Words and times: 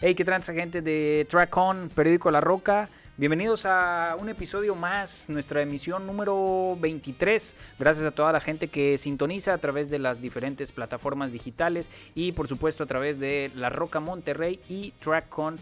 Hey, 0.00 0.14
¿qué 0.14 0.24
transa 0.24 0.52
gente 0.52 0.80
de 0.80 1.26
Track 1.28 1.56
On, 1.56 1.88
Periódico 1.88 2.30
La 2.30 2.40
Roca? 2.40 2.88
Bienvenidos 3.16 3.64
a 3.66 4.16
un 4.20 4.28
episodio 4.28 4.76
más, 4.76 5.28
nuestra 5.28 5.62
emisión 5.62 6.06
número 6.06 6.76
23. 6.80 7.56
Gracias 7.80 8.06
a 8.06 8.12
toda 8.12 8.30
la 8.30 8.40
gente 8.40 8.68
que 8.68 8.96
sintoniza 8.96 9.54
a 9.54 9.58
través 9.58 9.90
de 9.90 9.98
las 9.98 10.20
diferentes 10.20 10.70
plataformas 10.70 11.32
digitales 11.32 11.90
y 12.14 12.30
por 12.30 12.46
supuesto 12.46 12.84
a 12.84 12.86
través 12.86 13.18
de 13.18 13.50
La 13.56 13.70
Roca 13.70 13.98
Monterrey 13.98 14.60
y 14.68 14.92
Track 15.00 15.36
On 15.36 15.58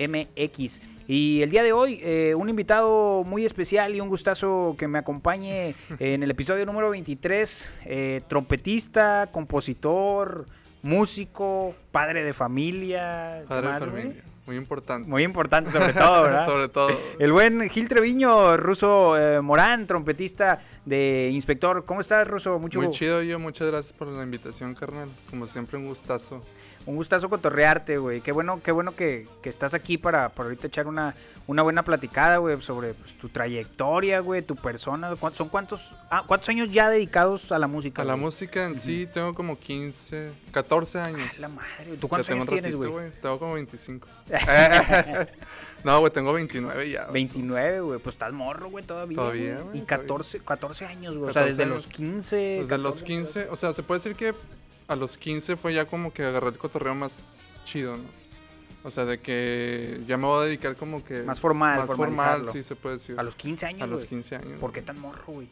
MX. 0.00 0.80
Y 1.08 1.42
el 1.42 1.50
día 1.50 1.62
de 1.62 1.72
hoy, 1.72 2.00
eh, 2.02 2.34
un 2.36 2.48
invitado 2.48 3.24
muy 3.24 3.44
especial 3.44 3.94
y 3.94 4.00
un 4.00 4.08
gustazo 4.08 4.76
que 4.78 4.88
me 4.88 4.98
acompañe 4.98 5.74
en 5.98 6.22
el 6.22 6.30
episodio 6.30 6.64
número 6.66 6.90
23, 6.90 7.72
eh, 7.86 8.20
trompetista, 8.28 9.28
compositor, 9.32 10.46
músico, 10.82 11.74
padre 11.90 12.22
de 12.22 12.32
familia. 12.32 13.40
¿qué 13.42 13.48
Padre 13.48 13.72
de 13.72 13.78
güey? 13.78 14.02
familia, 14.02 14.24
muy 14.46 14.56
importante. 14.56 15.08
Muy 15.08 15.22
importante 15.22 15.70
sobre 15.70 15.92
todo, 15.92 16.22
¿verdad? 16.22 16.44
Sobre 16.52 16.68
todo. 16.68 16.90
El 17.18 17.32
buen 17.32 17.68
Gil 17.68 17.88
Treviño, 17.88 18.56
Ruso 18.56 19.16
eh, 19.16 19.40
Morán, 19.40 19.86
trompetista 19.86 20.60
de 20.84 21.30
Inspector. 21.32 21.84
¿Cómo 21.84 22.00
estás, 22.00 22.26
Ruso? 22.26 22.58
Mucho 22.58 22.80
Muy 22.80 22.90
chido 22.90 23.22
yo, 23.22 23.38
muchas 23.38 23.68
gracias 23.70 23.92
por 23.92 24.08
la 24.08 24.22
invitación, 24.22 24.74
carnal. 24.74 25.08
Como 25.30 25.46
siempre, 25.46 25.78
un 25.78 25.86
gustazo. 25.86 26.42
Un 26.84 26.96
gustazo 26.96 27.28
cotorrearte, 27.28 27.98
güey. 27.98 28.20
Qué 28.20 28.32
bueno, 28.32 28.60
qué 28.62 28.72
bueno 28.72 28.96
que, 28.96 29.28
que 29.42 29.48
estás 29.48 29.74
aquí 29.74 29.98
para, 29.98 30.30
para 30.30 30.48
ahorita 30.48 30.66
echar 30.66 30.86
una, 30.86 31.14
una 31.46 31.62
buena 31.62 31.84
platicada, 31.84 32.38
güey, 32.38 32.60
sobre 32.60 32.94
pues, 32.94 33.16
tu 33.18 33.28
trayectoria, 33.28 34.20
güey, 34.20 34.42
tu 34.42 34.56
persona. 34.56 35.14
¿Cuántos, 35.16 35.38
¿Son 35.38 35.48
cuántos, 35.48 35.94
ah, 36.10 36.24
cuántos 36.26 36.48
años 36.48 36.70
ya 36.72 36.90
dedicados 36.90 37.52
a 37.52 37.58
la 37.58 37.66
música? 37.66 38.02
A 38.02 38.04
la 38.04 38.14
güey? 38.14 38.24
música 38.24 38.64
en 38.66 38.74
sí 38.76 39.08
tengo 39.12 39.34
como 39.34 39.58
15, 39.58 40.32
14 40.50 41.00
años. 41.00 41.38
La 41.38 41.48
madre. 41.48 41.96
¿Tú 42.00 42.08
cuántos 42.08 42.30
años 42.30 42.46
tienes, 42.46 42.74
güey? 42.74 43.10
Tengo 43.20 43.38
como 43.38 43.54
25. 43.54 44.08
no, 45.84 46.00
güey, 46.00 46.12
tengo 46.12 46.32
29 46.32 46.90
ya. 46.90 47.02
güey. 47.02 47.12
29, 47.12 47.80
güey. 47.80 47.98
Pues 48.00 48.14
estás 48.14 48.32
morro, 48.32 48.70
güey, 48.70 48.84
todavía. 48.84 49.16
Todavía, 49.16 49.60
güey. 49.60 49.78
Y 49.78 49.82
todavía. 49.82 49.86
14, 49.86 50.40
14 50.40 50.86
años, 50.86 51.16
güey. 51.16 51.30
O 51.30 51.32
sea, 51.32 51.42
14 51.42 51.50
desde 51.50 51.62
años. 51.62 51.84
los 51.84 51.86
15. 51.94 52.36
Desde 52.36 52.78
los 52.78 52.96
14, 52.96 53.04
15, 53.04 53.48
o 53.50 53.56
sea, 53.56 53.72
se 53.72 53.82
puede 53.82 53.98
decir 53.98 54.16
que 54.16 54.34
a 54.92 54.96
los 54.96 55.18
15 55.18 55.56
fue 55.56 55.74
ya 55.74 55.86
como 55.86 56.12
que 56.12 56.24
agarré 56.24 56.48
el 56.48 56.58
cotorreo 56.58 56.94
más 56.94 57.60
chido, 57.64 57.96
¿no? 57.96 58.04
O 58.84 58.90
sea, 58.90 59.04
de 59.04 59.20
que 59.20 60.00
ya 60.06 60.16
me 60.16 60.26
voy 60.26 60.42
a 60.42 60.46
dedicar 60.46 60.76
como 60.76 61.04
que... 61.04 61.22
Más 61.22 61.38
formal, 61.38 61.86
Más 61.86 61.96
formal, 61.96 62.46
sí, 62.50 62.62
se 62.62 62.74
puede 62.74 62.96
decir. 62.96 63.18
A 63.18 63.22
los 63.22 63.36
15 63.36 63.66
años, 63.66 63.82
A 63.82 63.86
los 63.86 64.00
güey. 64.00 64.08
15 64.08 64.36
años. 64.36 64.58
¿Por 64.60 64.72
qué 64.72 64.82
tan 64.82 65.00
morro, 65.00 65.24
güey? 65.26 65.48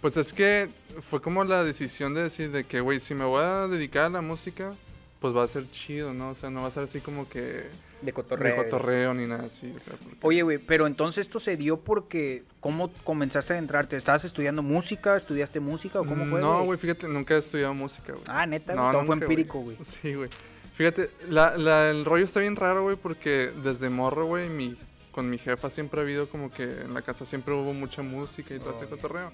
Pues 0.00 0.16
es 0.16 0.32
que 0.32 0.68
fue 1.00 1.22
como 1.22 1.44
la 1.44 1.62
decisión 1.64 2.14
de 2.14 2.24
decir 2.24 2.50
de 2.50 2.64
que, 2.64 2.80
güey, 2.80 2.98
si 3.00 3.14
me 3.14 3.24
voy 3.24 3.42
a 3.42 3.68
dedicar 3.68 4.06
a 4.06 4.08
la 4.10 4.20
música, 4.20 4.74
pues 5.20 5.34
va 5.34 5.42
a 5.44 5.48
ser 5.48 5.70
chido, 5.70 6.12
¿no? 6.14 6.30
O 6.30 6.34
sea, 6.34 6.50
no 6.50 6.62
va 6.62 6.68
a 6.68 6.70
ser 6.70 6.84
así 6.84 7.00
como 7.00 7.28
que 7.28 7.40
De 7.40 7.68
de 8.02 8.12
cotorreo. 8.12 8.56
cotorreo 8.56 9.14
ni 9.14 9.26
nada 9.26 9.46
así. 9.46 9.72
O 9.74 9.80
sea, 9.80 9.94
porque- 9.94 10.18
Oye, 10.22 10.42
güey, 10.42 10.58
pero 10.58 10.86
entonces 10.86 11.26
esto 11.26 11.40
se 11.40 11.56
dio 11.56 11.78
porque, 11.80 12.44
¿cómo 12.60 12.92
comenzaste 13.04 13.54
a 13.54 13.58
entrarte? 13.58 13.96
¿Estabas 13.96 14.24
estudiando 14.24 14.62
música? 14.62 15.16
¿Estudiaste 15.16 15.58
música 15.60 16.00
o 16.00 16.04
cómo 16.06 16.26
fue? 16.26 16.40
No, 16.40 16.64
güey, 16.64 16.78
fíjate, 16.78 17.08
nunca 17.08 17.34
he 17.34 17.38
estudiado 17.38 17.72
música, 17.74 18.12
güey. 18.12 18.24
Ah, 18.28 18.46
neta, 18.46 18.74
No, 18.74 18.90
todo 18.92 19.04
fue 19.06 19.14
nunca, 19.16 19.24
empírico, 19.24 19.60
güey. 19.60 19.76
Sí, 19.84 20.14
güey. 20.14 20.28
Fíjate, 20.74 21.10
la, 21.30 21.56
la- 21.56 21.90
el 21.90 22.04
rollo 22.04 22.24
está 22.24 22.40
bien 22.40 22.54
raro, 22.56 22.82
güey, 22.82 22.96
porque 22.96 23.50
desde 23.64 23.88
morro, 23.88 24.26
güey, 24.26 24.50
mi, 24.50 24.76
con 25.10 25.30
mi 25.30 25.38
jefa 25.38 25.70
siempre 25.70 26.00
ha 26.00 26.02
habido 26.02 26.28
como 26.28 26.50
que 26.52 26.64
en 26.64 26.92
la 26.92 27.00
casa 27.00 27.24
siempre 27.24 27.54
hubo 27.54 27.72
mucha 27.72 28.02
música 28.02 28.54
y 28.54 28.58
todo 28.58 28.72
ese 28.72 28.82
Oh, 28.82 28.84
ya. 28.84 28.90
cotorreo. 28.90 29.32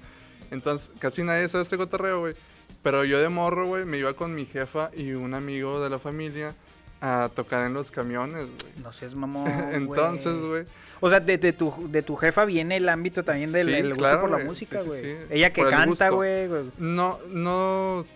Entonces, 0.53 0.93
casi 1.01 1.25
nadie 1.25 1.49
sabe 1.49 1.65
ese 1.65 1.77
cotorreo, 1.77 2.21
güey. 2.21 2.35
Pero 2.83 3.05
yo 3.05 3.21
de 3.21 3.29
morro, 3.29 3.67
güey, 3.67 3.85
me 3.85 3.99
iba 3.99 4.15
con 4.15 4.35
mi 4.35 4.45
jefa 4.45 4.91
y 4.97 5.13
un 5.13 5.35
amigo 5.35 5.83
de 5.83 5.91
la 5.91 5.99
familia 5.99 6.55
a 7.01 7.31
tocar 7.35 7.67
en 7.67 7.75
los 7.75 7.91
camiones, 7.91 8.47
güey. 8.47 8.73
No 8.83 8.93
seas 8.93 9.15
mamón, 9.15 9.49
Entonces, 9.73 10.35
güey. 10.41 10.65
O 11.01 11.11
sea, 11.11 11.19
de, 11.19 11.37
de 11.37 11.53
tu, 11.53 11.75
de 11.89 12.03
tu 12.03 12.15
jefa 12.17 12.45
viene 12.45 12.77
el 12.77 12.89
ámbito 12.89 13.25
también 13.25 13.51
del 13.51 13.67
Sí, 13.67 13.75
el 13.75 13.89
gusto 13.89 13.99
claro, 13.99 14.21
por 14.21 14.31
la 14.31 14.39
música, 14.45 14.79
sí, 14.79 14.87
güey. 14.87 15.03
sí. 15.03 15.17
Ella 15.31 15.53
que 15.53 15.63
Por 15.63 15.71
canta, 15.71 16.11
güey. 16.11 16.49
No, 16.79 17.19
no. 17.29 18.07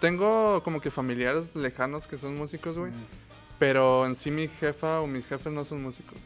Tengo 0.00 0.62
como 0.62 0.80
que 0.80 0.90
familiares 0.92 1.56
lejanos 1.56 2.06
que 2.06 2.18
son 2.18 2.36
músicos, 2.36 2.78
güey. 2.78 2.92
Mm, 2.92 3.04
Pero 3.58 4.06
en 4.06 4.14
sí 4.14 4.30
mi 4.30 4.46
jefa 4.46 5.00
o 5.00 5.08
mis 5.08 5.26
jefes 5.26 5.52
no 5.52 5.64
son 5.64 5.82
músicos. 5.82 6.18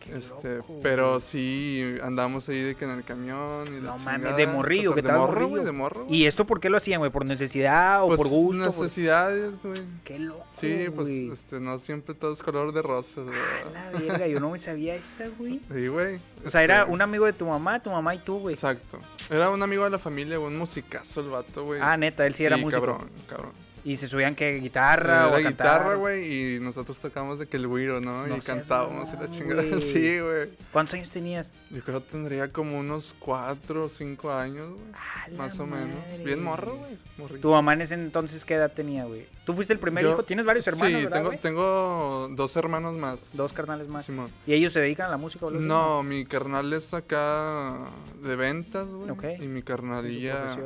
Qué 0.00 0.16
Este, 0.16 0.56
loco, 0.56 0.80
pero 0.82 1.08
güey. 1.10 1.20
sí 1.20 1.96
andamos 2.02 2.48
ahí 2.48 2.60
de 2.62 2.74
que 2.74 2.84
en 2.86 2.90
el 2.92 3.04
camión 3.04 3.64
y 3.68 3.80
la 3.80 3.90
No 3.92 3.98
mames, 3.98 4.36
de 4.36 4.46
morrillo, 4.46 4.90
total- 4.90 5.02
que 5.02 5.08
de 5.12 5.12
morro, 5.18 5.26
morrillo. 5.32 5.48
güey, 5.50 5.64
de 5.64 5.72
morro. 5.72 6.04
güey. 6.06 6.16
¿Y 6.18 6.26
esto 6.26 6.46
por 6.46 6.58
qué 6.60 6.70
lo 6.70 6.78
hacían, 6.78 6.98
güey? 7.00 7.10
¿Por 7.12 7.24
necesidad 7.24 8.02
o 8.02 8.08
pues 8.08 8.18
por 8.18 8.28
gusto? 8.28 8.58
Por- 8.64 8.66
necesidades, 8.66 9.52
güey. 9.62 9.78
Qué 10.04 10.18
loco, 10.18 10.44
Sí, 10.50 10.86
pues 10.94 11.08
este, 11.08 11.60
no 11.60 11.78
siempre 11.78 12.14
todo 12.14 12.32
es 12.32 12.42
color 12.42 12.72
de 12.72 12.82
rosas, 12.82 13.26
güey. 13.26 13.38
A 13.38 13.70
la 13.92 13.98
verga, 13.98 14.26
yo 14.26 14.40
no 14.40 14.50
me 14.50 14.58
sabía 14.58 14.94
esa, 14.94 15.28
güey. 15.38 15.60
Sí, 15.72 15.86
güey. 15.88 16.20
O 16.44 16.50
sea, 16.50 16.62
era 16.64 16.80
este, 16.80 16.92
un 16.92 17.02
amigo 17.02 17.26
de 17.26 17.32
tu 17.34 17.46
mamá, 17.46 17.82
tu 17.82 17.90
mamá 17.90 18.14
y 18.14 18.18
tú, 18.18 18.38
güey. 18.38 18.54
Exacto. 18.54 18.98
Era 19.30 19.50
un 19.50 19.62
amigo 19.62 19.84
de 19.84 19.90
la 19.90 19.98
familia, 19.98 20.38
güey, 20.38 20.50
un 20.52 20.58
musicazo 20.58 21.20
el 21.20 21.28
vato, 21.28 21.64
güey. 21.64 21.80
Ah, 21.82 21.96
neta, 21.96 22.26
él 22.26 22.34
sí, 22.34 22.44
era 22.44 22.56
músico. 22.56 22.80
cabrón, 22.80 23.10
cabrón. 23.28 23.52
Y 23.84 23.96
se 23.96 24.08
subían 24.08 24.34
que 24.34 24.60
guitarra 24.60 25.26
o 25.28 25.36
Era 25.38 25.48
a 25.48 25.50
guitarra, 25.50 25.94
güey, 25.94 26.56
y 26.56 26.60
nosotros 26.60 26.98
tocábamos 26.98 27.38
de 27.38 27.46
que 27.46 27.56
el 27.56 27.66
güiro, 27.66 28.00
¿no? 28.00 28.26
No 28.26 28.36
y 28.36 28.40
cantábamos 28.40 29.08
y 29.12 29.16
la 29.16 29.30
chingada. 29.30 29.62
güey. 29.62 29.80
Sí, 29.80 30.20
güey. 30.20 30.50
¿Cuántos 30.72 30.94
años 30.94 31.10
tenías? 31.10 31.50
Yo 31.70 31.80
creo 31.82 32.00
que 32.04 32.10
tendría 32.10 32.52
como 32.52 32.78
unos 32.78 33.14
cuatro 33.18 33.84
o 33.84 33.88
cinco 33.88 34.32
años, 34.32 34.68
güey. 34.70 35.36
Más 35.38 35.58
o 35.60 35.66
menos. 35.66 35.94
madre. 35.96 36.24
Bien 36.24 36.42
morro, 36.42 36.76
güey. 36.76 37.40
Tu 37.40 37.50
mamá 37.50 37.72
en 37.74 37.82
ese 37.82 37.94
entonces, 37.94 38.44
¿qué 38.44 38.54
edad 38.54 38.72
tenía, 38.72 39.04
güey? 39.04 39.26
¿Tú 39.44 39.54
fuiste 39.54 39.72
el 39.72 39.78
primer 39.78 40.04
Yo- 40.04 40.12
hijo? 40.12 40.22
¿Tienes 40.24 40.44
varios 40.44 40.66
hermanos, 40.66 40.88
Sí, 40.88 41.04
verdad, 41.06 41.18
tengo, 41.18 41.30
tengo 41.38 42.28
dos 42.32 42.56
hermanos 42.56 42.94
más. 42.94 43.36
Dos 43.36 43.52
carnales 43.52 43.88
más. 43.88 44.04
Simón. 44.04 44.30
¿Y 44.46 44.54
ellos 44.54 44.72
se 44.72 44.80
dedican 44.80 45.06
a 45.06 45.10
la 45.10 45.16
música 45.16 45.46
o? 45.46 45.50
No, 45.50 46.02
mi 46.02 46.24
carnal 46.24 46.72
es 46.72 46.92
acá 46.94 47.76
de 48.22 48.36
ventas, 48.36 48.90
güey. 48.94 49.10
Ok. 49.10 49.24
Y 49.40 49.46
mi 49.46 49.60
¿En 49.60 49.64
tu 49.64 49.64
carnalilla? 49.64 50.56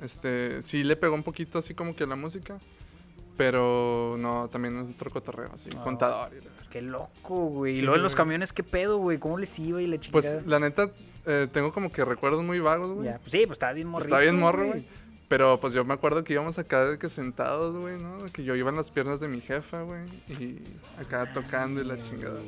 Este, 0.00 0.62
sí 0.62 0.84
le 0.84 0.96
pegó 0.96 1.14
un 1.14 1.22
poquito 1.22 1.58
así 1.58 1.74
como 1.74 1.94
que 1.94 2.04
a 2.04 2.06
la 2.06 2.16
música. 2.16 2.58
Pero 3.36 4.16
no, 4.18 4.48
también 4.48 4.78
es 4.78 4.94
otro 4.94 5.10
cotorreo, 5.10 5.50
así, 5.52 5.68
Ah. 5.76 5.82
contador 5.82 6.30
y 6.32 6.42
la. 6.44 6.50
Qué 6.70 6.80
loco, 6.82 7.46
güey. 7.46 7.76
y 7.78 7.80
luego 7.82 7.96
en 7.96 8.02
los 8.02 8.14
camiones, 8.14 8.52
¿qué 8.52 8.62
pedo, 8.62 8.98
güey? 8.98 9.18
¿Cómo 9.18 9.38
les 9.38 9.58
iba 9.58 9.80
y 9.80 9.86
la 9.86 9.98
chingada? 9.98 10.12
Pues 10.12 10.46
la 10.46 10.58
neta, 10.58 10.90
eh, 11.26 11.46
tengo 11.52 11.72
como 11.72 11.90
que 11.92 12.04
recuerdos 12.04 12.42
muy 12.42 12.60
vagos, 12.60 12.92
güey. 12.94 13.06
Ya, 13.08 13.18
pues 13.18 13.32
sí, 13.32 13.46
pues 13.46 13.56
estaba 13.56 13.72
bien 13.72 13.88
morrito. 13.88 14.08
Está 14.08 14.20
bien 14.22 14.38
morro, 14.38 14.66
güey. 14.68 14.86
Pero 15.28 15.58
pues 15.60 15.72
yo 15.74 15.84
me 15.84 15.92
acuerdo 15.94 16.22
que 16.24 16.32
íbamos 16.34 16.58
acá 16.58 16.86
de 16.86 16.98
que 16.98 17.08
sentados, 17.08 17.74
güey, 17.76 17.98
¿no? 17.98 18.24
Que 18.32 18.42
yo 18.44 18.54
iba 18.56 18.70
en 18.70 18.76
las 18.76 18.90
piernas 18.90 19.20
de 19.20 19.28
mi 19.28 19.40
jefa, 19.40 19.82
güey. 19.82 20.02
Y 20.28 20.58
acá 20.98 21.32
tocando 21.34 21.80
y 21.80 21.84
la 21.84 22.00
chingada. 22.00 22.38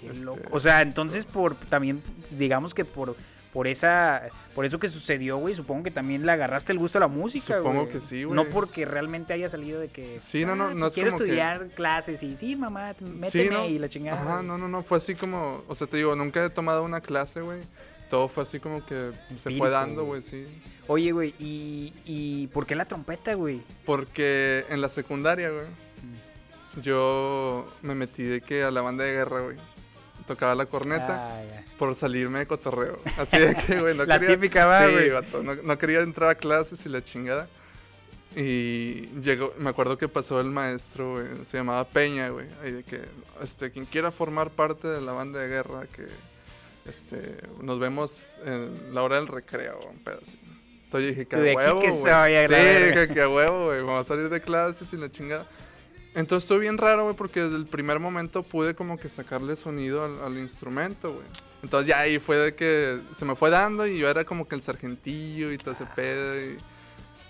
Qué 0.00 0.08
Este, 0.10 0.24
loco. 0.24 0.40
O 0.50 0.60
sea, 0.60 0.80
entonces 0.82 1.24
por 1.24 1.54
también, 1.54 2.02
digamos 2.36 2.74
que 2.74 2.84
por 2.84 3.14
por 3.52 3.66
esa 3.66 4.22
por 4.54 4.64
eso 4.64 4.78
que 4.78 4.88
sucedió, 4.88 5.38
güey, 5.38 5.54
supongo 5.54 5.82
que 5.84 5.90
también 5.90 6.24
le 6.26 6.32
agarraste 6.32 6.72
el 6.72 6.78
gusto 6.78 6.98
a 6.98 7.00
la 7.00 7.08
música, 7.08 7.58
Supongo 7.58 7.82
güey. 7.82 7.92
que 7.92 8.00
sí, 8.00 8.22
No 8.24 8.42
güey. 8.42 8.52
porque 8.52 8.84
realmente 8.84 9.32
haya 9.32 9.48
salido 9.48 9.80
de 9.80 9.88
que 9.88 10.20
Sí, 10.20 10.44
no, 10.44 10.54
no, 10.54 10.66
"Ah, 10.68 10.74
no 10.74 10.86
es 10.86 10.94
quiero 10.94 11.10
como 11.10 11.18
que- 11.18 11.24
estudiar 11.24 11.68
clases 11.74 12.22
y 12.22 12.36
sí, 12.36 12.54
mamá, 12.56 12.94
méteme 13.00 13.30
Sí, 13.30 13.48
¿no? 13.50 13.66
y 13.66 13.78
la 13.78 13.88
chingada. 13.88 14.20
Ajá, 14.20 14.34
güey. 14.36 14.46
no, 14.46 14.58
no, 14.58 14.68
no. 14.68 14.82
Fue 14.82 14.98
así 14.98 15.14
como, 15.14 15.64
o 15.66 15.74
sea, 15.74 15.86
te 15.86 15.96
digo, 15.96 16.14
nunca 16.16 16.44
he 16.44 16.50
tomado 16.50 16.84
una 16.84 17.00
clase, 17.00 17.40
güey. 17.40 17.60
Todo 18.08 18.28
fue 18.28 18.42
así 18.42 18.58
como 18.60 18.84
que 18.84 19.12
se 19.36 19.50
fue 19.52 19.70
dando, 19.70 20.04
güey. 20.04 20.22
sí. 20.22 20.46
Oye, 20.88 21.12
güey, 21.12 21.34
¿y, 21.38 21.92
¿y 22.04 22.48
por 22.48 22.66
qué 22.66 22.74
la 22.74 22.84
trompeta, 22.84 23.34
güey? 23.34 23.62
Porque 23.86 24.66
en 24.68 24.80
la 24.80 24.88
secundaria, 24.88 25.48
güey, 25.50 25.66
yo 26.82 27.66
me 27.82 27.94
metí 27.94 28.22
de 28.22 28.40
que 28.40 28.62
a 28.64 28.70
la 28.70 28.80
banda 28.82 29.04
de 29.04 29.12
guerra, 29.12 29.40
güey. 29.40 29.56
Tocaba 30.26 30.54
la 30.54 30.66
corneta. 30.66 31.38
Ah, 31.38 31.42
ya. 31.44 31.64
por 31.78 31.94
salirme 31.94 32.40
de 32.40 32.46
cotorreo. 32.46 33.00
Así 33.16 33.38
de 33.38 33.54
que, 33.54 33.80
güey, 33.80 33.96
no 33.96 34.04
La 34.06 34.18
quería... 34.18 34.36
típica, 34.36 34.66
va, 34.66 34.86
Sí, 34.86 35.08
vato, 35.08 35.42
no, 35.42 35.54
no 35.56 35.78
quería 35.78 36.00
entrar 36.00 36.30
a 36.30 36.34
clases 36.34 36.84
y 36.86 36.88
la 36.88 37.02
chingada. 37.02 37.48
Y 38.36 39.08
llegó, 39.20 39.52
me 39.58 39.70
acuerdo 39.70 39.98
que 39.98 40.06
pasó 40.06 40.40
el 40.40 40.50
maestro, 40.50 41.14
güey, 41.14 41.44
se 41.44 41.56
llamaba 41.56 41.84
Peña, 41.84 42.28
güey. 42.28 42.46
Ahí 42.62 42.72
de 42.72 42.82
que, 42.84 43.00
este, 43.42 43.72
quien 43.72 43.86
quiera 43.86 44.12
formar 44.12 44.50
parte 44.50 44.86
de 44.86 45.00
la 45.00 45.12
banda 45.12 45.40
de 45.40 45.48
guerra, 45.48 45.86
que, 45.92 46.06
este, 46.88 47.38
nos 47.60 47.80
vemos 47.80 48.38
en 48.44 48.94
la 48.94 49.02
hora 49.02 49.16
del 49.16 49.26
recreo, 49.26 49.80
un 49.88 50.00
así. 50.22 50.38
Entonces 50.84 51.10
dije, 51.10 51.26
que 51.26 51.36
a 51.36 51.56
huevo, 51.56 51.80
güey. 51.80 51.92
Sí, 51.92 52.94
que, 52.94 53.10
que 53.12 53.22
a 53.22 53.28
huevo, 53.28 53.66
güey, 53.66 53.80
vamos 53.80 54.06
a 54.06 54.08
salir 54.08 54.28
de 54.28 54.40
clases 54.40 54.92
y 54.92 54.96
la 54.96 55.10
chingada. 55.10 55.46
Entonces 56.14 56.44
estuvo 56.44 56.58
bien 56.58 56.76
raro, 56.76 57.04
güey, 57.04 57.16
porque 57.16 57.42
desde 57.42 57.56
el 57.56 57.66
primer 57.66 58.00
momento 58.00 58.42
pude 58.42 58.74
como 58.74 58.98
que 58.98 59.08
sacarle 59.08 59.54
sonido 59.56 60.04
al, 60.04 60.38
instrumento, 60.38 61.12
güey. 61.14 61.26
Entonces 61.62 61.88
ya 61.88 62.00
ahí 62.00 62.18
fue 62.18 62.36
de 62.36 62.54
que 62.54 63.00
se 63.12 63.24
me 63.24 63.36
fue 63.36 63.50
dando 63.50 63.86
y 63.86 63.98
yo 63.98 64.08
era 64.08 64.24
como 64.24 64.48
que 64.48 64.54
el 64.54 64.62
sargentillo 64.62 65.52
y 65.52 65.58
todo 65.58 65.72
ese 65.72 65.86
pedo. 65.86 66.40
Y, 66.40 66.56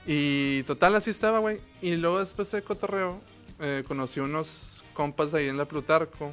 y 0.06 0.62
total, 0.62 0.94
así 0.94 1.10
estaba, 1.10 1.40
güey. 1.40 1.60
Y 1.82 1.96
luego 1.96 2.20
después 2.20 2.50
de 2.52 2.62
cotorreo, 2.62 3.20
eh, 3.58 3.84
conocí 3.86 4.20
unos 4.20 4.84
compas 4.94 5.34
ahí 5.34 5.48
en 5.48 5.58
la 5.58 5.66
Plutarco 5.66 6.32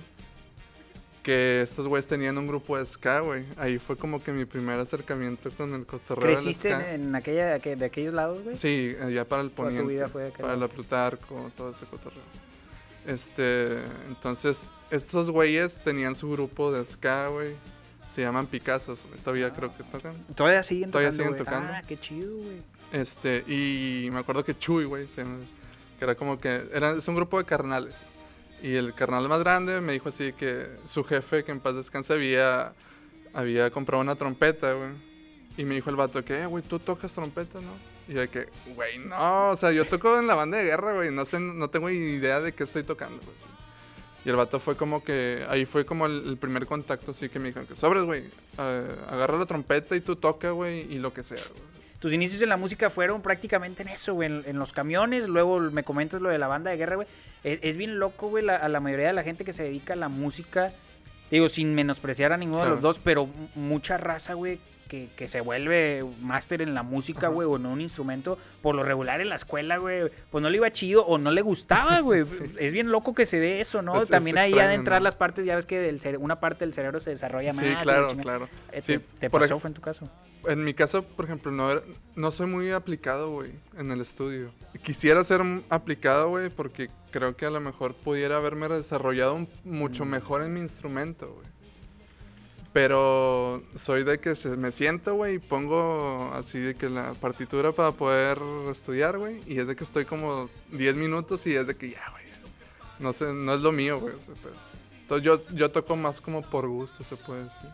que 1.28 1.62
estos 1.62 1.86
güeyes 1.88 2.08
tenían 2.08 2.38
un 2.38 2.48
grupo 2.48 2.78
de 2.78 2.86
ska, 2.86 3.20
güey. 3.20 3.44
Ahí 3.58 3.80
fue 3.80 3.98
como 3.98 4.24
que 4.24 4.32
mi 4.32 4.46
primer 4.46 4.80
acercamiento 4.80 5.52
con 5.52 5.74
el 5.74 5.86
cotorreo 5.86 6.26
del 6.28 6.36
¿Creciste 6.38 6.70
ska. 6.70 6.94
en, 6.94 7.04
en 7.04 7.16
aquella, 7.16 7.60
que- 7.60 7.76
de 7.76 7.84
aquellos 7.84 8.14
lados, 8.14 8.42
güey? 8.46 8.56
Sí, 8.56 8.96
allá 9.04 9.26
para 9.28 9.42
el 9.42 9.50
tu 9.50 9.56
poniente, 9.56 9.92
vida 9.92 10.08
fue 10.08 10.32
para 10.40 10.56
la 10.56 10.70
Plutarco, 10.70 11.52
todo 11.58 11.72
ese 11.72 11.86
cotorreo. 11.86 12.24
Este, 13.06 13.80
entonces, 14.08 14.72
estos 14.90 15.30
güeyes 15.30 15.82
tenían 15.84 16.16
su 16.16 16.32
grupo 16.32 16.72
de 16.72 16.86
ska, 16.86 17.28
güey. 17.28 17.56
Se 18.10 18.22
llaman 18.22 18.48
Picassos, 18.48 19.04
güey. 19.10 19.20
Todavía 19.20 19.52
creo 19.52 19.76
que 19.76 19.84
tocan. 19.84 20.16
Todavía 20.34 20.64
siguen 20.64 20.92
Todavía 20.92 21.12
tocando, 21.12 21.32
siguen 21.34 21.46
tocando. 21.46 21.74
Ah, 21.74 21.82
qué 21.86 22.00
chido, 22.00 22.38
güey. 22.38 22.62
Este, 22.94 23.44
y 23.48 24.10
me 24.14 24.20
acuerdo 24.20 24.46
que 24.46 24.58
Chuy, 24.58 24.86
güey, 24.86 25.08
que 25.08 25.26
era 26.00 26.16
como 26.16 26.40
que, 26.40 26.70
era, 26.74 26.92
es 26.92 27.06
un 27.10 27.16
grupo 27.16 27.38
de 27.38 27.44
carnales. 27.44 27.96
Y 28.62 28.76
el 28.76 28.94
carnal 28.94 29.28
más 29.30 29.40
grande 29.40 29.82
me 29.82 29.94
dijo 29.94 30.10
así 30.10 30.34
que 30.34 30.68
su 30.86 31.04
jefe, 31.04 31.44
que 31.44 31.52
en 31.52 31.60
paz 31.60 31.76
descanse, 31.76 32.14
había, 32.14 32.74
había 33.34 33.70
comprado 33.70 34.02
una 34.02 34.16
trompeta, 34.16 34.74
güey. 34.74 34.90
Y 35.58 35.66
me 35.66 35.76
dijo 35.76 35.90
el 35.90 35.96
vato 35.96 36.24
que, 36.24 36.42
"Eh, 36.42 36.46
güey, 36.46 36.64
tú 36.64 36.80
tocas 36.80 37.14
trompeta, 37.14 37.60
¿no? 37.62 37.72
Y 38.08 38.14
yo 38.14 38.30
que, 38.30 38.48
güey, 38.76 39.00
no, 39.00 39.50
o 39.50 39.56
sea, 39.58 39.72
yo 39.72 39.88
toco 39.88 40.18
en 40.18 40.28
la 40.28 40.36
banda 40.36 40.58
de 40.58 40.64
guerra, 40.66 40.94
güey, 40.94 41.12
no 41.12 41.26
sé, 41.26 41.40
no 41.40 41.70
tengo 41.70 41.90
idea 41.90 42.40
de 42.40 42.54
qué 42.54 42.64
estoy 42.64 42.84
tocando, 42.84 43.22
güey. 43.24 43.38
sí. 43.38 43.48
Y 44.26 44.30
el 44.30 44.36
vato 44.36 44.60
fue 44.60 44.76
como 44.76 45.04
que, 45.04 45.46
ahí 45.50 45.66
fue 45.66 45.86
como 45.86 46.06
el, 46.06 46.38
primer 46.38 46.66
contacto, 46.66 47.12
así 47.12 47.30
que 47.30 47.40
me 47.40 47.48
dijo 47.50 47.66
que, 47.66 47.76
sobres, 47.76 48.04
güey, 48.04 48.24
eh, 48.58 48.96
agarra 49.10 49.38
la 49.38 49.46
trompeta 49.46 49.96
y 49.96 50.02
tú 50.02 50.16
toca, 50.16 50.52
güey, 50.52 50.82
y 50.94 51.00
lo 51.00 51.14
que 51.14 51.24
sea, 51.24 51.38
güey. 51.38 51.77
Tus 52.00 52.14
inicios 52.14 52.42
en 52.44 52.50
la 52.50 52.58
música 52.58 52.90
fueron 52.90 53.22
prácticamente 53.22 53.82
en 53.82 53.90
eso, 53.90 54.14
güey, 54.14 54.30
en, 54.32 54.44
en 54.46 54.60
los 54.60 54.72
camiones, 54.72 55.28
luego 55.28 55.60
me 55.60 55.84
comentas 55.84 56.22
lo 56.22 56.30
de 56.30 56.38
la 56.38 56.48
banda 56.48 56.70
de 56.72 56.78
guerra, 56.78 56.96
güey. 56.96 57.08
Es, 57.44 57.60
es 57.64 57.76
bien 57.78 57.98
loco, 58.00 58.30
güey, 58.30 58.44
la- 58.44 58.58
a 58.58 58.70
la 58.70 58.80
mayoría 58.80 59.08
de 59.08 59.14
la 59.14 59.24
gente 59.24 59.44
que 59.44 59.54
se 59.54 59.64
dedica 59.64 59.94
a 59.94 59.98
la 59.98 60.08
música, 60.08 60.72
digo, 61.32 61.50
sin 61.50 61.74
menospreciar 61.74 62.34
a 62.34 62.38
ninguno 62.38 62.64
de 62.64 62.70
los 62.70 62.82
dos, 62.82 63.00
pero 63.00 63.28
mucha 63.56 63.98
raza, 63.98 64.36
güey, 64.36 64.60
que, 64.88 65.10
que 65.16 65.28
se 65.28 65.42
vuelve 65.42 66.04
máster 66.22 66.62
en 66.62 66.74
la 66.74 66.84
música, 66.84 67.28
güey, 67.28 67.48
o 67.48 67.56
en 67.58 67.66
un 67.66 67.82
instrumento, 67.82 68.38
por 68.62 68.76
lo 68.76 68.84
regular 68.84 69.22
en 69.22 69.30
la 69.30 69.36
escuela, 69.36 69.78
güey, 69.78 70.10
pues 70.32 70.42
no 70.42 70.50
le 70.50 70.58
iba 70.58 70.72
chido 70.72 71.06
o 71.06 71.18
no 71.18 71.32
le 71.32 71.42
gustaba, 71.42 72.00
güey. 72.02 72.24
Sí. 72.24 72.44
Es 72.60 72.72
bien 72.74 72.92
loco 72.92 73.14
que 73.14 73.26
se 73.26 73.40
dé 73.40 73.62
eso, 73.62 73.82
¿no? 73.82 73.98
Es- 73.98 74.04
es 74.04 74.10
También 74.10 74.38
ahí 74.38 74.52
extraño, 74.52 74.72
entrar 74.74 75.00
¿no? 75.00 75.04
las 75.06 75.16
partes, 75.16 75.46
ya 75.46 75.56
ves 75.56 75.66
que 75.66 75.80
del 75.80 76.00
cere- 76.02 76.18
una 76.20 76.40
parte 76.40 76.66
del 76.66 76.74
cerebro 76.74 77.00
se 77.00 77.12
desarrolla 77.12 77.54
más. 77.54 77.58
Sí, 77.66 77.76
claro, 77.82 78.08
claro. 78.22 78.50
Eh, 78.72 78.82
Sí, 78.82 78.98
¿Te, 78.98 79.06
te 79.20 79.30
pasó, 79.30 79.60
fue 79.60 79.70
en 79.70 79.74
tu 79.74 79.82
caso? 79.82 80.10
En 80.48 80.64
mi 80.64 80.74
caso, 80.74 81.04
por 81.04 81.26
ejemplo, 81.26 81.52
no, 81.52 81.70
era- 81.72 81.82
no 82.16 82.32
soy 82.32 82.48
muy 82.48 82.72
aplicado, 82.72 83.32
güey, 83.32 83.52
en 83.78 83.92
el 83.92 84.00
estudio. 84.02 84.50
Quisiera 84.82 85.24
ser 85.24 85.42
aplicado, 85.70 86.30
güey, 86.30 86.50
porque 86.50 86.90
creo 87.12 87.36
que 87.36 87.46
a 87.46 87.50
lo 87.50 87.60
mejor 87.60 87.96
pudiera 87.96 88.38
haberme 88.38 88.68
desarrollado 88.70 89.46
mucho 89.66 90.06
Mm. 90.06 90.10
mejor 90.10 90.44
en 90.44 90.54
mi 90.54 90.62
instrumento, 90.62 91.34
güey. 91.34 91.48
Pero 92.78 93.64
soy 93.74 94.04
de 94.04 94.20
que 94.20 94.36
se, 94.36 94.50
me 94.50 94.72
siento, 94.72 95.16
güey, 95.16 95.38
y 95.38 95.40
pongo 95.40 96.30
así 96.36 96.60
de 96.60 96.76
que 96.76 96.90
la 96.90 97.16
partitura 97.16 97.72
para 97.72 97.92
poder 97.92 98.38
estudiar, 98.70 99.18
güey. 99.18 99.42
Y 99.48 99.58
es 99.58 99.66
de 99.66 99.76
que 99.76 99.84
estoy 99.84 100.06
como 100.06 100.48
10 100.74 100.96
minutos 100.96 101.48
y 101.48 101.56
es 101.56 101.66
de 101.66 101.76
que 101.76 101.90
ya, 101.90 102.12
güey. 102.12 102.26
No 103.00 103.14
sé, 103.14 103.34
no 103.34 103.56
es 103.56 103.62
lo 103.62 103.72
mío, 103.72 104.00
güey. 104.00 104.14
Entonces 105.02 105.26
yo, 105.26 105.44
yo 105.56 105.72
toco 105.72 105.96
más 105.96 106.22
como 106.22 106.44
por 106.44 106.68
gusto, 106.68 107.04
se 107.04 107.16
puede 107.16 107.46
decir. 107.46 107.70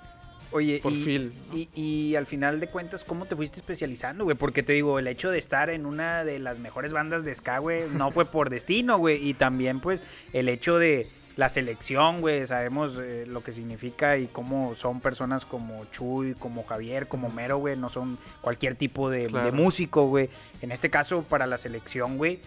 Oye, 0.51 0.79
Por 0.81 0.93
y, 0.93 1.03
feel, 1.03 1.33
¿no? 1.49 1.57
y, 1.57 1.69
y 1.75 2.15
al 2.15 2.25
final 2.25 2.61
de 2.61 2.67
cuentas, 2.67 3.03
¿cómo 3.03 3.25
te 3.25 3.35
fuiste 3.35 3.57
especializando, 3.57 4.23
güey? 4.23 4.37
Porque 4.37 4.63
te 4.63 4.71
digo, 4.71 4.99
el 4.99 5.07
hecho 5.07 5.31
de 5.31 5.37
estar 5.37 5.69
en 5.69 5.85
una 5.85 6.23
de 6.23 6.39
las 6.39 6.59
mejores 6.59 6.93
bandas 6.93 7.25
de 7.25 7.35
ska, 7.35 7.57
güey, 7.57 7.89
no 7.89 8.09
fue 8.11 8.23
por 8.23 8.49
destino, 8.49 8.97
güey. 8.99 9.27
Y 9.27 9.33
también, 9.33 9.81
pues, 9.81 10.05
el 10.31 10.47
hecho 10.47 10.77
de 10.77 11.09
la 11.35 11.49
selección, 11.49 12.21
güey, 12.21 12.45
sabemos 12.45 12.99
eh, 12.99 13.25
lo 13.27 13.43
que 13.43 13.53
significa 13.53 14.17
y 14.17 14.27
cómo 14.27 14.75
son 14.75 15.01
personas 15.01 15.45
como 15.45 15.85
Chuy, 15.85 16.35
como 16.35 16.63
Javier, 16.63 17.07
como 17.07 17.29
Mero, 17.29 17.57
güey, 17.57 17.75
no 17.75 17.89
son 17.89 18.19
cualquier 18.41 18.75
tipo 18.75 19.09
de, 19.09 19.29
músico, 19.51 20.07
güey. 20.07 20.29
En 20.61 20.71
este 20.71 20.89
caso, 20.89 21.23
para 21.23 21.47
la 21.47 21.57
selección, 21.57 22.17
güey, 22.17 22.39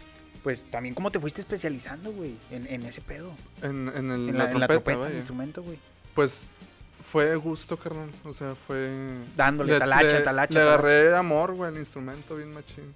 pues 0.42 0.62
también 0.70 0.94
cómo 0.94 1.10
te 1.10 1.18
fuiste 1.18 1.40
especializando, 1.40 2.12
güey, 2.12 2.36
en, 2.50 2.66
en 2.68 2.84
ese 2.84 3.00
pedo. 3.00 3.32
En, 3.62 3.88
en, 3.88 4.10
el, 4.10 4.28
En 4.28 4.38
la, 4.38 4.44
la, 4.44 4.50
en 4.52 4.60
la 4.60 4.68
trompeta, 4.68 5.08
el 5.08 5.16
instrumento, 5.16 5.62
güey. 5.62 5.78
Pues 6.14 6.54
fue 7.02 7.34
gusto, 7.36 7.76
carnal. 7.76 8.10
O 8.24 8.32
sea, 8.32 8.54
fue. 8.54 8.90
Dándole 9.36 9.78
talacha, 9.78 10.02
talacha, 10.02 10.18
Le 10.18 10.24
talacha. 10.24 10.62
agarré 10.62 11.16
amor, 11.16 11.54
güey, 11.54 11.70
al 11.70 11.78
instrumento, 11.78 12.36
bien 12.36 12.52
machín. 12.52 12.94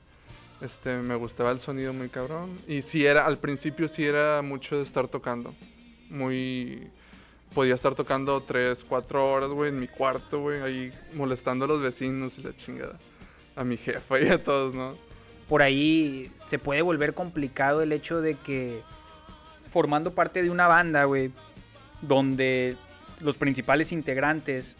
Este, 0.61 0.97
me 0.99 1.15
gustaba 1.15 1.53
el 1.53 1.61
sonido 1.61 1.93
muy 1.93 2.09
cabrón. 2.09 2.51
Y 2.67 2.83
sí 2.83 3.07
era, 3.07 3.25
al 3.25 3.39
principio 3.39 3.89
sí 3.89 4.05
era 4.05 4.43
mucho 4.43 4.77
de 4.77 4.83
estar 4.83 5.09
tocando. 5.09 5.55
Muy. 6.11 6.89
Podía 7.55 7.75
estar 7.75 7.95
tocando 7.95 8.41
tres, 8.43 8.85
cuatro 8.89 9.29
horas, 9.33 9.49
güey, 9.51 9.71
en 9.71 9.81
mi 9.81 9.89
cuarto, 9.89 10.41
güey, 10.41 10.61
ahí 10.63 10.93
molestando 11.15 11.65
a 11.65 11.69
los 11.69 11.81
vecinos 11.81 12.39
y 12.39 12.43
la 12.43 12.55
chingada. 12.55 12.99
A 13.57 13.65
mi 13.65 13.77
jefa 13.77 14.21
y 14.21 14.29
a 14.29 14.43
todos, 14.43 14.75
¿no? 14.75 14.97
por 15.49 15.63
ahí 15.63 16.31
se 16.47 16.61
puede 16.61 16.81
volver 16.81 17.13
complicado 17.13 17.83
el 17.83 17.91
hecho 17.91 18.21
de 18.21 18.37
que 18.37 18.83
formando 19.69 20.15
parte 20.15 20.45
de 20.45 20.51
una 20.51 20.69
banda, 20.69 21.03
güey, 21.07 21.33
donde 22.03 22.77
los 23.19 23.37
principales 23.37 23.91
integrantes 23.91 24.77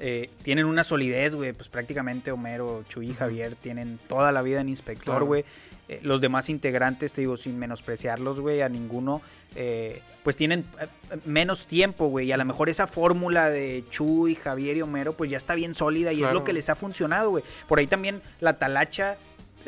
eh, 0.00 0.30
tienen 0.42 0.66
una 0.66 0.82
solidez, 0.82 1.36
güey, 1.36 1.52
pues 1.52 1.68
prácticamente 1.68 2.32
Homero, 2.32 2.84
Chuy 2.88 3.14
Javier 3.14 3.54
tienen 3.54 4.00
toda 4.08 4.32
la 4.32 4.42
vida 4.42 4.60
en 4.60 4.68
inspector, 4.68 5.04
Claro. 5.04 5.26
güey. 5.26 5.44
Eh, 5.88 6.00
los 6.02 6.20
demás 6.20 6.48
integrantes, 6.50 7.12
te 7.12 7.20
digo, 7.20 7.36
sin 7.36 7.56
menospreciarlos, 7.56 8.40
güey, 8.40 8.62
a 8.62 8.68
ninguno, 8.68 9.22
eh, 9.54 10.02
pues 10.22 10.36
tienen 10.36 10.64
eh, 10.80 10.86
menos 11.24 11.66
tiempo, 11.66 12.08
güey. 12.08 12.26
Y 12.26 12.32
a 12.32 12.36
lo 12.36 12.44
mejor 12.44 12.68
esa 12.68 12.86
fórmula 12.86 13.48
de 13.48 13.84
Chuy, 13.90 14.34
Javier 14.34 14.76
y 14.76 14.82
Homero, 14.82 15.14
pues 15.14 15.30
ya 15.30 15.36
está 15.36 15.54
bien 15.54 15.74
sólida 15.74 16.12
y 16.12 16.22
es 16.22 16.32
lo 16.32 16.44
que 16.44 16.52
les 16.52 16.68
ha 16.68 16.74
funcionado, 16.74 17.30
güey. 17.30 17.44
Por 17.66 17.78
ahí 17.78 17.86
también 17.86 18.22
la 18.40 18.58
talacha 18.58 19.16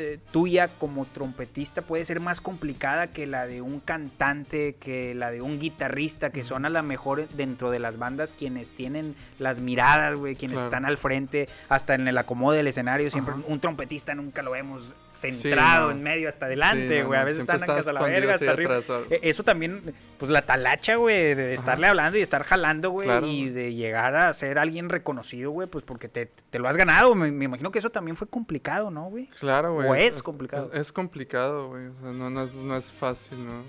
eh, 0.00 0.18
tuya 0.32 0.68
como 0.78 1.04
trompetista 1.06 1.82
puede 1.82 2.04
ser 2.04 2.20
más 2.20 2.40
complicada 2.40 3.08
que 3.08 3.26
la 3.26 3.46
de 3.46 3.60
un 3.60 3.80
cantante, 3.80 4.76
que 4.80 5.14
la 5.14 5.30
de 5.30 5.40
un 5.42 5.58
guitarrista, 5.60 6.30
que 6.30 6.42
son 6.44 6.64
a 6.64 6.70
lo 6.70 6.82
mejor 6.82 7.28
dentro 7.28 7.70
de 7.70 7.78
las 7.78 7.98
bandas 7.98 8.32
quienes 8.32 8.70
tienen 8.70 9.14
las 9.38 9.60
miradas, 9.60 10.16
güey, 10.18 10.34
quienes 10.36 10.56
Claro. 10.56 10.68
están 10.68 10.84
al 10.86 10.96
frente, 10.98 11.48
hasta 11.68 11.94
en 11.94 12.08
el 12.08 12.16
acomodo 12.18 12.52
del 12.54 12.66
escenario, 12.66 13.10
siempre 13.10 13.34
Ajá. 13.34 13.42
un 13.46 13.60
trompetista 13.60 14.14
nunca 14.14 14.42
lo 14.42 14.52
vemos 14.52 14.96
centrado 15.12 15.86
no. 15.90 15.98
en 15.98 16.02
medio 16.02 16.28
hasta 16.28 16.46
adelante, 16.46 17.02
güey, 17.04 17.18
a 17.18 17.22
no, 17.22 17.26
veces 17.26 17.40
están 17.40 17.56
hasta 17.56 17.92
la 17.92 18.00
verga, 18.02 18.34
hasta 18.34 18.50
arriba. 18.50 18.78
Eh, 19.10 19.20
Eso 19.22 19.42
también, 19.42 19.94
pues 20.18 20.30
la 20.30 20.42
talacha, 20.46 20.96
güey, 20.96 21.34
de 21.34 21.54
estarle 21.54 21.86
hablando 21.86 22.18
y 22.18 22.22
estar 22.22 22.42
jalando, 22.44 22.90
güey, 22.90 23.06
Claro, 23.06 23.26
y 23.26 23.50
de 23.50 23.74
llegar 23.74 24.14
a 24.16 24.32
ser 24.32 24.58
alguien 24.58 24.88
reconocido, 24.88 25.50
güey, 25.50 25.68
pues 25.68 25.84
porque 25.84 26.08
te, 26.08 26.26
te 26.50 26.58
lo 26.58 26.68
has 26.68 26.76
ganado. 26.76 27.14
Me, 27.14 27.30
me 27.30 27.44
imagino 27.44 27.70
que 27.70 27.78
eso 27.78 27.90
también 27.90 28.16
fue 28.16 28.28
complicado, 28.28 28.90
¿no, 28.90 29.04
güey? 29.10 29.26
Claro, 29.38 29.74
güey. 29.74 29.88
¿O 29.90 29.94
es 29.94 30.22
complicado? 30.22 30.70
Es, 30.72 30.80
es 30.80 30.92
complicado, 30.92 31.68
güey. 31.68 31.86
O 31.86 31.94
sea, 31.94 32.12
no, 32.12 32.30
no 32.30 32.42
es, 32.42 32.54
no 32.54 32.76
es 32.76 32.90
fácil, 32.90 33.44
¿no? 33.44 33.62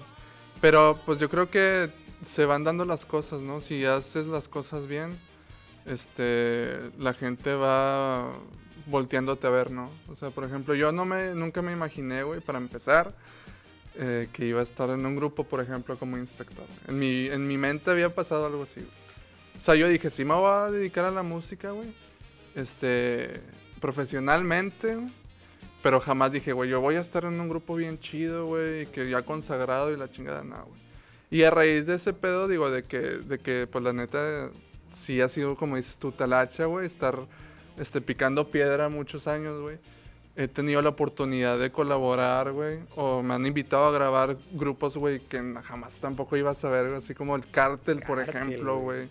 Pero 0.60 1.00
pues 1.06 1.20
yo 1.20 1.30
creo 1.30 1.50
que 1.50 1.92
se 2.24 2.46
van 2.46 2.64
dando 2.64 2.86
las 2.86 3.06
cosas, 3.06 3.42
¿no? 3.42 3.62
Si 3.62 3.86
haces 3.86 4.28
las 4.28 4.48
cosas 4.48 4.88
bien, 4.88 5.18
este, 5.86 6.92
la 7.00 7.14
gente 7.14 7.56
va 7.56 8.32
volteándote 8.86 9.48
a 9.48 9.50
ver, 9.50 9.72
¿no? 9.72 9.90
O 10.10 10.16
sea, 10.16 10.30
por 10.30 10.44
ejemplo, 10.44 10.76
yo 10.76 10.92
no 10.92 11.06
me, 11.06 11.34
nunca 11.34 11.62
me 11.62 11.72
imaginé, 11.72 12.24
güey, 12.24 12.40
para 12.40 12.60
empezar, 12.60 13.14
eh, 13.96 14.30
que 14.32 14.46
iba 14.46 14.60
a 14.60 14.64
estar 14.64 14.90
en 14.90 15.06
un 15.06 15.16
grupo, 15.16 15.44
por 15.44 15.62
ejemplo, 15.62 15.98
como 15.98 16.18
inspector. 16.18 16.66
En 16.88 17.00
mi, 17.00 17.28
en 17.28 17.48
mi 17.48 17.58
mente 17.58 17.90
había 17.90 18.14
pasado 18.14 18.46
algo 18.46 18.64
así, 18.64 18.82
güey. 18.82 19.02
O 19.60 19.64
sea, 19.64 19.76
yo 19.76 19.88
dije, 19.88 20.10
sí 20.10 20.26
me 20.26 20.34
voy 20.34 20.52
a 20.52 20.72
dedicar 20.72 21.06
a 21.06 21.12
la 21.12 21.24
música, 21.24 21.72
güey. 21.72 21.94
Este, 22.56 23.42
profesionalmente, 23.80 24.96
güey. 24.96 25.21
Pero 25.82 26.00
jamás 26.00 26.32
dije, 26.32 26.54
güey, 26.54 26.70
yo 26.70 26.80
voy 26.80 26.96
a 26.96 27.02
estar 27.02 27.26
en 27.26 27.40
un 27.40 27.50
grupo 27.50 27.76
bien 27.76 28.00
chido, 28.00 28.46
güey, 28.46 28.86
que 28.88 29.10
ya 29.10 29.24
consagrado 29.24 29.92
y 29.92 29.98
la 29.98 30.10
chingada, 30.10 30.44
nada, 30.44 30.64
güey. 30.64 30.80
Y 31.32 31.44
a 31.44 31.50
raíz 31.50 31.88
de 31.88 31.96
ese 31.96 32.14
pedo, 32.14 32.48
digo, 32.48 32.70
de 32.70 32.84
que, 32.84 33.00
de 33.00 33.40
que 33.40 33.66
pues 33.66 33.84
la 33.84 33.94
neta, 33.94 34.52
sí 34.86 35.22
ha 35.22 35.28
sido, 35.28 35.56
como 35.56 35.78
dices 35.78 35.98
tú, 35.98 36.12
talacha, 36.12 36.66
güey, 36.66 36.86
estar 36.86 37.18
este, 37.78 38.02
picando 38.02 38.50
piedra 38.50 38.90
muchos 38.90 39.28
años, 39.28 39.60
güey. 39.62 39.80
He 40.36 40.48
tenido 40.48 40.82
la 40.82 40.90
oportunidad 40.90 41.58
de 41.58 41.72
colaborar, 41.72 42.52
güey, 42.52 42.80
o 42.96 43.22
me 43.24 43.34
han 43.34 43.46
invitado 43.46 43.86
a 43.86 43.92
grabar 43.92 44.38
grupos, 44.52 44.98
güey, 44.98 45.20
que 45.20 45.42
jamás 45.64 45.98
tampoco 45.98 46.38
iba 46.38 46.52
a 46.52 46.56
saber, 46.56 46.86
güey, 46.86 46.98
así 46.98 47.16
como 47.16 47.36
el 47.36 47.50
Cártel, 47.50 48.02
por 48.02 48.24
Cártel, 48.24 48.36
ejemplo, 48.36 48.78
güey. 48.78 48.98
güey, 48.98 49.10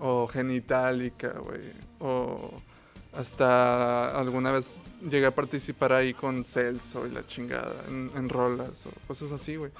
o 0.00 0.26
Genitalica, 0.26 1.32
güey, 1.38 1.72
o 2.00 2.62
hasta 3.12 4.18
alguna 4.18 4.52
vez 4.52 4.80
llegué 5.02 5.26
a 5.26 5.34
participar 5.34 5.92
ahí 5.92 6.14
con 6.14 6.44
Celso 6.44 7.06
y 7.06 7.10
la 7.10 7.26
chingada, 7.26 7.84
en, 7.88 8.10
en 8.14 8.28
rolas 8.28 8.86
o 8.86 8.90
cosas 9.06 9.32
así, 9.32 9.56
güey. 9.56 9.70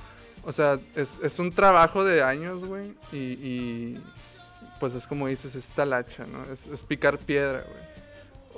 O 0.45 0.53
sea, 0.53 0.79
es, 0.95 1.21
es 1.23 1.39
un 1.39 1.53
trabajo 1.53 2.05
de 2.05 2.23
años, 2.23 2.65
güey, 2.65 2.95
y, 3.13 3.99
pues 4.81 4.95
es 4.95 5.07
como 5.07 5.27
dices, 5.27 5.55
es 5.55 5.69
talacha, 5.71 6.27
¿no? 6.27 6.45
Es, 6.53 6.67
es 6.69 6.83
picar 6.83 7.19
piedra, 7.19 7.65
güey. 7.69 7.88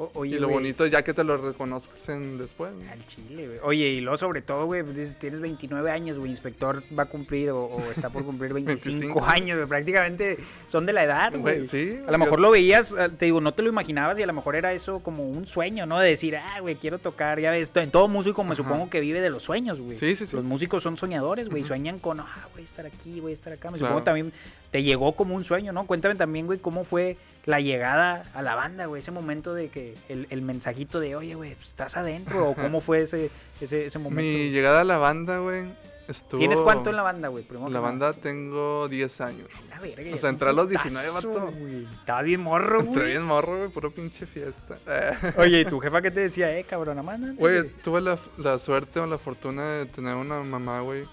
O- 0.00 0.10
oye, 0.14 0.36
y 0.36 0.38
lo 0.38 0.48
bonito 0.48 0.84
es 0.86 0.90
ya 0.90 1.02
que 1.04 1.12
te 1.12 1.22
lo 1.24 1.36
reconocen 1.36 2.38
después. 2.38 2.72
¿no? 2.72 2.90
Al 2.90 3.06
chile, 3.06 3.46
güey. 3.46 3.58
Oye, 3.62 3.88
y 3.88 4.00
luego 4.00 4.16
sobre 4.16 4.40
todo, 4.40 4.64
güey, 4.64 4.82
pues 4.82 4.96
dices, 4.96 5.18
tienes 5.18 5.40
29 5.40 5.90
años, 5.90 6.16
güey, 6.16 6.30
inspector 6.30 6.82
va 6.98 7.02
a 7.02 7.06
cumplir 7.06 7.50
o, 7.50 7.64
o 7.66 7.80
está 7.90 8.08
por 8.08 8.24
cumplir 8.24 8.52
25, 8.54 8.90
25, 8.98 9.24
años, 9.26 9.56
güey, 9.58 9.68
prácticamente 9.68 10.38
son 10.66 10.86
de 10.86 10.92
la 10.94 11.04
edad, 11.04 11.32
güey. 11.36 11.64
Sí. 11.64 11.98
A 12.06 12.10
lo 12.12 12.18
mejor 12.18 12.40
lo 12.40 12.50
veías, 12.50 12.92
eh, 12.92 13.10
te 13.18 13.26
digo, 13.26 13.40
no 13.42 13.52
te 13.52 13.60
lo 13.62 13.68
imaginabas 13.68 14.18
y 14.18 14.22
a 14.22 14.26
lo 14.26 14.32
mejor 14.32 14.56
era 14.56 14.72
eso 14.72 15.00
como 15.00 15.28
un 15.28 15.46
sueño, 15.46 15.84
¿no? 15.84 15.98
De 15.98 16.08
decir, 16.08 16.34
ah, 16.36 16.60
güey, 16.60 16.76
quiero 16.76 16.98
tocar, 16.98 17.38
ya 17.38 17.50
ves, 17.50 17.70
en 17.74 17.90
todo 17.90 18.08
músico 18.08 18.42
me 18.42 18.52
Ajá. 18.52 18.56
supongo 18.62 18.88
que 18.88 19.00
vive 19.00 19.20
de 19.20 19.28
los 19.30 19.42
sueños, 19.42 19.78
güey. 19.80 19.96
Sí, 19.98 20.16
sí, 20.16 20.24
sí. 20.26 20.34
Los 20.34 20.44
músicos 20.44 20.82
son 20.82 20.96
soñadores, 20.96 21.48
güey, 21.50 21.62
sueñan 21.64 21.98
con, 21.98 22.20
ah, 22.20 22.48
voy 22.54 22.62
a 22.62 22.64
estar 22.64 22.86
aquí, 22.86 23.20
voy 23.20 23.32
a 23.32 23.34
estar 23.34 23.52
acá. 23.52 23.70
Me 23.70 23.76
Claro. 23.78 23.90
supongo 23.92 24.04
también 24.04 24.32
te 24.70 24.82
llegó 24.82 25.12
como 25.16 25.34
un 25.34 25.44
sueño, 25.44 25.72
¿no? 25.72 25.86
Cuéntame 25.86 26.14
también, 26.14 26.46
güey, 26.46 26.58
cómo 26.58 26.84
fue 26.84 27.16
la 27.46 27.60
llegada 27.60 28.24
a 28.34 28.42
la 28.42 28.54
banda, 28.54 28.86
güey, 28.86 29.00
ese 29.00 29.10
momento 29.10 29.54
de 29.54 29.68
que 29.68 29.94
el, 30.08 30.26
el 30.30 30.42
mensajito 30.42 31.00
de, 31.00 31.16
oye, 31.16 31.34
güey, 31.34 31.54
pues, 31.54 31.68
estás 31.68 31.96
adentro, 31.96 32.50
o 32.50 32.54
cómo 32.54 32.80
fue 32.80 33.02
ese, 33.02 33.30
ese, 33.60 33.86
ese 33.86 33.98
momento. 33.98 34.22
Mi 34.22 34.50
llegada 34.50 34.82
a 34.82 34.84
la 34.84 34.98
banda, 34.98 35.38
güey, 35.38 35.64
estuvo... 36.06 36.38
¿Tienes 36.38 36.60
cuánto 36.60 36.90
en 36.90 36.96
la 36.96 37.02
banda, 37.02 37.28
güey? 37.28 37.42
Primero 37.42 37.70
La 37.70 37.80
banda 37.80 38.12
tengo 38.12 38.88
10 38.88 39.20
años. 39.22 39.48
La 39.70 39.80
verga, 39.80 40.14
O 40.14 40.18
sea, 40.18 40.30
entré 40.30 40.50
a 40.50 40.52
los 40.52 40.68
putazo, 40.68 40.88
19, 40.88 41.10
vato. 41.10 41.52
güey. 41.58 41.84
Estaba 41.86 42.22
bien 42.22 42.40
morro, 42.42 42.80
Entré 42.80 43.00
güey. 43.00 43.12
bien 43.12 43.24
morro, 43.24 43.56
güey, 43.56 43.70
puro 43.70 43.90
pinche 43.90 44.26
fiesta. 44.26 44.78
Oye, 45.38 45.60
¿y 45.60 45.64
tu 45.64 45.80
jefa 45.80 46.02
qué 46.02 46.10
te 46.10 46.20
decía, 46.20 46.56
eh, 46.56 46.64
cabrón? 46.64 47.04
¿no? 47.04 47.34
Güey, 47.36 47.68
tuve 47.82 48.02
la, 48.02 48.18
la 48.36 48.58
suerte 48.58 49.00
o 49.00 49.06
la 49.06 49.18
fortuna 49.18 49.78
de 49.78 49.86
tener 49.86 50.14
una 50.14 50.42
mamá, 50.42 50.80
güey. 50.82 51.04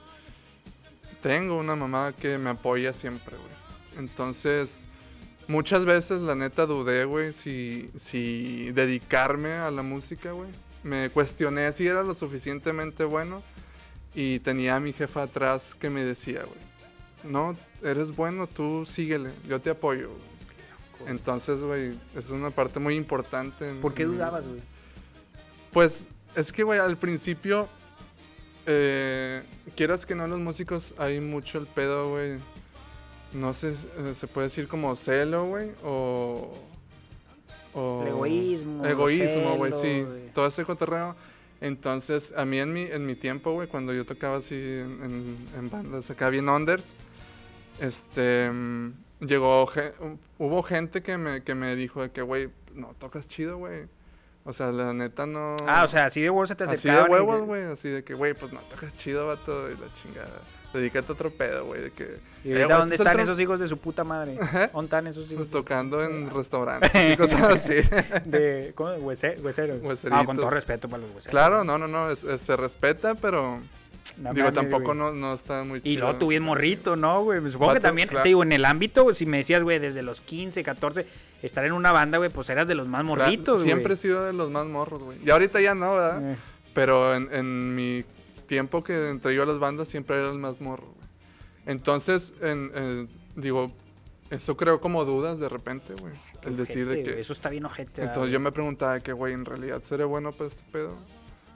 Tengo 1.22 1.58
una 1.58 1.76
mamá 1.76 2.14
que 2.14 2.38
me 2.38 2.50
apoya 2.52 2.94
siempre, 2.94 3.36
güey. 3.36 3.98
Entonces, 4.06 4.86
muchas 5.48 5.86
veces, 5.86 6.22
la 6.22 6.36
neta, 6.36 6.66
dudé, 6.66 7.06
güey, 7.06 7.34
si, 7.34 7.90
si 7.96 8.72
dedicarme 8.72 9.54
a 9.54 9.72
la 9.72 9.82
música, 9.84 10.32
güey. 10.32 10.50
Me 10.84 11.10
cuestioné 11.10 11.72
si 11.74 11.88
era 11.88 12.04
lo 12.04 12.14
suficientemente 12.14 13.04
bueno. 13.04 13.44
Y 14.16 14.40
tenía 14.40 14.76
a 14.78 14.80
mi 14.80 14.94
jefa 14.94 15.24
atrás 15.24 15.76
que 15.76 15.90
me 15.90 16.04
decía, 16.04 16.44
güey, 16.44 16.60
no, 17.32 17.56
eres 17.84 18.16
bueno, 18.16 18.48
tú 18.48 18.84
síguele, 18.86 19.32
yo 19.48 19.60
te 19.62 19.70
apoyo. 19.70 20.10
güey". 20.10 21.12
Entonces, 21.12 21.60
güey, 21.62 21.94
es 22.16 22.30
una 22.32 22.50
parte 22.50 22.80
muy 22.80 22.96
importante. 22.96 23.70
en- 23.70 23.82
¿Por 23.82 23.94
qué 23.94 24.06
dudabas, 24.06 24.44
güey? 24.48 24.62
pues 25.72 26.08
es 26.36 26.52
que, 26.52 26.64
güey, 26.64 26.80
al 26.80 26.98
principio, 26.98 27.68
eh, 28.68 29.44
quieras 29.76 30.06
que 30.06 30.14
no, 30.14 30.28
los 30.28 30.40
músicos 30.40 30.94
hay 30.98 31.20
mucho 31.20 31.58
el 31.58 31.66
pedo, 31.68 32.12
güey. 32.12 32.38
No 33.34 33.54
sé, 33.54 33.74
eh, 33.98 34.14
se 34.14 34.28
puede 34.28 34.48
decir 34.48 34.68
como 34.68 34.96
celo, 34.96 35.46
güey, 35.48 35.72
o... 35.84 36.54
o- 37.74 38.04
egoísmo, 38.08 38.86
Egoísmo, 38.86 39.56
güey, 39.58 39.74
sí. 39.74 40.06
Todo 40.34 40.48
ese 40.48 40.64
cotorreo. 40.64 41.16
Entonces, 41.60 42.34
a 42.38 42.46
mí 42.46 42.60
en 42.60 42.72
mi, 42.72 42.84
en 42.84 43.06
mi 43.06 43.16
tiempo, 43.16 43.52
güey, 43.54 43.68
cuando 43.68 43.94
yo 43.94 44.06
tocaba 44.06 44.38
así 44.38 44.56
en, 44.56 45.02
en- 45.04 45.48
en 45.58 45.70
bandas 45.70 46.10
acá 46.10 46.30
bien 46.30 46.48
unders, 46.50 46.96
este, 47.80 48.50
mm, 48.52 48.92
llegó, 49.22 49.68
hubo 50.38 50.64
gente 50.64 51.02
que 51.02 51.18
me, 51.18 51.44
que 51.44 51.56
me 51.56 51.76
dijo 51.76 52.02
de 52.02 52.12
que, 52.12 52.22
güey, 52.22 52.50
no, 52.74 52.94
tocas 53.00 53.28
chido, 53.28 53.58
güey. 53.58 53.88
O 54.50 54.54
sea, 54.54 54.72
la 54.72 54.94
neta 54.94 55.25
no... 55.25 55.58
Ah, 55.68 55.84
o 55.84 55.88
sea, 55.89 56.06
así 56.06 56.22
de 56.22 56.30
huevos 56.30 56.48
se 56.48 56.56
te 56.56 56.63
Así 56.63 56.88
de 56.88 56.96
acercaban. 56.96 57.10
y 57.10 57.13
huevos, 57.13 57.39
de- 57.42 57.46
güey, 57.46 57.63
así 57.63 57.89
de 57.89 58.04
que, 58.04 58.13
güey, 58.13 58.34
pues 58.34 58.54
no 58.54 58.62
tocas 58.62 58.96
chido, 58.96 59.27
vato, 59.27 59.70
y 59.70 59.74
la 59.75 59.92
chingada. 59.94 60.42
Dedícate 60.74 61.12
a 61.12 61.13
otro 61.13 61.30
pedo, 61.32 61.66
güey, 61.66 61.82
de 61.82 61.92
que... 61.92 62.20
¿Y 62.46 62.54
Eh, 62.54 62.66
dónde 62.70 62.96
están 62.96 63.20
esos 63.20 63.38
hijos 63.42 63.60
de 63.60 63.68
su 63.68 63.77
puta 63.77 64.06
madre? 64.06 64.38
¿Dónde 64.72 64.86
están 64.86 65.08
esos 65.08 65.25
hijos? 65.25 65.36
Pues, 65.36 65.50
tocando 65.50 66.01
en 66.01 66.30
restaurantes 66.30 66.92
y 67.13 67.18
cosas 67.18 67.42
así. 67.42 67.75
De, 68.25 68.72
¿Cómo? 68.74 68.92
Huese- 68.96 69.38
hueseros. 69.42 69.82
Ah, 70.12 70.24
con 70.25 70.38
todo 70.38 70.50
respeto 70.50 70.88
para 70.88 71.01
los 71.01 71.10
hueseros. 71.13 71.32
claro, 71.32 71.63
no, 71.66 71.77
no, 71.77 71.88
no, 71.89 72.10
es- 72.10 72.24
es- 72.24 72.42
se 72.42 72.56
respeta, 72.56 73.16
pero... 73.16 73.60
No 74.18 74.34
digo, 74.34 74.54
tampoco 74.54 74.94
no, 74.94 75.12
no 75.12 75.34
está 75.34 75.66
muy 75.66 75.80
Y 75.80 75.82
chido. 75.82 76.04
luego 76.06 76.18
tú 76.20 76.27
bien 76.27 76.42
morrito, 76.42 76.96
¿no, 76.96 77.24
güey? 77.25 77.42
Me 77.42 77.50
Supongo 77.51 77.74
que 77.74 77.82
también, 77.82 78.08
claro. 78.08 78.24
te 78.24 78.30
digo, 78.30 78.42
en 78.44 78.54
el 78.54 78.63
ámbito, 78.63 79.13
si 79.13 79.25
me 79.25 79.38
decías, 79.38 79.62
güey, 79.62 79.80
desde 79.80 80.01
los 80.01 80.22
15, 80.22 80.63
14, 80.63 81.06
estar 81.41 81.63
en 81.65 81.72
una 81.74 81.91
banda, 81.91 82.17
güey, 82.17 82.29
pues 82.29 82.50
eras 82.50 82.67
de 82.67 82.75
los 82.75 82.88
más 82.88 83.03
morritos, 83.06 83.60
güey. 83.60 83.63
Siempre 83.72 83.94
he 83.94 83.98
sido 83.98 84.24
de 84.25 84.34
los 84.34 84.50
más 84.50 84.65
morros, 84.65 85.01
güey. 85.03 85.20
Y 85.25 85.29
ahorita 85.29 85.62
ya 85.62 85.75
no, 85.75 85.96
¿verdad? 85.96 86.32
Eh, 86.34 86.38
Pero 86.74 87.13
en, 87.15 87.29
en 87.34 87.75
mi 87.75 88.03
tiempo 88.48 88.84
que 88.84 89.10
entré 89.10 89.36
yo 89.36 89.44
a 89.44 89.46
las 89.46 89.60
bandas 89.60 89.88
siempre 89.88 90.17
era 90.17 90.29
el 90.29 90.39
más 90.39 90.62
morro, 90.62 90.88
güey. 90.88 91.08
Entonces, 91.65 92.34
en, 92.41 92.72
en- 92.75 93.10
digo, 93.36 93.72
eso 94.29 94.56
creo 94.58 94.79
como 94.82 95.03
dudas 95.06 95.39
de 95.39 95.50
repente, 95.50 95.94
güey. 96.01 96.13
El 96.44 96.56
decir 96.56 96.88
de 96.88 97.03
que... 97.03 97.20
Eso 97.20 97.34
está 97.34 97.50
bien 97.50 97.65
ojete. 97.65 98.01
Entonces 98.03 98.32
yo 98.32 98.39
me 98.39 98.51
preguntaba 98.51 99.00
que, 99.01 99.12
güey, 99.12 99.34
¿en 99.34 99.44
realidad 99.44 99.82
seré 99.82 100.06
bueno 100.06 100.32
para 100.32 100.48
este 100.48 100.63
pedo? 100.72 100.96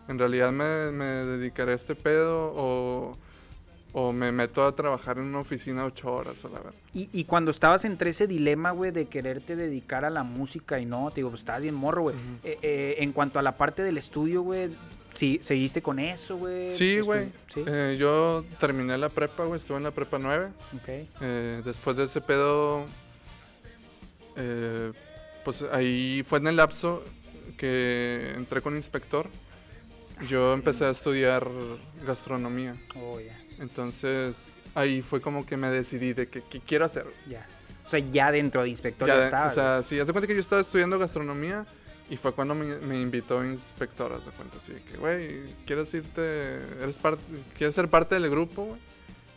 ¿En 0.09 0.19
realidad 0.19 0.51
me, 0.51 0.91
me 0.91 1.05
dedicaré 1.05 1.71
a 1.71 1.75
este 1.75 1.95
pedo 1.95 2.51
o, 2.55 3.17
o 3.93 4.13
me 4.13 4.31
meto 4.31 4.63
a 4.65 4.73
trabajar 4.75 5.17
en 5.17 5.25
una 5.25 5.39
oficina 5.39 5.85
ocho 5.85 6.11
horas 6.13 6.43
a 6.45 6.49
la 6.49 6.59
verdad? 6.59 6.73
Y, 6.93 7.09
y 7.11 7.25
cuando 7.25 7.51
estabas 7.51 7.83
entre 7.85 8.11
ese 8.11 8.25
dilema, 8.27 8.71
güey, 8.71 8.91
de 8.91 9.05
quererte 9.05 9.55
dedicar 9.55 10.05
a 10.05 10.09
la 10.09 10.23
música 10.23 10.79
y 10.79 10.85
no, 10.85 11.09
te 11.09 11.15
digo, 11.17 11.29
pues 11.29 11.41
estabas 11.41 11.61
bien 11.61 11.75
morro, 11.75 12.03
güey. 12.03 12.15
Eh, 12.43 12.57
eh, 12.61 12.95
en 12.99 13.11
cuanto 13.11 13.39
a 13.39 13.41
la 13.41 13.57
parte 13.57 13.83
del 13.83 13.97
estudio, 13.97 14.41
güey, 14.43 14.69
¿sí, 15.13 15.39
¿seguiste 15.41 15.81
con 15.81 15.99
eso, 15.99 16.37
güey? 16.37 16.65
Sí, 16.65 16.99
güey. 17.01 17.29
Sí, 17.53 17.63
Eh, 17.67 17.97
yo 17.99 18.45
terminé 18.59 18.97
la 18.97 19.09
prepa, 19.09 19.43
güey, 19.45 19.57
estuve 19.57 19.77
en 19.77 19.83
la 19.83 19.91
prepa 19.91 20.17
9. 20.19 20.47
ok. 20.75 20.89
Eh, 21.21 21.61
después 21.65 21.97
de 21.97 22.05
ese 22.05 22.21
pedo, 22.21 22.85
eh, 24.37 24.91
pues 25.43 25.63
ahí 25.71 26.23
fue 26.25 26.39
en 26.39 26.47
el 26.47 26.55
lapso 26.55 27.03
que 27.57 28.31
entré 28.35 28.61
con 28.61 28.75
inspector. 28.75 29.27
Yo 30.29 30.53
empecé 30.53 30.85
a 30.85 30.91
estudiar 30.91 31.47
gastronomía. 32.05 32.75
Oh, 32.95 33.19
ya, 33.19 33.37
Entonces 33.61 34.51
ahí 34.75 35.01
fue 35.01 35.21
como 35.21 35.45
que 35.45 35.55
me 35.55 35.69
decidí 35.69 36.13
de 36.13 36.27
que, 36.27 36.41
qué 36.41 36.59
quiero 36.59 36.85
hacer. 36.85 37.05
ya. 37.27 37.45
O 37.85 37.89
sea, 37.91 37.99
ya 37.99 38.31
dentro 38.31 38.63
de 38.63 38.69
inspector 38.69 39.05
Ya 39.05 39.25
estabas. 39.25 39.51
o 39.51 39.55
sea, 39.55 39.83
sí, 39.83 39.99
haz 39.99 40.07
de 40.07 40.13
cuenta 40.13 40.25
que 40.25 40.33
yo 40.33 40.39
estaba 40.39 40.61
estudiando 40.61 40.97
gastronomía 40.97 41.65
y 42.09 42.15
fue 42.15 42.31
cuando 42.33 42.55
me, 42.55 42.77
me 42.77 43.01
invitó 43.01 43.43
inspector, 43.43 44.13
haz 44.13 44.25
de 44.25 44.31
cuenta, 44.31 44.57
así 44.57 44.71
que, 44.89 44.95
güey, 44.97 45.53
¿quieres 45.65 45.93
irte, 45.93 46.55
eres 46.81 46.97
parte, 46.99 47.21
quieres 47.57 47.75
ser 47.75 47.89
parte 47.89 48.15
del 48.17 48.29
grupo, 48.29 48.63
güey? 48.65 48.79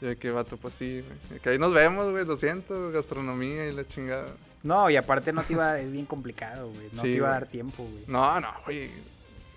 Y 0.00 0.06
de 0.06 0.16
que, 0.16 0.30
vato, 0.30 0.56
pues 0.56 0.74
sí, 0.74 1.02
güey. 1.28 1.40
Que 1.40 1.48
ahí 1.50 1.58
nos 1.58 1.72
vemos, 1.72 2.10
güey, 2.12 2.24
lo 2.24 2.36
siento, 2.36 2.92
gastronomía 2.92 3.66
y 3.66 3.72
la 3.72 3.84
chingada. 3.84 4.26
No, 4.62 4.88
y 4.88 4.96
aparte 4.96 5.32
no 5.32 5.42
te 5.42 5.52
iba, 5.54 5.78
es 5.80 5.90
bien 5.90 6.06
complicado, 6.06 6.68
güey. 6.70 6.88
No 6.92 7.02
Sí, 7.02 7.02
te 7.02 7.08
iba 7.10 7.28
a 7.28 7.32
dar 7.32 7.46
tiempo, 7.48 7.82
güey. 7.82 8.04
No, 8.06 8.40
no, 8.40 8.48
güey. 8.66 8.88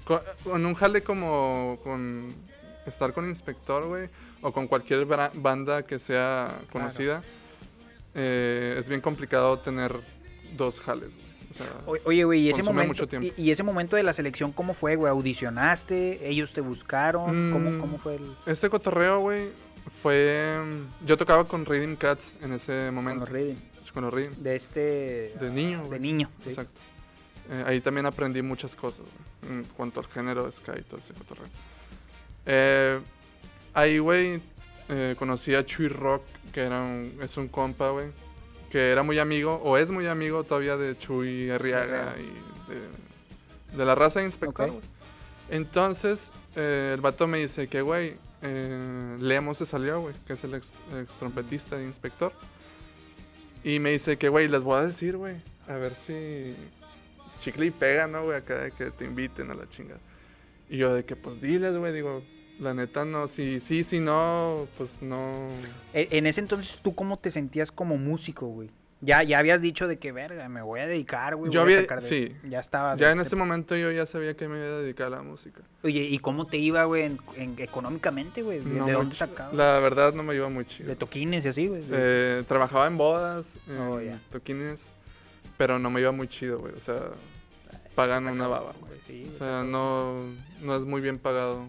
Con, 0.05 0.21
con 0.43 0.65
un 0.65 0.73
jale 0.73 1.03
como 1.03 1.79
con 1.83 2.33
estar 2.87 3.13
con 3.13 3.27
inspector, 3.27 3.85
güey, 3.87 4.09
o 4.41 4.51
con 4.53 4.67
cualquier 4.67 5.05
banda 5.05 5.83
que 5.83 5.99
sea 5.99 6.53
conocida, 6.71 7.23
eh, 8.15 8.75
es 8.79 8.89
bien 8.89 9.01
complicado 9.01 9.59
tener 9.59 9.99
dos 10.55 10.79
jales, 10.79 11.15
güey. 11.15 11.27
O 11.49 11.53
sea, 11.53 11.67
O- 11.85 11.97
Oye, 12.09 12.23
güey, 12.25 12.41
y 12.41 12.49
ese 12.49 12.61
momento. 12.63 13.07
Y, 13.21 13.33
y 13.37 13.51
ese 13.51 13.63
momento 13.63 13.95
de 13.95 14.03
la 14.03 14.11
selección, 14.13 14.51
¿cómo 14.51 14.73
fue, 14.73 14.95
güey? 14.97 15.09
¿Audicionaste? 15.09 16.27
¿Ellos 16.27 16.51
te 16.53 16.59
buscaron? 16.61 17.25
¿Cómo, 17.51 17.71
Mm, 17.71 17.79
cómo 17.79 17.97
fue 17.99 18.15
el, 18.15 18.35
ese 18.45 18.69
cotorreo, 18.69 19.19
güey, 19.19 19.49
fue... 19.89 20.59
Yo 21.05 21.17
tocaba 21.17 21.47
con 21.47 21.65
Rhythm 21.65 21.95
Cats 21.95 22.35
en 22.41 22.51
ese 22.53 22.87
con 22.87 22.95
momento. 22.95 23.19
los 23.21 23.29
Reading? 23.29 23.55
Con 23.93 24.03
los 24.03 24.13
Rhythm. 24.13 24.43
De 24.43 24.55
este... 24.57 25.33
De 25.39 25.49
niño, 25.49 25.81
De 25.83 25.87
güey. 25.87 25.99
niño. 26.01 26.29
sí. 26.43 26.49
Exacto. 26.49 26.81
Eh, 27.49 27.63
ahí 27.65 27.79
también 27.79 28.05
aprendí 28.05 28.41
muchas 28.41 28.75
cosas, 28.75 29.05
güey, 29.41 29.53
en 29.59 29.63
cuanto 29.63 30.01
al 30.01 30.07
género 30.07 30.43
de 30.45 30.51
Sky 30.51 30.71
y 30.79 30.81
todo 30.81 30.97
ese 30.97 31.13
cotorreo. 31.13 31.45
Eh, 32.45 32.99
ahí, 33.77 33.99
güey, 33.99 34.41
eh, 34.89 35.15
conocí 35.17 35.53
a 35.53 35.65
Chuy 35.65 35.87
Rock, 35.87 36.23
que 36.51 36.61
era 36.61 36.81
un, 36.81 37.17
es 37.21 37.37
un 37.37 37.47
compa, 37.47 37.91
güey, 37.91 38.09
que 38.71 38.91
era 38.91 39.03
muy 39.03 39.19
amigo, 39.19 39.61
o 39.63 39.77
es 39.77 39.91
muy 39.91 40.07
amigo 40.07 40.43
todavía 40.43 40.77
de 40.77 40.97
Chuy 40.97 41.49
Arriaga 41.51 42.15
y 42.17 42.71
de, 42.71 43.77
de 43.77 43.85
la 43.85 43.95
raza 43.95 44.19
de 44.19 44.25
inspector, 44.25 44.69
Ok. 44.69 44.73
güey. 44.73 44.85
Entonces, 45.49 46.33
eh, 46.55 46.93
el 46.95 47.01
vato 47.01 47.27
me 47.27 47.37
dice 47.37 47.67
que, 47.67 47.81
güey, 47.81 48.15
eh, 48.41 49.17
se 49.53 49.65
salió, 49.65 50.01
güey, 50.01 50.15
que 50.25 50.33
es 50.33 50.43
el 50.43 50.55
ex, 50.55 50.75
ex 50.99 51.13
trompetista 51.13 51.77
de 51.77 51.85
inspector. 51.85 52.33
Y 53.63 53.79
me 53.79 53.91
dice 53.91 54.17
que, 54.17 54.29
güey, 54.29 54.47
les 54.47 54.63
voy 54.63 54.79
a 54.79 54.83
decir, 54.83 55.17
güey, 55.17 55.35
a 55.67 55.75
ver 55.75 55.95
si 55.95 56.55
chicle 57.39 57.67
y 57.67 57.71
pega, 57.71 58.07
¿no, 58.07 58.23
güey? 58.23 58.37
Acá 58.37 58.57
de 58.59 58.71
que 58.71 58.91
te 58.91 59.05
inviten 59.05 59.51
a 59.51 59.53
la 59.53 59.69
chingada. 59.69 59.99
Y 60.69 60.77
yo 60.77 60.93
de 60.93 61.05
que, 61.05 61.15
pues 61.15 61.39
diles, 61.39 61.75
güey, 61.77 61.93
digo, 61.93 62.23
la 62.59 62.73
neta 62.73 63.05
no, 63.05 63.27
si 63.27 63.59
sí, 63.59 63.83
si 63.83 63.99
no, 63.99 64.67
pues 64.77 65.01
no. 65.01 65.49
E- 65.93 66.07
En 66.11 66.25
ese 66.27 66.41
entonces, 66.41 66.79
¿tú 66.81 66.95
cómo 66.95 67.17
te 67.17 67.31
sentías 67.31 67.71
como 67.71 67.97
músico, 67.97 68.47
güey? 68.47 68.69
Ya, 68.99 69.21
ya 69.21 69.37
habías 69.37 69.61
dicho 69.61 69.87
de 69.87 69.99
que, 69.99 70.11
verga, 70.11 70.49
me 70.49 70.63
voy 70.63 70.79
a 70.79 70.87
dedicar, 70.87 71.35
güey. 71.35 71.51
Yo 71.51 71.61
había- 71.61 71.83
de- 71.83 72.01
sí. 72.01 72.35
Ya 72.49 72.59
estaba. 72.59 72.95
Ya 72.95 73.11
en 73.11 73.19
ese 73.19 73.35
momento 73.35 73.75
yo 73.75 73.91
ya 73.91 74.07
sabía 74.07 74.35
que 74.35 74.47
me 74.47 74.57
iba 74.57 74.65
a 74.65 74.79
dedicar 74.79 75.07
a 75.07 75.17
la 75.17 75.21
música. 75.21 75.61
Oye, 75.83 76.01
¿y 76.01 76.17
cómo 76.17 76.47
te 76.47 76.57
iba, 76.57 76.83
güey, 76.85 77.03
en- 77.03 77.19
en- 77.35 77.55
económicamente, 77.59 78.41
güey? 78.41 78.59
¿De, 78.59 78.65
No 78.71 78.87
de 78.87 78.93
dónde 78.93 79.13
sacabas? 79.15 79.53
La 79.53 79.79
verdad 79.79 80.13
no 80.15 80.23
me 80.23 80.33
iba 80.33 80.49
muy 80.49 80.65
chido. 80.65 80.89
De 80.89 80.95
toquines 80.95 81.45
y 81.45 81.47
así, 81.49 81.67
güey. 81.67 81.83
Eh, 81.91 82.43
trabajaba 82.47 82.87
en 82.87 82.97
bodas, 82.97 83.59
en 83.69 83.77
Oh, 83.77 84.01
ya. 84.01 84.19
toquines, 84.31 84.89
pero 85.57 85.77
no 85.77 85.91
me 85.91 86.01
iba 86.01 86.11
muy 86.11 86.27
chido, 86.27 86.57
güey. 86.57 86.73
O 86.73 86.79
sea, 86.79 86.99
pagan 87.93 88.25
una 88.25 88.47
baba, 88.47 88.73
güey. 88.79 88.93
Sí, 89.05 89.29
O 89.31 89.35
sea, 89.35 89.63
no, 89.63 90.23
no 90.63 90.75
es 90.75 90.81
muy 90.85 91.01
bien 91.01 91.19
pagado. 91.19 91.67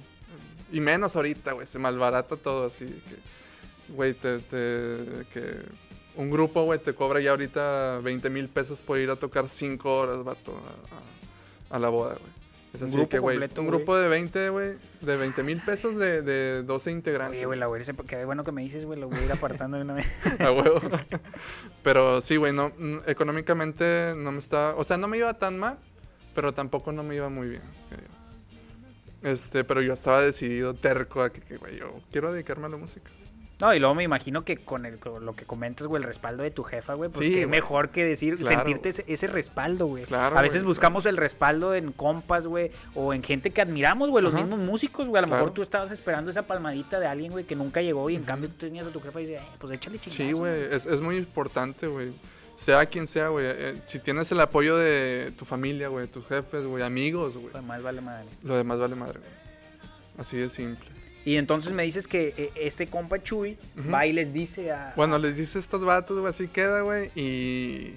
Y 0.70 0.80
menos 0.80 1.16
ahorita, 1.16 1.52
güey, 1.52 1.66
se 1.66 1.78
malbarata 1.78 2.36
todo 2.36 2.66
así. 2.66 2.84
Que, 2.86 3.92
güey, 3.94 4.14
te, 4.14 4.38
te- 4.40 5.26
que 5.32 5.62
un 6.16 6.30
grupo, 6.30 6.64
güey, 6.64 6.78
te 6.78 6.94
cobra 6.94 7.20
ya 7.20 7.30
ahorita 7.30 8.00
20 8.02 8.28
mil 8.30 8.48
pesos 8.48 8.82
por 8.82 8.98
ir 8.98 9.10
a 9.10 9.16
tocar 9.16 9.48
5 9.48 9.96
horas, 9.96 10.24
vato, 10.24 10.52
a, 10.56 11.74
a- 11.74 11.76
a 11.76 11.78
la 11.78 11.88
boda, 11.88 12.14
güey. 12.14 12.38
Es 12.74 12.82
así 12.82 13.06
que, 13.06 13.18
güey, 13.18 13.38
un 13.38 13.48
güey. 13.48 13.78
grupo 13.78 13.96
de 13.96 14.08
20, 14.08 14.50
güey, 14.50 14.76
de 15.00 15.16
20 15.16 15.42
mil 15.42 15.62
pesos 15.64 15.96
de, 15.96 16.20
de 16.20 16.62
12 16.64 16.90
integrantes. 16.90 17.46
Güey, 17.46 17.58
la 17.58 17.66
ir, 17.66 17.94
qué 18.06 18.24
bueno 18.26 18.44
que 18.44 18.52
me 18.52 18.60
dices, 18.62 18.84
güey, 18.84 19.00
lo 19.00 19.08
voy 19.08 19.18
a 19.18 19.24
ir 19.24 19.32
apartando 19.32 19.78
de 19.78 19.84
una 19.84 19.94
vez. 19.94 20.06
A 20.38 20.52
huevo. 20.52 20.78
Pero 21.82 22.20
sí, 22.20 22.36
güey, 22.36 22.52
no, 22.52 22.70
económicamente 23.06 24.12
no 24.16 24.32
me 24.32 24.38
estaba. 24.38 24.74
O 24.76 24.84
sea, 24.84 24.98
no 24.98 25.08
me 25.08 25.16
iba 25.16 25.32
tan 25.34 25.58
mal, 25.58 25.78
pero 26.34 26.52
tampoco 26.52 26.92
no 26.92 27.02
me 27.02 27.14
iba 27.16 27.28
muy 27.30 27.48
bien. 27.48 27.62
Este, 29.22 29.64
pero 29.64 29.80
yo 29.82 29.92
estaba 29.92 30.20
decidido, 30.22 30.74
terco, 30.74 31.22
a 31.22 31.30
que, 31.32 31.40
que, 31.40 31.56
güey, 31.56 31.76
yo 31.78 31.92
quiero 32.12 32.32
dedicarme 32.32 32.66
a 32.66 32.68
la 32.70 32.76
música. 32.76 33.10
No, 33.60 33.74
y 33.74 33.80
luego 33.80 33.96
me 33.96 34.04
imagino 34.04 34.44
que 34.44 34.58
con, 34.58 34.86
el, 34.86 35.00
con 35.00 35.26
lo 35.26 35.34
que 35.34 35.44
comentas, 35.44 35.88
güey, 35.88 36.00
el 36.00 36.06
respaldo 36.06 36.44
de 36.44 36.52
tu 36.52 36.62
jefa, 36.62 36.94
güey, 36.94 37.10
pues 37.10 37.26
Sí, 37.26 37.32
qué 37.32 37.38
güey. 37.38 37.46
mejor 37.50 37.88
que 37.90 38.04
decir, 38.04 38.36
Claro, 38.36 38.54
sentirte 38.56 38.90
ese, 38.90 39.04
ese 39.08 39.26
respaldo, 39.26 39.86
güey. 39.86 40.04
Claro, 40.04 40.38
a 40.38 40.42
veces 40.42 40.62
güey, 40.62 40.68
buscamos 40.68 41.06
el 41.06 41.16
respaldo 41.16 41.74
en 41.74 41.90
compas, 41.90 42.46
güey, 42.46 42.70
o 42.94 43.12
en 43.12 43.24
gente 43.24 43.50
que 43.50 43.60
admiramos, 43.60 44.10
güey, 44.10 44.22
los 44.22 44.32
Ajá. 44.32 44.44
mismos 44.44 44.60
músicos, 44.60 45.08
güey. 45.08 45.18
A 45.24 45.26
lo 45.26 45.32
mejor 45.34 45.50
tú 45.52 45.62
estabas 45.62 45.90
esperando 45.90 46.30
esa 46.30 46.42
palmadita 46.46 47.00
de 47.00 47.08
alguien, 47.08 47.32
güey, 47.32 47.46
que 47.46 47.56
nunca 47.56 47.82
llegó 47.82 48.08
y 48.10 48.14
en 48.14 48.22
cambio 48.22 48.48
tú 48.48 48.58
tenías 48.58 48.86
a 48.86 48.90
tu 48.92 49.00
jefa 49.00 49.20
y 49.22 49.26
dices, 49.26 49.42
"Eh, 49.42 49.46
pues 49.58 49.74
échale 49.76 49.98
chingazo. 49.98 50.22
Sí, 50.22 50.30
güey, 50.30 50.62
es, 50.72 50.86
es 50.86 51.00
muy 51.00 51.16
importante, 51.16 51.88
güey. 51.88 52.12
Sea 52.58 52.84
quien 52.86 53.06
sea, 53.06 53.28
güey. 53.28 53.46
eh, 53.48 53.80
si 53.84 54.00
tienes 54.00 54.32
el 54.32 54.40
apoyo 54.40 54.76
de 54.76 55.32
tu 55.38 55.44
familia, 55.44 55.86
güey, 55.86 56.08
tus 56.08 56.26
jefes, 56.26 56.64
güey, 56.64 56.82
amigos, 56.82 57.34
güey. 57.36 57.52
Pues 57.52 57.62
más 57.62 57.80
vale 57.80 58.00
madre. 58.00 58.26
Lo 58.42 58.56
demás 58.56 58.80
vale 58.80 58.96
madre, 58.96 59.20
güey. 59.20 59.30
Así 60.18 60.36
de 60.38 60.48
simple. 60.48 60.88
Y 61.24 61.36
entonces 61.36 61.72
me 61.72 61.84
dices 61.84 62.08
que 62.08 62.34
eh, 62.36 62.50
este 62.56 62.88
compa 62.88 63.22
Chuy 63.22 63.56
va 63.94 64.06
y 64.06 64.12
les 64.12 64.32
dice 64.32 64.72
a... 64.72 64.92
Bueno, 64.96 65.18
les 65.18 65.36
dice 65.36 65.58
a 65.58 65.60
estos 65.60 65.84
vatos, 65.84 66.18
güey, 66.18 66.30
así 66.30 66.48
queda, 66.48 66.80
güey. 66.80 67.12
Y, 67.14 67.92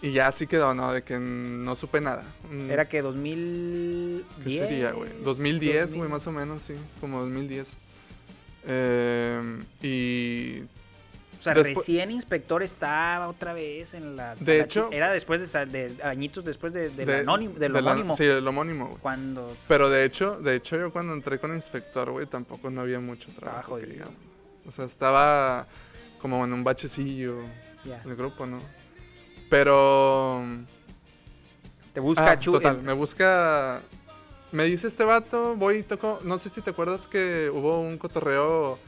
y 0.00 0.12
ya 0.12 0.28
así 0.28 0.46
quedó, 0.46 0.74
¿no? 0.74 0.92
De 0.92 1.02
que 1.02 1.18
no 1.18 1.74
supe 1.74 2.00
nada. 2.00 2.22
Mm, 2.52 2.70
Era 2.70 2.88
que 2.88 3.02
2010. 3.02 4.44
¿Qué 4.44 4.50
sería, 4.58 4.92
güey? 4.92 5.10
2010, 5.24 5.94
güey, 5.94 6.08
más 6.08 6.24
o 6.28 6.30
menos, 6.30 6.62
sí. 6.62 6.74
Como 7.00 7.18
2010. 7.22 7.78
Eh, 8.66 9.58
y 9.82 10.60
O 10.60 10.66
sea, 11.44 11.54
Despu- 11.54 11.76
recién 11.76 12.10
Inspector 12.10 12.62
estaba 12.62 13.28
otra 13.28 13.52
vez 13.52 13.94
en 13.94 14.16
la... 14.16 14.34
De 14.36 14.58
la- 14.58 14.64
hecho- 14.64 14.88
Era 14.90 15.12
después 15.12 15.52
de, 15.52 15.94
añitos 16.02 16.44
después 16.44 16.72
de, 16.72 16.90
del 16.90 17.06
de- 17.06 17.14
anónimo, 17.18 17.54
del 17.58 17.76
homónimo. 17.76 18.16
Sí, 18.16 18.24
del 18.24 18.46
homónimo, 18.48 18.86
güey. 18.88 18.98
Cuando... 19.00 19.56
Pero 19.68 19.88
de 19.90 20.04
hecho, 20.04 20.40
de 20.40 20.56
hecho 20.56 20.76
yo 20.76 20.92
cuando 20.92 21.12
entré 21.12 21.38
con 21.38 21.54
inspector, 21.54 22.10
güey, 22.10 22.26
tampoco 22.26 22.70
no 22.70 22.80
había 22.80 22.98
mucho 23.00 23.28
trabajo, 23.38 23.78
que 23.78 23.86
digamos. 23.86 24.14
O 24.66 24.70
sea, 24.70 24.86
estaba 24.86 25.66
como 26.20 26.44
en 26.44 26.52
un 26.52 26.64
bachecillo 26.64 27.36
el 28.04 28.16
grupo, 28.16 28.46
¿no? 28.46 28.60
Pero 29.50 30.42
Te 31.92 32.00
busca 32.00 32.30
ah, 32.32 32.38
total, 32.40 32.76
el- 32.76 32.82
me 32.82 32.92
busca 32.92 33.82
me 34.52 34.64
dice 34.64 34.86
este 34.86 35.02
vato, 35.04 35.56
voy 35.56 35.78
y 35.78 35.82
toco, 35.82 36.20
no 36.22 36.38
sé 36.38 36.48
si 36.48 36.60
te 36.60 36.70
acuerdas 36.70 37.08
que 37.08 37.50
hubo 37.52 37.80
un 37.80 37.98
cotorreo 37.98 38.78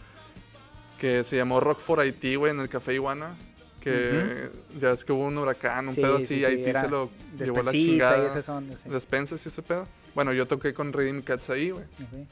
que 0.98 1.24
se 1.24 1.36
llamó 1.36 1.60
Rock 1.60 1.78
for 1.80 2.00
Haití, 2.00 2.36
güey, 2.36 2.52
en 2.52 2.60
el 2.60 2.68
Café 2.68 2.94
Iguana, 2.94 3.36
que 3.80 4.50
ya 4.78 4.90
es 4.90 5.04
que 5.04 5.12
hubo 5.12 5.26
un 5.26 5.38
huracán, 5.38 5.88
un 5.88 5.94
Sí, 5.94 6.00
pedo 6.00 6.16
sí, 6.18 6.24
así, 6.24 6.34
sí, 6.36 6.40
y 6.40 6.44
Haití 6.44 6.72
se 6.72 6.88
lo 6.88 7.10
llevó 7.38 7.62
la 7.62 7.70
Despensita 7.72 7.76
y 7.76 7.78
chingada. 7.84 8.26
esas 8.28 8.48
ondas, 8.48 8.80
sí. 8.80 8.88
Despensas 8.88 9.44
y 9.46 9.48
ese 9.48 9.62
pedo. 9.62 9.86
Bueno, 10.14 10.32
yo 10.32 10.46
toqué 10.46 10.72
con 10.74 10.92
Redeem 10.92 11.22
Cats 11.22 11.50
ahí, 11.50 11.70
güey. 11.70 11.84
Ok. 11.84 12.28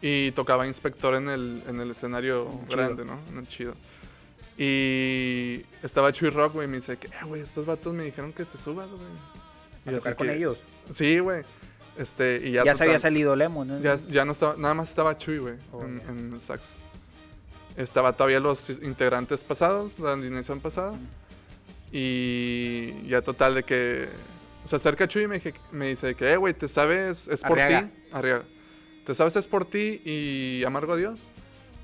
Y 0.00 0.32
tocaba 0.32 0.66
inspector 0.66 1.14
en 1.14 1.28
el, 1.28 1.62
en 1.68 1.80
el 1.80 1.90
escenario 1.92 2.48
En 2.50 2.52
el 2.58 2.64
chido. 2.66 2.76
grande, 2.76 3.04
¿no? 3.04 3.20
En 3.30 3.38
el 3.38 3.46
chido. 3.46 3.74
Y 4.58 5.64
estaba 5.82 6.12
Chuy 6.12 6.30
Rock, 6.30 6.54
güey, 6.54 6.66
y 6.66 6.70
me 6.70 6.76
dice 6.76 6.96
que, 6.96 7.06
"Eh, 7.08 7.24
güey, 7.26 7.40
estos 7.42 7.64
vatos 7.66 7.92
me 7.94 8.04
dijeron 8.04 8.32
que 8.32 8.44
te 8.44 8.58
subas, 8.58 8.88
güey. 8.88 9.00
A 9.86 9.92
Y 9.92 9.96
tocar 9.96 10.16
con 10.16 10.26
que- 10.28 10.34
ellos. 10.34 10.58
Sí, 10.90 11.18
güey. 11.18 11.44
Este, 11.96 12.40
y 12.44 12.52
ya, 12.52 12.64
Ya, 12.64 12.72
se 12.72 12.78
total- 12.78 12.88
había 12.88 13.00
salido 13.00 13.36
Lemon, 13.36 13.68
¿no? 13.68 13.80
ya, 13.80 13.96
ya 13.96 14.24
no 14.24 14.32
estaba, 14.32 14.56
nada 14.56 14.74
más 14.74 14.88
estaba 14.88 15.16
Chuy, 15.18 15.38
güey, 15.38 15.54
Oh, 15.72 15.82
en, 15.82 16.00
ya. 16.00 16.10
en 16.10 16.32
el 16.34 16.40
sax. 16.40 16.76
Estaba 17.76 18.12
todavía 18.14 18.40
los 18.40 18.68
integrantes 18.70 19.44
pasados, 19.44 19.98
la 19.98 20.12
alineación 20.12 20.60
pasada. 20.60 20.94
Y 21.90 23.06
ya 23.08 23.22
total 23.22 23.54
de 23.54 23.62
que 23.64 24.08
se 24.64 24.76
acerca 24.76 25.06
Chuy 25.08 25.24
y 25.24 25.28
me, 25.28 25.42
me 25.72 25.88
dice 25.88 26.14
que, 26.14 26.32
eh, 26.32 26.36
güey, 26.36 26.54
¿te 26.54 26.68
sabes? 26.68 27.28
Es 27.28 27.42
por 27.42 27.58
ti. 27.58 27.74
Arriaga. 28.12 28.44
¿Te 29.04 29.14
sabes 29.14 29.36
es 29.36 29.48
por 29.48 29.64
ti 29.64 30.00
y 30.04 30.62
amargo 30.64 30.92
a 30.92 30.96
Dios? 30.96 31.30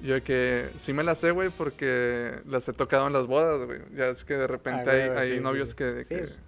Yo 0.01 0.23
que 0.23 0.71
sí 0.77 0.93
me 0.93 1.03
la 1.03 1.17
sé, 1.17 1.33
güey, 1.33 1.51
porque 1.51 2.41
las 2.47 2.69
he 2.69 2.73
tocado 2.73 3.07
en 3.09 3.13
las 3.13 3.27
bodas, 3.27 3.65
güey. 3.65 3.81
Ya 3.97 4.07
es 4.07 4.25
que 4.25 4.35
de 4.37 4.47
repente 4.47 4.89
Ah, 4.91 4.93
hay, 4.93 5.19
hay 5.19 5.29
sí, 5.31 5.35
sí, 5.37 5.41
novios 5.43 5.71
sí. 5.71 5.75
que, 5.75 6.05
Sí, 6.05 6.09
que 6.09 6.15
es- 6.25 6.41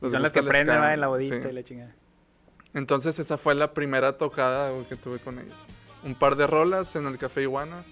les 0.00 0.12
Son 0.12 0.22
las 0.22 0.32
gusta 0.32 0.40
que 0.42 0.46
prenden 0.48 0.82
en 0.84 1.00
la 1.00 1.08
bodita 1.08 1.36
sí. 1.42 1.48
y 1.48 1.52
la 1.52 1.64
chingada. 1.64 1.94
Entonces 2.74 3.18
esa 3.18 3.36
fue 3.38 3.54
la 3.54 3.74
primera 3.74 4.16
tocada 4.16 4.70
güey, 4.70 4.84
que 4.86 4.94
tuve 4.96 5.18
con 5.18 5.38
ellos. 5.38 5.64
Un 6.04 6.14
par 6.14 6.36
de 6.36 6.46
rolas 6.46 6.94
en 6.94 7.06
el 7.06 7.18
Café 7.18 7.42
Iguana, 7.42 7.84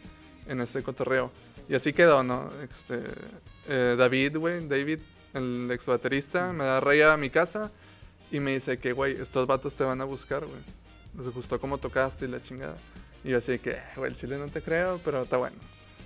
en 0.48 0.60
ese 0.60 0.82
cotorreo. 0.82 1.30
Y 1.68 1.74
así 1.74 1.92
quedó, 1.92 2.22
¿no? 2.22 2.50
Este, 2.62 3.00
eh, 3.68 3.94
David, 3.98 4.36
güey, 4.36 4.66
David, 4.68 4.98
el 5.32 5.68
ex 5.70 5.86
baterista, 5.86 6.52
me 6.52 6.64
da 6.64 6.80
raya 6.80 7.12
a 7.12 7.16
mi 7.16 7.30
casa 7.30 7.70
y 8.30 8.40
me 8.40 8.52
dice 8.54 8.78
que, 8.78 8.92
güey, 8.92 9.20
estos 9.20 9.46
vatos 9.46 9.74
te 9.74 9.84
van 9.84 10.00
a 10.00 10.04
buscar, 10.04 10.44
güey. 10.44 10.60
Les 11.16 11.28
gustó 11.32 11.58
cómo 11.60 11.78
tocaste 11.78 12.24
y 12.26 12.28
la 12.28 12.42
chingada. 12.42 12.76
Y 13.22 13.30
yo 13.30 13.38
así 13.38 13.58
que, 13.58 13.70
"Eh, 13.70 13.82
güey, 13.96 14.10
el 14.10 14.16
chile 14.16 14.36
no 14.38 14.48
te 14.48 14.60
creo, 14.60 15.00
pero 15.04 15.22
está 15.22 15.36
bueno. 15.38 15.56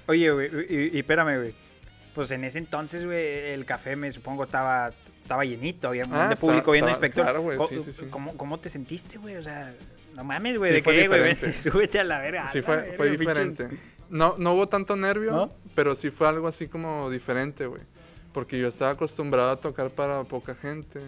Oye, 0.06 0.30
güey, 0.30 0.50
y, 0.68 0.96
y 0.96 0.98
espérame, 1.00 1.38
güey. 1.38 1.54
Pues 2.14 2.30
en 2.30 2.44
ese 2.44 2.58
entonces, 2.58 3.04
güey, 3.04 3.50
el 3.52 3.64
café 3.64 3.96
me 3.96 4.10
supongo 4.12 4.44
estaba, 4.44 4.92
estaba 5.22 5.44
llenito, 5.44 5.88
había 5.88 6.02
un 6.04 6.10
montón 6.10 6.24
Ah, 6.26 6.28
de 6.28 6.34
estaba- 6.34 6.52
público 6.52 6.72
viendo 6.72 6.90
estaba- 6.90 7.06
inspector. 7.06 7.24
claro, 7.24 7.42
güey, 7.42 7.58
sí, 7.68 7.80
sí, 7.80 7.92
sí. 7.92 8.06
¿Cómo, 8.10 8.36
cómo 8.36 8.58
te 8.60 8.68
sentiste, 8.68 9.18
güey? 9.18 9.36
O 9.36 9.42
sea, 9.42 9.74
no 10.18 10.24
mames, 10.24 10.58
güey, 10.58 10.82
Sí, 10.82 10.90
de 10.90 11.06
güey, 11.06 11.20
vete, 11.20 11.52
súbete 11.70 12.00
a 12.00 12.04
la 12.04 12.18
verga. 12.18 12.46
Sí, 12.48 12.60
fue, 12.60 12.76
verga, 12.76 12.92
fue 12.96 13.06
pinche- 13.10 13.18
diferente. 13.18 13.68
No, 14.10 14.34
no 14.38 14.52
hubo 14.54 14.68
tanto 14.68 14.96
nervio, 14.96 15.30
¿No? 15.30 15.52
pero 15.76 15.94
sí 15.94 16.10
fue 16.10 16.26
algo 16.26 16.48
así 16.48 16.66
como 16.66 17.08
diferente, 17.08 17.66
güey. 17.66 17.82
Porque 18.32 18.58
yo 18.58 18.66
estaba 18.66 18.90
acostumbrado 18.92 19.50
a 19.50 19.56
tocar 19.60 19.90
para 19.90 20.24
poca 20.24 20.54
gente. 20.56 21.00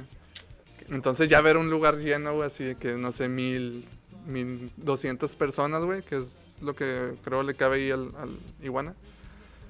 Entonces 0.91 1.29
ya 1.29 1.41
ver 1.41 1.57
un 1.57 1.71
lugar 1.71 1.97
lleno, 1.97 2.35
güey, 2.35 2.47
así 2.47 2.65
de 2.65 2.75
que, 2.77 2.93
no 2.95 3.11
sé, 3.11 3.29
mil, 3.29 3.85
mil 4.27 4.71
doscientas 4.77 5.35
personas, 5.35 5.85
güey, 5.85 6.03
que 6.03 6.19
es 6.19 6.57
lo 6.61 6.75
que 6.75 7.15
creo 7.25 7.43
le 7.43 7.55
cabe 7.55 7.77
ahí 7.77 7.91
al, 7.91 8.13
al 8.17 8.39
iguana. 8.63 8.95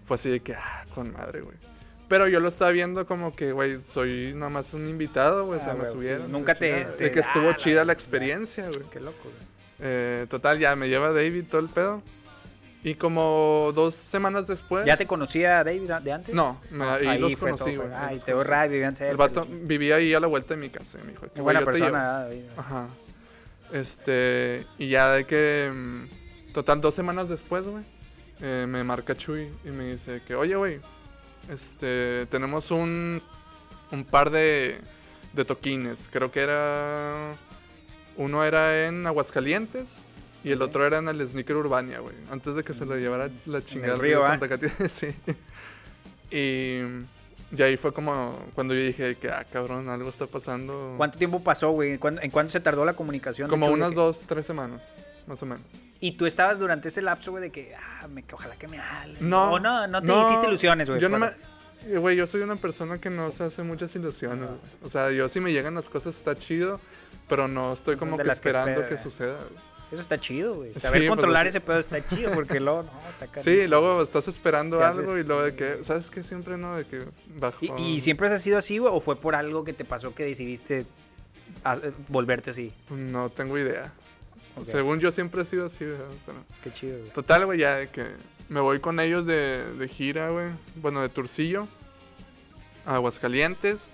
Fue 0.05 0.16
así 0.16 0.29
de 0.29 0.40
que, 0.40 0.55
ah, 0.55 0.85
con 0.94 1.12
madre, 1.12 1.40
güey. 1.40 1.57
Pero 2.11 2.27
yo 2.29 2.40
lo 2.40 2.49
estaba 2.49 2.73
viendo 2.73 3.07
como 3.07 3.35
que, 3.35 3.53
güey, 3.53 3.79
soy 3.79 4.33
nada 4.35 4.51
más 4.51 4.75
un 4.75 4.87
invitado, 4.87 5.46
güey, 5.46 5.61
o 5.61 5.62
sea, 5.62 5.70
Ah, 5.70 5.75
me 5.75 5.81
güey, 5.83 5.92
subieron. 5.92 6.31
Nunca 6.31 6.55
te, 6.55 6.83
este, 6.83 7.05
De 7.05 7.11
que 7.12 7.20
estuvo 7.20 7.49
ah, 7.51 7.57
chida 7.57 7.85
la 7.87 7.92
experiencia, 7.94 8.68
güey. 8.68 8.83
Qué 8.90 8.99
loco, 9.01 9.23
güey. 9.23 9.35
Eh, 9.79 10.27
total, 10.29 10.59
ya 10.59 10.75
me 10.77 10.88
lleva 10.88 11.11
David 11.12 11.44
todo 11.49 11.61
el 11.62 11.68
pedo. 11.68 12.03
Y 12.83 12.94
como 12.96 13.73
dos 13.75 13.94
semanas 13.94 14.46
después. 14.49 14.85
¿Ya 14.87 14.96
te 14.96 15.07
conocía 15.07 15.62
David 15.62 15.88
de 16.03 16.12
antes? 16.12 16.35
No, 16.35 16.61
me- 16.70 16.85
ahí, 16.85 17.18
los 17.18 17.37
fue 17.37 17.51
conocí, 17.53 17.77
güey. 17.77 17.88
Ah, 17.92 18.07
ahí 18.09 18.14
y 18.14 18.16
los 18.16 18.25
te 18.25 18.33
conocí. 18.33 18.51
radio, 18.51 18.73
vivían. 18.73 18.94
El 19.01 19.16
vato 19.16 19.46
vivía 19.49 19.96
ahí 19.96 20.12
a 20.12 20.18
la 20.20 20.27
vuelta 20.27 20.55
de 20.55 20.61
mi 20.61 20.68
casa. 20.70 20.99
y 21.01 21.07
Me 21.07 21.12
dijo, 21.12 21.27
Qué 21.33 21.40
"Güey, 21.40 21.42
buena 21.44 21.61
yo 21.61 21.66
te 21.66 21.73
llevo". 21.73 21.85
persona, 21.85 22.03
¿verdad, 22.18 22.29
David? 22.29 22.44
Ajá. 22.57 22.88
Este. 23.73 24.66
Y 24.79 24.88
ya 24.88 25.11
de 25.12 25.25
que. 25.27 25.70
mm, 25.73 26.53
Total, 26.53 26.81
dos 26.81 26.94
semanas 26.94 27.29
después, 27.29 27.62
güey. 27.68 27.85
eh, 28.40 28.64
me 28.68 28.83
marca 28.83 29.14
Chuy 29.14 29.49
y 29.64 29.68
me 29.68 29.85
dice 29.92 30.23
que, 30.27 30.35
oye, 30.35 30.57
güey. 30.57 30.81
Este. 31.48 32.26
Tenemos 32.26 32.70
un. 32.70 33.22
Un 33.90 34.05
par 34.05 34.31
de. 34.31 34.79
De 35.33 35.44
toquines. 35.44 36.09
Creo 36.12 36.31
que 36.31 36.40
era. 36.40 37.37
Uno 38.16 38.44
era 38.44 38.87
en 38.87 39.07
Aguascalientes. 39.07 40.03
Y 40.42 40.53
el 40.53 40.62
otro 40.62 40.87
era 40.87 40.98
en 40.98 41.09
el 41.09 41.26
Sneaker 41.26 41.57
Urbania, 41.57 41.98
güey. 42.00 42.14
Antes 42.31 42.55
de 42.55 42.64
que 42.64 42.72
se 42.72 42.87
lo 42.87 42.96
llevara 42.96 43.29
la 43.46 43.62
chingada 43.62 43.92
al 43.94 44.00
río, 44.00 44.18
río 44.18 44.24
¿ah? 44.24 44.29
Santa 44.31 44.48
Catarina. 44.48 44.88
sí. 44.88 45.09
Y. 46.31 46.81
Y 47.53 47.62
ahí 47.62 47.76
fue 47.76 47.92
como 47.92 48.38
cuando 48.55 48.74
yo 48.74 48.81
dije 48.81 49.16
que, 49.16 49.29
ah, 49.29 49.44
cabrón, 49.50 49.88
algo 49.88 50.09
está 50.09 50.26
pasando. 50.29 50.94
¿Cuánto 50.96 51.18
tiempo 51.18 51.42
pasó, 51.42 51.70
güey? 51.72 51.98
¿Cuándo- 51.98 52.22
¿En 52.22 52.31
cuánto 52.31 52.53
se 52.53 52.61
tardó 52.61 52.85
la 52.85 52.94
comunicación? 52.94 53.48
de 53.48 53.50
Como 53.50 53.66
de 53.66 53.72
unas 53.72 53.88
que- 53.88 53.94
dos, 53.96 54.20
tres 54.29 54.46
semanas, 54.46 54.94
más 55.30 55.42
o 55.42 55.46
menos. 55.46 55.64
Y 56.00 56.12
tú 56.12 56.26
estabas 56.26 56.58
durante 56.58 56.88
ese 56.88 57.00
lapso, 57.00 57.30
güey, 57.30 57.42
de 57.44 57.50
que, 57.50 57.74
ah, 57.74 58.06
me, 58.08 58.24
ojalá 58.32 58.56
que 58.56 58.68
me 58.68 58.78
hablen. 58.78 59.16
No. 59.30 59.52
O 59.52 59.58
no, 59.60 59.86
no 59.86 60.02
te 60.02 60.08
hiciste 60.12 60.48
ilusiones, 60.48 60.88
güey. 60.88 61.00
Yo 61.00 61.08
no 61.08 61.18
me. 61.18 61.26
eh, 61.26 61.96
Güey, 61.96 62.14
yo 62.16 62.26
soy 62.26 62.42
una 62.42 62.56
persona 62.56 63.00
que 63.00 63.08
no 63.08 63.30
se 63.32 63.44
hace 63.44 63.62
muchas 63.62 63.94
ilusiones. 63.96 64.46
güey. 64.48 64.60
O 64.82 64.88
sea, 64.90 65.10
yo 65.10 65.28
si 65.28 65.40
me 65.40 65.52
llegan 65.52 65.74
las 65.74 65.88
cosas 65.88 66.14
está 66.16 66.36
chido, 66.36 66.78
pero 67.28 67.48
no 67.48 67.72
estoy 67.72 67.96
como 67.96 68.18
que 68.18 68.28
esperando 68.30 68.70
espera, 68.72 68.86
que 68.88 68.94
güey. 68.94 69.02
suceda. 69.02 69.36
güey. 69.36 69.70
Eso 69.92 70.00
está 70.02 70.20
chido, 70.20 70.54
güey. 70.54 70.72
Saber 70.78 71.00
pues, 71.00 71.08
controlar 71.08 71.46
ese 71.48 71.60
pedo 71.60 71.78
está 71.80 72.06
chido, 72.06 72.30
porque 72.32 72.60
luego, 72.60 72.84
no, 72.84 72.90
está 73.10 73.26
canijo. 73.26 73.40
Sí, 73.44 73.66
luego 73.66 74.02
estás 74.02 74.28
esperando 74.28 74.78
¿Qué 74.78 74.84
algo 74.84 75.18
y 75.18 75.24
luego 75.24 75.42
de 75.42 75.54
que, 75.56 75.82
¿sabes 75.82 76.10
qué? 76.10 76.22
Siempre 76.22 76.56
no, 76.58 76.76
de 76.76 76.84
que 76.86 77.04
bajo. 77.38 77.58
¿Y, 77.60 77.96
y 77.96 78.00
siempre 78.00 78.28
has 78.28 78.40
sido 78.42 78.58
así, 78.58 78.78
güey? 78.78 78.92
¿O 78.94 79.00
fue 79.00 79.16
por 79.20 79.34
algo 79.34 79.64
que 79.64 79.72
te 79.72 79.84
pasó 79.84 80.14
que 80.14 80.24
decidiste 80.24 80.86
a- 81.64 81.74
eh, 81.76 81.92
volverte 82.08 82.50
así? 82.50 82.72
No 82.90 83.30
tengo 83.30 83.58
idea. 83.58 83.92
Según 84.62 85.00
yo 85.00 85.10
siempre 85.10 85.42
he 85.42 85.44
sido 85.44 85.66
así, 85.66 85.84
¿verdad? 85.84 86.06
Pero- 86.26 86.44
Qué 86.62 86.72
chido, 86.72 86.98
güey. 86.98 87.10
Total, 87.12 87.46
güey, 87.46 87.58
ya 87.60 87.76
de 87.76 87.88
que 87.88 88.04
me 88.48 88.60
voy 88.60 88.80
con 88.80 89.00
ellos 89.00 89.24
de, 89.26 89.64
de 89.74 89.88
gira, 89.88 90.30
güey. 90.30 90.48
Bueno, 90.76 91.00
de 91.02 91.08
Turcillo. 91.08 91.66
A 92.86 92.96
Aguascalientes. 92.96 93.92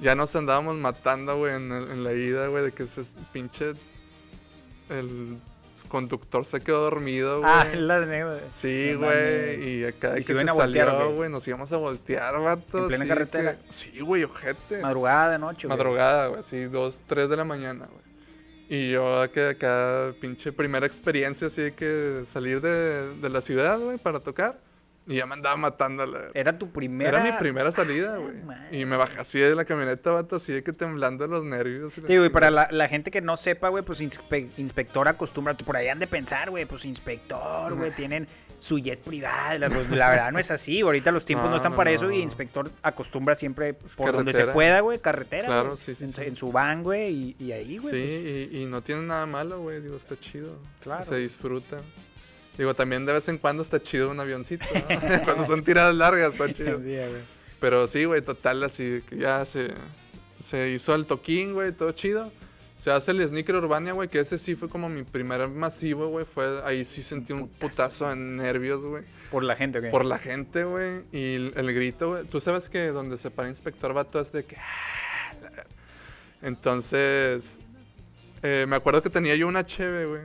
Ya 0.00 0.14
nos 0.14 0.34
andábamos 0.36 0.76
matando, 0.76 1.36
güey, 1.36 1.54
en, 1.56 1.72
en 1.72 2.04
la 2.04 2.12
ida, 2.12 2.46
güey, 2.46 2.64
de 2.64 2.72
que 2.72 2.84
ese 2.84 3.02
pinche. 3.32 3.74
El 4.88 5.38
conductor 5.88 6.44
se 6.44 6.60
quedó 6.60 6.82
dormido, 6.82 7.40
güey. 7.40 7.50
Ah, 7.52 7.66
la 7.74 8.00
de 8.00 8.06
negro. 8.06 8.40
Sí, 8.50 8.94
güey, 8.94 9.80
y 9.80 9.84
acá 9.84 10.12
¿Y 10.18 10.24
que 10.24 10.34
se 10.34 10.44
salió, 10.46 11.12
güey, 11.14 11.28
nos 11.30 11.46
íbamos 11.48 11.72
a 11.72 11.76
voltear, 11.76 12.40
vato. 12.40 12.78
¿En 12.78 12.86
plena 12.86 13.02
sí, 13.04 13.08
carretera? 13.08 13.56
que- 13.56 13.72
Sí, 13.72 14.00
güey, 14.00 14.24
ojete. 14.24 14.80
Madrugada 14.80 15.30
de 15.32 15.38
noche, 15.38 15.66
güey. 15.66 15.76
Madrugada, 15.76 16.28
güey, 16.28 16.40
así, 16.40 16.64
dos, 16.64 17.02
tres 17.06 17.28
de 17.28 17.36
la 17.36 17.44
mañana, 17.44 17.86
güey. 17.86 18.09
Y 18.72 18.92
yo 18.92 19.26
que 19.32 19.48
acá, 19.48 20.12
pinche 20.20 20.52
primera 20.52 20.86
experiencia, 20.86 21.48
así 21.48 21.60
de 21.60 21.74
que 21.74 22.22
salir 22.24 22.60
de, 22.60 23.16
de 23.16 23.28
la 23.28 23.40
ciudad, 23.40 23.78
güey, 23.80 23.98
para 23.98 24.20
tocar. 24.20 24.60
Y 25.08 25.16
ya 25.16 25.26
me 25.26 25.34
andaba 25.34 25.56
matando. 25.56 26.06
La... 26.06 26.28
Era 26.34 26.56
tu 26.56 26.70
primera. 26.70 27.08
Era 27.20 27.32
mi 27.32 27.36
primera 27.36 27.72
salida, 27.72 28.14
Ah, 28.14 28.18
güey. 28.18 28.36
y 28.80 28.84
me 28.84 28.96
bajé 28.96 29.18
así 29.18 29.40
de 29.40 29.56
la 29.56 29.64
camioneta, 29.64 30.12
vato, 30.12 30.36
así 30.36 30.52
de 30.52 30.62
que 30.62 30.72
temblando 30.72 31.26
los 31.26 31.42
nervios. 31.42 31.98
y 31.98 32.02
Sí, 32.06 32.16
güey, 32.18 32.28
para 32.28 32.52
la, 32.52 32.68
la 32.70 32.86
gente 32.86 33.10
que 33.10 33.20
no 33.20 33.36
sepa, 33.36 33.70
güey, 33.70 33.82
pues 33.82 34.00
inspe- 34.02 34.50
inspector 34.56 35.08
acostumbra, 35.08 35.54
por 35.56 35.76
ahí 35.76 35.88
han 35.88 35.98
de 35.98 36.06
pensar, 36.06 36.50
güey, 36.50 36.64
pues 36.64 36.84
inspector, 36.84 37.74
güey, 37.74 37.90
tienen 37.92 38.28
su 38.60 38.78
jet 38.78 39.00
privado, 39.00 39.58
la, 39.58 39.68
pues, 39.68 39.90
la 39.90 40.10
verdad 40.10 40.32
no 40.32 40.38
es 40.38 40.50
así, 40.50 40.82
ahorita 40.82 41.10
los 41.10 41.24
tiempos 41.24 41.46
no, 41.46 41.50
No, 41.52 41.56
están 41.56 41.72
no, 41.72 41.76
para 41.78 41.90
eso 41.90 42.10
y 42.10 42.20
inspector 42.20 42.70
acostumbra 42.82 43.34
siempre 43.34 43.74
por 43.74 44.12
donde 44.12 44.32
se 44.32 44.46
pueda, 44.48 44.80
güey, 44.80 44.98
carretera, 44.98 45.46
Claro, 45.46 45.68
güey, 45.70 45.78
sí, 45.78 45.94
sí, 45.94 46.04
en, 46.04 46.12
sí. 46.12 46.20
en 46.22 46.36
su 46.36 46.52
van, 46.52 46.82
güey, 46.82 47.12
y, 47.12 47.36
y 47.38 47.52
ahí, 47.52 47.78
güey. 47.78 47.94
Sí, 47.94 48.50
y, 48.52 48.62
y 48.62 48.66
no 48.66 48.82
tiene 48.82 49.02
nada 49.02 49.26
malo, 49.26 49.60
güey. 49.60 49.80
Digo, 49.80 49.96
está 49.96 50.18
chido. 50.18 50.58
Claro. 50.82 51.04
Se 51.04 51.16
disfruta. 51.16 51.80
Digo, 52.58 52.74
también 52.74 53.06
de 53.06 53.14
vez 53.14 53.28
en 53.28 53.38
cuando 53.38 53.62
está 53.62 53.80
chido 53.80 54.10
un 54.10 54.20
avioncito. 54.20 54.66
¿no? 54.74 55.22
Cuando 55.24 55.46
son 55.46 55.64
tiradas 55.64 55.94
largas, 55.94 56.32
está 56.32 56.44
pues. 56.44 56.56
chido. 56.56 56.78
Sí. 56.78 56.96
Pero 57.58 57.86
sí, 57.86 58.04
güey, 58.04 58.20
total, 58.22 58.62
así 58.62 59.02
que 59.08 59.16
ya 59.16 59.44
se, 59.46 59.68
se 60.38 60.70
hizo 60.70 60.94
el 60.94 61.06
toquín, 61.06 61.54
güey, 61.54 61.72
todo 61.72 61.92
chido. 61.92 62.30
Se 62.80 62.90
hace 62.90 63.10
el 63.10 63.22
sneaker 63.28 63.56
Urbania, 63.56 63.92
güey, 63.92 64.08
que 64.08 64.20
ese 64.20 64.38
sí 64.38 64.54
fue 64.56 64.70
como 64.70 64.88
mi 64.88 65.02
primer 65.02 65.46
masivo, 65.48 66.08
güey. 66.08 66.24
Fue, 66.24 66.62
ahí 66.64 66.86
sí 66.86 67.02
sentí 67.02 67.34
un 67.34 67.46
putazo 67.46 68.08
de 68.08 68.16
nervios, 68.16 68.82
güey. 68.82 69.04
Por 69.30 69.42
la 69.42 69.54
gente, 69.54 69.80
güey. 69.80 69.90
Por 69.90 70.06
la 70.06 70.18
gente, 70.18 70.64
güey. 70.64 71.02
Y 71.12 71.34
el, 71.34 71.52
el 71.56 71.74
grito, 71.74 72.08
güey. 72.12 72.24
Tú 72.24 72.40
sabes 72.40 72.70
que 72.70 72.86
donde 72.88 73.18
se 73.18 73.30
para 73.30 73.50
inspector 73.50 73.92
vato 73.92 74.18
es 74.18 74.32
de 74.32 74.44
que... 74.44 74.56
"Ah, 74.56 75.34
la-". 75.42 75.66
Entonces, 76.48 77.60
eh, 78.42 78.64
me 78.66 78.76
acuerdo 78.76 79.02
que 79.02 79.10
tenía 79.10 79.36
yo 79.36 79.46
una 79.46 79.64
cheve, 79.64 80.06
güey. 80.06 80.22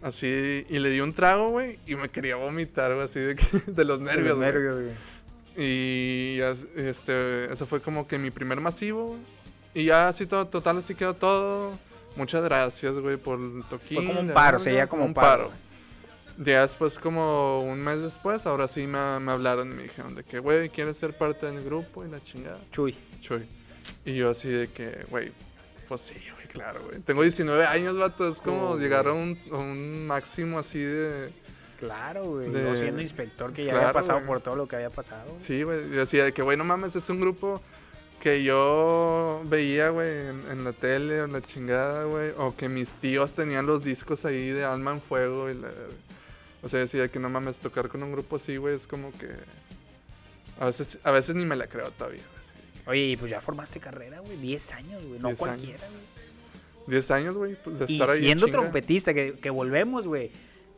Así, 0.00 0.64
y 0.68 0.78
le 0.78 0.90
di 0.90 1.00
un 1.00 1.12
trago, 1.12 1.48
güey, 1.50 1.78
y 1.86 1.96
me 1.96 2.08
quería 2.08 2.36
vomitar, 2.36 2.92
güey, 2.94 3.04
así 3.06 3.18
de, 3.20 3.34
que- 3.34 3.46
de 3.72 3.84
los 3.84 3.98
De 3.98 4.04
nervios, 4.04 4.28
los 4.28 4.36
güey. 4.38 4.52
nervios, 4.52 4.74
güey. 4.82 4.94
Y 5.56 6.40
este, 6.76 7.52
eso 7.52 7.66
fue 7.66 7.80
como 7.80 8.06
que 8.06 8.18
mi 8.18 8.30
primer 8.30 8.60
masivo. 8.60 9.08
güey. 9.08 9.33
Y 9.74 9.84
ya 9.86 10.08
así 10.08 10.26
todo, 10.26 10.46
total, 10.46 10.78
así 10.78 10.94
quedó 10.94 11.14
todo. 11.14 11.78
Muchas 12.16 12.42
gracias, 12.44 12.96
güey, 12.98 13.16
por 13.16 13.38
el 13.40 13.64
toquín. 13.68 13.96
Fue 13.98 14.06
como 14.06 14.20
un 14.20 14.28
paro, 14.28 14.58
verga, 14.58 14.60
sería 14.60 14.86
como 14.86 15.04
un 15.04 15.14
paro. 15.14 15.50
Ya 16.36 16.62
después, 16.62 16.98
como 16.98 17.60
un 17.62 17.80
mes 17.80 18.00
después, 18.00 18.46
ahora 18.46 18.66
sí 18.68 18.86
me, 18.86 19.20
me 19.20 19.32
hablaron 19.32 19.70
y 19.70 19.74
me 19.74 19.82
dijeron 19.84 20.14
de 20.14 20.24
que, 20.24 20.38
güey, 20.40 20.68
¿quieres 20.68 20.96
ser 20.96 21.16
parte 21.16 21.46
del 21.50 21.62
grupo? 21.64 22.04
Y 22.04 22.08
la 22.10 22.20
chingada. 22.22 22.58
Chuy. 22.72 22.96
Chuy. 23.20 23.46
Y 24.04 24.14
yo 24.14 24.30
así 24.30 24.48
de 24.48 24.68
que, 24.68 25.06
güey, 25.10 25.32
pues 25.88 26.00
sí, 26.00 26.14
güey, 26.34 26.46
claro, 26.48 26.84
güey. 26.86 27.00
Tengo 27.00 27.22
19 27.22 27.64
años, 27.66 27.96
vato. 27.96 28.26
Es 28.28 28.40
como 28.40 28.70
Oh, 28.70 28.78
llegar 28.78 29.06
a 29.08 29.12
un, 29.12 29.38
a 29.52 29.56
un 29.56 30.06
máximo 30.06 30.58
así 30.58 30.78
de... 30.80 31.32
Claro, 31.78 32.24
güey. 32.24 32.50
De- 32.50 32.62
Yo 32.62 32.74
siendo 32.76 33.00
inspector 33.02 33.52
que 33.52 33.64
ya 33.64 33.70
Claro, 33.72 33.88
había 33.88 33.92
pasado 34.00 34.18
güey. 34.18 34.26
por 34.26 34.40
todo 34.40 34.56
lo 34.56 34.66
que 34.66 34.76
había 34.76 34.90
pasado. 34.90 35.34
Sí, 35.36 35.62
güey. 35.62 35.88
Yo 35.90 35.96
decía 36.00 36.24
de 36.24 36.32
que, 36.32 36.42
güey, 36.42 36.56
no 36.56 36.64
mames, 36.64 36.96
es 36.96 37.08
un 37.10 37.20
grupo 37.20 37.60
que 38.24 38.42
yo 38.42 39.42
veía, 39.44 39.90
güey, 39.90 40.28
en, 40.28 40.50
en 40.50 40.64
la 40.64 40.72
tele 40.72 41.20
o 41.20 41.26
la 41.26 41.42
chingada, 41.42 42.04
güey. 42.04 42.32
O 42.38 42.56
que 42.56 42.70
mis 42.70 42.96
tíos 42.96 43.34
tenían 43.34 43.66
los 43.66 43.84
discos 43.84 44.24
ahí 44.24 44.48
de 44.48 44.64
Alma 44.64 44.92
en 44.92 45.02
Fuego 45.02 45.50
y 45.50 45.54
la... 45.54 45.68
O 46.62 46.68
sea, 46.70 46.80
decía 46.80 47.08
que 47.08 47.18
no 47.18 47.28
mames, 47.28 47.60
tocar 47.60 47.88
con 47.88 48.02
un 48.02 48.12
grupo 48.12 48.36
así, 48.36 48.56
güey, 48.56 48.74
es 48.74 48.86
como 48.86 49.12
que... 49.12 49.28
A 50.58 50.64
veces, 50.64 50.98
a 51.04 51.10
veces 51.10 51.34
ni 51.34 51.44
me 51.44 51.54
la 51.54 51.66
creo 51.66 51.90
todavía. 51.90 52.22
Oye, 52.86 53.08
y 53.08 53.16
pues 53.18 53.30
ya 53.30 53.42
formaste 53.42 53.78
carrera, 53.78 54.20
güey. 54.20 54.38
10 54.38 54.72
años, 54.72 55.04
güey. 55.04 55.20
No 55.20 55.28
10 55.28 55.38
cualquiera, 55.38 55.86
güey. 55.86 56.02
10 56.86 57.10
años, 57.10 57.36
güey, 57.36 57.56
pues 57.62 57.78
de 57.78 57.84
Y 57.88 57.92
estar 57.92 58.08
ahí 58.08 58.30
en 58.30 58.38
siendo 58.38 58.46
trompetista, 58.46 59.12
que, 59.12 59.34
que 59.34 59.50
volvemos, 59.50 60.06
güey. 60.06 60.30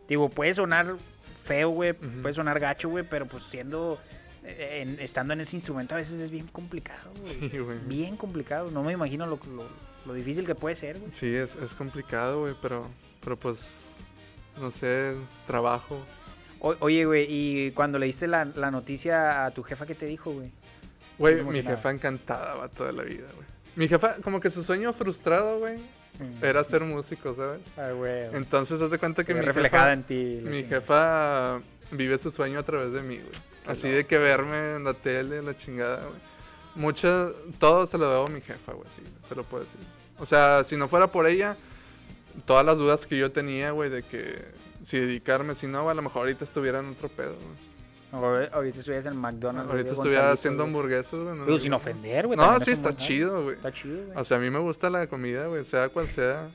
Digo, 0.08 0.28
puede 0.30 0.52
sonar 0.52 0.96
feo, 1.44 1.70
güey. 1.70 1.92
Ujú. 1.92 2.22
Puede 2.22 2.34
sonar 2.34 2.58
gacho, 2.58 2.88
güey. 2.88 3.04
Pero 3.08 3.26
pues 3.26 3.44
siendo. 3.44 4.00
En- 4.48 5.00
estando 5.00 5.32
en 5.34 5.40
ese 5.40 5.56
instrumento 5.56 5.94
a 5.94 5.98
veces 5.98 6.20
es 6.20 6.30
bien 6.30 6.46
complicado, 6.48 7.10
güey. 7.12 7.24
Sí, 7.24 7.58
güey. 7.58 7.78
Bien 7.86 8.16
complicado. 8.16 8.70
No 8.70 8.82
me 8.82 8.92
imagino 8.92 9.26
lo, 9.26 9.38
lo, 9.54 9.68
lo 10.06 10.14
difícil 10.14 10.46
que 10.46 10.54
puede 10.54 10.76
ser, 10.76 10.98
güey. 10.98 11.12
Sí, 11.12 11.34
es, 11.34 11.56
es 11.56 11.74
complicado, 11.74 12.40
güey, 12.40 12.54
pero, 12.62 12.88
pero 13.22 13.36
pues, 13.38 14.04
no 14.60 14.70
sé, 14.70 15.14
trabajo. 15.46 15.98
O- 16.60 16.76
oye, 16.80 17.04
güey, 17.04 17.26
y 17.28 17.70
cuando 17.72 17.98
le 17.98 18.06
diste 18.06 18.26
la, 18.26 18.44
la 18.44 18.70
noticia 18.70 19.44
a 19.46 19.50
tu 19.50 19.62
jefa, 19.62 19.84
¿qué 19.86 19.94
te 19.94 20.06
dijo, 20.06 20.32
güey? 20.32 20.50
Güey, 21.18 21.42
mi 21.44 21.62
jefa 21.62 21.90
encantada 21.90 22.54
va 22.54 22.68
toda 22.68 22.92
la 22.92 23.02
vida, 23.02 23.26
güey. 23.34 23.46
Mi 23.74 23.88
jefa, 23.88 24.14
como 24.22 24.40
que 24.40 24.50
su 24.50 24.62
sueño 24.62 24.92
frustrado, 24.92 25.58
güey, 25.58 25.78
era 26.40 26.64
ser 26.64 26.82
músico, 26.82 27.34
¿sabes? 27.34 27.60
Ah, 27.76 27.90
güey. 27.92 28.34
Entonces, 28.34 28.80
haz 28.80 28.90
de 28.90 28.98
cuenta 28.98 29.22
Se 29.22 29.26
que 29.26 29.34
ve 29.34 29.40
mi 29.40 29.46
reflejada 29.46 29.82
jefa, 29.88 29.92
en 29.92 30.02
ti. 30.04 30.40
mi 30.48 30.64
jefa 30.64 31.60
vive 31.90 32.18
su 32.18 32.30
sueño 32.30 32.58
a 32.58 32.62
través 32.62 32.92
de 32.92 33.02
mí, 33.02 33.16
güey. 33.18 33.34
Así 33.66 33.88
de 33.88 34.06
que 34.06 34.18
verme 34.18 34.76
en 34.76 34.84
la 34.84 34.94
tele, 34.94 35.42
la 35.42 35.54
chingada, 35.56 35.98
güey. 36.06 36.20
Mucho, 36.74 37.32
todo 37.58 37.86
se 37.86 37.96
lo 37.98 38.08
debo 38.10 38.26
a 38.26 38.28
mi 38.28 38.40
jefa, 38.40 38.72
güey, 38.72 38.88
sí, 38.90 39.02
te 39.28 39.34
lo 39.34 39.44
puedo 39.44 39.64
decir. 39.64 39.80
O 40.18 40.26
sea, 40.26 40.62
si 40.64 40.76
no 40.76 40.88
fuera 40.88 41.10
por 41.10 41.26
ella, 41.26 41.56
todas 42.44 42.64
las 42.66 42.76
dudas 42.78 43.06
que 43.06 43.16
yo 43.16 43.32
tenía, 43.32 43.70
güey, 43.70 43.88
de 43.90 44.02
que 44.02 44.44
si 44.82 44.98
dedicarme, 44.98 45.54
si 45.54 45.66
no, 45.66 45.88
a 45.88 45.94
lo 45.94 46.02
mejor 46.02 46.20
ahorita 46.22 46.44
estuviera 46.44 46.80
en 46.80 46.90
otro 46.90 47.08
pedo, 47.08 47.34
güey. 47.34 47.66
Ahor- 48.12 48.50
Ahorita 48.52 48.78
estuvieras 48.78 49.06
en 49.06 49.16
McDonald's. 49.16 49.70
Ahorita 49.70 49.88
güey, 49.94 49.98
estuviera 50.00 50.32
haciendo 50.32 50.62
güey. 50.62 50.68
hamburguesas, 50.74 51.20
güey. 51.20 51.38
Digo, 51.46 51.58
sin 51.58 51.72
ofender, 51.72 52.26
güey. 52.26 52.36
No, 52.38 52.60
sí, 52.60 52.70
está 52.70 52.94
chido, 52.96 53.42
güey. 53.42 53.56
Está 53.56 53.72
chido, 53.72 54.04
güey. 54.06 54.16
O 54.18 54.24
sea, 54.24 54.36
a 54.36 54.40
mí 54.40 54.48
me 54.48 54.58
gusta 54.60 54.88
la 54.90 55.06
comida, 55.08 55.46
güey, 55.46 55.64
sea 55.64 55.88
cual 55.88 56.08
sea. 56.08 56.48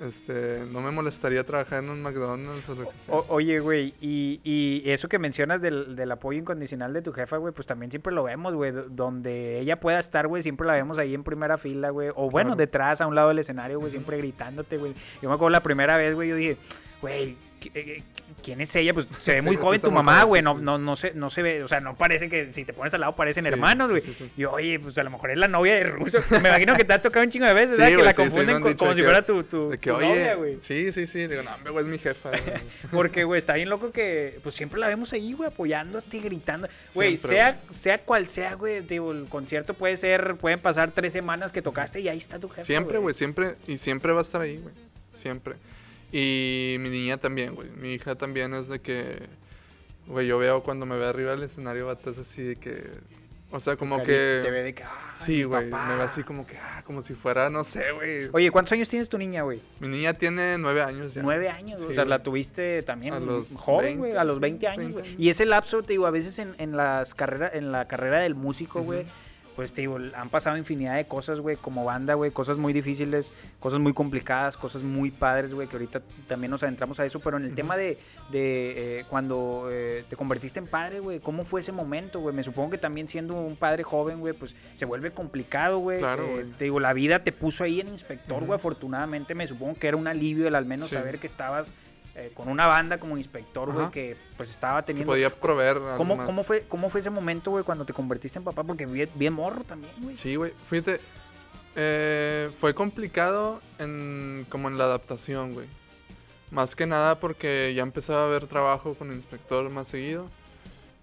Este, 0.00 0.64
no 0.72 0.80
me 0.80 0.90
molestaría 0.90 1.44
trabajar 1.44 1.82
en 1.84 1.90
un 1.90 2.02
McDonald's 2.02 2.68
o 2.68 2.74
lo 2.74 2.88
que 2.90 2.98
sea. 2.98 3.14
O- 3.14 3.26
oye, 3.28 3.60
güey, 3.60 3.94
y, 4.00 4.40
y 4.42 4.82
eso 4.90 5.08
que 5.08 5.18
mencionas 5.20 5.62
del, 5.62 5.94
del 5.94 6.10
apoyo 6.10 6.38
incondicional 6.40 6.92
de 6.92 7.00
tu 7.02 7.12
jefa, 7.12 7.36
güey, 7.36 7.54
pues 7.54 7.66
también 7.66 7.90
siempre 7.90 8.12
lo 8.12 8.24
vemos, 8.24 8.54
güey. 8.54 8.72
do- 8.72 8.88
Donde 8.88 9.60
ella 9.60 9.78
pueda 9.78 9.98
estar, 10.00 10.26
güey, 10.26 10.42
siempre 10.42 10.66
la 10.66 10.72
vemos 10.72 10.98
ahí 10.98 11.14
en 11.14 11.22
primera 11.22 11.58
fila, 11.58 11.90
güey. 11.90 12.08
O 12.16 12.28
bueno, 12.30 12.50
Claro. 12.50 12.56
detrás, 12.56 13.00
a 13.00 13.06
un 13.06 13.14
lado 13.14 13.28
del 13.28 13.38
escenario, 13.38 13.78
güey, 13.78 13.90
siempre 13.92 14.18
gritándote, 14.18 14.78
güey. 14.78 14.94
Yo 15.22 15.28
me 15.28 15.34
acuerdo 15.36 15.50
la 15.50 15.62
primera 15.62 15.96
vez, 15.96 16.14
güey, 16.14 16.28
yo 16.28 16.36
dije, 16.36 16.56
güey, 17.00 17.36
¿qui- 17.60 17.70
eh, 17.74 18.02
¿quién 18.44 18.60
es 18.60 18.74
ella? 18.76 18.92
Pues 18.92 19.06
se 19.20 19.32
ve 19.32 19.40
Sí, 19.40 19.46
muy 19.46 19.56
joven 19.56 19.80
tu 19.80 19.90
mamá, 19.90 20.22
güey. 20.24 20.42
No, 20.42 20.58
no, 20.58 20.78
no, 20.78 20.96
se, 20.96 21.14
no 21.14 21.30
se 21.30 21.42
ve, 21.42 21.64
o 21.64 21.68
sea, 21.68 21.80
no 21.80 21.96
parece 21.96 22.28
que 22.28 22.52
si 22.52 22.64
te 22.64 22.72
pones 22.72 22.92
al 22.94 23.00
lado 23.00 23.16
parecen 23.16 23.46
hermanos, 23.46 23.90
güey. 23.90 24.02
Y 24.36 24.44
oye, 24.44 24.78
pues 24.78 24.96
a 24.98 25.02
lo 25.02 25.10
mejor 25.10 25.30
es 25.30 25.38
la 25.38 25.48
novia 25.48 25.74
de 25.74 25.84
Russo. 25.84 26.18
Me 26.30 26.48
imagino 26.48 26.76
que 26.76 26.84
te 26.84 26.92
ha 26.92 27.00
tocado 27.00 27.24
un 27.24 27.30
chingo 27.30 27.46
de 27.46 27.54
veces, 27.54 27.78
¿verdad? 27.78 27.96
Que 27.96 28.02
la 28.02 28.10
me 28.10 28.14
confunden 28.14 28.60
como 28.60 28.94
si 28.94 29.02
fuera 29.02 29.24
tu, 29.24 29.42
tu, 29.44 29.70
que, 29.80 29.90
novia, 29.90 30.34
güey. 30.34 30.60
sí, 30.60 30.92
sí, 30.92 31.06
sí. 31.06 31.26
Digo, 31.26 31.42
no, 31.42 31.54
hombre, 31.54 31.72
güey, 31.72 31.84
es 31.84 31.90
mi 31.90 31.98
jefa. 31.98 32.30
Porque, 32.92 33.24
güey, 33.24 33.38
está 33.38 33.54
bien 33.54 33.68
loco 33.68 33.90
que, 33.90 34.38
pues 34.42 34.54
siempre 34.54 34.78
la 34.78 34.88
vemos 34.88 35.12
ahí, 35.12 35.32
güey, 35.32 35.48
apoyándote, 35.48 36.18
gritando. 36.20 36.68
Güey, 36.94 37.16
sea, 37.16 37.60
sea 37.70 37.98
cual 37.98 38.28
sea, 38.28 38.54
güey, 38.54 38.82
digo, 38.82 39.12
el 39.12 39.26
concierto 39.28 39.74
puede 39.74 39.96
ser, 39.96 40.36
pueden 40.36 40.60
pasar 40.60 40.92
tres 40.92 41.12
semanas 41.12 41.52
que 41.52 41.62
tocaste 41.62 42.00
y 42.00 42.08
ahí 42.08 42.18
está 42.18 42.38
tu 42.38 42.48
jefe. 42.48 42.62
Siempre, 42.62 42.98
güey, 42.98 43.14
siempre. 43.14 43.54
Y 43.66 43.78
siempre 43.78 44.12
va 44.12 44.20
a 44.20 44.22
estar 44.22 44.40
ahí, 44.40 44.58
güey. 44.58 44.74
Siempre. 45.12 45.54
Y 46.16 46.76
mi 46.78 46.90
niña 46.90 47.16
también, 47.16 47.56
güey. 47.56 47.70
Mi 47.70 47.94
hija 47.94 48.14
también 48.14 48.54
es 48.54 48.68
de 48.68 48.80
que. 48.80 49.16
Güey, 50.06 50.28
yo 50.28 50.38
veo 50.38 50.62
cuando 50.62 50.86
me 50.86 50.96
ve 50.96 51.06
arriba 51.06 51.32
del 51.32 51.42
escenario, 51.42 51.86
vato, 51.86 52.10
es 52.10 52.18
así 52.18 52.40
de 52.40 52.54
que. 52.54 52.88
O 53.50 53.58
sea, 53.58 53.76
como 53.76 54.00
Te 54.00 54.12
ve 54.12 54.42
que. 54.44 54.50
de 54.50 54.74
que, 54.74 54.84
ah, 54.84 55.12
Sí, 55.16 55.42
güey. 55.42 55.66
Me 55.66 55.96
ve 55.96 56.02
así 56.02 56.22
como 56.22 56.46
que, 56.46 56.56
ah, 56.56 56.84
como 56.84 57.00
si 57.00 57.14
fuera, 57.14 57.50
no 57.50 57.64
sé, 57.64 57.90
güey. 57.90 58.28
Oye, 58.32 58.52
¿cuántos 58.52 58.70
años 58.74 58.88
tienes 58.88 59.08
tu 59.08 59.18
niña, 59.18 59.42
güey? 59.42 59.60
Mi 59.80 59.88
niña 59.88 60.14
tiene 60.14 60.56
nueve 60.56 60.82
años 60.82 61.14
ya. 61.14 61.22
Nueve 61.22 61.48
años, 61.48 61.80
Sí, 61.80 61.86
o 61.90 61.94
sea, 61.94 62.04
la 62.04 62.22
tuviste 62.22 62.84
también 62.84 63.14
A 63.14 63.18
los 63.18 63.50
joven, 63.56 63.98
güey, 63.98 64.12
20, 64.12 64.18
a 64.20 64.24
los 64.24 64.36
sí, 64.36 64.40
20 64.40 64.68
años, 64.68 64.78
20 64.78 64.92
güey. 64.92 65.08
años. 65.08 65.20
Y 65.20 65.30
ese 65.30 65.46
lapso, 65.46 65.82
te 65.82 65.94
digo, 65.94 66.06
a 66.06 66.10
veces 66.12 66.38
en, 66.38 66.54
en 66.58 66.76
las 66.76 67.12
carreras, 67.14 67.54
en 67.54 67.72
la 67.72 67.88
carrera 67.88 68.20
del 68.20 68.36
músico, 68.36 68.82
güey, 68.82 69.04
pues 69.56 69.72
te 69.72 69.82
digo, 69.82 69.98
han 70.14 70.30
pasado 70.30 70.56
infinidad 70.56 70.96
de 70.96 71.06
cosas, 71.06 71.38
güey, 71.40 71.56
como 71.56 71.84
banda, 71.84 72.14
güey, 72.14 72.30
cosas 72.30 72.56
muy 72.58 72.72
difíciles, 72.72 73.32
cosas 73.60 73.78
muy 73.80 73.92
complicadas, 73.92 74.56
cosas 74.56 74.82
muy 74.82 75.10
padres, 75.10 75.54
güey, 75.54 75.68
que 75.68 75.76
ahorita 75.76 76.02
también 76.26 76.50
nos 76.50 76.62
adentramos 76.62 76.98
a 77.00 77.04
eso, 77.04 77.20
pero 77.20 77.36
en 77.36 77.44
el 77.44 77.54
tema 77.54 77.76
de, 77.76 77.98
de 78.32 79.00
eh, 79.00 79.04
cuando 79.08 79.68
eh, 79.70 80.04
te 80.08 80.16
convertiste 80.16 80.58
en 80.58 80.66
padre, 80.66 81.00
güey, 81.00 81.20
¿cómo 81.20 81.44
fue 81.44 81.60
ese 81.60 81.72
momento, 81.72 82.20
güey? 82.20 82.34
Me 82.34 82.42
supongo 82.42 82.70
que 82.70 82.78
también 82.78 83.06
siendo 83.08 83.34
un 83.34 83.56
padre 83.56 83.82
joven, 83.84 84.20
güey, 84.20 84.34
pues 84.34 84.56
se 84.74 84.84
vuelve 84.84 85.10
complicado, 85.12 85.78
güey. 85.78 85.98
Claro, 85.98 86.24
Eh, 86.40 86.46
te 86.58 86.64
digo, 86.64 86.80
la 86.80 86.92
vida 86.92 87.20
te 87.22 87.32
puso 87.32 87.64
ahí 87.64 87.80
en 87.80 87.88
inspector, 87.88 88.44
güey, 88.44 88.56
afortunadamente 88.56 89.34
me 89.34 89.46
supongo 89.46 89.74
que 89.74 89.88
era 89.88 89.96
un 89.96 90.06
alivio 90.08 90.48
el 90.48 90.54
al 90.54 90.64
menos 90.66 90.88
Sí. 90.88 90.96
saber 90.96 91.18
que 91.18 91.26
estabas 91.26 91.74
eh, 92.16 92.30
con 92.34 92.48
una 92.48 92.66
banda 92.66 92.98
como 92.98 93.16
inspector, 93.16 93.72
güey, 93.72 93.90
que 93.90 94.16
pues 94.36 94.50
estaba 94.50 94.82
Que 94.82 94.88
teniendo... 94.88 95.12
podía 95.12 95.30
proveer 95.30 95.80
¿Cómo, 95.96 96.16
más. 96.16 96.26
cómo, 96.26 96.44
fue, 96.44 96.62
¿Cómo 96.68 96.88
fue 96.88 97.00
ese 97.00 97.10
momento, 97.10 97.50
güey, 97.50 97.64
cuando 97.64 97.84
te 97.84 97.92
convertiste 97.92 98.38
en 98.38 98.44
papá? 98.44 98.62
Porque 98.62 98.86
bien, 98.86 99.10
bien 99.14 99.32
morro 99.32 99.64
también, 99.64 99.92
güey. 100.00 100.14
Sí, 100.14 100.36
güey. 100.36 100.52
Fíjate, 100.64 101.00
eh, 101.76 102.50
fue 102.56 102.74
complicado 102.74 103.60
en, 103.78 104.46
como 104.48 104.68
en 104.68 104.78
la 104.78 104.84
adaptación, 104.84 105.54
güey. 105.54 105.66
Más 106.50 106.76
que 106.76 106.86
nada 106.86 107.18
porque 107.18 107.72
ya 107.74 107.82
empezaba 107.82 108.22
a 108.22 108.26
haber 108.26 108.46
trabajo 108.46 108.94
con 108.94 109.12
inspector 109.12 109.68
más 109.70 109.88
seguido. 109.88 110.28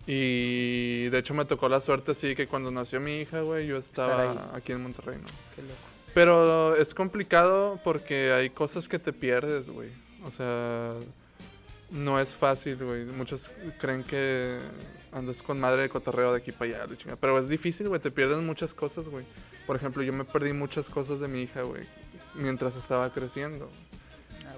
Y 0.07 1.09
de 1.09 1.19
hecho 1.19 1.33
me 1.33 1.45
tocó 1.45 1.69
la 1.69 1.81
suerte 1.81 2.11
así 2.11 2.35
que 2.35 2.47
cuando 2.47 2.71
nació 2.71 2.99
mi 2.99 3.17
hija, 3.19 3.41
güey, 3.41 3.67
yo 3.67 3.77
estaba 3.77 4.55
aquí 4.55 4.71
en 4.71 4.81
Monterrey, 4.81 5.17
¿no? 5.17 5.27
Qué 5.55 5.61
loco. 5.61 5.75
Pero 6.13 6.75
es 6.75 6.93
complicado 6.93 7.79
porque 7.83 8.31
hay 8.31 8.49
cosas 8.49 8.87
que 8.87 8.97
te 8.97 9.13
pierdes, 9.13 9.69
güey. 9.69 9.89
O 10.25 10.31
sea, 10.31 10.95
no 11.89 12.19
es 12.19 12.35
fácil, 12.35 12.77
güey. 12.77 13.05
Muchos 13.05 13.51
creen 13.79 14.03
que 14.03 14.59
andas 15.11 15.43
con 15.43 15.59
madre 15.59 15.83
de 15.83 15.89
cotorreo 15.89 16.31
de 16.31 16.37
aquí 16.37 16.51
para 16.51 16.75
allá, 16.75 16.87
la 16.87 16.97
chingada. 16.97 17.17
Pero 17.19 17.37
es 17.37 17.47
difícil, 17.47 17.89
güey. 17.89 17.99
Te 17.99 18.11
pierdes 18.11 18.39
muchas 18.39 18.73
cosas, 18.73 19.07
güey. 19.07 19.25
Por 19.67 19.75
ejemplo, 19.75 20.03
yo 20.03 20.13
me 20.13 20.25
perdí 20.25 20.53
muchas 20.53 20.89
cosas 20.89 21.19
de 21.19 21.27
mi 21.27 21.41
hija, 21.41 21.61
güey. 21.63 21.87
Mientras 22.35 22.75
estaba 22.77 23.11
creciendo. 23.11 23.69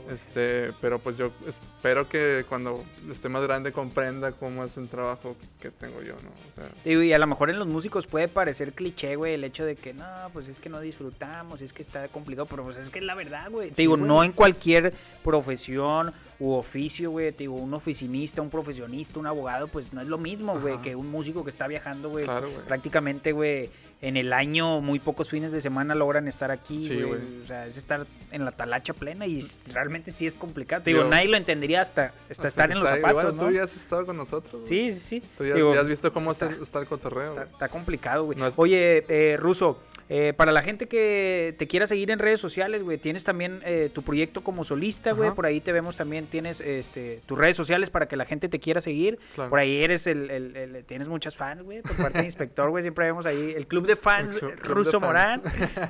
Este, 0.09 0.71
pero 0.81 0.99
pues 0.99 1.17
yo 1.17 1.31
espero 1.47 2.07
que 2.09 2.45
cuando 2.49 2.83
esté 3.09 3.29
más 3.29 3.43
grande 3.43 3.71
comprenda 3.71 4.31
cómo 4.33 4.63
es 4.63 4.75
el 4.77 4.89
trabajo 4.89 5.35
que 5.59 5.71
tengo 5.71 6.01
yo, 6.01 6.13
¿no? 6.23 6.29
O 6.47 6.51
sea, 6.51 6.69
y 6.85 7.13
a 7.13 7.17
lo 7.19 7.27
mejor 7.27 7.49
en 7.49 7.57
los 7.59 7.67
músicos 7.67 8.05
puede 8.07 8.27
parecer 8.27 8.73
cliché, 8.73 9.15
güey, 9.15 9.35
el 9.35 9.43
hecho 9.43 9.65
de 9.65 9.75
que 9.75 9.93
no, 9.93 10.05
pues 10.33 10.47
es 10.47 10.59
que 10.59 10.69
no 10.69 10.79
disfrutamos, 10.79 11.61
es 11.61 11.73
que 11.73 11.81
está 11.81 12.07
complicado, 12.09 12.45
pero 12.47 12.63
pues 12.63 12.77
es 12.77 12.89
que 12.89 12.99
es 12.99 13.05
la 13.05 13.15
verdad, 13.15 13.49
güey. 13.49 13.69
Te 13.69 13.75
Sí, 13.75 13.81
digo, 13.83 13.95
güey. 13.97 14.07
no 14.07 14.23
en 14.23 14.31
cualquier 14.33 14.93
profesión 15.23 16.13
u 16.39 16.51
oficio, 16.53 17.11
güey, 17.11 17.31
te 17.31 17.39
digo, 17.39 17.55
un 17.55 17.73
oficinista, 17.73 18.41
un 18.41 18.49
profesionista, 18.49 19.19
un 19.19 19.27
abogado, 19.27 19.67
pues 19.67 19.93
no 19.93 20.01
es 20.01 20.07
lo 20.07 20.17
mismo, 20.17 20.59
güey, 20.59 20.77
que 20.81 20.95
un 20.95 21.09
músico 21.09 21.43
que 21.43 21.49
está 21.49 21.67
viajando, 21.67 22.09
güey. 22.09 22.25
claro, 22.25 22.49
güey. 22.51 22.65
Prácticamente, 22.65 23.31
güey, 23.31 23.69
en 24.03 24.17
el 24.17 24.33
año 24.33 24.81
muy 24.81 24.99
pocos 24.99 25.29
fines 25.29 25.51
de 25.51 25.61
semana 25.61 25.95
logran 25.95 26.27
estar 26.27 26.51
aquí, 26.51 26.79
Sí, 26.79 27.01
güey. 27.01 27.21
O 27.43 27.47
sea, 27.47 27.65
es 27.65 27.77
estar 27.77 28.05
en 28.31 28.43
la 28.45 28.51
talacha 28.51 28.93
plena 28.93 29.25
y 29.25 29.43
realmente 29.73 30.11
sí 30.11 30.27
es 30.27 30.35
complicado. 30.35 30.83
Te 30.83 30.91
digo, 30.91 31.05
nadie 31.05 31.29
lo 31.29 31.37
entendería 31.37 31.79
hasta, 31.81 32.13
estar 32.29 32.69
en 32.71 32.79
los 32.79 32.87
ahí. 32.89 32.97
zapatos, 32.97 33.23
Bueno, 33.23 33.31
¿no? 33.31 33.45
tú 33.47 33.51
ya 33.51 33.63
has 33.63 33.75
estado 33.75 34.05
con 34.05 34.17
nosotros. 34.17 34.53
güey. 34.53 34.67
Sí, 34.67 34.93
sí, 34.93 34.99
sí. 35.21 35.23
Tú 35.37 35.45
ya, 35.45 35.55
Digo, 35.55 35.73
ya 35.73 35.79
has 35.79 35.87
visto 35.87 36.11
cómo 36.13 36.31
está- 36.33 36.51
está, 36.61 36.79
el 36.79 36.85
cotorreo. 36.85 37.41
Está, 37.41 37.69
complicado, 37.69 38.25
güey. 38.25 38.37
No 38.37 38.45
es- 38.45 38.59
Oye, 38.59 39.05
eh, 39.07 39.37
Ruso, 39.37 39.79
eh, 40.09 40.33
para 40.35 40.51
la 40.51 40.61
gente 40.61 40.87
que 40.89 41.55
te 41.57 41.65
quiera 41.65 41.87
seguir 41.87 42.11
en 42.11 42.19
redes 42.19 42.41
sociales, 42.41 42.83
güey, 42.83 42.97
tienes 42.97 43.23
también 43.23 43.61
eh, 43.63 43.89
tu 43.93 44.03
proyecto 44.03 44.43
como 44.43 44.65
solista, 44.65 45.13
güey. 45.13 45.31
Por 45.31 45.45
ahí 45.45 45.61
te 45.61 45.71
vemos 45.71 45.95
también, 45.95 46.25
tienes 46.27 46.59
este, 46.59 47.21
tus 47.25 47.37
redes 47.39 47.55
sociales 47.55 47.89
para 47.89 48.07
que 48.07 48.17
la 48.17 48.25
gente 48.25 48.49
te 48.49 48.59
quiera 48.59 48.81
seguir. 48.81 49.17
Claro. 49.35 49.49
Por 49.49 49.59
ahí 49.59 49.81
eres 49.81 50.05
el, 50.07 50.29
el- 50.29 50.55
el- 50.57 50.83
tienes 50.83 51.07
muchas 51.07 51.37
fans, 51.37 51.63
güey, 51.63 51.81
por 51.81 51.95
parte 51.95 52.19
de 52.19 52.25
Inspector, 52.25 52.69
güey. 52.69 52.83
Siempre 52.83 53.05
vemos 53.05 53.25
ahí 53.25 53.53
el 53.55 53.65
club 53.65 53.87
de 53.87 53.92
fans 53.95 54.32
El 54.34 54.39
club- 54.39 54.51
club 54.56 54.63
de 54.67 54.73
Ruso 54.73 54.99
fans. 54.99 55.03
Morán. 55.03 55.41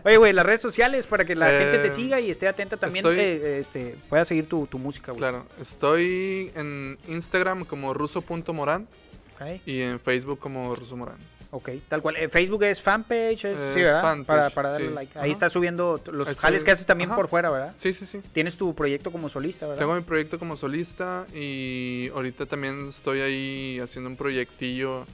Oye, 0.05 0.17
güey, 0.17 0.33
las 0.33 0.45
redes 0.45 0.61
sociales 0.61 1.07
para 1.07 1.25
que 1.25 1.35
la 1.35 1.47
gente 1.49 1.79
te 1.79 1.87
Eh, 1.87 1.91
siga 1.91 2.19
y 2.19 2.29
esté 2.31 2.47
atenta 2.47 2.77
también, 2.77 3.05
estoy- 3.05 3.19
eh, 3.19 3.59
este, 3.59 3.95
pueda 4.09 4.25
seguir 4.25 4.47
tu, 4.47 4.67
tu 4.67 4.77
música, 4.79 5.11
güey. 5.11 5.19
Claro, 5.19 5.45
estoy 5.59 6.51
en 6.55 6.97
Instagram 7.07 7.65
como 7.65 7.93
ruso.morán 7.93 8.87
Ok, 9.35 9.61
y 9.65 9.81
en 9.81 9.99
Facebook 9.99 10.39
como 10.39 10.75
ruso 10.75 10.95
morán. 10.95 11.17
ok, 11.51 11.69
tal 11.87 12.01
cual. 12.01 12.15
Eh, 12.17 12.29
Facebook 12.29 12.63
es 12.63 12.81
fanpage, 12.81 13.45
es, 13.45 13.57
sí, 13.57 13.81
¿verdad? 13.81 14.01
fanpage, 14.01 14.25
para, 14.27 14.49
para 14.51 14.69
darle 14.71 14.87
sí. 14.87 14.93
like. 14.93 15.19
Ahí 15.19 15.25
Ajá. 15.25 15.33
estás 15.33 15.51
subiendo 15.53 15.99
los 16.11 16.27
Estoy- 16.27 16.41
jales 16.41 16.63
que 16.63 16.71
haces 16.71 16.85
también 16.85 17.09
ajá. 17.09 17.17
por 17.17 17.27
fuera, 17.29 17.51
¿verdad? 17.51 17.71
Sí, 17.75 17.93
sí, 17.93 18.05
sí. 18.05 18.21
Tienes 18.33 18.57
tu 18.57 18.73
proyecto 18.73 19.11
como 19.11 19.29
solista, 19.29 19.65
¿verdad? 19.67 19.79
Tengo 19.79 19.95
mi 19.95 20.01
proyecto 20.01 20.39
como 20.39 20.55
solista 20.55 21.25
y 21.33 22.09
ahorita 22.15 22.45
también 22.47 22.87
estoy 22.89 23.21
ahí 23.21 23.79
haciendo 23.81 24.09
un 24.09 24.15
proyectillo 24.15 25.05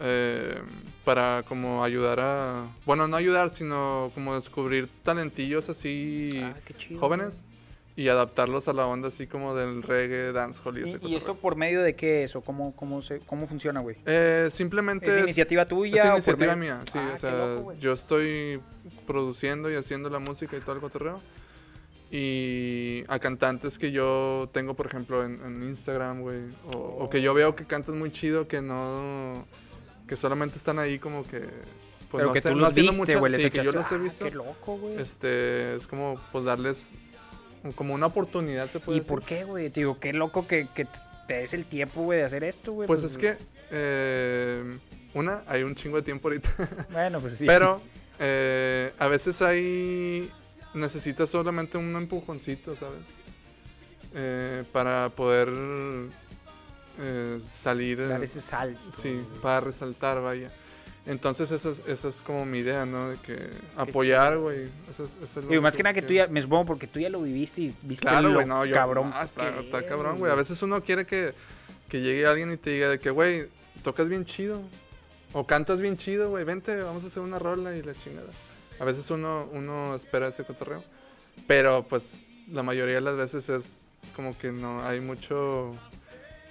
eh, 0.00 0.54
para 1.04 1.44
como 1.48 1.84
ayudar 1.84 2.18
a... 2.20 2.66
Bueno, 2.86 3.06
no 3.08 3.16
ayudar, 3.16 3.50
sino 3.50 4.10
como 4.14 4.34
descubrir 4.34 4.88
talentillos 5.02 5.68
así 5.68 6.40
Ah, 6.42 6.54
jóvenes 6.98 7.44
y 7.96 8.08
adaptarlos 8.08 8.66
a 8.68 8.72
la 8.72 8.86
onda 8.86 9.08
así 9.08 9.26
como 9.26 9.54
del 9.54 9.82
reggae, 9.82 10.32
dancehall 10.32 10.78
y 10.78 10.80
güey. 10.82 10.94
ese 10.94 11.06
¿Y, 11.06 11.12
y 11.12 11.16
esto 11.16 11.34
por 11.34 11.56
medio 11.56 11.82
de 11.82 11.94
qué 11.96 12.24
es 12.24 12.34
o 12.34 12.40
cómo, 12.40 12.74
cómo, 12.76 13.02
se, 13.02 13.18
cómo 13.20 13.46
funciona, 13.46 13.80
güey? 13.80 13.96
Eh, 14.06 14.48
simplemente 14.50 15.06
¿Es 15.06 15.12
es- 15.16 15.22
iniciativa 15.24 15.66
tuya? 15.66 16.02
Es 16.04 16.10
iniciativa 16.10 16.56
mía, 16.56 16.80
sí. 16.90 16.98
Ah, 16.98 17.12
o 17.14 17.18
sea, 17.18 17.30
loco, 17.56 17.72
yo 17.74 17.92
estoy 17.92 18.60
produciendo 19.06 19.70
y 19.70 19.74
haciendo 19.74 20.08
la 20.08 20.18
música 20.18 20.56
y 20.56 20.60
todo 20.60 20.76
el 20.76 20.80
cotorreo. 20.80 21.20
Y 22.12 23.04
a 23.08 23.18
cantantes 23.20 23.78
que 23.78 23.92
yo 23.92 24.46
tengo, 24.52 24.74
por 24.74 24.86
ejemplo, 24.86 25.24
en, 25.24 25.40
en 25.44 25.62
Instagram, 25.62 26.22
güey. 26.22 26.40
O, 26.72 26.76
o 26.76 27.10
que 27.10 27.22
yo 27.22 27.34
veo 27.34 27.54
que 27.54 27.64
cantan 27.66 27.98
muy 27.98 28.10
chido, 28.10 28.48
que 28.48 28.62
no. 28.62 29.46
Que 30.10 30.16
solamente 30.16 30.56
están 30.58 30.80
ahí 30.80 30.98
como 30.98 31.22
que. 31.22 31.38
Pues 31.38 32.20
Pero 32.22 32.26
no, 32.26 32.32
que 32.32 32.40
sé, 32.40 32.48
tú 32.48 32.56
no 32.56 32.60
los 32.62 32.70
haciendo 32.70 32.90
viste, 32.90 33.14
mucha- 33.16 33.28
les 33.28 33.42
Sí, 33.42 33.50
que 33.52 33.62
yo 33.62 33.70
los 33.70 33.92
he 33.92 33.94
Ah, 33.94 33.98
visto. 33.98 34.24
Qué 34.24 34.30
loco, 34.32 34.76
güey. 34.76 35.00
Este, 35.00 35.76
es 35.76 35.86
como, 35.86 36.20
pues 36.32 36.44
darles. 36.44 36.96
como 37.76 37.94
una 37.94 38.06
oportunidad, 38.06 38.68
se 38.68 38.80
puede 38.80 38.96
¿Y 38.96 39.00
decir. 39.02 39.14
por 39.14 39.22
qué, 39.24 39.44
güey? 39.44 39.70
Te 39.70 39.80
digo, 39.80 40.00
qué 40.00 40.12
loco 40.12 40.48
que, 40.48 40.66
que 40.74 40.88
te 41.28 41.34
des 41.34 41.54
el 41.54 41.64
tiempo, 41.64 42.02
güey, 42.02 42.18
de 42.18 42.24
hacer 42.24 42.42
esto, 42.42 42.72
güey. 42.72 42.88
Pues 42.88 43.04
es 43.04 43.16
que. 43.16 43.36
eh, 43.70 44.78
una, 45.14 45.44
hay 45.46 45.62
un 45.62 45.76
chingo 45.76 45.96
de 45.98 46.02
tiempo 46.02 46.26
ahorita. 46.26 46.50
Bueno, 46.90 47.20
pues 47.20 47.36
sí. 47.38 47.44
Pero 47.46 47.80
eh, 48.18 48.92
a 48.98 49.06
veces 49.06 49.40
hay. 49.42 50.28
Necesitas 50.74 51.30
solamente 51.30 51.78
un 51.78 51.94
empujoncito, 51.94 52.74
¿sabes? 52.74 53.08
Eh, 54.14 54.64
para 54.72 55.10
poder 55.10 55.48
eh, 57.00 57.40
salir. 57.50 58.06
Dar 58.08 58.20
eh, 58.20 58.24
ese 58.24 58.40
salto. 58.40 58.80
sí, 58.90 59.12
güey. 59.12 59.40
para 59.40 59.60
resaltar, 59.60 60.20
vaya. 60.20 60.50
Entonces, 61.06 61.50
esa 61.50 61.70
es, 61.70 61.82
esa 61.86 62.08
es 62.08 62.20
como 62.20 62.44
mi 62.44 62.58
idea, 62.58 62.84
¿no? 62.84 63.10
De 63.10 63.16
que 63.16 63.50
apoyar, 63.76 64.38
güey. 64.38 64.68
Eso 64.88 65.04
es, 65.04 65.16
eso 65.22 65.40
es 65.40 65.44
lo 65.44 65.50
Digo, 65.50 65.62
más 65.62 65.76
que 65.76 65.82
nada 65.82 65.94
que 65.94 66.02
tú 66.02 66.12
ya, 66.12 66.26
me 66.26 66.42
supongo 66.42 66.66
porque 66.66 66.86
tú 66.86 67.00
ya 67.00 67.08
lo 67.08 67.22
viviste 67.22 67.62
y 67.62 67.74
viste 67.82 68.06
Claro, 68.06 68.28
lo 68.28 68.34
güey, 68.34 68.46
no, 68.46 68.64
yo. 68.66 68.74
cabrón. 68.74 69.10
no, 69.10 69.22
está, 69.22 69.52
que 69.52 69.60
está 69.60 69.78
es, 69.80 69.84
cabrón, 69.86 70.18
güey. 70.18 70.30
A 70.30 70.34
veces 70.34 70.62
uno 70.62 70.82
quiere 70.82 71.06
que, 71.06 71.32
que 71.88 72.00
llegue 72.02 72.26
alguien 72.26 72.52
y 72.52 72.58
te 72.58 72.70
diga 72.70 72.88
de 72.88 73.00
que, 73.00 73.10
güey, 73.10 73.48
tocas 73.82 74.08
bien 74.08 74.24
chido. 74.24 74.60
O 75.32 75.46
cantas 75.46 75.80
bien 75.80 75.96
chido, 75.96 76.28
güey. 76.28 76.44
Vente, 76.44 76.82
vamos 76.82 77.04
a 77.04 77.06
hacer 77.06 77.22
una 77.22 77.38
rola 77.38 77.74
y 77.76 77.82
la 77.82 77.94
chingada. 77.94 78.30
A 78.78 78.84
veces 78.84 79.10
uno, 79.10 79.48
uno 79.52 79.94
espera 79.94 80.28
ese 80.28 80.44
cotorreo. 80.44 80.84
Pero, 81.46 81.86
pues, 81.88 82.20
la 82.48 82.62
mayoría 82.62 82.96
de 82.96 83.00
las 83.00 83.16
veces 83.16 83.48
es 83.48 83.88
como 84.14 84.36
que 84.36 84.52
no 84.52 84.84
hay 84.84 85.00
mucho 85.00 85.74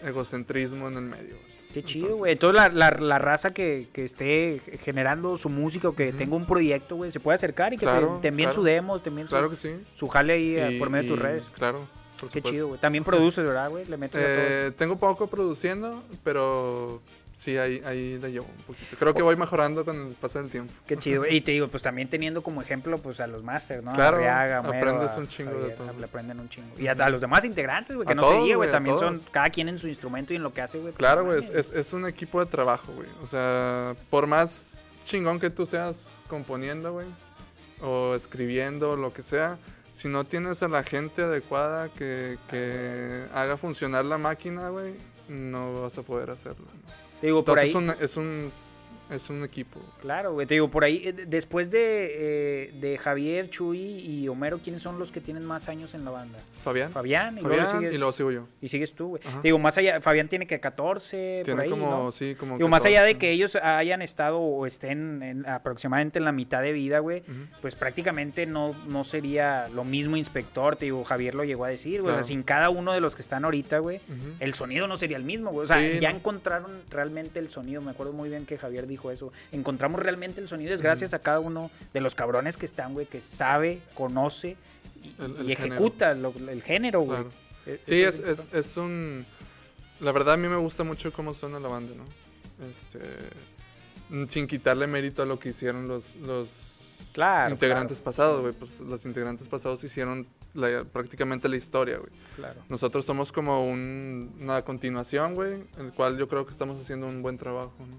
egocentrismo 0.04 0.88
en 0.88 0.98
el 0.98 1.04
medio. 1.04 1.36
Qué 1.74 1.84
chido, 1.84 2.06
Entonces- 2.08 2.20
güey. 2.20 2.32
Entonces 2.34 2.62
la, 2.62 2.70
la, 2.70 2.98
la 3.00 3.20
raza 3.20 3.52
que, 3.52 3.88
que 3.94 4.06
esté 4.06 4.60
generando 4.84 5.38
su 5.38 5.50
música 5.50 5.88
o 5.90 5.96
que 5.96 6.12
tenga 6.14 6.36
un 6.36 6.48
proyecto, 6.48 6.96
güey, 6.96 7.12
se 7.12 7.20
puede 7.20 7.36
acercar 7.36 7.74
y 7.74 7.78
que 7.78 7.86
Claro, 7.86 8.16
te, 8.16 8.24
te 8.24 8.28
envíen 8.30 8.52
su 8.54 8.64
demo, 8.64 9.00
te 9.00 9.10
envíen 9.10 9.28
su, 9.28 9.32
Claro 9.36 9.50
que 9.52 9.56
sí. 9.56 9.76
su 9.96 10.08
jale 10.08 10.34
ahí 10.34 10.56
eh, 10.58 10.72
Y- 10.74 10.80
por 10.80 10.90
medio 10.90 11.04
de 11.04 11.10
tus 11.16 11.20
redes. 11.20 11.44
Claro, 11.54 11.88
por 12.20 12.30
Qué 12.30 12.40
supuesto. 12.40 12.50
chido, 12.52 12.68
güey. 12.70 12.80
También 12.82 13.04
produces, 13.06 13.46
¿verdad, 13.46 13.70
güey? 13.70 13.86
Le 13.86 13.98
metes 13.98 14.20
a 14.20 14.26
todo. 14.26 14.46
Eh, 14.68 14.72
tengo 14.78 14.98
poco 14.98 15.28
produciendo, 15.28 16.04
pero 16.24 17.02
sí, 17.32 17.58
ahí, 17.58 17.82
ahí 17.86 18.20
la 18.20 18.28
llevo 18.30 18.46
un 18.48 18.64
poquito. 18.64 18.96
Creo 18.98 19.14
que 19.14 19.22
voy 19.22 19.36
mejorando 19.36 19.86
con 19.86 20.08
el 20.10 20.14
paso 20.14 20.40
del 20.42 20.50
tiempo. 20.52 20.74
Qué 20.86 20.98
chido. 20.98 21.26
Y 21.28 21.42
te 21.42 21.52
digo, 21.52 21.68
pues 21.70 21.84
también 21.84 22.10
teniendo 22.10 22.42
como 22.44 22.62
ejemplo, 22.62 22.98
pues 22.98 23.20
a 23.20 23.28
los 23.28 23.44
masters, 23.44 23.84
¿no? 23.84 23.94
Claro, 23.94 24.18
Arriaga, 24.18 24.60
aprendes 24.60 25.16
un 25.18 25.28
chingo 25.28 25.58
de 25.60 25.72
todos. 25.72 25.96
Le 25.98 26.06
aprenden 26.06 26.40
un 26.40 26.50
chingo. 26.50 26.68
Y 26.78 26.88
a, 26.88 26.92
a 26.94 27.10
los 27.10 27.22
demás 27.22 27.46
integrantes, 27.46 27.96
güey, 27.96 28.08
que 28.08 28.16
no 28.16 28.22
se 28.24 28.28
todos, 28.28 28.44
diga, 28.44 28.56
güey. 28.58 28.72
También 28.72 29.00
son 29.00 29.20
cada 29.32 29.50
quien 29.50 29.70
en 29.70 29.80
su 29.80 29.88
instrumento 29.88 30.34
y 30.34 30.36
en 30.38 30.44
lo 30.44 30.54
que 30.54 30.62
hace, 30.62 30.80
güey. 30.80 30.94
Claro, 30.94 31.26
pues, 31.26 31.48
güey, 31.50 31.60
es, 31.60 31.70
es- 31.70 31.76
es 31.76 31.94
un 31.94 32.06
equipo 32.08 32.44
de 32.44 32.46
trabajo, 32.52 32.92
güey. 32.94 33.08
O 33.22 33.26
sea, 33.26 33.96
por 34.10 34.28
más 34.28 34.84
chingón 35.06 35.40
que 35.40 35.50
tú 35.50 35.66
seas 35.66 36.22
componiendo, 36.28 36.92
güey, 36.94 37.08
o 37.82 38.14
escribiendo, 38.16 38.96
lo 38.98 39.14
que 39.14 39.24
sea, 39.24 39.58
si 39.92 40.08
no 40.08 40.24
tienes 40.26 40.62
a 40.64 40.68
la 40.68 40.84
gente 40.84 41.24
adecuada 41.24 41.90
que, 41.90 42.38
que 42.50 43.26
haga 43.34 43.58
funcionar 43.58 44.06
la 44.06 44.18
máquina, 44.18 44.70
güey, 44.70 44.94
no 45.28 45.82
vas 45.82 45.98
a 45.98 46.04
poder 46.04 46.30
hacerlo. 46.30 46.66
¿no? 46.66 47.09
Te 47.22 47.28
digo, 47.28 47.44
por 47.44 47.60
ahí. 47.60 47.68
Entonces 47.68 47.96
es 48.00 48.00
un, 48.00 48.06
es 48.06 48.18
un 48.18 48.52
es 49.10 49.30
un 49.30 49.44
equipo. 49.44 49.80
Claro, 50.02 50.34
güey. 50.34 50.46
Te 50.48 50.54
digo, 50.56 50.70
por 50.70 50.84
ahí, 50.84 51.02
eh, 51.06 51.14
de- 51.14 51.26
después 51.26 51.72
de, 51.72 51.80
eh, 52.70 52.72
de 52.80 52.98
Javier, 52.98 53.50
Chuy 53.50 53.80
y 53.80 54.28
Homero, 54.28 54.60
¿quiénes 54.60 54.82
son 54.82 55.00
los 55.00 55.12
que 55.12 55.22
tienen 55.22 55.44
más 55.46 55.70
años 55.70 55.94
en 55.94 56.06
la 56.06 56.12
banda? 56.12 56.40
Fabián. 56.62 56.92
Fabián, 56.92 57.38
y 57.38 57.42
luego 57.42 57.56
Fabián 57.58 57.78
sigues, 57.80 57.94
y 57.94 57.98
luego 57.98 58.12
sigo 58.12 58.32
yo. 58.32 58.48
y 58.62 58.68
sigues 58.70 58.94
tú, 58.94 59.08
güey. 59.10 59.22
Ajá. 59.26 59.42
Digo, 59.44 59.58
más 59.60 59.78
allá, 59.78 60.02
Fabián 60.02 60.28
tiene 60.28 60.48
que 60.48 60.60
14, 60.60 61.38
por 61.40 61.46
Tiene 61.46 61.62
ahí, 61.64 61.70
como, 61.70 61.90
¿no? 61.90 62.12
sí, 62.12 62.36
como. 62.36 62.58
Digo, 62.58 62.70
más 62.70 62.86
allá 62.86 63.04
de 63.04 63.14
14. 63.14 63.20
que 63.20 63.32
ellos 63.32 63.56
hayan 63.56 64.02
estado 64.02 64.40
o 64.40 64.66
estén 64.66 65.22
en 65.24 65.46
aproximadamente 65.48 66.20
en 66.20 66.26
la 66.26 66.32
mitad 66.32 66.62
de 66.62 66.72
vida, 66.72 67.00
güey, 67.00 67.24
pues 67.62 67.76
prácticamente 67.76 68.46
no, 68.46 68.76
no 68.88 69.04
sería 69.04 69.68
lo 69.70 69.84
mismo 69.84 70.18
inspector, 70.18 70.76
te 70.76 70.86
digo, 70.86 71.04
Javier 71.04 71.36
lo 71.36 71.44
llegó 71.44 71.66
a 71.66 71.70
decir, 71.70 72.02
güey. 72.02 72.12
O 72.12 72.16
sea, 72.16 72.24
sin 72.24 72.44
cada 72.44 72.70
uno 72.70 72.92
de 72.94 73.02
los 73.02 73.16
que 73.16 73.22
están 73.22 73.46
ahorita, 73.46 73.80
güey, 73.80 74.00
el 74.40 74.54
sonido 74.54 74.88
no 74.88 74.98
sería 74.98 75.18
el 75.18 75.24
mismo, 75.24 75.52
güey. 75.52 75.66
O 75.66 75.68
sea, 75.68 75.80
Sí, 75.80 76.00
ya 76.00 76.12
no. 76.12 76.18
encontraron 76.18 76.82
realmente 76.90 77.40
el 77.40 77.50
sonido. 77.50 77.82
Me 77.82 77.92
acuerdo 77.92 78.14
muy 78.14 78.30
bien 78.30 78.46
que 78.46 78.58
Javier 78.58 78.86
dijo 78.88 78.99
eso. 79.12 79.32
Encontramos 79.52 80.02
realmente 80.02 80.42
el 80.42 80.48
sonido 80.48 80.74
es 80.74 80.82
gracias 80.82 81.14
a 81.14 81.20
cada 81.20 81.40
uno 81.40 81.72
de 81.94 82.02
los 82.02 82.14
cabrones 82.16 82.58
que 82.58 82.66
están, 82.66 82.94
güey, 82.94 83.06
que 83.06 83.22
sabe, 83.22 83.82
conoce 83.96 84.58
y, 85.04 85.16
El- 85.24 85.36
y 85.38 85.40
el 85.42 85.52
ejecuta 85.52 86.14
lo- 86.14 86.34
el 86.50 86.62
género, 86.64 87.02
güey. 87.02 87.20
Claro. 87.22 87.32
E- 87.66 87.80
Sí, 87.82 88.02
eso 88.02 88.26
es, 88.26 88.48
es, 88.48 88.54
es 88.54 88.78
un... 88.78 89.26
La 90.02 90.12
verdad 90.12 90.34
a 90.34 90.38
mí 90.38 90.48
me 90.48 90.56
gusta 90.58 90.84
mucho 90.84 91.12
cómo 91.14 91.34
suena 91.34 91.60
la 91.60 91.68
banda, 91.70 91.94
¿no? 91.96 92.04
Este... 92.70 93.00
Sin 94.28 94.48
quitarle 94.48 94.88
mérito 94.88 95.22
a 95.22 95.26
lo 95.26 95.38
que 95.40 95.50
hicieron 95.50 95.88
los, 95.88 96.16
los 96.16 96.50
Claro, 97.14 97.52
integrantes 97.52 98.02
pasados, 98.02 98.42
güey. 98.42 98.54
Pues 98.54 98.82
los 98.82 99.06
integrantes 99.06 99.48
pasados 99.48 99.84
hicieron 99.84 100.26
la- 100.56 100.84
prácticamente 100.84 101.48
la 101.48 101.58
historia, 101.58 101.98
güey. 101.98 102.10
Claro, 102.36 102.54
claro. 102.56 102.62
Nosotros 102.70 103.06
somos 103.06 103.32
como 103.32 103.70
un- 103.70 104.36
una 104.42 104.64
continuación, 104.64 105.36
güey, 105.36 105.62
el 105.78 105.94
cual 105.94 106.18
yo 106.18 106.28
creo 106.28 106.46
que 106.46 106.52
estamos 106.52 106.82
haciendo 106.82 107.08
un 107.08 107.22
buen 107.22 107.38
trabajo, 107.38 107.74
¿no? 107.80 107.98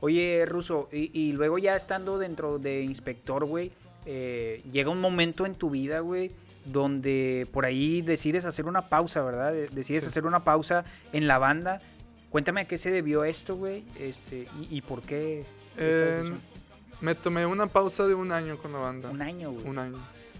Oye, 0.00 0.44
Ruso, 0.46 0.88
y, 0.92 1.10
y 1.18 1.32
luego 1.32 1.58
ya 1.58 1.76
estando 1.76 2.18
dentro 2.18 2.58
de 2.58 2.82
inspector, 2.82 3.44
güey, 3.44 3.72
eh, 4.06 4.62
llega 4.70 4.90
un 4.90 5.00
momento 5.00 5.46
en 5.46 5.54
tu 5.54 5.70
vida, 5.70 6.00
güey, 6.00 6.30
donde 6.66 7.46
por 7.52 7.64
ahí 7.64 8.02
decides 8.02 8.44
hacer 8.44 8.66
una 8.66 8.88
pausa, 8.88 9.22
¿verdad? 9.22 9.52
De- 9.52 9.66
Decides 9.66 10.04
Sí. 10.04 10.08
hacer 10.08 10.26
una 10.26 10.44
pausa 10.44 10.84
en 11.12 11.26
la 11.26 11.38
banda. 11.38 11.80
Cuéntame 12.30 12.62
a 12.62 12.64
qué 12.66 12.78
se 12.78 12.90
debió 12.90 13.24
esto, 13.24 13.56
güey, 13.56 13.84
este, 13.98 14.48
y, 14.60 14.78
y 14.78 14.80
por 14.80 15.02
qué. 15.02 15.44
Eh, 15.76 15.84
decisión. 16.22 16.40
me 17.00 17.14
tomé 17.14 17.46
una 17.46 17.66
pausa 17.66 18.06
de 18.06 18.14
un 18.14 18.32
año 18.32 18.58
con 18.58 18.72
la 18.72 18.78
banda. 18.78 19.10
un 19.10 19.22
año, 19.22 19.52
güey. 19.52 19.66
Un 19.66 19.78
año. 19.78 19.98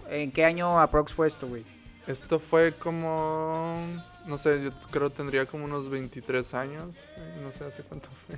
¿En 0.09 0.31
qué 0.31 0.45
año 0.45 0.79
aprox 0.79 1.13
fue 1.13 1.27
esto, 1.27 1.47
güey? 1.47 1.63
Esto 2.07 2.37
fue 2.39 2.73
como, 2.73 3.83
no 4.27 4.37
sé, 4.37 4.63
yo 4.63 4.71
creo 4.91 5.09
tendría 5.09 5.45
como 5.47 5.65
unos 5.65 5.89
23 5.89 6.53
años, 6.53 6.97
eh, 7.17 7.39
no 7.41 7.51
sé 7.51 7.65
hace 7.65 7.81
cuánto 7.83 8.09
fue. 8.11 8.37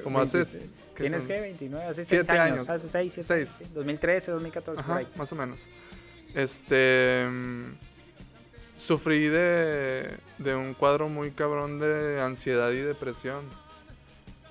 Como 0.02 0.20
hace, 0.20 0.38
23. 0.38 0.72
¿qué 0.96 1.02
¿Tienes 1.04 1.26
qué? 1.28 1.40
29, 1.40 1.86
hace 1.86 2.04
Siete 2.04 2.24
6 2.24 2.40
años. 2.40 2.68
años. 2.68 2.70
Hace 2.70 2.88
6, 2.88 3.12
7 3.14 3.26
Seis. 3.26 3.48
sí, 3.60 3.66
2013, 3.74 4.32
2014, 4.32 4.82
por 4.82 4.90
Ajá, 4.90 4.98
ahí. 5.00 5.08
más 5.14 5.32
o 5.32 5.36
menos. 5.36 5.68
Este, 6.34 7.24
mm, 7.30 7.74
sufrí 8.76 9.28
de, 9.28 10.16
de 10.38 10.54
un 10.56 10.74
cuadro 10.74 11.08
muy 11.08 11.30
cabrón 11.30 11.78
de 11.78 12.20
ansiedad 12.20 12.70
y 12.72 12.80
depresión 12.80 13.44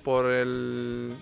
por 0.02 0.24
el, 0.26 1.16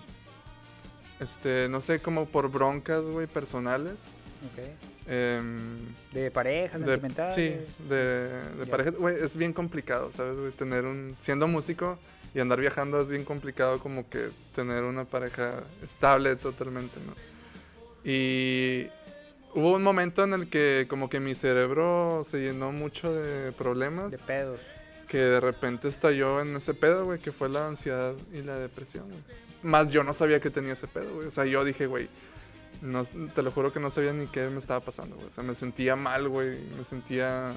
este, 1.19 1.67
no 1.69 1.81
sé, 1.81 2.01
como 2.01 2.25
por 2.27 2.49
broncas, 2.49 3.03
güey, 3.03 3.27
personales. 3.27 4.07
Ok. 4.53 4.90
Em, 5.07 5.79
De 6.13 6.29
pareja, 6.31 6.77
De- 6.77 6.99
sí, 7.33 7.55
de, 7.89 7.95
de 8.57 8.65
Ya. 8.65 8.71
pareja, 8.71 8.91
güey, 8.91 9.15
es 9.21 9.35
bien 9.35 9.51
complicado, 9.53 10.11
¿sabes? 10.11 10.37
güey? 10.37 10.51
Tener 10.51 10.85
un, 10.85 11.15
siendo 11.19 11.47
músico 11.47 11.97
y 12.33 12.39
andar 12.39 12.59
viajando 12.61 13.01
es 13.01 13.09
bien 13.09 13.25
complicado 13.25 13.79
como 13.79 14.07
que 14.09 14.29
tener 14.55 14.83
una 14.83 15.05
pareja 15.05 15.63
estable 15.83 16.35
totalmente, 16.35 16.99
¿no? 17.05 17.13
Y 18.03 18.87
hubo 19.53 19.73
un 19.75 19.83
momento 19.83 20.23
en 20.23 20.33
el 20.33 20.49
que 20.49 20.85
como 20.89 21.09
que 21.09 21.19
mi 21.19 21.35
cerebro 21.35 22.21
se 22.23 22.39
llenó 22.41 22.71
mucho 22.71 23.11
de 23.13 23.51
problemas 23.51 24.11
De 24.11 24.17
pedos. 24.19 24.59
que 25.07 25.17
de 25.17 25.39
repente 25.39 25.87
estalló 25.87 26.41
en 26.41 26.55
ese 26.55 26.73
pedo, 26.73 27.05
güey, 27.05 27.19
que 27.19 27.31
fue 27.31 27.49
la 27.49 27.67
ansiedad 27.67 28.13
y 28.33 28.41
la 28.43 28.57
depresión, 28.57 29.07
güey. 29.09 29.21
Más 29.63 29.91
yo 29.91 30.03
no 30.03 30.13
sabía 30.13 30.39
que 30.39 30.49
tenía 30.49 30.73
ese 30.73 30.87
pedo, 30.87 31.13
güey. 31.15 31.27
O 31.27 31.31
sea, 31.31 31.45
yo 31.45 31.63
dije, 31.63 31.85
güey, 31.85 32.07
no, 32.81 33.03
te 33.05 33.43
lo 33.43 33.51
juro 33.51 33.71
que 33.71 33.79
no 33.79 33.91
sabía 33.91 34.13
ni 34.13 34.27
qué 34.27 34.47
me 34.47 34.57
estaba 34.57 34.79
pasando, 34.79 35.15
güey. 35.15 35.27
O 35.27 35.31
sea, 35.31 35.43
me 35.43 35.53
sentía 35.53 35.95
mal, 35.95 36.27
güey. 36.27 36.59
Me 36.75 36.83
sentía, 36.83 37.53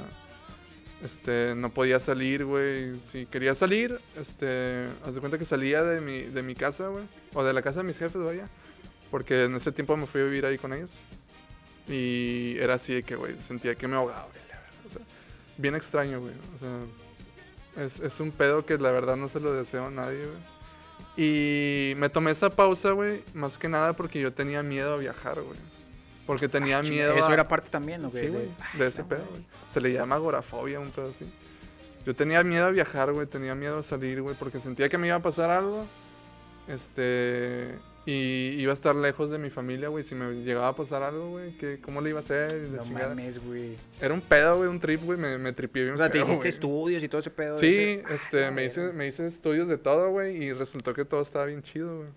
este, 1.02 1.54
no 1.54 1.72
podía 1.72 1.98
salir, 1.98 2.44
güey. 2.44 2.98
Si 3.00 3.26
quería 3.26 3.54
salir, 3.54 4.00
este, 4.16 4.88
haz 5.04 5.14
de 5.14 5.20
cuenta 5.20 5.38
que 5.38 5.44
salía 5.44 5.82
de 5.82 6.00
mi, 6.00 6.22
de 6.22 6.42
mi 6.42 6.54
casa, 6.54 6.88
güey. 6.88 7.04
O 7.32 7.42
de 7.42 7.52
la 7.52 7.62
casa 7.62 7.80
de 7.80 7.84
mis 7.84 7.98
jefes, 7.98 8.22
vaya. 8.22 8.48
Porque 9.10 9.44
en 9.44 9.54
ese 9.54 9.72
tiempo 9.72 9.96
me 9.96 10.06
fui 10.06 10.20
a 10.20 10.24
vivir 10.24 10.44
ahí 10.44 10.58
con 10.58 10.72
ellos. 10.72 10.92
Y 11.88 12.56
era 12.58 12.74
así 12.74 12.94
de 12.94 13.02
que, 13.02 13.16
güey, 13.16 13.36
sentía 13.36 13.74
que 13.74 13.88
me 13.88 13.96
ahogaba, 13.96 14.26
güey. 14.26 14.44
O 14.86 14.90
sea, 14.90 15.02
bien 15.56 15.74
extraño, 15.74 16.20
güey. 16.20 16.34
O 16.54 16.58
sea, 16.58 17.84
es, 17.84 17.98
es 18.00 18.20
un 18.20 18.30
pedo 18.30 18.66
que 18.66 18.76
la 18.76 18.90
verdad 18.90 19.16
no 19.16 19.28
se 19.28 19.40
lo 19.40 19.54
deseo 19.54 19.86
a 19.86 19.90
nadie, 19.90 20.26
güey. 20.26 20.53
Y 21.16 21.94
me 21.96 22.08
tomé 22.08 22.32
esa 22.32 22.50
pausa, 22.50 22.90
güey, 22.90 23.22
más 23.34 23.56
que 23.58 23.68
nada 23.68 23.94
porque 23.94 24.20
yo 24.20 24.32
tenía 24.32 24.62
miedo 24.62 24.94
a 24.94 24.96
viajar, 24.96 25.40
güey. 25.40 25.58
Porque 26.26 26.48
tenía 26.48 26.82
miedo 26.82 27.14
Eso 27.14 27.26
a... 27.26 27.34
era 27.34 27.46
parte 27.46 27.70
también, 27.70 28.02
¿no? 28.02 28.08
Sí, 28.08 28.28
güey, 28.28 28.48
de 28.78 28.86
ese 28.86 29.02
no, 29.02 29.08
pedo, 29.08 29.20
güey. 29.20 29.30
güey. 29.30 29.44
Se 29.66 29.80
le 29.80 29.92
llama 29.92 30.16
agorafobia, 30.16 30.80
un 30.80 30.90
pedo 30.90 31.10
así. 31.10 31.30
Yo 32.04 32.14
tenía 32.14 32.42
miedo 32.42 32.66
a 32.66 32.70
viajar, 32.70 33.12
güey, 33.12 33.26
tenía 33.26 33.54
miedo 33.54 33.78
a 33.78 33.82
salir, 33.82 34.22
güey, 34.22 34.34
porque 34.36 34.58
sentía 34.58 34.88
que 34.88 34.98
me 34.98 35.06
iba 35.06 35.16
a 35.16 35.22
pasar 35.22 35.50
algo. 35.50 35.86
Este... 36.66 37.78
Y 38.06 38.56
iba 38.60 38.70
a 38.70 38.74
estar 38.74 38.94
lejos 38.94 39.30
de 39.30 39.38
mi 39.38 39.48
familia, 39.48 39.88
güey. 39.88 40.04
Si 40.04 40.14
me 40.14 40.30
llegaba 40.44 40.68
a 40.68 40.76
pasar 40.76 41.02
algo, 41.02 41.30
güey, 41.30 41.56
¿cómo 41.80 42.02
le 42.02 42.10
iba 42.10 42.18
a 42.18 42.22
hacer? 42.22 42.52
La 42.52 42.76
No 42.78 42.82
chingada. 42.82 43.08
mames, 43.10 43.42
güey. 43.42 43.76
Era 44.00 44.12
un 44.12 44.20
pedo, 44.20 44.58
güey, 44.58 44.68
un 44.68 44.78
trip, 44.78 45.02
güey. 45.02 45.18
Me, 45.18 45.38
me 45.38 45.52
tripié 45.54 45.84
bien 45.84 45.94
O 45.94 45.98
sea, 45.98 46.10
te 46.10 46.18
hiciste 46.20 46.48
estudios 46.50 47.02
y 47.02 47.08
todo 47.08 47.20
ese 47.20 47.30
pedo. 47.30 47.54
Sí, 47.54 48.02
ese. 48.04 48.14
este, 48.14 48.50
me 48.50 48.66
hice, 48.66 48.92
me 48.92 49.06
hice 49.06 49.24
estudios 49.24 49.68
de 49.68 49.78
todo, 49.78 50.10
güey, 50.10 50.36
y 50.36 50.52
resultó 50.52 50.92
que 50.92 51.06
todo 51.06 51.22
estaba 51.22 51.46
bien 51.46 51.62
chido, 51.62 51.96
güey. 51.96 52.08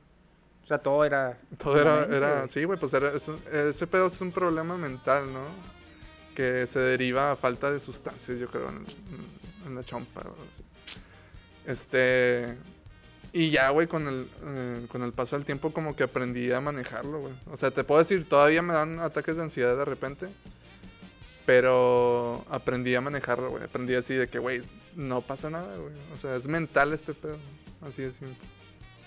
O 0.63 0.67
sea, 0.67 0.77
todo 0.79 1.05
era. 1.05 1.39
Todo 1.57 1.79
era, 1.79 2.03
era, 2.13 2.47
sí, 2.49 2.65
güey, 2.65 2.77
pues 2.77 2.93
era, 2.93 3.13
es 3.15 3.25
un- 3.29 3.39
ese 3.53 3.87
pedo 3.87 4.07
es 4.07 4.19
un 4.19 4.33
problema 4.33 4.75
mental, 4.75 5.31
¿no? 5.31 5.45
Que 6.35 6.67
se 6.67 6.79
deriva 6.79 7.31
a 7.31 7.35
falta 7.37 7.71
de 7.71 7.79
sustancias, 7.79 8.37
yo 8.37 8.49
creo, 8.49 8.67
en, 8.69 8.85
en 9.65 9.75
la 9.75 9.83
chompa, 9.85 10.19
o 10.19 10.35
así. 10.49 10.63
Este, 11.65 12.55
y 13.37 13.51
ya, 13.51 13.69
güey, 13.69 13.85
con 13.85 14.07
el, 14.07 14.27
eh, 14.47 14.85
con 14.87 15.03
el 15.03 15.13
paso 15.13 15.35
del 15.35 15.45
tiempo 15.45 15.71
como 15.71 15.95
que 15.95 16.01
aprendí 16.01 16.51
a 16.51 16.59
manejarlo, 16.59 17.19
güey. 17.19 17.33
O 17.51 17.55
sea, 17.55 17.69
te 17.69 17.83
puedo 17.83 17.99
decir, 17.99 18.27
todavía 18.27 18.63
me 18.63 18.73
dan 18.73 18.99
ataques 18.99 19.35
de 19.35 19.43
ansiedad 19.43 19.77
de 19.77 19.85
repente, 19.85 20.27
pero 21.45 22.43
aprendí 22.49 22.95
a 22.95 23.01
manejarlo, 23.01 23.51
güey. 23.51 23.63
Aprendí 23.63 23.93
así 23.93 24.15
de 24.15 24.27
que, 24.27 24.39
güey, 24.39 24.63
no 24.95 25.21
pasa 25.21 25.51
nada, 25.51 25.77
güey. 25.77 25.93
O 26.11 26.17
sea, 26.17 26.35
es 26.35 26.47
mental 26.47 26.93
este 26.93 27.13
pedo, 27.13 27.37
así 27.87 28.01
de 28.01 28.09
simple. 28.09 28.35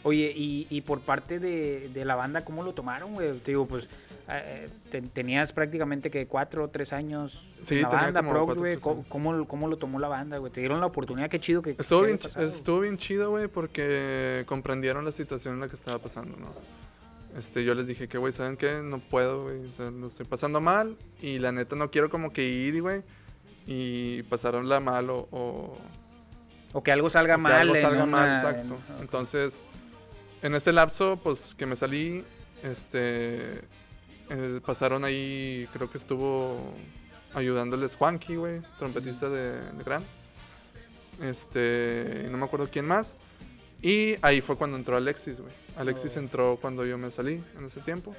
Oye, 0.05 0.33
y, 0.33 0.69
y 0.71 0.83
por 0.83 1.01
parte 1.01 1.40
de, 1.40 1.90
de 1.93 2.05
la 2.05 2.14
banda, 2.14 2.45
¿cómo 2.45 2.62
lo 2.62 2.73
tomaron, 2.73 3.14
güey? 3.14 3.37
Te 3.40 3.51
digo, 3.51 3.66
pues. 3.66 3.88
Eh, 4.33 4.69
te- 4.90 5.03
tenías 5.03 5.53
prácticamente 5.53 6.11
que 6.11 6.27
cuatro 6.27 6.64
o 6.64 6.69
tres 6.69 6.93
años 6.93 7.43
Sí, 7.62 7.77
en 7.77 7.83
la 7.83 7.88
banda, 7.88 8.23
Prox, 8.23 8.55
güey. 8.57 8.77
¿Cómo, 8.79 9.05
cómo, 9.09 9.47
cómo 9.49 9.69
lo 9.69 9.77
tomó 9.77 9.99
la 9.99 10.09
banda, 10.09 10.38
güey? 10.38 10.53
Te 10.53 10.61
dieron 10.61 10.81
la 10.81 10.87
oportunidad, 10.87 11.29
qué 11.31 11.40
chido 11.40 11.62
que. 11.62 11.77
Estuvo 11.79 12.01
que 12.01 12.07
bien, 12.07 12.19
pasado, 12.19 12.47
estuvo 12.47 12.81
bien 12.81 12.97
chido, 12.97 13.31
güey, 13.31 13.49
porque 13.49 14.45
comprendieron 14.47 15.05
la 15.05 15.12
situación 15.12 15.55
en 15.55 15.61
la 15.61 15.69
que 15.69 15.77
estaba 15.77 15.99
pasando, 15.99 16.37
¿no? 16.38 16.49
Este, 17.38 17.64
yo 17.64 17.75
les 17.75 17.87
dije 17.87 18.09
que, 18.09 18.19
güey, 18.19 18.33
¿saben 18.33 18.57
qué? 18.57 18.83
No 18.83 18.99
puedo, 18.99 19.45
güey, 19.45 19.64
o 19.66 19.73
sea, 19.73 19.90
lo 19.90 20.09
estoy 20.09 20.27
pasando 20.27 20.61
mal 20.61 20.97
y 21.21 21.38
la 21.38 21.53
neta 21.53 21.77
no 21.77 21.90
quiero 21.90 22.11
como 22.11 22.33
que 22.33 22.45
ir, 22.45 22.83
güey, 22.83 23.03
y 23.66 24.23
pasarla 24.25 24.81
mal 24.81 25.11
o... 25.11 25.29
o 25.31 25.79
O 26.73 26.83
que 26.83 26.90
algo 26.90 27.09
salga 27.09 27.35
o 27.35 27.37
que 27.38 27.43
mal. 27.43 27.53
algo 27.53 27.77
salga 27.77 28.05
mal, 28.07 28.31
una- 28.31 28.35
exacto. 28.35 28.79
en- 28.97 29.03
Entonces, 29.03 29.62
en 30.43 30.55
ese 30.55 30.73
lapso, 30.73 31.21
pues, 31.23 31.55
que 31.55 31.66
me 31.66 31.77
salí, 31.77 32.25
este, 32.64 33.61
eh, 34.31 34.61
pasaron 34.64 35.05
ahí, 35.05 35.69
creo 35.73 35.90
que 35.90 35.99
estuvo 35.99 36.75
ayudándoles 37.35 37.97
Juanqui, 37.97 38.37
güey, 38.37 38.61
trompetista 38.79 39.29
de, 39.29 39.61
de 39.61 39.85
Gran. 39.85 40.05
Este, 41.21 42.27
no 42.31 42.38
me 42.38 42.45
acuerdo 42.45 42.69
quién 42.71 42.87
más. 42.87 43.16
Y 43.83 44.16
ahí 44.23 44.40
fue 44.40 44.57
cuando 44.57 44.77
entró 44.77 44.97
Alexis, 44.97 45.40
güey. 45.40 45.53
Alexis 45.77 46.16
Oh. 46.16 46.21
entró 46.21 46.59
cuando 46.61 46.85
yo 46.85 46.99
me 46.99 47.11
salí 47.11 47.43
en 47.59 47.64
ese 47.64 47.81
tiempo. 47.81 48.14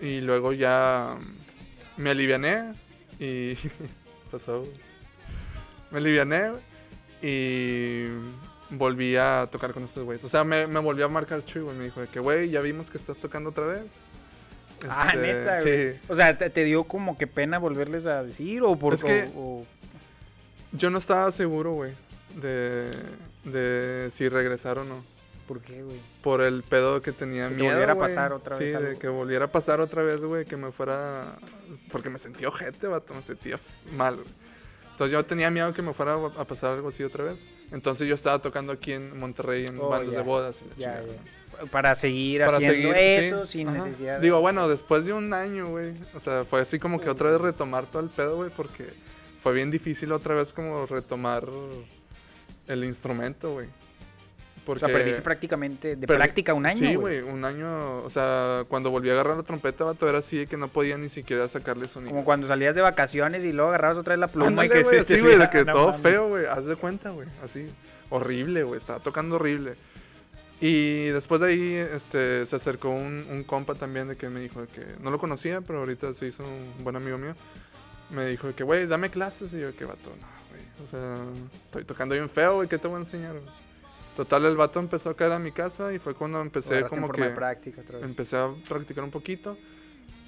Y 0.00 0.20
luego 0.20 0.52
ya 0.52 1.16
mm, 1.18 2.02
me 2.02 2.10
aliviané 2.10 2.74
y 3.18 3.54
pasó. 4.30 4.64
Me 5.90 5.98
aliviané 5.98 6.52
y 7.22 8.06
volví 8.70 9.16
a 9.16 9.48
tocar 9.50 9.72
con 9.72 9.84
estos 9.84 10.04
güeyes. 10.04 10.24
O 10.24 10.28
sea, 10.28 10.44
me, 10.44 10.66
me 10.66 10.80
volvió 10.80 11.04
a 11.04 11.08
marcar 11.08 11.44
Chuy, 11.44 11.62
güey. 11.62 11.76
Me 11.76 11.84
dijo 11.84 12.00
de 12.00 12.08
que, 12.08 12.20
güey, 12.20 12.50
ya 12.50 12.60
vimos 12.60 12.90
que 12.90 12.98
estás 12.98 13.18
tocando 13.18 13.50
otra 13.50 13.66
vez. 13.66 14.00
Ah, 14.88 15.10
Este, 15.12 15.18
neta, 15.20 15.56
Sí. 15.56 15.68
güey. 15.68 15.94
O 16.08 16.16
sea, 16.16 16.38
¿te, 16.38 16.48
te 16.50 16.64
dio 16.64 16.84
como 16.84 17.18
que 17.18 17.26
pena 17.26 17.58
volverles 17.58 18.06
a 18.06 18.22
decir? 18.22 18.62
¿O 18.62 18.76
por 18.76 18.94
Es 18.94 19.04
que- 19.04 19.30
o- 19.36 19.60
o- 19.60 19.66
Yo 20.72 20.88
no 20.90 20.98
estaba 20.98 21.30
seguro, 21.32 21.72
güey, 21.72 21.92
de, 22.40 22.90
de 23.44 24.08
si 24.10 24.28
regresar 24.28 24.78
o 24.78 24.84
no. 24.84 25.04
¿Por 25.48 25.60
qué, 25.60 25.82
güey? 25.82 25.96
Por 26.22 26.42
el 26.42 26.62
pedo 26.62 27.02
que 27.02 27.10
tenía 27.10 27.48
Que 27.48 27.56
miedo, 27.56 27.72
volviera 27.72 27.92
a 27.94 27.98
pasar 27.98 28.32
otra 28.32 28.56
vez 28.56 28.70
Sí, 28.70 28.76
de 28.84 28.96
que 28.98 29.08
volviera 29.08 29.46
a 29.46 29.52
pasar 29.52 29.80
otra 29.80 30.02
vez, 30.04 30.20
güey, 30.24 30.44
que 30.44 30.56
me 30.56 30.70
fuera... 30.70 31.34
Porque 31.90 32.08
me 32.08 32.18
sentía 32.18 32.46
ojete, 32.46 32.86
vato, 32.86 33.14
me 33.14 33.22
sentía 33.22 33.58
mal, 33.96 34.14
güey. 34.14 34.28
Entonces 34.92 35.12
yo 35.12 35.24
tenía 35.24 35.50
miedo 35.50 35.72
que 35.72 35.82
me 35.82 35.92
fuera 35.92 36.14
a 36.14 36.44
pasar 36.44 36.72
algo 36.74 36.90
así 36.90 37.02
otra 37.02 37.24
vez. 37.24 37.48
Entonces 37.72 38.06
yo 38.06 38.14
estaba 38.14 38.38
tocando 38.38 38.72
aquí 38.72 38.92
en 38.92 39.18
Monterrey 39.18 39.66
en 39.66 39.80
Oh, 39.80 39.88
bandas 39.88 40.14
de 40.14 40.22
bodas 40.22 40.62
y 40.62 40.68
la 40.68 40.76
Ya, 40.76 40.98
chingada. 41.00 41.18
Para 41.70 41.94
seguir 41.94 42.42
Para 42.44 42.56
haciendo 42.58 42.90
seguir, 42.92 42.96
eso 42.96 43.46
sí. 43.46 43.52
sin 43.58 43.68
Ajá. 43.68 43.78
necesidad. 43.84 44.14
de- 44.16 44.22
Digo, 44.22 44.40
bueno, 44.40 44.68
después 44.68 45.04
de 45.04 45.12
un 45.12 45.32
año, 45.34 45.68
güey. 45.68 45.92
O 46.14 46.20
sea, 46.20 46.44
fue 46.44 46.60
así 46.60 46.78
como 46.78 47.00
que 47.00 47.08
otra 47.10 47.30
vez 47.30 47.40
retomar 47.40 47.86
todo 47.86 48.02
el 48.02 48.08
pedo, 48.10 48.36
güey, 48.36 48.50
porque 48.50 48.92
fue 49.38 49.52
bien 49.52 49.70
difícil 49.70 50.12
otra 50.12 50.34
vez 50.34 50.52
como 50.52 50.86
retomar 50.86 51.44
el 52.66 52.84
instrumento, 52.84 53.52
güey. 53.52 53.66
o 53.66 54.64
Porque... 54.64 54.86
sea, 54.86 54.94
perdiste 54.94 55.22
prácticamente 55.22 55.96
de 55.96 56.06
práctica 56.06 56.54
un 56.54 56.66
año, 56.66 56.76
Sí, 56.78 56.94
güey. 56.94 57.20
un 57.22 57.44
año. 57.44 58.02
O 58.02 58.10
sea, 58.10 58.64
cuando 58.68 58.90
volví 58.90 59.08
a 59.10 59.14
agarrar 59.14 59.36
la 59.36 59.42
trompeta, 59.42 59.84
vato, 59.84 60.08
era 60.08 60.18
así 60.18 60.38
de 60.38 60.46
que 60.46 60.56
no 60.56 60.68
podía 60.68 60.96
ni 60.98 61.08
siquiera 61.08 61.48
sacarle 61.48 61.88
sonido. 61.88 62.10
Como 62.12 62.24
cuando 62.24 62.46
salías 62.46 62.74
de 62.74 62.82
vacaciones 62.82 63.44
y 63.44 63.52
luego 63.52 63.70
agarrabas 63.70 63.98
otra 63.98 64.12
vez 64.14 64.20
la 64.20 64.28
pluma 64.28 64.48
Ándale, 64.48 64.68
y 64.68 64.70
que 64.70 64.82
güey, 64.82 65.04
se 65.04 65.16
de 65.22 65.48
que 65.50 65.64
no 65.64 65.72
todo 65.72 65.92
feo, 65.94 66.28
güey. 66.28 66.46
Haz 66.46 66.66
de 66.66 66.76
cuenta, 66.76 67.10
güey. 67.10 67.26
Así. 67.42 67.66
Horrible, 68.10 68.62
güey. 68.64 68.78
Estaba 68.78 69.00
tocando 69.00 69.36
horrible. 69.36 69.74
Y 70.60 71.06
después 71.06 71.40
de 71.40 71.46
ahí, 71.48 71.74
este, 71.74 72.44
se 72.44 72.56
acercó 72.56 72.90
un, 72.90 73.26
un 73.30 73.44
compa 73.44 73.74
también 73.74 74.08
de 74.08 74.16
que 74.16 74.28
me 74.28 74.40
dijo 74.40 74.66
que 74.66 74.84
no 75.00 75.10
lo 75.10 75.18
conocía, 75.18 75.62
pero 75.62 75.80
ahorita 75.80 76.12
se 76.12 76.26
hizo 76.26 76.44
un 76.44 76.84
buen 76.84 76.96
amigo 76.96 77.16
mío. 77.16 77.34
Me 78.10 78.26
dijo 78.26 78.54
que, 78.54 78.62
güey, 78.62 78.86
dame 78.86 79.08
clases. 79.08 79.54
Y 79.54 79.60
yo, 79.60 79.74
que 79.74 79.86
vato, 79.86 80.10
no, 80.10 80.26
güey. 80.50 80.62
O 80.84 80.86
sea, 80.86 81.24
estoy 81.64 81.84
tocando 81.84 82.14
bien 82.14 82.28
feo, 82.28 82.56
güey. 82.56 82.68
¿Qué 82.68 82.76
te 82.76 82.88
voy 82.88 82.96
a 82.96 83.00
enseñar, 83.00 83.32
güey? 83.32 83.54
Total, 84.16 84.44
el 84.44 84.56
vato 84.56 84.80
empezó 84.80 85.10
a 85.10 85.16
caer 85.16 85.32
a 85.32 85.38
mi 85.38 85.52
casa 85.52 85.94
y 85.94 85.98
fue 85.98 86.14
cuando 86.14 86.42
empecé 86.42 86.80
en 86.80 86.88
como 86.88 87.10
que... 87.10 87.22
de 87.22 87.30
práctica 87.30 87.80
otra 87.80 87.98
vez. 87.98 88.04
Empecé 88.04 88.36
a 88.36 88.50
practicar 88.68 89.02
un 89.02 89.10
poquito 89.10 89.56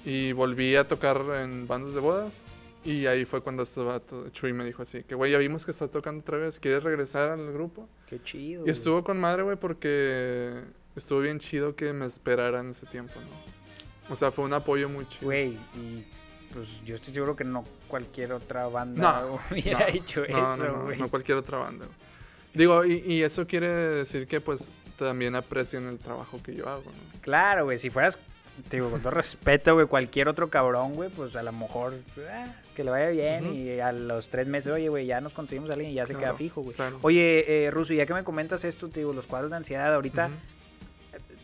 y 0.03 0.31
volví 0.31 0.75
a 0.75 0.87
tocar 0.87 1.21
en 1.41 1.67
bandas 1.67 1.93
de 1.93 1.99
bodas. 1.99 2.41
Y 2.85 3.05
ahí 3.05 3.23
fue 3.25 3.41
cuando 3.41 3.65
vato, 3.85 4.29
Chuy, 4.29 4.51
me 4.53 4.65
dijo 4.65 4.81
así, 4.81 5.03
que 5.03 5.15
güey, 5.15 5.31
ya 5.31 5.37
vimos 5.37 5.65
que 5.65 5.71
estás 5.71 5.89
tocando 5.89 6.21
otra 6.21 6.37
vez, 6.37 6.59
¿quieres 6.59 6.83
regresar 6.83 7.29
al 7.29 7.51
grupo? 7.53 7.87
Qué 8.07 8.21
chido. 8.21 8.65
Y 8.67 8.69
estuvo 8.69 9.03
con 9.03 9.19
madre, 9.19 9.43
güey, 9.43 9.55
porque 9.57 10.61
estuvo 10.95 11.21
bien 11.21 11.39
chido 11.39 11.75
que 11.75 11.93
me 11.93 12.05
esperaran 12.05 12.69
ese 12.69 12.85
tiempo, 12.85 13.13
¿no? 13.21 14.11
O 14.11 14.15
sea, 14.17 14.31
fue 14.31 14.43
un 14.43 14.53
apoyo 14.53 14.89
muy 14.89 15.07
chido. 15.07 15.25
Güey, 15.25 15.57
y 15.75 16.05
pues 16.53 16.67
yo 16.85 16.95
estoy 16.95 17.13
seguro 17.13 17.35
que 17.35 17.45
no 17.45 17.63
cualquier 17.87 18.33
otra 18.33 18.67
banda 18.67 19.21
No, 19.21 19.39
hubiera 19.51 19.79
no, 19.79 19.87
hecho 19.87 20.19
no, 20.27 20.53
eso, 20.53 20.63
no, 20.65 20.73
no, 20.77 20.83
güey. 20.83 20.99
no 20.99 21.09
cualquier 21.09 21.37
otra 21.37 21.59
banda. 21.59 21.85
güey. 21.85 21.97
Digo, 22.53 22.85
y, 22.85 22.95
y 23.05 23.23
eso 23.23 23.47
quiere 23.47 23.69
decir 23.69 24.27
que 24.27 24.41
pues 24.41 24.69
también 24.97 25.35
aprecian 25.35 25.87
el 25.87 25.97
trabajo 25.99 26.39
que 26.43 26.53
yo 26.53 26.67
hago, 26.69 26.83
¿no? 26.83 27.21
Claro, 27.21 27.63
güey, 27.63 27.79
si 27.79 27.89
fueras, 27.89 28.19
te 28.69 28.77
digo, 28.77 28.89
con 28.91 28.99
todo 29.01 29.11
respeto, 29.11 29.73
güey, 29.73 29.87
cualquier 29.87 30.27
otro 30.27 30.49
cabrón, 30.49 30.93
güey, 30.93 31.09
pues 31.09 31.35
a 31.35 31.43
lo 31.43 31.51
mejor, 31.51 31.95
ah, 32.29 32.53
que 32.75 32.83
le 32.83 32.91
vaya 32.91 33.09
bien 33.09 33.53
y 33.53 33.79
a 33.79 33.91
los 33.91 34.29
tres 34.29 34.47
meses, 34.47 34.71
oye, 34.71 34.89
güey, 34.89 35.05
ya 35.05 35.21
nos 35.21 35.33
conseguimos 35.33 35.69
a 35.69 35.73
alguien 35.73 35.91
y 35.91 35.95
ya 35.95 36.05
se 36.05 36.15
queda 36.15 36.33
fijo, 36.33 36.61
güey. 36.61 36.75
Claro. 36.75 36.99
Oye, 37.01 37.65
eh, 37.65 37.71
Ruso, 37.71 37.93
ya 37.93 38.05
que 38.05 38.13
me 38.13 38.23
comentas 38.23 38.63
esto, 38.63 38.89
te 38.89 38.99
digo, 39.01 39.13
los 39.13 39.27
cuadros 39.27 39.51
de 39.51 39.57
ansiedad, 39.57 39.93
ahorita, 39.93 40.27
Ujú. 40.27 40.35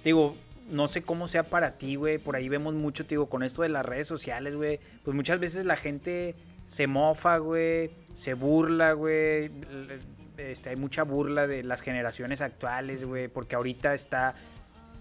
digo, 0.03 0.36
no 0.70 0.88
sé 0.88 1.01
cómo 1.01 1.28
sea 1.28 1.43
para 1.43 1.78
ti, 1.78 1.95
güey. 1.95 2.20
Por 2.20 2.36
ahí 2.36 2.47
vemos 2.47 2.76
mucho, 2.76 3.03
te 3.03 3.10
digo, 3.10 3.28
con 3.28 3.41
esto 3.43 3.64
de 3.64 3.70
las 3.70 3.86
redes 3.86 4.07
sociales, 4.07 4.55
güey. 4.55 4.80
Pues 5.03 5.16
muchas 5.16 5.39
veces 5.39 5.66
la 5.66 5.76
gente 5.76 6.36
se 6.68 6.86
mofa, 6.86 7.38
güey. 7.38 7.89
Se 8.14 8.36
burla, 8.36 8.93
güey. 8.93 9.49
Este, 10.38 10.70
hay 10.70 10.76
mucha 10.76 11.01
burla 11.03 11.47
de 11.47 11.64
las 11.64 11.82
generaciones 11.82 12.41
actuales, 12.41 13.03
güey. 13.03 13.28
Porque 13.30 13.55
ahorita 13.55 13.95
está. 13.95 14.36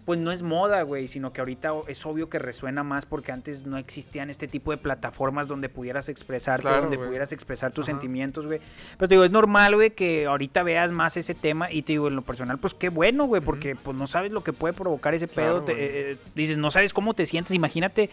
Pues 0.09 0.19
no 0.19 0.33
es 0.33 0.43
moda, 0.43 0.81
güey, 0.85 1.07
sino 1.07 1.35
que 1.35 1.43
ahorita 1.43 1.71
es 1.87 2.07
obvio 2.07 2.31
que 2.31 2.39
resuena 2.39 2.83
más 2.83 3.05
porque 3.05 3.31
antes 3.31 3.67
no 3.67 3.77
existían 3.77 4.31
este 4.31 4.49
tipo 4.49 4.71
de 4.71 4.79
plataformas 4.79 5.49
donde 5.49 5.69
pudieras 5.69 6.09
expresarte, 6.09 6.63
Claro, 6.63 6.81
donde 6.81 6.97
güey. 6.97 7.09
pudieras 7.11 7.31
expresar 7.33 7.73
tus 7.73 7.85
Ajá. 7.87 7.93
sentimientos, 7.93 8.47
güey. 8.47 8.59
Pero 8.97 9.07
te 9.07 9.17
digo, 9.17 9.25
es 9.25 9.31
normal, 9.31 9.75
güey, 9.75 9.91
que 9.91 10.25
ahorita 10.25 10.63
veas 10.63 10.93
más 10.93 11.19
ese 11.19 11.35
tema 11.35 11.71
y 11.71 11.83
te 11.83 11.93
digo, 11.93 12.09
en 12.09 12.17
lo 12.17 12.23
personal, 12.23 12.57
pues 12.57 12.73
qué 12.73 12.89
bueno, 12.89 13.27
güey, 13.27 13.43
porque 13.43 13.77
pues 13.77 13.95
no 13.99 14.07
sabes 14.07 14.33
lo 14.33 14.43
que 14.43 14.55
puede 14.55 14.73
provocar 14.73 15.13
ese 15.13 15.29
pedo. 15.29 15.61
Te- 15.65 15.73
eh, 15.73 16.13
eh, 16.13 16.17
dices, 16.35 16.57
no 16.57 16.71
sabes 16.71 16.95
cómo 16.95 17.13
te 17.13 17.27
sientes, 17.27 17.53
imagínate, 17.55 18.09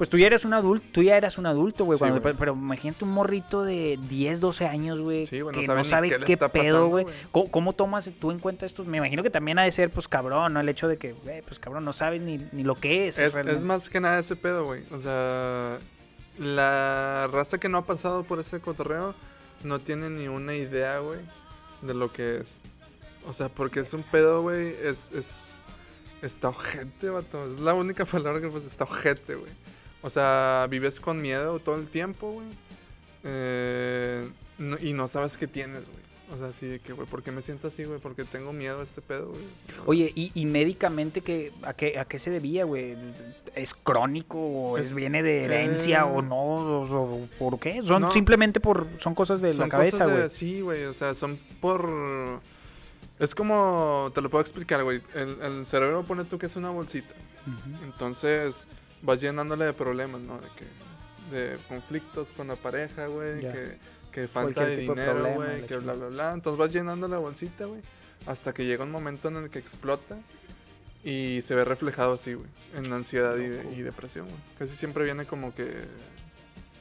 pues 0.00 0.08
tú 0.08 0.16
ya 0.16 0.28
eres 0.28 0.46
un 0.46 0.54
adulto, 0.54 0.86
tú 0.92 1.02
ya 1.02 1.14
eras 1.14 1.36
un 1.36 1.44
adulto, 1.44 1.84
güey, 1.84 1.98
Sí, 1.98 2.08
güey. 2.08 2.34
pero 2.38 2.54
imagínate 2.54 3.04
un 3.04 3.10
morrito 3.10 3.64
de 3.64 3.98
10, 4.08 4.40
12 4.40 4.64
años, 4.66 4.98
güey, 4.98 5.26
Sí, 5.26 5.42
güey, 5.42 5.54
no 5.54 5.60
que 5.60 5.66
no 5.66 5.84
sabe 5.84 6.08
qué 6.08 6.38
qué 6.38 6.48
pedo, 6.48 6.88
güey. 6.88 7.04
¿Cómo, 7.30 7.50
cómo 7.50 7.72
tomas 7.74 8.10
tú 8.18 8.30
en 8.30 8.38
cuenta 8.38 8.64
esto? 8.64 8.82
Me 8.86 8.96
imagino 8.96 9.22
que 9.22 9.28
también 9.28 9.58
ha 9.58 9.64
de 9.64 9.72
ser, 9.72 9.90
pues 9.90 10.08
cabrón, 10.08 10.54
¿no? 10.54 10.60
El 10.60 10.70
hecho 10.70 10.88
de 10.88 10.96
que, 10.96 11.12
güey, 11.12 11.42
pues 11.42 11.60
cabrón, 11.60 11.84
no 11.84 11.92
sabes 11.92 12.22
ni, 12.22 12.38
ni 12.50 12.62
lo 12.64 12.76
que 12.76 13.08
es. 13.08 13.18
Es 13.18 13.62
más 13.62 13.90
que 13.90 14.00
nada 14.00 14.18
ese 14.20 14.36
pedo, 14.36 14.64
güey. 14.64 14.84
O 14.90 14.98
sea, 14.98 15.78
la 16.38 17.28
raza 17.30 17.60
que 17.60 17.68
no 17.68 17.76
ha 17.76 17.84
pasado 17.84 18.24
por 18.24 18.40
ese 18.40 18.58
cotorreo 18.58 19.14
no 19.64 19.80
tiene 19.80 20.08
ni 20.08 20.28
una 20.28 20.54
idea, 20.54 21.00
güey, 21.00 21.20
de 21.82 21.92
lo 21.92 22.10
que 22.10 22.38
es. 22.38 22.62
O 23.26 23.34
sea, 23.34 23.50
porque 23.50 23.80
es 23.80 23.92
un 23.92 24.02
pedo, 24.04 24.40
güey, 24.40 24.74
es, 24.82 25.12
es... 25.12 25.58
Está 26.22 26.48
ojete, 26.48 27.10
vato. 27.10 27.44
Es 27.44 27.60
la 27.60 27.74
única 27.74 28.04
palabra 28.06 28.40
que 28.40 28.48
pues 28.48 28.64
está 28.64 28.84
ojete, 28.84 29.34
güey. 29.34 29.52
O 30.02 30.10
sea, 30.10 30.66
vives 30.70 31.00
con 31.00 31.20
miedo 31.20 31.58
todo 31.58 31.76
el 31.76 31.86
tiempo, 31.86 32.32
güey. 32.32 32.46
Eh, 33.24 34.28
no- 34.58 34.78
y 34.80 34.92
no 34.92 35.08
sabes 35.08 35.36
qué 35.36 35.46
tienes, 35.46 35.84
güey. 35.86 36.00
O 36.32 36.38
sea, 36.38 36.68
de 36.68 36.78
que, 36.78 36.92
güey, 36.92 37.08
¿por 37.08 37.24
qué 37.24 37.32
me 37.32 37.42
siento 37.42 37.66
así, 37.68 37.82
güey? 37.84 37.98
Porque 37.98 38.24
tengo 38.24 38.52
miedo 38.52 38.78
a 38.80 38.84
este 38.84 39.00
pedo, 39.02 39.30
güey. 39.30 39.42
Oye, 39.86 40.12
¿y, 40.14 40.30
y 40.32 40.46
médicamente 40.46 41.22
qué, 41.22 41.52
a, 41.62 41.74
qué, 41.74 41.98
a 41.98 42.04
qué 42.04 42.20
se 42.20 42.30
debía, 42.30 42.64
güey? 42.64 42.96
¿Es 43.56 43.74
crónico 43.74 44.38
o 44.38 44.78
es, 44.78 44.94
viene 44.94 45.24
de 45.24 45.42
herencia 45.44 46.00
eh, 46.00 46.04
o 46.04 46.22
no? 46.22 46.36
O, 46.36 46.82
o- 47.22 47.28
¿Por 47.36 47.58
qué? 47.58 47.82
¿Son 47.84 48.02
No. 48.02 48.12
simplemente 48.12 48.60
por... 48.60 48.86
son 49.00 49.14
cosas 49.16 49.40
de 49.40 49.54
la 49.54 49.68
cabeza, 49.68 50.06
güey? 50.06 50.30
Sí, 50.30 50.60
güey, 50.60 50.84
o 50.84 50.94
sea, 50.94 51.14
son 51.14 51.36
por... 51.60 52.40
Es 53.18 53.34
como, 53.34 54.12
te 54.14 54.20
lo 54.22 54.30
puedo 54.30 54.40
explicar, 54.42 54.84
güey. 54.84 55.02
El, 55.16 55.36
el 55.42 55.66
cerebro 55.66 56.04
pone 56.04 56.24
tú 56.24 56.38
que 56.38 56.46
es 56.46 56.54
una 56.54 56.70
bolsita. 56.70 57.12
Entonces 57.84 58.68
vas 59.02 59.20
llenándole 59.20 59.64
de 59.64 59.72
problemas, 59.72 60.20
¿no? 60.20 60.38
De 60.38 60.48
que 60.56 61.36
de 61.36 61.56
conflictos 61.68 62.32
con 62.32 62.48
la 62.48 62.56
pareja, 62.56 63.06
güey, 63.06 63.40
que, 63.40 63.78
que 64.12 64.26
falta 64.28 64.64
de 64.66 64.76
dinero, 64.78 65.34
güey, 65.34 65.64
que 65.66 65.76
bla, 65.76 65.92
bla, 65.92 66.06
bla. 66.08 66.32
Entonces 66.34 66.58
vas 66.58 66.72
llenando 66.72 67.06
la 67.08 67.18
bolsita, 67.18 67.66
güey, 67.66 67.80
hasta 68.26 68.52
que 68.52 68.64
llega 68.66 68.84
un 68.84 68.90
momento 68.90 69.28
en 69.28 69.36
el 69.36 69.50
que 69.50 69.58
explota 69.60 70.18
y 71.04 71.40
se 71.42 71.54
ve 71.54 71.64
reflejado 71.64 72.12
así, 72.14 72.34
güey, 72.34 72.48
en 72.74 72.92
ansiedad 72.92 73.36
y, 73.36 73.46
de- 73.48 73.72
y 73.74 73.82
depresión, 73.82 74.26
güey. 74.26 74.38
Casi 74.58 74.74
siempre 74.76 75.04
viene 75.04 75.24
como 75.24 75.54
que 75.54 75.70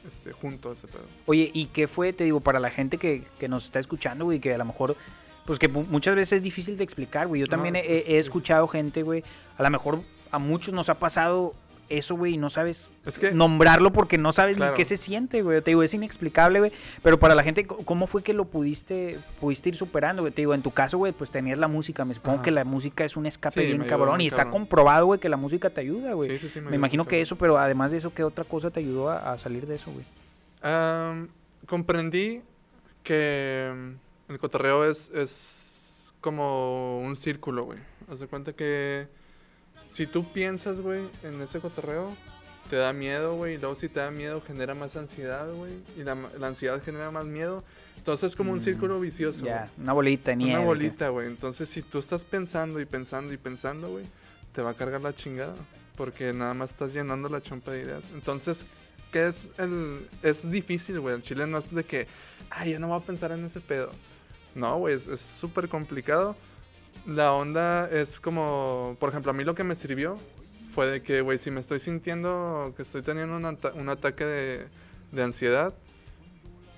este, 0.06 0.32
junto 0.34 0.70
a 0.72 0.74
ese 0.74 0.88
pedo. 0.88 1.04
Oye, 1.26 1.52
¿y 1.54 1.68
qué 1.68 1.88
fue, 1.88 2.12
te 2.14 2.24
digo, 2.24 2.40
para 2.40 2.60
la 2.60 2.70
gente 2.72 2.98
que, 2.98 3.26
que 3.40 3.48
nos 3.48 3.66
está 3.66 3.80
escuchando, 3.80 4.26
güey, 4.26 4.40
que 4.40 4.54
a 4.54 4.58
lo 4.58 4.66
mejor, 4.66 4.96
pues 5.46 5.60
que 5.60 5.68
mu- 5.68 5.84
muchas 5.86 6.16
veces 6.16 6.38
es 6.38 6.42
difícil 6.44 6.78
de 6.78 6.84
explicar, 6.84 7.28
güey? 7.28 7.42
Yo 7.42 7.46
No, 7.48 7.52
también 7.52 7.76
es- 7.76 7.86
he, 7.86 7.96
es- 7.98 8.10
he 8.10 8.18
es- 8.20 8.26
escuchado 8.26 8.68
gente, 8.68 9.04
güey, 9.04 9.24
a 9.58 9.64
lo 9.64 9.70
mejor 9.70 10.02
a 10.32 10.40
muchos 10.40 10.74
nos 10.74 10.90
ha 10.90 10.96
pasado 11.00 11.54
eso, 11.90 12.16
güey, 12.16 12.36
y 12.36 12.38
no 12.38 12.50
sabes 12.50 12.88
Es 13.06 13.18
que... 13.20 13.32
nombrarlo 13.32 13.92
porque 13.92 14.18
no 14.18 14.32
sabes 14.32 14.56
Claro. 14.58 14.72
ni 14.74 14.78
qué 14.78 14.86
se 14.86 14.96
siente, 14.98 15.42
güey. 15.42 15.62
Te 15.62 15.72
digo, 15.72 15.84
es 15.84 15.94
inexplicable, 15.94 16.60
güey. 16.60 16.72
Pero 17.04 17.20
para 17.20 17.36
la 17.36 17.44
gente, 17.44 17.66
¿cómo 17.66 18.08
fue 18.08 18.24
que 18.24 18.34
lo 18.34 18.46
pudiste, 18.46 19.18
pudiste 19.40 19.70
ir 19.70 19.76
superando, 19.76 20.22
güey? 20.22 20.34
Te 20.34 20.42
digo, 20.42 20.54
en 20.54 20.62
tu 20.62 20.72
caso, 20.72 20.98
güey, 20.98 21.12
pues 21.12 21.32
tenías 21.32 21.58
la 21.58 21.68
música. 21.68 22.06
Me 22.06 22.14
supongo 22.14 22.36
Ajá. 22.36 22.44
que 22.44 22.52
la 22.52 22.64
música 22.64 23.04
es 23.06 23.18
un 23.18 23.26
escape 23.26 23.60
Sí, 23.62 23.66
bien 23.66 23.80
me 23.80 23.88
cabrón. 23.88 24.22
y 24.22 24.28
está 24.28 24.44
cabrón. 24.44 24.54
comprobado, 24.62 25.06
güey, 25.08 25.20
que 25.20 25.30
la 25.30 25.38
música 25.38 25.70
te 25.70 25.82
ayuda, 25.82 26.14
güey. 26.14 26.30
Sí, 26.30 26.38
sí, 26.40 26.50
sí, 26.50 26.60
Me 26.60 26.66
ayudó 26.68 26.76
imagino 26.76 27.06
que 27.06 27.22
eso, 27.22 27.36
pero 27.38 27.58
además 27.58 27.92
de 27.92 27.98
eso, 27.98 28.14
¿qué 28.14 28.24
otra 28.24 28.44
cosa 28.46 28.70
te 28.72 28.80
ayudó 28.80 29.10
a, 29.10 29.34
a 29.34 29.38
salir 29.38 29.66
de 29.68 29.76
eso, 29.76 29.92
güey? 29.92 30.06
Am, 30.62 31.28
comprendí 31.66 32.42
que 33.04 33.72
mm, 34.28 34.32
el 34.32 34.38
cotorreo 34.38 34.86
es, 34.90 35.10
es 35.10 36.14
como 36.22 37.00
un 37.02 37.16
círculo, 37.16 37.64
güey. 37.66 37.80
Haz 38.12 38.20
de 38.20 38.28
cuenta 38.28 38.54
que 38.54 39.08
si 39.90 40.06
tú 40.06 40.32
piensas, 40.32 40.82
güey, 40.82 41.10
en 41.24 41.42
ese 41.42 41.60
cotorreo, 41.60 42.16
te 42.70 42.76
da 42.76 42.94
miedo, 42.94 43.36
güey. 43.36 43.56
Y 43.56 43.58
luego 43.58 43.76
si 43.76 43.90
te 43.90 44.00
da 44.00 44.12
miedo, 44.12 44.42
genera 44.46 44.76
más 44.76 44.96
ansiedad, 44.96 45.52
güey. 45.52 45.74
Y 45.98 46.04
la, 46.04 46.16
la 46.38 46.48
ansiedad 46.48 46.82
genera 46.84 47.10
más 47.10 47.26
miedo. 47.26 47.64
Entonces 47.98 48.32
es 48.32 48.36
como 48.36 48.52
un 48.52 48.60
Mm, 48.60 48.62
círculo 48.62 49.00
vicioso. 49.00 49.44
Ya, 49.44 49.72
una 49.78 49.94
bolita 49.94 50.36
nieve. 50.36 50.54
Una 50.58 50.66
bolita, 50.66 51.10
güey. 51.10 51.28
Entonces, 51.28 51.68
si 51.70 51.82
tú 51.82 51.98
estás 51.98 52.24
pensando 52.24 52.80
y 52.80 52.86
pensando 52.86 53.34
y 53.34 53.38
pensando, 53.38 53.90
güey, 53.90 54.06
te 54.54 54.62
va 54.62 54.70
a 54.72 54.74
cargar 54.76 55.02
la 55.02 55.14
chingada. 55.16 55.56
Porque 55.98 56.32
nada 56.34 56.54
más 56.54 56.70
estás 56.70 56.94
llenando 56.94 57.28
la 57.28 57.42
chompa 57.42 57.72
de 57.72 57.82
ideas. 57.82 58.10
Entonces, 58.14 58.66
¿qué 59.12 59.28
es 59.28 59.50
el...? 59.58 60.08
Es 60.22 60.50
difícil, 60.50 61.00
güey. 61.00 61.16
El 61.16 61.24
chile 61.24 61.46
no 61.48 61.58
es 61.58 61.74
de 61.74 61.84
que, 61.84 62.08
ay, 62.52 62.72
yo 62.74 62.80
no 62.80 62.88
voy 62.88 63.02
a 63.02 63.06
pensar 63.06 63.32
en 63.32 63.44
ese 63.44 63.60
pedo. 63.60 63.92
No, 64.56 64.78
güey, 64.78 64.96
es 64.96 65.08
es 65.08 65.20
súper 65.20 65.68
complicado. 65.68 66.36
La 67.10 67.34
onda 67.34 67.90
es 67.90 68.20
como, 68.20 68.96
por 69.00 69.10
ejemplo, 69.10 69.32
a 69.32 69.34
mí 69.34 69.44
lo 69.44 69.56
que 69.56 69.64
me 69.64 69.76
sirvió 69.76 70.18
fue 70.72 70.86
de 70.88 71.02
que, 71.02 71.22
güey, 71.22 71.40
si 71.40 71.50
me 71.50 71.60
estoy 71.60 71.80
sintiendo 71.80 72.74
que 72.76 72.84
estoy 72.84 73.02
teniendo 73.02 73.36
un, 73.36 73.46
ata- 73.46 73.74
un 73.74 73.90
ataque 73.90 74.26
de, 74.26 74.68
de 75.12 75.24
ansiedad, 75.24 75.74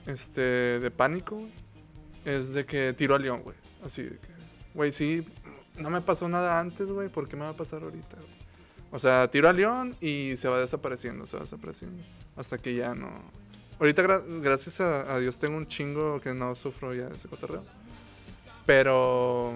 este, 0.08 0.42
de 0.80 0.92
pánico, 0.92 1.42
es 2.24 2.54
de 2.54 2.66
que 2.66 2.94
tiro 2.94 3.16
a 3.16 3.20
león, 3.20 3.42
güey. 3.44 3.58
Así 3.86 4.04
de 4.04 4.12
que, 4.12 4.30
güey, 4.74 4.92
sí, 4.94 5.26
no 5.76 5.90
me 5.90 6.00
pasó 6.02 6.30
nada 6.30 6.60
antes, 6.60 6.90
güey, 6.90 7.10
¿por 7.10 7.28
qué 7.28 7.36
me 7.36 7.44
va 7.44 7.50
a 7.50 7.58
pasar 7.58 7.84
ahorita? 7.84 8.18
O 8.94 9.00
sea, 9.00 9.30
tiro 9.32 9.48
a 9.50 9.54
León 9.54 9.96
y 10.02 10.36
se 10.38 10.50
va 10.50 10.60
desapareciendo, 10.60 11.26
se 11.26 11.38
va 11.38 11.44
desapareciendo. 11.44 12.04
Hasta 12.36 12.58
que 12.58 12.76
ya 12.76 12.94
no. 12.94 13.10
Ahorita, 13.80 14.04
gra- 14.04 14.42
gracias 14.42 14.82
a, 14.82 15.14
a 15.14 15.20
Dios, 15.20 15.40
tengo 15.40 15.56
un 15.58 15.66
chingo 15.66 16.20
que 16.20 16.34
no 16.34 16.56
sufro 16.56 16.94
ya 16.94 17.08
ese 17.08 17.28
cotorreo. 17.30 17.64
Pero. 18.66 19.54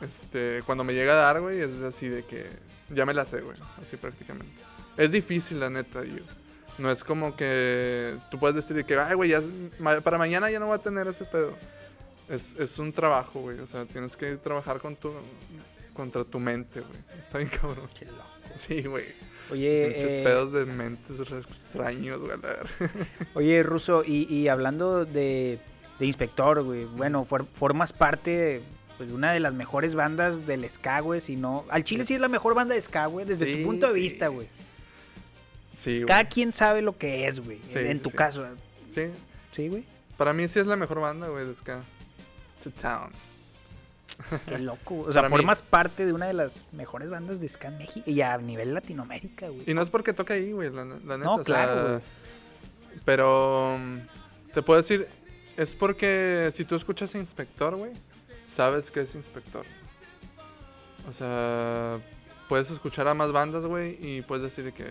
Este, 0.00 0.62
cuando 0.64 0.84
me 0.84 0.94
llega 0.94 1.12
a 1.12 1.16
dar, 1.16 1.40
güey, 1.40 1.60
es 1.60 1.74
así 1.82 2.08
de 2.08 2.24
que. 2.24 2.46
Ya 2.90 3.04
me 3.04 3.12
la 3.14 3.24
sé, 3.26 3.40
güey. 3.40 3.56
Así 3.80 3.96
prácticamente. 3.96 4.62
Es 4.96 5.12
difícil, 5.12 5.60
la 5.60 5.68
neta, 5.70 6.04
yo. 6.04 6.22
No 6.78 6.90
es 6.90 7.02
como 7.04 7.34
que 7.36 8.16
tú 8.30 8.38
puedes 8.38 8.54
decir 8.56 8.84
que, 8.84 8.96
ay, 8.96 9.14
güey, 9.14 9.30
ya, 9.30 9.42
para 10.02 10.16
mañana 10.16 10.50
ya 10.50 10.60
no 10.60 10.66
voy 10.66 10.76
a 10.76 10.82
tener 10.82 11.06
ese 11.08 11.24
pedo. 11.24 11.54
Es, 12.28 12.54
es 12.58 12.78
un 12.78 12.92
trabajo, 12.92 13.40
güey. 13.40 13.58
O 13.58 13.66
sea, 13.66 13.84
tienes 13.84 14.16
que 14.16 14.36
trabajar 14.36 14.78
con 14.80 14.94
tu, 14.96 15.12
contra 15.92 16.24
tu 16.24 16.38
mente, 16.38 16.80
güey. 16.80 16.98
Está 17.18 17.38
bien 17.38 17.50
cabrón. 17.50 17.88
Qué 17.98 18.04
loco. 18.06 18.22
Sí, 18.54 18.82
güey. 18.82 19.06
Oye, 19.50 19.88
Pinches 19.88 20.10
eh, 20.10 20.22
pedos 20.24 20.52
de 20.52 20.64
mentes 20.66 21.20
extraños, 21.20 22.20
güey. 22.22 22.38
oye, 23.34 23.62
Ruso, 23.62 24.04
y, 24.04 24.24
y 24.32 24.48
hablando 24.48 25.04
de, 25.04 25.58
de 25.98 26.06
inspector, 26.06 26.62
güey, 26.62 26.84
bueno, 26.84 27.24
for- 27.24 27.46
formas 27.54 27.92
parte 27.92 28.62
pues, 28.98 29.10
una 29.10 29.32
de 29.32 29.40
las 29.40 29.54
mejores 29.54 29.94
bandas 29.94 30.46
del 30.46 30.68
ska, 30.68 31.00
güey, 31.00 31.20
si 31.22 31.36
no... 31.36 31.64
Al 31.70 31.84
Chile 31.84 32.04
sí 32.04 32.14
es 32.14 32.20
la 32.20 32.28
mejor 32.28 32.54
banda 32.54 32.74
de 32.74 32.82
ska, 32.82 33.06
güey, 33.06 33.24
desde 33.24 33.46
Sí, 33.46 33.56
tu 33.62 33.64
punto 33.68 33.86
de 33.86 33.94
sí. 33.94 34.00
vista, 34.00 34.28
güey. 34.28 34.48
Sí, 35.72 36.02
Cada 36.06 36.22
güey. 36.24 36.32
quien 36.32 36.52
sabe 36.52 36.82
lo 36.82 36.98
que 36.98 37.26
es, 37.28 37.40
güey, 37.40 37.60
Sí, 37.68 37.78
en 37.78 38.00
tu 38.02 38.10
caso. 38.10 38.44
Sí. 38.88 39.04
Sí, 39.54 39.68
güey. 39.68 39.84
Para 40.16 40.32
mí 40.32 40.46
sí 40.48 40.58
es 40.58 40.66
la 40.66 40.76
mejor 40.76 41.00
banda, 41.00 41.28
güey, 41.28 41.46
de 41.46 41.54
ska. 41.54 41.82
To 42.64 42.70
Town. 42.72 43.10
Qué 44.46 44.58
loco. 44.58 45.00
O 45.00 45.12
sea, 45.12 45.22
Para 45.22 45.28
mí- 45.28 45.36
formas 45.36 45.62
parte 45.62 46.04
de 46.04 46.12
una 46.12 46.26
de 46.26 46.32
las 46.32 46.66
mejores 46.72 47.08
bandas 47.08 47.40
de 47.40 47.48
ska 47.48 47.68
en 47.68 47.78
México 47.78 48.10
y 48.10 48.20
a 48.20 48.36
nivel 48.38 48.74
Latinoamérica, 48.74 49.48
güey. 49.48 49.62
Y 49.66 49.74
no 49.74 49.82
es 49.82 49.90
porque 49.90 50.12
toca 50.12 50.34
ahí, 50.34 50.50
güey, 50.52 50.70
la, 50.70 50.84
la 50.84 50.94
neta. 50.96 51.16
No, 51.18 51.34
o 51.36 51.44
sea, 51.44 51.64
claro, 51.66 51.88
güey. 51.88 52.00
Pero 53.04 53.78
mm, 53.78 53.98
te 54.52 54.62
puedo 54.62 54.78
decir, 54.80 55.06
es 55.56 55.74
porque 55.74 56.50
si 56.52 56.64
tú 56.64 56.74
escuchas 56.74 57.14
a 57.14 57.18
Inspector, 57.18 57.76
güey, 57.76 57.92
sabes 58.48 58.90
que 58.90 59.00
es 59.00 59.14
Inspector. 59.14 59.64
O 61.08 61.12
sea, 61.12 62.00
puedes 62.48 62.70
escuchar 62.70 63.06
a 63.06 63.14
más 63.14 63.30
bandas, 63.30 63.64
güey, 63.66 63.98
y 64.00 64.22
puedes 64.22 64.42
decir 64.42 64.72
que 64.72 64.86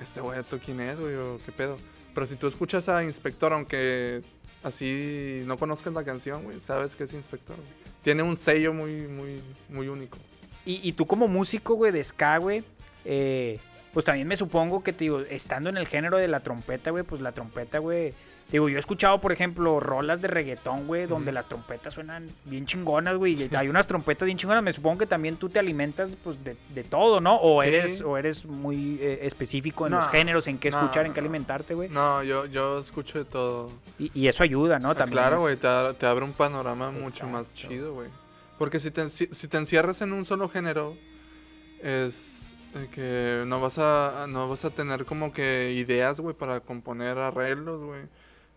este 0.00 0.20
güey, 0.20 0.42
¿tú 0.44 0.60
quién 0.64 0.80
es, 0.80 1.00
güey? 1.00 1.14
Qué 1.44 1.52
pedo. 1.52 1.78
Pero 2.14 2.26
si 2.26 2.36
tú 2.36 2.46
escuchas 2.46 2.88
a 2.88 3.02
Inspector, 3.02 3.52
aunque 3.52 4.22
así 4.62 5.42
no 5.46 5.56
conozcas 5.58 5.92
la 5.92 6.04
canción, 6.04 6.44
güey, 6.44 6.60
sabes 6.60 6.94
que 6.94 7.04
es 7.04 7.14
Inspector. 7.14 7.56
Tiene 8.02 8.22
un 8.22 8.36
sello 8.36 8.72
muy, 8.72 9.08
muy, 9.08 9.42
muy 9.68 9.88
único. 9.88 10.18
Y, 10.64 10.88
y 10.88 10.92
tú 10.92 11.06
como 11.06 11.26
músico, 11.26 11.74
güey, 11.74 11.92
de 11.92 12.04
ska, 12.04 12.38
güey, 12.38 12.64
eh, 13.04 13.58
pues 13.94 14.04
también 14.04 14.28
me 14.28 14.36
supongo 14.36 14.82
que, 14.82 14.92
te 14.92 15.04
digo, 15.04 15.20
estando 15.20 15.70
en 15.70 15.78
el 15.78 15.86
género 15.86 16.18
de 16.18 16.28
la 16.28 16.40
trompeta, 16.40 16.90
güey, 16.90 17.04
pues 17.04 17.22
la 17.22 17.32
trompeta, 17.32 17.78
güey, 17.78 18.12
digo, 18.52 18.68
yo 18.68 18.76
he 18.76 18.78
escuchado, 18.80 19.20
por 19.20 19.32
ejemplo, 19.32 19.80
rolas 19.80 20.20
de 20.20 20.28
reggaetón, 20.28 20.86
güey, 20.86 21.06
donde 21.06 21.32
las 21.32 21.48
trompetas 21.48 21.94
suenan 21.94 22.28
bien 22.44 22.66
chingonas, 22.66 23.16
güey, 23.16 23.34
hay 23.56 23.68
unas 23.68 23.86
trompetas 23.86 24.26
bien 24.26 24.36
chingonas, 24.36 24.62
me 24.62 24.72
supongo 24.72 24.98
que 24.98 25.06
también 25.06 25.36
tú 25.36 25.48
te 25.48 25.58
alimentas, 25.58 26.10
pues, 26.22 26.42
de, 26.44 26.56
de 26.74 26.84
todo, 26.84 27.20
¿no? 27.20 27.36
O 27.40 27.62
Sí. 27.62 27.68
eres 27.68 28.00
o 28.02 28.18
eres 28.18 28.44
muy 28.44 28.98
eh, 29.00 29.20
específico 29.22 29.86
en 29.86 29.92
No, 29.92 30.00
los 30.00 30.08
géneros, 30.08 30.46
en 30.46 30.58
qué 30.58 30.70
no, 30.70 30.80
escuchar, 30.80 31.06
en 31.06 31.14
qué 31.14 31.20
alimentarte, 31.20 31.74
güey. 31.74 31.88
No, 31.88 32.22
yo, 32.22 32.44
yo 32.46 32.78
escucho 32.78 33.18
de 33.18 33.24
todo. 33.24 33.70
Y, 33.98 34.10
y 34.14 34.28
eso 34.28 34.42
ayuda, 34.42 34.78
¿no? 34.78 34.90
Ah, 34.90 34.94
También 34.94 35.18
claro, 35.22 35.36
es- 35.36 35.42
güey, 35.42 35.56
te, 35.56 35.94
te 35.98 36.04
abre 36.06 36.24
un 36.24 36.32
panorama 36.32 36.90
mucho 36.90 37.26
más 37.26 37.54
chido, 37.54 37.94
güey. 37.94 38.08
Porque 38.58 38.78
si 38.78 38.90
te, 38.90 39.08
si 39.08 39.48
te 39.48 39.56
encierras 39.56 40.00
en 40.02 40.12
un 40.12 40.24
solo 40.24 40.48
género, 40.48 40.96
es 41.82 42.53
que 42.92 43.44
no 43.46 43.60
vas 43.60 43.78
a 43.78 44.26
no 44.28 44.48
vas 44.48 44.64
a 44.64 44.70
tener 44.70 45.04
como 45.04 45.32
que 45.32 45.72
ideas, 45.72 46.20
güey, 46.20 46.34
para 46.34 46.60
componer 46.60 47.18
arreglos, 47.18 47.80
güey. 47.80 48.02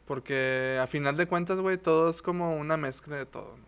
Porque 0.05 0.80
a 0.82 0.88
final 0.88 1.18
de 1.18 1.28
cuentas, 1.28 1.59
güey, 1.59 1.78
todo 1.78 2.09
es 2.09 2.22
como 2.22 2.55
una 2.55 2.78
mezcla 2.78 3.18
de 3.18 3.26
todo, 3.26 3.57
¿no? 3.57 3.68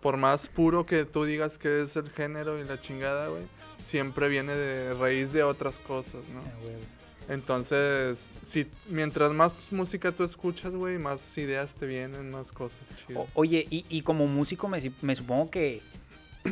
Por 0.00 0.16
más 0.16 0.48
puro 0.48 0.86
que 0.86 1.04
tú 1.04 1.24
digas 1.24 1.58
que 1.58 1.82
es 1.82 1.96
el 1.96 2.08
género 2.10 2.58
y 2.58 2.64
la 2.64 2.80
chingada, 2.80 3.28
güey, 3.28 3.42
siempre 3.78 4.28
viene 4.28 4.54
de 4.54 4.94
raíz 4.94 5.32
de 5.32 5.42
otras 5.42 5.78
cosas, 5.78 6.28
¿no? 6.30 6.40
Ah. 6.40 6.98
Entonces, 7.28 8.32
si 8.42 8.66
mientras 8.88 9.32
más 9.32 9.70
música 9.70 10.10
tú 10.10 10.24
escuchas, 10.24 10.72
güey, 10.72 10.98
más 10.98 11.38
ideas 11.38 11.74
te 11.74 11.86
vienen, 11.86 12.30
más 12.30 12.50
cosas 12.50 12.92
chidas. 12.94 13.28
Oye, 13.34 13.66
y, 13.70 13.84
y 13.88 14.02
como 14.02 14.26
músico 14.26 14.66
me, 14.66 14.80
me 15.02 15.14
supongo 15.14 15.50
que, 15.50 15.80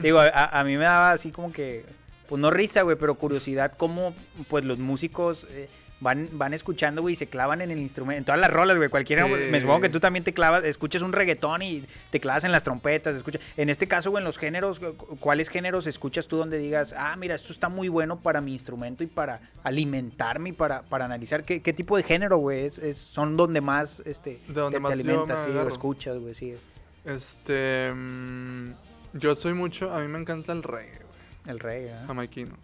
digo, 0.03 0.21
a 0.21 0.63
mí 0.65 0.77
me 0.77 0.85
daba 0.85 1.13
así 1.13 1.33
como 1.33 1.51
que, 1.51 1.85
pues 2.29 2.41
no 2.41 2.51
risa, 2.51 2.83
güey, 2.83 2.97
pero 2.97 3.15
curiosidad 3.15 3.73
cómo, 3.77 4.15
pues 4.49 4.65
los 4.65 4.79
músicos 4.79 5.47
eh, 5.51 5.69
van, 6.01 6.29
van 6.33 6.55
escuchando, 6.55 7.03
güey, 7.03 7.15
y 7.15 7.17
se 7.17 7.27
clavan 7.27 7.61
en 7.61 7.71
el 7.73 7.79
instrumento, 7.79 8.19
en 8.19 8.25
todas 8.25 8.41
las 8.41 8.51
rolas, 8.53 8.77
güey, 8.77 8.89
cualquiera, 8.89 9.27
Sí. 9.27 9.33
me 9.51 9.61
supongo 9.61 9.81
que 9.81 9.89
tú 9.89 9.99
también 9.99 10.23
te 10.25 10.33
clavas, 10.33 10.63
escuchas 10.63 11.03
un 11.03 11.13
reggaetón 11.13 11.63
y 11.63 11.85
te 12.13 12.21
clavas 12.21 12.45
en 12.45 12.53
las 12.53 12.63
trompetas, 12.63 13.17
escuchas, 13.17 13.41
en 13.57 13.69
este 13.69 13.89
caso, 13.89 14.11
güey, 14.11 14.21
en 14.21 14.25
los 14.27 14.39
géneros, 14.39 14.79
cu- 14.79 15.17
¿cuáles 15.19 15.49
géneros 15.49 15.87
escuchas 15.89 16.29
tú 16.29 16.37
donde 16.37 16.59
digas, 16.59 16.95
ah, 16.97 17.17
mira, 17.17 17.35
esto 17.35 17.53
está 17.53 17.69
muy 17.69 17.89
bueno 17.89 18.21
para 18.21 18.41
mi 18.41 18.53
instrumento 18.53 19.03
y 19.03 19.09
para 19.09 19.41
alimentarme 19.65 20.51
y 20.51 20.53
para, 20.53 20.83
para 20.83 21.05
analizar? 21.07 21.45
¿Qué, 21.45 21.63
qué 21.63 21.73
tipo 21.73 21.97
de 21.97 22.05
género, 22.05 22.39
güey, 22.39 22.67
es, 22.67 22.79
es- 22.79 22.99
son 22.99 23.37
donde 23.37 23.61
más, 23.61 24.01
este, 24.05 24.39
De 24.47 24.55
donde 24.61 24.77
te, 24.77 24.81
más 24.81 24.93
te 24.93 25.03
yo 25.03 25.11
alimentas, 25.11 25.47
me 25.49 25.53
sí, 25.53 25.59
o 25.59 25.69
escuchas, 25.69 26.17
güey, 26.19 26.35
sí. 26.35 26.55
Este. 27.05 27.91
mm, 27.93 28.73
yo 29.15 29.35
soy 29.35 29.55
mucho. 29.55 29.93
A 29.95 30.01
mí 30.01 30.09
me 30.09 30.19
encanta 30.19 30.53
el 30.53 30.63
reggae. 30.63 31.08
El 31.47 31.59
reggae, 31.61 31.91
¿eh? 31.93 32.05
Jamaiquino. 32.07 32.55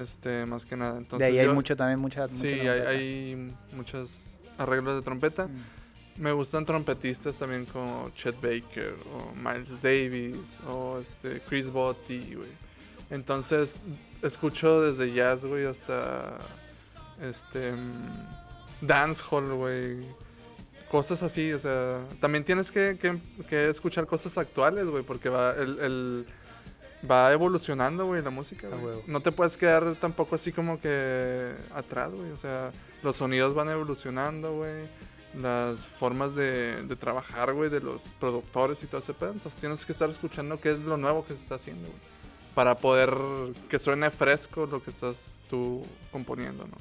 Este, 0.00 0.44
más 0.46 0.66
que 0.66 0.76
nada. 0.76 0.92
De 0.94 0.98
Entonces, 0.98 1.28
ahí 1.28 1.38
hay 1.38 1.46
yo- 1.46 1.54
mucho 1.54 1.76
también, 1.76 1.98
mucha... 2.00 2.28
Sí, 2.28 2.46
hay, 2.48 2.80
hay 2.80 3.52
muchos 3.72 4.38
arreglos 4.58 4.94
de 4.96 5.02
trompeta. 5.02 5.46
Mm. 5.48 6.22
Me 6.22 6.32
gustan 6.32 6.64
trompetistas 6.64 7.36
también 7.36 7.66
como 7.66 8.10
Chet 8.14 8.36
Baker 8.36 8.94
o 9.14 9.34
Miles 9.34 9.80
Davis 9.82 10.58
o 10.66 10.98
este 10.98 11.40
Chris 11.42 11.70
Botti, 11.70 12.34
güey. 12.34 12.48
Entonces, 13.10 13.82
escucho 14.22 14.82
desde 14.82 15.12
jazz, 15.12 15.44
güey, 15.44 15.66
hasta 15.66 16.38
este 17.22 17.72
mm, 17.72 18.86
dancehall, 18.86 19.52
güey. 19.54 20.06
Cosas 20.90 21.22
así, 21.22 21.52
o 21.52 21.58
sea, 21.58 22.00
también 22.20 22.44
tienes 22.44 22.70
que, 22.72 22.96
que- 22.98 23.20
que 23.48 23.68
escuchar 23.68 24.06
cosas 24.06 24.38
actuales, 24.38 24.86
güey, 24.86 25.02
porque 25.02 25.28
va 25.28 25.50
el, 25.52 25.78
el- 25.80 26.26
va 27.08 27.32
evolucionando, 27.32 28.06
güey, 28.06 28.22
la 28.22 28.30
música, 28.30 28.68
güey. 28.68 28.96
No 29.06 29.20
te 29.20 29.32
puedes 29.32 29.56
quedar 29.56 29.94
tampoco 29.96 30.34
así 30.34 30.52
como 30.52 30.80
que 30.80 31.52
atrás, 31.74 32.10
güey, 32.12 32.30
o 32.30 32.36
sea, 32.36 32.70
los 33.02 33.16
sonidos 33.16 33.54
van 33.54 33.68
evolucionando, 33.68 34.54
güey 34.54 34.88
las 35.34 35.84
formas 35.84 36.34
de, 36.34 36.82
de 36.84 36.96
trabajar, 36.96 37.52
güey, 37.52 37.68
de 37.68 37.80
los 37.80 38.14
productores 38.18 38.82
y 38.82 38.86
todo 38.86 39.00
ese 39.00 39.12
pedo. 39.12 39.32
Entonces 39.32 39.60
tienes 39.60 39.84
que 39.84 39.92
estar 39.92 40.08
escuchando 40.08 40.58
qué 40.58 40.70
es 40.70 40.78
lo 40.78 40.96
nuevo 40.96 41.26
que 41.26 41.34
se 41.36 41.42
está 41.42 41.56
haciendo, 41.56 41.82
güey. 41.88 41.98
Para 42.54 42.78
poder 42.78 43.12
que 43.68 43.78
suene 43.78 44.10
fresco 44.10 44.64
lo 44.64 44.82
que 44.82 44.88
estás 44.88 45.42
tú 45.50 45.84
componiendo, 46.10 46.64
¿no? 46.64 46.78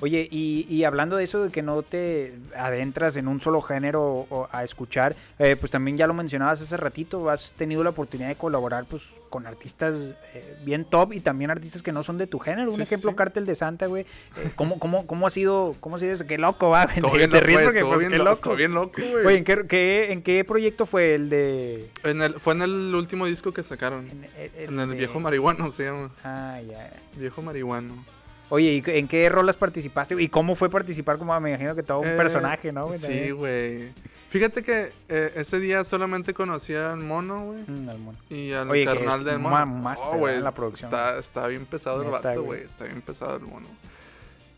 Oye, 0.00 0.28
y, 0.30 0.64
y 0.72 0.84
hablando 0.84 1.16
de 1.16 1.24
eso 1.24 1.42
de 1.42 1.50
que 1.50 1.60
no 1.60 1.82
te 1.82 2.38
adentras 2.56 3.16
en 3.16 3.26
un 3.26 3.40
solo 3.40 3.60
género 3.62 4.00
o- 4.04 4.26
o 4.30 4.48
a 4.52 4.62
escuchar, 4.62 5.16
eh, 5.40 5.56
pues 5.58 5.72
también 5.72 5.96
ya 5.96 6.06
lo 6.06 6.14
mencionabas 6.14 6.60
hace 6.62 6.76
ratito, 6.76 7.28
has 7.28 7.50
tenido 7.54 7.82
la 7.82 7.90
oportunidad 7.90 8.28
de 8.28 8.36
colaborar 8.36 8.84
pues 8.88 9.02
con 9.28 9.46
artistas 9.46 9.94
eh, 10.34 10.56
bien 10.64 10.84
top 10.84 11.12
y 11.12 11.20
también 11.20 11.50
artistas 11.50 11.82
que 11.82 11.92
no 11.92 12.02
son 12.02 12.18
de 12.18 12.26
tu 12.26 12.38
género. 12.38 12.70
Un 12.70 12.76
Sí, 12.76 12.82
ejemplo, 12.82 13.10
sí. 13.10 13.16
Cártel 13.16 13.46
de 13.46 13.54
Santa, 13.54 13.86
güey. 13.86 14.02
Eh, 14.36 14.50
¿cómo, 14.56 14.78
cómo, 14.78 15.06
¿Cómo 15.06 15.26
ha 15.26 15.30
sido 15.30 15.74
cómo 15.80 15.96
ha 15.96 15.98
sido 15.98 16.12
eso? 16.12 16.26
Qué 16.26 16.38
loco, 16.38 16.70
va. 16.70 16.86
güey. 16.86 17.00
Te 17.00 17.16
bien 17.16 17.30
loco, 17.30 17.88
pues, 17.88 17.98
bien 17.98 18.10
qué 18.12 18.18
loco. 18.18 18.56
bien 18.56 18.74
loco, 18.74 19.00
güey. 19.00 19.26
Oye, 19.26 19.36
¿en 19.38 19.44
qué, 19.44 19.66
qué- 19.68 20.12
en 20.12 20.22
qué 20.22 20.44
proyecto 20.44 20.86
fue 20.86 21.14
el 21.14 21.28
de...? 21.30 21.90
En 22.04 22.22
el, 22.22 22.34
fue 22.34 22.54
en 22.54 22.62
el 22.62 22.94
último 22.94 23.26
disco 23.26 23.52
que 23.52 23.62
sacaron. 23.62 24.06
En, 24.08 24.26
En 24.74 24.80
el 24.80 24.90
de- 24.90 24.96
viejo 24.96 25.20
marihuano 25.20 25.70
se 25.70 25.84
llama. 25.84 26.10
Ah, 26.24 26.60
ya. 26.68 26.90
Viejo 27.16 27.42
marihuano. 27.42 28.04
Oye, 28.50 28.72
¿y 28.72 28.82
en 28.86 29.08
qué 29.08 29.28
rolas 29.28 29.58
participaste? 29.58 30.14
¿Y 30.22 30.28
cómo 30.28 30.54
fue 30.54 30.70
participar? 30.70 31.18
Como 31.18 31.38
me 31.38 31.50
imagino 31.50 31.74
que 31.74 31.82
todo 31.82 32.00
un 32.00 32.08
Eh, 32.08 32.16
personaje, 32.16 32.72
¿no? 32.72 32.86
güey? 32.86 32.98
Sí, 32.98 33.30
güey. 33.30 33.90
Fíjate 34.28 34.62
que 34.62 34.92
eh, 35.08 35.32
ese 35.36 35.58
día 35.58 35.84
solamente 35.84 36.34
conocí 36.34 36.74
al 36.74 36.98
mono, 36.98 37.46
güey. 37.46 37.64
Mm, 37.66 37.88
al 37.88 37.98
mono. 37.98 38.18
Y 38.28 38.52
al 38.52 38.70
Oye, 38.70 38.84
carnal 38.84 39.24
del 39.24 39.38
mono. 39.38 39.56
Oh, 39.56 39.88
¿verdad? 39.88 40.18
güey, 40.18 40.40
la 40.40 40.52
producción. 40.52 40.92
Está, 40.92 41.18
está 41.18 41.46
bien 41.46 41.64
pesado 41.64 42.02
el 42.02 42.10
vato, 42.10 42.42
güey. 42.42 42.62
Está 42.62 42.84
bien 42.84 43.00
pesado 43.00 43.36
el 43.36 43.44
mono. 43.44 43.66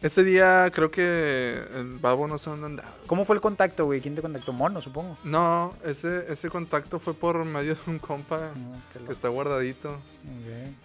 Ese 0.03 0.25
día 0.25 0.71
creo 0.73 0.91
que 0.91 1.63
el 1.77 1.99
babo 1.99 2.27
no 2.27 2.39
sé 2.39 2.51
dónde 2.51 2.67
andaba. 2.67 2.95
¿Cómo 3.07 3.25
fue 3.25 3.37
el 3.37 3.43
contacto, 3.43 3.85
güey? 3.85 4.01
¿Quién 4.01 4.17
te 4.17 4.23
contactó? 4.23 4.53
Mono, 4.53 4.81
supongo. 4.81 5.17
No, 5.23 5.77
ese, 5.85 6.25
ese 6.33 6.49
contacto 6.49 6.99
fue 6.99 7.15
por 7.15 7.45
medio 7.45 7.75
de 7.75 7.81
un 7.87 7.99
compa 7.99 8.51
No, 8.57 8.81
qué 8.93 9.05
que 9.05 9.13
está 9.13 9.29
guardadito. 9.29 10.01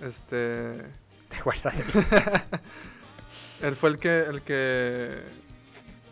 Este. 0.01 0.77
Te 1.29 1.41
guardas. 1.43 1.73
Él 3.61 3.75
fue 3.75 3.89
el 3.89 3.99
que. 3.99 4.19
El 4.19 4.41
que. 4.41 5.23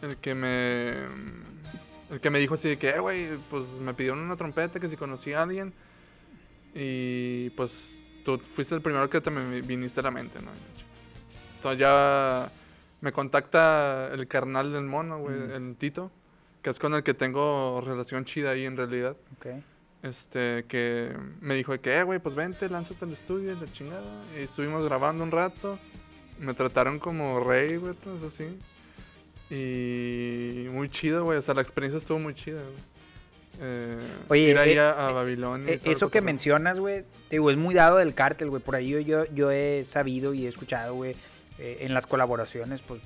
El 0.01 0.17
que 0.17 0.33
me. 0.33 1.52
El 2.13 2.19
que 2.19 2.29
me 2.29 2.37
dijo 2.37 2.53
así 2.53 2.69
de 2.69 2.77
que, 2.77 2.89
eh, 2.89 2.99
güey, 2.99 3.37
pues 3.49 3.79
me 3.79 3.93
pidieron 3.95 4.19
una 4.19 4.35
trompeta 4.35 4.79
que 4.79 4.87
si 4.87 4.95
conocía 4.95 5.39
a 5.39 5.43
alguien. 5.43 5.73
Y 6.75 7.49
pues 7.51 8.05
tú 8.23 8.37
fuiste 8.37 8.75
el 8.75 8.81
primero 8.81 9.09
que 9.09 9.19
te 9.19 9.31
me 9.31 9.61
viniste 9.61 9.99
a 9.99 10.03
la 10.03 10.11
mente, 10.11 10.39
¿no? 10.39 10.51
Entonces 11.55 11.79
ya 11.79 12.51
me 13.01 13.11
contacta 13.11 14.11
el 14.13 14.27
carnal 14.27 14.71
del 14.73 14.83
mono, 14.83 15.17
güey, 15.19 15.35
Mm. 15.35 15.51
el 15.51 15.75
Tito, 15.75 16.11
que 16.61 16.69
es 16.69 16.77
con 16.77 16.93
el 16.93 17.01
que 17.01 17.15
tengo 17.15 17.81
relación 17.83 18.25
chida 18.25 18.51
ahí 18.51 18.65
en 18.65 18.77
realidad. 18.77 19.17
Ok. 19.37 19.47
Este, 20.03 20.65
que 20.67 21.15
me 21.41 21.55
dijo 21.55 21.71
de 21.71 21.79
que, 21.79 21.97
eh, 21.97 22.03
güey, 22.03 22.19
pues 22.19 22.35
vente, 22.35 22.69
lánzate 22.69 23.05
al 23.05 23.11
estudio 23.13 23.53
y 23.53 23.55
la 23.59 23.71
chingada. 23.71 24.23
Y 24.37 24.41
estuvimos 24.43 24.83
grabando 24.83 25.23
un 25.23 25.31
rato. 25.31 25.79
Me 26.39 26.53
trataron 26.53 26.99
como 26.99 27.39
rey, 27.39 27.77
güey, 27.77 27.93
entonces 27.93 28.33
así. 28.33 28.59
Y 29.53 30.67
muy 30.69 30.89
chido, 30.89 31.23
güey. 31.25 31.37
O 31.37 31.41
sea, 31.41 31.53
la 31.53 31.61
experiencia 31.61 31.97
estuvo 31.97 32.19
muy 32.19 32.33
chida, 32.33 32.61
güey. 32.61 32.93
Eh, 33.61 33.97
Oye, 34.29 34.41
ir 34.49 34.57
ahí 34.57 34.71
eh, 34.71 34.79
a, 34.79 35.07
a 35.07 35.11
Babilonia. 35.11 35.73
Eh, 35.73 35.79
Eso 35.85 36.09
que 36.09 36.21
mencionas, 36.21 36.79
güey, 36.79 37.01
te 37.29 37.35
digo, 37.35 37.51
es 37.51 37.57
muy 37.57 37.75
dado 37.75 37.97
del 37.97 38.13
cártel, 38.15 38.49
güey. 38.49 38.61
Por 38.61 38.75
ahí 38.75 38.89
yo, 38.89 38.99
yo, 38.99 39.25
yo 39.33 39.51
he 39.51 39.85
sabido 39.87 40.33
y 40.33 40.45
he 40.45 40.49
escuchado, 40.49 40.95
güey, 40.95 41.15
eh, 41.59 41.77
en 41.81 41.93
las 41.93 42.07
colaboraciones, 42.07 42.81
pues 42.81 42.99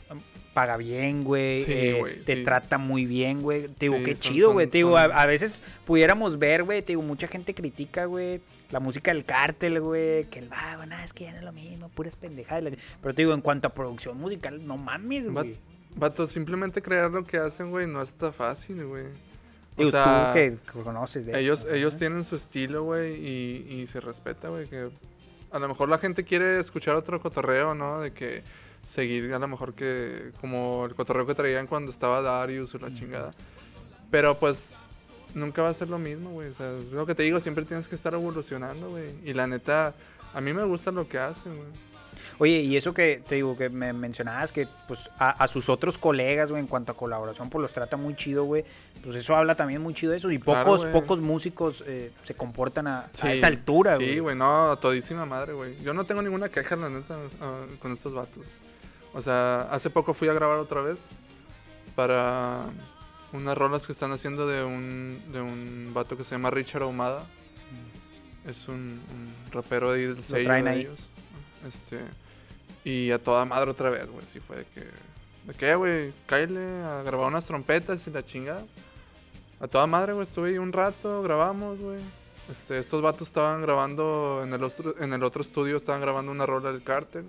paga 0.53 0.77
bien, 0.77 1.23
güey. 1.23 1.59
Sí, 1.61 1.71
eh, 1.73 2.21
te 2.25 2.37
sí. 2.37 2.43
trata 2.43 2.77
muy 2.77 3.05
bien, 3.05 3.41
güey. 3.41 3.67
Te 3.67 3.85
digo, 3.87 3.97
Sí, 3.97 4.03
qué 4.05 4.15
son- 4.15 4.21
chido, 4.33 4.53
güey. 4.53 4.67
Te 4.67 4.77
digo, 4.77 4.97
a, 4.97 5.03
son- 5.07 5.17
a 5.17 5.25
veces 5.25 5.61
pudiéramos 5.85 6.39
ver, 6.39 6.63
güey, 6.63 6.81
te 6.81 6.93
digo, 6.93 7.01
mucha 7.01 7.27
gente 7.27 7.53
critica, 7.53 8.05
güey. 8.05 8.39
La 8.71 8.79
música 8.79 9.13
del 9.13 9.23
cártel, 9.25 9.79
güey, 9.81 10.25
que 10.25 10.39
el 10.39 10.49
vago, 10.49 10.85
nada, 10.85 11.03
es 11.05 11.13
que 11.13 11.25
ya 11.25 11.31
no 11.31 11.37
es 11.39 11.43
lo 11.43 11.51
mismo, 11.51 11.89
puras 11.89 12.15
pendejadas. 12.15 12.73
Pero 13.01 13.13
te 13.13 13.21
digo, 13.21 13.33
en 13.33 13.41
cuanto 13.41 13.67
a 13.67 13.73
producción 13.73 14.17
musical, 14.17 14.65
no 14.65 14.77
mames, 14.77 15.29
güey. 15.29 15.55
Vato, 15.97 16.27
simplemente 16.27 16.81
crear 16.81 17.11
lo 17.11 17.23
que 17.23 17.37
hacen, 17.37 17.71
güey, 17.71 17.87
no 17.87 18.01
está 18.01 18.31
fácil, 18.31 18.85
güey. 18.85 19.05
O 19.05 19.79
Digo, 19.79 19.91
sea, 19.91 20.33
tú 20.33 20.39
que 20.39 20.83
conoces 20.83 21.25
de 21.25 21.39
ellos, 21.39 21.61
eso, 21.61 21.73
ellos 21.73 21.97
tienen 21.97 22.23
su 22.23 22.35
estilo, 22.35 22.83
güey, 22.83 23.15
y, 23.15 23.67
y 23.69 23.87
se 23.87 23.99
respeta, 23.99 24.49
güey, 24.49 24.67
que 24.67 24.89
a 25.51 25.59
lo 25.59 25.67
mejor 25.67 25.89
la 25.89 25.97
gente 25.97 26.23
quiere 26.23 26.59
escuchar 26.59 26.95
otro 26.95 27.19
cotorreo, 27.19 27.73
¿no? 27.75 27.99
De 27.99 28.11
que 28.11 28.43
seguir 28.83 29.33
a 29.33 29.39
lo 29.39 29.47
mejor 29.47 29.73
que 29.73 30.31
como 30.39 30.85
el 30.85 30.95
cotorreo 30.95 31.25
que 31.25 31.35
traían 31.35 31.67
cuando 31.67 31.91
estaba 31.91 32.21
Darius 32.21 32.73
o 32.75 32.79
la 32.79 32.93
chingada. 32.93 33.33
Pero 34.09 34.37
pues 34.37 34.79
nunca 35.33 35.61
va 35.61 35.69
a 35.69 35.73
ser 35.73 35.89
lo 35.89 35.99
mismo, 35.99 36.31
güey. 36.31 36.49
O 36.49 36.53
sea, 36.53 36.77
es 36.77 36.93
lo 36.93 37.05
que 37.05 37.15
te 37.15 37.23
digo, 37.23 37.39
siempre 37.39 37.65
tienes 37.65 37.87
que 37.87 37.95
estar 37.95 38.13
evolucionando, 38.13 38.89
güey. 38.89 39.15
Y 39.23 39.33
la 39.33 39.47
neta, 39.47 39.93
a 40.33 40.41
mí 40.41 40.53
me 40.53 40.63
gusta 40.63 40.91
lo 40.91 41.07
que 41.07 41.19
hacen, 41.19 41.55
güey. 41.55 41.67
Oye, 42.39 42.61
y 42.61 42.77
eso 42.77 42.93
que 42.93 43.23
te 43.27 43.35
digo, 43.35 43.57
que 43.57 43.69
me 43.69 43.93
mencionabas 43.93 44.51
que 44.51 44.67
pues 44.87 45.09
a, 45.17 45.31
a 45.31 45.47
sus 45.47 45.69
otros 45.69 45.97
colegas, 45.97 46.51
güey, 46.51 46.61
en 46.61 46.67
cuanto 46.67 46.91
a 46.91 46.95
colaboración, 46.95 47.49
pues 47.49 47.61
los 47.61 47.73
trata 47.73 47.97
muy 47.97 48.15
chido, 48.15 48.43
güey. 48.43 48.63
Pues 49.03 49.15
eso 49.15 49.35
habla 49.35 49.55
también 49.55 49.81
muy 49.81 49.93
chido 49.93 50.11
de 50.11 50.19
eso. 50.19 50.29
Y 50.31 50.37
Claro, 50.39 50.65
pocos, 50.65 50.81
güey. 50.81 50.93
pocos 50.93 51.19
músicos 51.19 51.83
eh, 51.87 52.11
se 52.25 52.35
comportan 52.35 52.87
a, 52.87 53.07
esa 53.11 53.47
altura, 53.47 53.95
güey. 53.95 54.13
Sí, 54.13 54.19
güey, 54.19 54.35
no, 54.35 54.71
a 54.71 54.79
todísima 54.79 55.25
madre, 55.25 55.53
güey. 55.53 55.81
Yo 55.81 55.93
no 55.93 56.03
tengo 56.03 56.21
ninguna 56.21 56.49
queja, 56.49 56.75
la 56.75 56.89
neta, 56.89 57.17
ah, 57.41 57.65
con 57.79 57.91
estos 57.91 58.13
vatos. 58.13 58.43
O 59.13 59.21
sea, 59.21 59.63
hace 59.71 59.89
poco 59.89 60.13
fui 60.13 60.27
a 60.27 60.33
grabar 60.33 60.59
otra 60.59 60.81
vez 60.81 61.09
para 61.95 62.61
unas 63.33 63.57
rolas 63.57 63.85
que 63.87 63.91
están 63.93 64.11
haciendo 64.11 64.47
de 64.47 64.63
un, 64.63 65.21
de 65.31 65.41
un 65.41 65.91
vato 65.93 66.15
que 66.15 66.23
se 66.23 66.35
llama 66.35 66.51
Richard 66.51 66.83
Ahumada. 66.83 67.25
Es 68.45 68.67
un, 68.67 68.75
un 68.75 69.51
rapero 69.51 69.91
ahí 69.91 70.03
del 70.03 70.23
sello 70.23 70.49
de 70.49 70.69
ahí. 70.69 70.79
ellos. 70.81 71.09
Este, 71.67 71.99
y 72.87 73.11
a 73.11 73.21
toda 73.21 73.43
madre 73.43 73.71
otra 73.71 73.89
vez, 73.89 74.09
güey. 74.09 74.25
Sí 74.25 74.39
fue 74.39 74.59
de 74.59 74.65
que... 74.65 74.79
¿De 74.79 75.53
qué, 75.57 75.75
güey? 75.75 76.13
Cállale 76.25 76.83
a 76.83 77.03
grabar 77.03 77.27
unas 77.27 77.45
trompetas 77.45 78.07
y 78.07 78.11
la 78.11 78.23
chingada. 78.23 78.65
A 79.59 79.67
toda 79.67 79.85
madre, 79.87 80.13
güey. 80.13 80.23
Estuve 80.23 80.51
ahí 80.51 80.57
un 80.57 80.71
rato, 80.71 81.21
grabamos, 81.21 81.81
güey. 81.81 81.99
Este, 82.49 82.77
estos 82.77 83.01
vatos 83.01 83.27
estaban 83.27 83.61
grabando 83.61 84.39
en 84.41 84.53
el, 84.53 84.63
otro, 84.63 84.95
en 85.01 85.11
el 85.11 85.21
otro 85.21 85.41
estudio, 85.41 85.75
estaban 85.75 85.99
grabando 85.99 86.31
una 86.31 86.45
rola 86.45 86.71
del 86.71 86.81
cártel. 86.81 87.25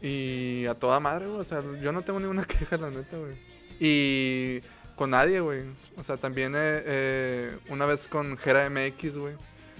Y 0.00 0.64
a 0.64 0.72
toda 0.76 0.98
madre, 0.98 1.26
güey. 1.26 1.40
O 1.40 1.44
sea, 1.44 1.62
yo 1.82 1.92
no 1.92 2.00
tengo 2.00 2.18
ninguna 2.18 2.44
queja, 2.46 2.78
la 2.78 2.88
neta, 2.88 3.18
güey. 3.18 3.34
Y 3.80 4.62
con 4.96 5.10
nadie, 5.10 5.40
güey. 5.40 5.64
O 5.98 6.02
sea, 6.02 6.16
también 6.16 6.54
eh, 6.54 6.82
eh, 6.86 7.58
una 7.68 7.84
vez 7.84 8.08
con 8.08 8.38
Jera 8.38 8.70
MX, 8.70 9.18
güey. 9.18 9.34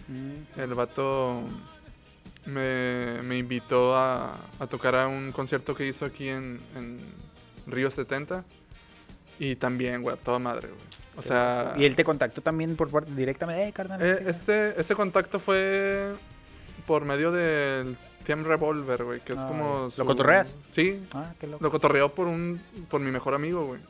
Mm, 0.09 0.61
El 0.61 0.75
vato 0.75 1.43
me, 2.47 3.23
me 3.23 3.39
invitó 3.39 3.97
a, 3.97 4.39
a 4.59 4.67
tocar 4.67 4.95
a 4.97 5.07
un 5.07 5.33
concierto 5.33 5.75
que 5.75 5.87
hizo 5.87 6.05
aquí 6.05 6.29
en, 6.29 6.61
en 6.77 7.01
Río 7.67 7.91
70. 7.91 8.45
Y 9.39 9.57
también, 9.57 10.03
güey, 10.03 10.17
toda 10.23 10.39
madre, 10.39 10.69
güey. 10.69 10.81
O 11.17 11.23
sea, 11.23 11.75
Y 11.77 11.85
él 11.85 11.95
te 11.97 12.05
contactó 12.05 12.41
también 12.41 12.77
por 12.77 12.89
parte 12.91 13.11
directamente, 13.15 13.69
eh, 13.69 13.73
carnal. 13.73 14.01
eh, 14.03 14.19
este, 14.27 14.81
este 14.81 14.95
contacto 14.95 15.39
fue 15.39 16.15
por 16.87 17.05
medio 17.05 17.31
del 17.33 17.97
Team 18.25 18.45
Revolver, 18.45 19.05
güey, 19.05 19.21
que 19.21 19.35
es 19.35 19.41
Ah, 19.41 19.49
como... 19.49 19.89
¿lo 19.97 20.07
cotorreas? 20.07 20.55
Sí, 20.71 21.05
Ah, 21.13 21.33
qué 21.39 21.47
loco. 21.47 21.63
lo 21.63 21.71
cotorreó 21.71 22.15
por 22.15 22.29
un 22.29 22.61
por 22.89 23.01
mi 23.01 23.11
mejor 23.11 23.35
amigo, 23.35 23.67
güey. 23.67 23.81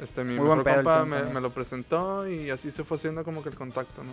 Este, 0.00 0.24
mi 0.24 0.34
Muy 0.34 0.48
mejor 0.48 0.64
compa 0.64 1.04
me, 1.04 1.16
también. 1.16 1.34
me 1.34 1.40
lo 1.40 1.50
presentó 1.50 2.28
y 2.28 2.50
así 2.50 2.70
se 2.70 2.84
fue 2.84 2.96
haciendo 2.96 3.22
como 3.24 3.42
que 3.42 3.48
el 3.50 3.54
contacto, 3.54 4.02
¿no? 4.04 4.12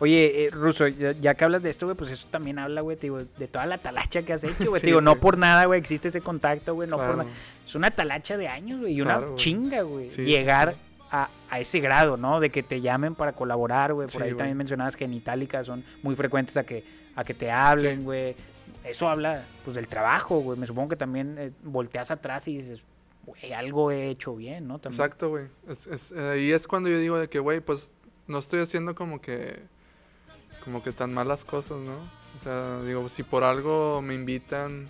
Oye, 0.00 0.44
eh, 0.46 0.50
Ruso, 0.50 0.86
ya, 0.86 1.12
ya 1.12 1.34
que 1.34 1.44
hablas 1.44 1.62
de 1.62 1.70
esto, 1.70 1.86
güey, 1.86 1.96
pues 1.96 2.10
eso 2.10 2.28
también 2.30 2.58
habla, 2.58 2.82
güey, 2.82 2.96
te 2.96 3.02
digo, 3.02 3.18
de 3.18 3.48
toda 3.48 3.66
la 3.66 3.78
talacha 3.78 4.22
que 4.22 4.32
has 4.32 4.44
hecho, 4.44 4.54
güey. 4.68 4.74
Sí, 4.74 4.80
te 4.82 4.86
digo, 4.88 5.00
no 5.00 5.18
por 5.18 5.36
nada, 5.38 5.64
güey, 5.66 5.80
existe 5.80 6.08
ese 6.08 6.20
contacto, 6.20 6.74
güey, 6.74 6.88
no 6.88 6.96
por 6.96 7.06
Claro. 7.06 7.22
nada. 7.24 7.30
Es 7.66 7.74
una 7.74 7.90
talacha 7.90 8.36
de 8.36 8.46
años, 8.48 8.80
güey, 8.80 8.94
y 8.94 9.00
una 9.02 9.18
Claro, 9.18 9.36
chinga, 9.36 9.82
güey. 9.82 10.08
Sí, 10.08 10.22
Llegar 10.24 10.74
sí. 10.74 10.78
A, 11.10 11.28
a 11.50 11.58
ese 11.60 11.80
grado, 11.80 12.16
¿no? 12.16 12.38
De 12.38 12.50
que 12.50 12.62
te 12.62 12.80
llamen 12.80 13.14
para 13.14 13.32
colaborar, 13.32 13.92
güey. 13.94 14.06
Por 14.08 14.22
ahí 14.22 14.28
güey. 14.30 14.36
también 14.38 14.56
mencionabas 14.56 14.94
que 14.94 15.04
en 15.04 15.14
Itálica 15.14 15.64
son 15.64 15.82
muy 16.02 16.14
frecuentes 16.14 16.56
a 16.58 16.64
que, 16.64 16.84
a 17.16 17.24
que 17.24 17.34
te 17.34 17.50
hablen, 17.50 18.04
güey. 18.04 18.36
Eso 18.84 19.08
habla, 19.08 19.42
pues, 19.64 19.74
del 19.74 19.88
trabajo, 19.88 20.38
güey. 20.40 20.58
Me 20.58 20.66
supongo 20.66 20.90
que 20.90 20.96
también 20.96 21.36
eh, 21.38 21.50
volteas 21.62 22.10
atrás 22.10 22.46
y 22.48 22.58
dices, 22.58 22.82
güey, 23.24 23.52
algo 23.52 23.90
he 23.90 24.10
hecho 24.10 24.36
bien, 24.36 24.68
¿no? 24.68 24.78
También. 24.78 25.00
Exacto, 25.00 25.30
güey. 25.30 25.46
Es, 25.66 25.86
es, 25.86 26.12
ahí 26.12 26.52
es 26.52 26.68
cuando 26.68 26.88
yo 26.90 26.98
digo 26.98 27.18
de 27.18 27.28
que, 27.28 27.38
güey, 27.38 27.60
pues 27.60 27.92
no 28.26 28.38
estoy 28.38 28.60
haciendo 28.60 28.94
como 28.94 29.20
que 29.20 29.60
como 30.64 30.82
que 30.82 30.92
tan 30.92 31.12
malas 31.14 31.44
cosas, 31.44 31.78
¿no? 31.78 31.94
O 32.36 32.38
sea, 32.38 32.80
digo, 32.82 33.08
si 33.08 33.22
por 33.22 33.44
algo 33.44 34.00
me 34.02 34.14
invitan 34.14 34.88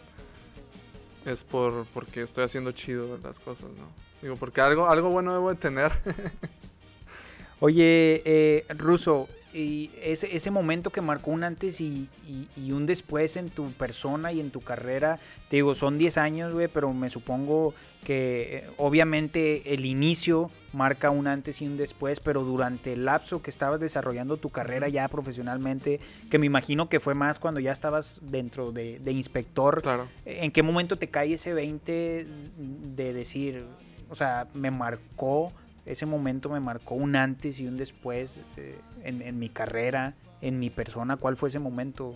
es 1.25 1.45
por 1.45 1.85
porque 1.95 2.23
estoy 2.23 2.45
haciendo 2.45 2.73
chido 2.73 3.19
las 3.23 3.39
cosas, 3.41 3.71
¿no? 3.71 3.87
Digo, 4.23 4.37
porque 4.37 4.61
algo 4.61 4.89
algo 4.89 5.11
bueno 5.11 5.33
debo 5.33 5.51
de 5.51 5.57
tener. 5.57 5.93
Oye, 7.61 8.23
eh, 8.25 8.65
Ruso, 8.77 9.29
y 9.53 9.91
ese, 10.03 10.35
ese 10.37 10.51
momento 10.51 10.91
que 10.91 11.01
marcó 11.01 11.31
un 11.33 11.43
antes 11.43 11.81
y, 11.81 12.09
y- 12.29 12.49
y 12.57 12.73
un 12.73 12.87
después 12.87 13.37
en 13.37 13.49
tu 13.51 13.73
persona 13.73 14.33
y 14.33 14.39
en 14.41 14.51
tu 14.51 14.61
carrera, 14.61 15.19
te 15.51 15.57
digo, 15.57 15.75
son 15.75 15.99
10 15.99 16.19
años, 16.19 16.53
güey, 16.55 16.69
pero 16.69 16.93
me 16.93 17.11
supongo 17.11 17.75
que 18.05 18.59
eh, 18.59 18.71
obviamente 18.77 19.75
el 19.75 19.85
inicio 19.85 20.51
marca 20.73 21.11
un 21.11 21.27
antes 21.27 21.61
y 21.63 21.67
un 21.67 21.77
después, 21.77 22.21
pero 22.21 22.45
durante 22.45 22.93
el 22.93 23.05
lapso 23.05 23.43
que 23.43 23.51
estabas 23.51 23.81
desarrollando 23.81 24.37
tu 24.37 24.51
carrera 24.51 24.89
ya 24.89 25.09
profesionalmente, 25.09 26.01
que 26.31 26.39
me 26.39 26.47
imagino 26.47 26.89
que 26.89 27.01
fue 27.01 27.15
más 27.15 27.39
cuando 27.39 27.61
ya 27.61 27.73
estabas 27.73 28.21
dentro 28.23 28.73
de, 28.73 28.99
de 28.99 29.13
inspector, 29.13 29.83
claro. 29.83 30.09
¿En 30.25 30.51
qué 30.53 30.63
momento 30.63 30.97
te 30.97 31.09
cae 31.09 31.35
ese 31.35 31.55
20 31.55 32.27
de 32.97 33.13
decir, 33.13 33.65
o 34.11 34.15
sea, 34.15 34.47
me 34.55 34.71
marcó, 34.71 35.53
ese 35.87 36.07
momento 36.07 36.49
me 36.51 36.61
marcó 36.61 36.95
un 36.95 37.17
antes 37.17 37.59
y 37.59 37.67
un 37.67 37.77
después 37.77 38.39
eh, 38.57 38.79
en, 39.05 39.23
en 39.23 39.39
mi 39.39 39.49
carrera, 39.49 40.15
en 40.41 40.59
mi 40.59 40.71
persona? 40.71 41.17
¿Cuál 41.17 41.37
fue 41.37 41.49
ese 41.49 41.59
momento? 41.59 42.15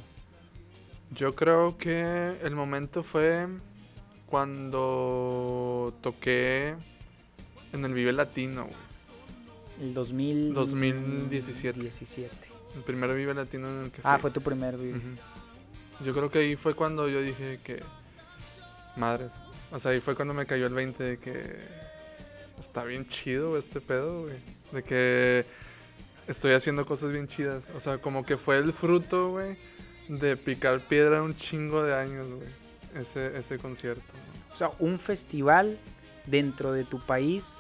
Yo 1.10 1.34
creo 1.34 1.76
que 1.76 2.36
el 2.42 2.54
momento 2.54 3.02
fue 3.02 3.46
cuando 4.32 5.92
toqué 6.00 6.74
en 7.74 7.84
el 7.84 7.92
Vive 7.92 8.12
Latino, 8.14 8.64
güey. 8.64 8.76
El 9.80 9.92
2000... 9.94 10.54
2017. 10.54 11.78
17. 11.80 12.30
El 12.76 12.82
primer 12.82 13.14
Vive 13.14 13.34
Latino 13.34 13.68
en 13.68 13.84
el 13.84 13.90
que 13.90 14.00
Ah, 14.04 14.14
fui. 14.14 14.22
fue 14.22 14.30
tu 14.30 14.40
primer. 14.40 14.76
Ujú. 14.76 16.04
Yo 16.04 16.14
creo 16.14 16.30
que 16.30 16.38
ahí 16.38 16.56
fue 16.56 16.74
cuando 16.74 17.08
yo 17.10 17.20
dije 17.20 17.60
que. 17.62 17.82
Madres. 18.96 19.42
O 19.70 19.78
sea, 19.78 19.90
ahí 19.92 20.00
fue 20.00 20.14
cuando 20.16 20.32
me 20.34 20.46
cayó 20.46 20.66
el 20.66 20.74
20 20.74 21.04
de 21.04 21.18
que. 21.18 21.56
Está 22.58 22.84
bien 22.84 23.06
chido 23.06 23.56
este 23.58 23.80
pedo, 23.82 24.22
güey. 24.22 24.36
De 24.72 24.82
que. 24.82 25.44
Estoy 26.26 26.52
haciendo 26.52 26.86
cosas 26.86 27.10
bien 27.12 27.26
chidas. 27.26 27.70
O 27.76 27.80
sea, 27.80 27.98
como 27.98 28.24
que 28.24 28.36
fue 28.38 28.56
el 28.58 28.72
fruto, 28.72 29.30
güey. 29.30 29.56
De 30.08 30.36
picar 30.38 30.80
piedra 30.88 31.22
un 31.22 31.34
chingo 31.36 31.82
de 31.82 31.94
años, 31.94 32.28
güey. 32.30 32.61
Ese, 32.94 33.36
ese 33.38 33.58
concierto. 33.58 34.02
O 34.52 34.56
sea, 34.56 34.70
un 34.78 34.98
festival 34.98 35.78
dentro 36.26 36.72
de 36.72 36.84
tu 36.84 37.00
país 37.00 37.56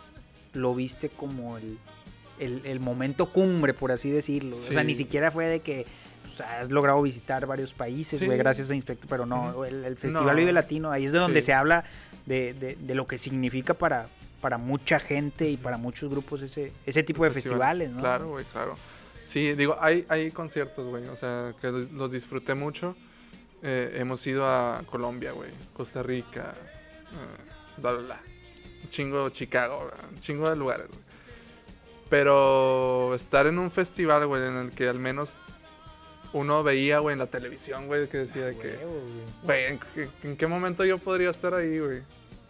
lo 0.52 0.74
viste 0.74 1.08
como 1.08 1.56
el, 1.56 1.78
el, 2.38 2.60
el 2.64 2.80
momento 2.80 3.30
cumbre, 3.32 3.72
por 3.74 3.92
así 3.92 4.10
decirlo. 4.10 4.56
O 4.56 4.58
sea, 4.58 4.84
ni 4.84 4.94
siquiera 4.94 5.30
fue 5.30 5.46
de 5.46 5.60
que 5.60 5.86
has 6.60 6.70
logrado 6.70 7.00
visitar 7.02 7.46
varios 7.46 7.72
países, 7.72 8.18
Sí. 8.18 8.26
güey, 8.26 8.38
gracias 8.38 8.70
a 8.70 8.74
Inspector, 8.74 9.08
pero 9.08 9.26
no, 9.26 9.64
el, 9.64 9.84
el 9.84 9.96
Festival 9.96 10.26
No. 10.26 10.34
Vive 10.34 10.52
Latino, 10.52 10.90
ahí 10.90 11.06
es 11.06 11.12
de 11.12 11.18
donde 11.18 11.40
Sí. 11.40 11.46
se 11.46 11.52
habla 11.54 11.84
de, 12.26 12.54
de- 12.54 12.76
de 12.76 12.94
lo 12.94 13.06
que 13.06 13.18
significa 13.18 13.74
para, 13.74 14.08
para 14.40 14.58
mucha 14.58 14.98
gente 14.98 15.48
y 15.48 15.56
para 15.56 15.76
muchos 15.78 16.10
grupos 16.10 16.42
ese, 16.42 16.72
ese 16.86 17.02
tipo 17.02 17.24
de 17.24 17.30
festival. 17.30 17.58
festivales, 17.58 17.90
¿no? 17.90 18.00
Claro, 18.00 18.28
güey, 18.30 18.44
claro. 18.46 18.76
Sí, 19.22 19.52
digo, 19.54 19.76
hay, 19.80 20.04
hay 20.08 20.30
conciertos, 20.30 20.86
güey, 20.86 21.06
o 21.06 21.16
sea, 21.16 21.54
que 21.60 21.68
los 21.70 22.10
disfruté 22.12 22.54
mucho. 22.54 22.96
Eh, 23.62 23.92
hemos 23.96 24.26
ido 24.26 24.46
a 24.46 24.82
Colombia, 24.86 25.32
güey, 25.32 25.50
Costa 25.72 26.02
Rica, 26.02 26.54
eh, 27.12 27.42
bla, 27.80 27.92
bla, 27.92 28.02
bla. 28.02 28.20
Un 28.82 28.90
chingo 28.90 29.28
Chicago, 29.30 29.84
¿verdad? 29.84 30.04
un 30.12 30.20
chingo 30.20 30.50
de 30.50 30.56
lugares, 30.56 30.88
güey. 30.88 31.00
Pero 32.10 33.14
estar 33.14 33.46
en 33.46 33.58
un 33.58 33.70
festival, 33.70 34.26
güey, 34.26 34.46
en 34.46 34.56
el 34.56 34.70
que 34.72 34.88
al 34.88 34.98
menos 34.98 35.38
uno 36.32 36.62
veía, 36.62 36.98
güey, 36.98 37.14
en 37.14 37.18
la 37.20 37.26
televisión, 37.26 37.86
güey, 37.86 38.08
que 38.08 38.18
decía 38.18 38.46
de 38.46 38.56
que, 38.56 38.78
güey. 39.42 39.64
¿en, 39.66 39.78
qué- 39.94 40.08
en 40.24 40.36
qué 40.36 40.46
momento 40.46 40.84
yo 40.84 40.98
podría 40.98 41.30
estar 41.30 41.54
ahí, 41.54 41.78
güey? 41.78 42.02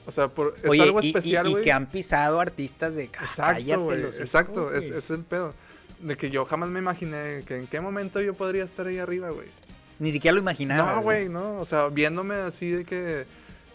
O 0.07 0.11
sea, 0.11 0.29
por, 0.29 0.55
es 0.61 0.69
Oye, 0.69 0.83
algo 0.83 1.01
y- 1.01 1.07
y- 1.07 1.09
especial, 1.11 1.47
y, 1.47 1.51
güey. 1.53 1.65
que 1.65 1.71
han 1.73 1.89
pisado 1.91 2.41
artistas 2.41 2.95
de 2.97 3.09
"Ah, 3.19 3.23
Exacto, 3.23 3.81
güey. 3.83 4.03
Exacto, 4.03 4.75
es, 4.75 4.87
güey". 4.89 4.99
es 4.99 5.11
el 5.11 5.21
pedo. 5.23 5.55
De 6.01 6.17
que 6.17 6.31
yo 6.31 6.45
jamás 6.45 6.69
me 6.71 6.81
imaginé 6.81 7.45
que 7.47 7.57
en 7.57 7.69
qué 7.69 7.81
momento 7.81 8.21
yo 8.21 8.35
podría 8.35 8.65
estar 8.65 8.87
ahí 8.89 8.99
arriba, 8.99 9.31
güey. 9.31 9.47
Ni 10.03 10.11
siquiera 10.11 10.34
lo 10.34 10.40
imaginaba. 10.40 10.96
No, 10.96 11.03
güey, 11.03 11.28
no. 11.28 11.61
O 11.61 11.64
sea, 11.64 11.86
viéndome 11.86 12.34
así 12.34 12.72
de 12.72 12.84
que 12.84 13.24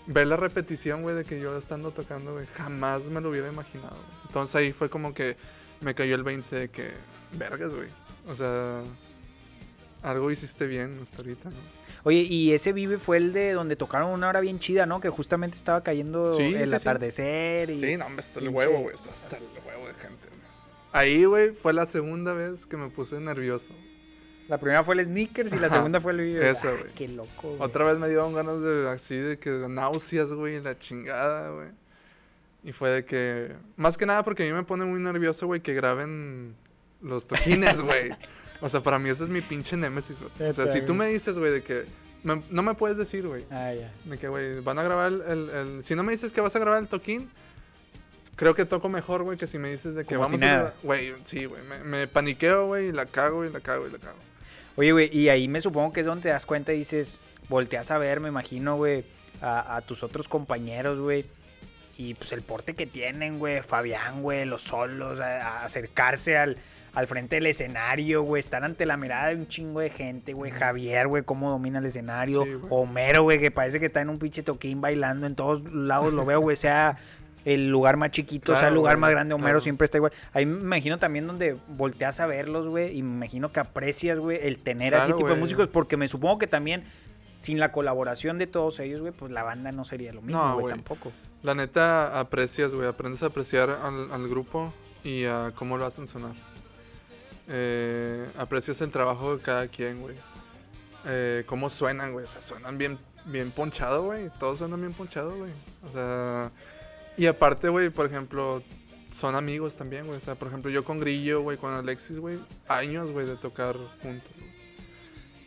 ver 0.08 0.28
la 0.28 0.36
repetición, 0.36 1.02
güey, 1.02 1.16
de 1.16 1.24
que 1.24 1.40
yo 1.40 1.58
estando 1.58 1.92
tocando, 1.92 2.34
güey, 2.34 2.46
jamás 2.48 3.08
me 3.08 3.22
lo 3.22 3.30
hubiera 3.30 3.48
imaginado. 3.48 3.96
Entonces 4.26 4.56
ahí 4.58 4.74
fue 4.74 4.90
como 4.90 5.14
que 5.14 5.38
me 5.80 5.96
cayó 5.96 6.16
el 6.16 6.24
20 6.24 6.54
de 6.54 6.68
que, 6.70 6.90
vergas, 7.32 7.74
güey. 7.74 7.88
O 8.28 8.36
sea, 8.36 8.82
algo 10.04 10.30
hiciste 10.30 10.68
bien 10.68 11.00
hasta 11.02 11.20
ahorita, 11.20 11.50
¿no? 11.50 11.56
Oye, 12.04 12.24
y 12.24 12.52
ese 12.52 12.74
Vive 12.74 12.98
fue 12.98 13.16
el 13.16 13.32
de 13.32 13.54
donde 13.54 13.78
tocaron 13.78 14.10
una 14.10 14.28
hora 14.28 14.42
bien 14.42 14.60
chida, 14.60 14.86
¿no? 14.86 15.00
Que 15.00 15.08
justamente 15.08 15.56
estaba 15.56 15.82
cayendo 15.82 16.34
Sí, 16.34 16.44
el 16.44 16.64
sí, 16.64 16.70
sí. 16.72 16.76
atardecer. 16.76 17.70
Y... 17.70 17.80
Sí, 17.80 17.96
no, 17.96 18.06
hasta 18.18 18.42
el 18.42 18.50
huevo, 18.50 18.80
güey. 18.80 18.96
Hasta 18.96 19.38
el 19.38 19.44
huevo 19.66 19.88
de 19.88 19.94
gente. 19.94 20.28
Ahí, 20.92 21.24
güey, 21.24 21.52
fue 21.52 21.72
la 21.72 21.86
segunda 21.86 22.34
vez 22.34 22.66
que 22.66 22.76
me 22.76 22.90
puse 22.90 23.18
nervioso. 23.22 23.72
La 24.48 24.58
primera 24.58 24.84
fue 24.84 24.96
el 24.96 25.06
Sneakers 25.06 25.52
y 25.54 25.60
la 25.60 25.70
segunda 25.70 26.00
fue 26.00 26.14
el 26.14 26.20
esa, 26.42 26.70
Ah, 26.70 26.72
güey. 26.80 26.94
Qué 26.94 27.08
loco, 27.10 27.50
güey. 27.50 27.58
Otra 27.62 27.86
vez 27.86 27.98
me 27.98 28.08
dieron 28.08 28.34
ganas 28.34 28.62
de 28.62 28.90
así 28.90 29.16
de 29.18 29.38
que 29.38 29.50
náuseas, 29.50 30.32
güey, 30.32 30.62
la 30.62 30.78
chingada, 30.80 31.50
güey. 31.52 31.68
Y 32.64 32.72
fue 32.72 32.90
de 32.90 33.06
que 33.06 33.52
más 33.76 33.98
que 33.98 34.06
nada 34.06 34.24
porque 34.24 34.44
a 34.44 34.46
mí 34.46 34.54
me 34.54 34.64
pone 34.64 34.86
muy 34.86 35.00
nervioso, 35.00 35.48
güey, 35.48 35.62
que 35.62 35.74
graben 35.74 36.56
los 37.02 37.28
toquines, 37.28 37.82
güey. 37.82 38.10
O 38.62 38.70
sea, 38.70 38.82
para 38.82 39.00
mí 39.00 39.10
ese 39.10 39.24
es 39.26 39.30
mi 39.30 39.42
pinche 39.42 39.76
némesis, 39.78 40.18
güey. 40.20 40.50
O 40.50 40.54
sea, 40.54 40.68
si 40.72 40.82
tú 40.82 40.94
me 40.94 41.08
dices, 41.08 41.38
güey, 41.38 41.52
de 41.52 41.62
que 41.64 41.86
me- 42.24 42.42
no 42.50 42.64
me 42.64 42.74
puedes 42.74 42.98
decir, 42.98 43.28
güey, 43.28 43.46
Ah, 43.52 43.74
ya. 43.74 43.92
de 44.06 44.18
que, 44.18 44.28
güey, 44.28 44.62
van 44.62 44.80
a 44.80 44.84
grabar 44.84 45.12
el, 45.12 45.22
el- 45.22 45.50
el- 45.50 45.84
Si 45.84 45.94
no 45.96 46.04
me 46.04 46.12
dices 46.14 46.32
que 46.32 46.42
vas 46.42 46.56
a 46.56 46.60
grabar 46.60 46.82
el 46.82 46.88
toquín, 46.88 47.30
creo 48.36 48.56
que 48.56 48.66
toco 48.66 48.90
mejor, 48.90 49.24
güey, 49.24 49.38
que 49.38 49.46
si 49.48 49.60
me 49.60 49.70
dices 49.70 49.94
de 49.96 50.04
que 50.06 50.16
Como 50.16 50.22
vamos 50.26 50.40
si 50.40 50.46
a. 50.48 50.74
Güey, 50.84 51.14
sí, 51.24 51.46
güey, 51.46 51.62
me, 51.70 51.84
me 51.84 52.08
paniqueo, 52.08 52.66
güey, 52.68 52.88
y 52.88 52.92
la 52.92 53.06
cago, 53.06 53.46
y 53.46 53.50
la 53.52 53.60
cago, 53.60 53.88
y 53.88 53.92
la 53.92 54.00
cago. 54.00 54.18
Oye, 54.78 54.92
güey, 54.92 55.10
y 55.12 55.30
ahí 55.30 55.48
me 55.48 55.60
supongo 55.60 55.92
que 55.92 56.02
es 56.02 56.06
donde 56.06 56.24
te 56.24 56.30
das 56.30 56.46
cuenta 56.46 56.72
y 56.72 56.78
dices, 56.78 57.20
volteas 57.50 57.92
a 57.92 57.98
ver, 57.98 58.20
me 58.20 58.30
imagino, 58.30 58.78
güey, 58.78 59.04
a, 59.42 59.76
a 59.76 59.82
tus 59.82 60.04
otros 60.04 60.28
compañeros, 60.28 61.00
güey. 61.00 61.26
Y 61.98 62.14
pues 62.14 62.32
el 62.32 62.44
porte 62.44 62.76
que 62.76 62.86
tienen, 62.86 63.40
güey, 63.40 63.62
Fabián, 63.64 64.22
güey, 64.22 64.46
los 64.46 64.62
solos, 64.62 65.20
a, 65.20 65.42
a 65.42 65.66
acercarse 65.66 66.38
al, 66.38 66.58
al 66.94 67.08
frente 67.08 67.38
del 67.38 67.48
escenario, 67.48 68.22
güey, 68.22 68.40
estar 68.40 68.64
ante 68.64 68.86
la 68.86 68.98
mirada 68.98 69.30
de 69.30 69.36
un 69.36 69.48
chingo 69.48 69.80
de 69.80 69.90
gente, 69.90 70.34
güey. 70.34 70.52
Javier, 70.52 71.08
güey, 71.08 71.24
cómo 71.24 71.50
domina 71.50 71.80
el 71.80 71.86
escenario. 71.86 72.44
Sí, 72.44 72.54
güey. 72.54 72.68
Homero, 72.70 73.24
güey, 73.24 73.40
que 73.40 73.50
parece 73.50 73.80
que 73.80 73.88
está 73.88 74.02
en 74.02 74.10
un 74.10 74.20
pinche 74.20 74.44
toquín 74.44 74.80
bailando 74.80 75.26
en 75.26 75.36
todos 75.36 75.64
lados, 75.74 76.14
lo 76.14 76.24
veo, 76.24 76.40
güey, 76.40 76.56
sea 76.56 77.00
el 77.54 77.70
lugar 77.70 77.98
más 77.98 78.12
chiquito, 78.12 78.48
sea 78.54 78.56
el 78.56 78.62
Claro, 78.66 78.76
lugar 78.76 78.96
güey, 78.96 79.02
más 79.02 79.10
grande, 79.12 79.34
Homero 79.34 79.48
claro. 79.50 79.62
siempre 79.62 79.86
está 79.86 79.98
igual. 79.98 80.12
Ahí 80.34 80.46
me 80.46 80.60
imagino 80.62 81.00
también 81.00 81.28
donde 81.28 81.56
volteas 81.68 82.20
a 82.20 82.26
verlos, 82.28 82.68
güey, 82.68 82.98
y 82.98 83.04
me 83.04 83.16
imagino 83.16 83.52
que 83.52 83.60
aprecias, 83.60 84.20
güey, 84.20 84.40
el 84.42 84.58
tener 84.60 84.96
así 84.96 85.06
Claro, 85.08 85.18
tipo 85.18 85.30
de 85.30 85.36
músicos, 85.36 85.68
porque 85.68 85.96
me 85.98 86.08
supongo 86.08 86.38
que 86.40 86.48
también 86.48 86.84
sin 87.38 87.60
la 87.60 87.72
colaboración 87.72 88.38
de 88.38 88.48
todos 88.48 88.80
ellos, 88.80 89.00
güey, 89.02 89.14
pues 89.14 89.32
la 89.32 89.44
banda 89.44 89.72
no 89.72 89.86
sería 89.86 90.12
lo 90.12 90.22
mismo, 90.22 90.42
No, 90.42 90.54
güey, 90.54 90.62
güey. 90.64 90.74
tampoco. 90.76 91.12
La 91.44 91.54
neta 91.56 92.20
aprecias, 92.20 92.74
güey, 92.74 92.88
aprendes 92.88 93.22
a 93.24 93.28
apreciar 93.28 93.70
al, 93.70 94.12
al 94.12 94.28
grupo 94.28 94.74
y 95.04 95.26
a 95.26 95.52
cómo 95.56 95.78
lo 95.78 95.86
hacen 95.86 96.08
sonar. 96.08 96.34
Eh, 97.48 98.28
aprecias 98.38 98.82
el 98.82 98.92
trabajo 98.92 99.38
de 99.38 99.42
cada 99.42 99.68
quien, 99.68 100.02
güey. 100.02 100.16
Eh, 101.06 101.44
cómo 101.46 101.70
suenan, 101.70 102.12
güey, 102.12 102.26
o 102.26 102.28
sea, 102.28 102.42
suenan 102.42 102.78
bien, 102.78 102.98
bien 103.26 103.52
ponchado, 103.52 104.04
güey. 104.04 104.30
Todos 104.40 104.58
suenan 104.58 104.82
bien 104.82 104.94
ponchado, 104.94 105.34
güey. 105.36 105.52
O 105.88 105.92
sea, 105.92 106.52
y 107.18 107.26
aparte, 107.28 107.70
güey, 107.70 107.90
por 107.90 108.06
ejemplo, 108.06 108.62
son 109.12 109.36
amigos 109.36 109.76
también, 109.76 110.06
güey. 110.06 110.18
O 110.18 110.22
sea, 110.22 110.36
por 110.36 110.48
ejemplo, 110.50 110.70
yo 110.72 110.84
con 110.84 111.00
Grillo, 111.00 111.42
güey, 111.42 111.58
con 111.58 111.74
Alexis, 111.74 112.20
güey, 112.20 112.40
años, 112.68 113.12
güey, 113.12 113.26
de 113.26 113.36
tocar 113.36 113.76
juntos. 114.02 114.32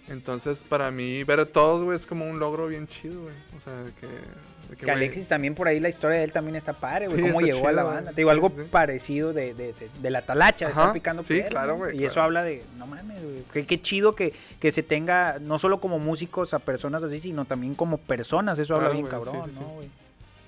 Entonces, 0.08 0.64
para 0.68 0.90
mí, 0.90 1.22
ver 1.24 1.40
a 1.40 1.46
todos, 1.46 1.84
güey, 1.84 1.94
es 1.96 2.06
como 2.06 2.28
un 2.28 2.40
logro 2.40 2.66
bien 2.66 2.86
chido, 2.88 3.22
güey. 3.22 3.34
O 3.56 3.60
sea, 3.60 3.74
de 3.84 3.92
que... 3.92 4.06
de 4.08 4.76
Que 4.76 4.90
Alexis 4.90 5.28
también 5.28 5.54
por 5.54 5.68
ahí 5.68 5.78
la 5.78 5.88
historia 5.88 6.18
de 6.18 6.24
él 6.24 6.32
también 6.32 6.56
está 6.56 6.72
padre, 6.72 7.06
güey, 7.06 7.16
Sí, 7.18 7.28
cómo 7.28 7.40
está 7.40 7.54
llegó 7.56 7.68
a 7.68 7.72
la 7.72 7.82
banda. 7.84 8.10
Te 8.10 8.16
digo, 8.16 8.30
Sí, 8.30 8.34
algo 8.34 8.50
sí, 8.50 8.62
parecido 8.68 9.32
de, 9.32 9.54
de, 9.54 9.72
de- 9.74 9.90
de 10.02 10.10
la 10.10 10.22
talacha, 10.22 10.64
de 10.64 10.70
estar 10.72 10.84
Ajá, 10.86 10.92
picando 10.92 11.22
sí, 11.22 11.34
piedra, 11.34 11.50
claro, 11.50 11.76
güey, 11.76 11.96
Y 12.00 12.04
eso 12.06 12.20
habla 12.20 12.42
de, 12.42 12.64
no 12.76 12.88
mames, 12.88 13.22
güey, 13.22 13.44
qué, 13.52 13.66
qué 13.66 13.80
chido 13.80 14.16
que, 14.16 14.32
que 14.58 14.72
se 14.72 14.82
tenga, 14.82 15.38
no 15.38 15.60
solo 15.60 15.78
como 15.80 16.00
músicos 16.00 16.54
a 16.54 16.58
personas 16.58 17.04
así, 17.04 17.20
sino 17.20 17.44
también 17.44 17.76
como 17.76 17.98
personas, 17.98 18.58
eso 18.58 18.74
habla 18.74 18.88
bien 18.88 19.04
sí, 19.04 19.10
cabrón, 19.12 19.42
sí, 19.44 19.50
sí. 19.54 19.60
¿no, 19.60 19.68
güey? 19.74 19.88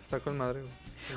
Está 0.01 0.19
con 0.19 0.37
madre, 0.39 0.63
güey. 0.63 0.73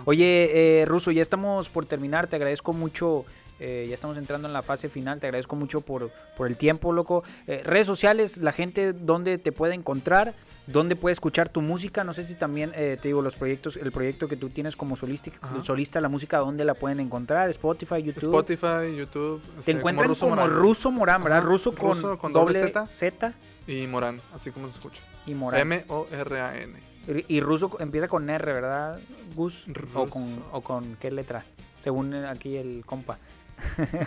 Oye, 0.06 0.82
eh, 0.82 0.86
Ruso, 0.86 1.12
ya 1.12 1.22
estamos 1.22 1.70
por 1.70 1.86
terminar. 1.86 2.28
Te 2.28 2.36
agradezco 2.36 2.74
mucho. 2.74 3.26
eh, 3.60 3.86
ya 3.88 3.96
estamos 3.96 4.18
entrando 4.18 4.48
en 4.50 4.54
la 4.54 4.64
fase 4.64 4.90
final. 4.90 5.20
Te 5.20 5.28
agradezco 5.28 5.56
mucho 5.56 5.80
por, 5.82 6.12
por 6.36 6.48
el 6.48 6.58
tiempo, 6.58 6.92
loco. 6.92 7.24
Eh, 7.48 7.62
redes 7.64 7.88
sociales, 7.88 8.38
la 8.38 8.52
gente, 8.52 8.92
¿dónde 8.92 9.38
te 9.38 9.54
puede 9.54 9.74
encontrar? 9.74 10.34
¿Dónde 10.68 10.96
puede 10.96 11.14
escuchar 11.14 11.48
tu 11.48 11.62
música? 11.62 12.04
No 12.04 12.14
sé 12.14 12.24
si 12.24 12.34
también, 12.36 12.72
eh, 12.76 12.98
te 13.00 13.08
digo, 13.08 13.22
los 13.22 13.36
proyectos, 13.36 13.78
el 13.78 13.92
proyecto 13.92 14.28
que 14.28 14.36
tú 14.36 14.50
tienes 14.50 14.76
como 14.76 14.96
solista, 14.98 15.32
solista 15.64 16.02
la 16.02 16.10
música, 16.10 16.40
¿dónde 16.40 16.66
la 16.66 16.74
pueden 16.74 17.00
encontrar? 17.00 17.50
Spotify, 17.52 18.02
YouTube. 18.02 18.24
Spotify, 18.24 18.96
YouTube. 18.98 19.42
Te 19.42 19.60
este, 19.60 19.72
encuentran 19.74 20.14
como, 20.16 20.36
Morán. 20.36 20.50
Ruso 20.50 20.92
Morán, 20.92 21.24
¿verdad? 21.24 21.44
Ruso 21.44 21.72
con, 21.72 21.90
Ruso 21.90 22.18
con 22.18 22.34
doble 22.34 22.60
doble 22.60 22.74
Z, 22.74 22.88
Z. 22.88 23.34
Y 23.68 23.86
Morán, 23.88 24.22
así 24.34 24.52
como 24.52 24.68
se 24.68 24.74
escucha. 24.74 25.02
y 25.28 25.36
Morán. 25.36 25.62
M-O-R-A-N. 25.62 26.74
Y, 27.08 27.38
y 27.38 27.40
Ruso 27.42 27.78
empieza 27.80 28.08
con 28.08 28.30
R, 28.30 28.54
¿verdad, 28.54 29.00
Gus? 29.36 29.66
O 29.94 30.08
con, 30.08 30.22
Ruso. 30.22 30.50
o 30.52 30.62
con 30.62 30.96
qué 30.98 31.12
letra, 31.12 31.46
según 31.80 32.14
aquí 32.14 32.58
el 32.58 32.84
compa. 32.86 33.18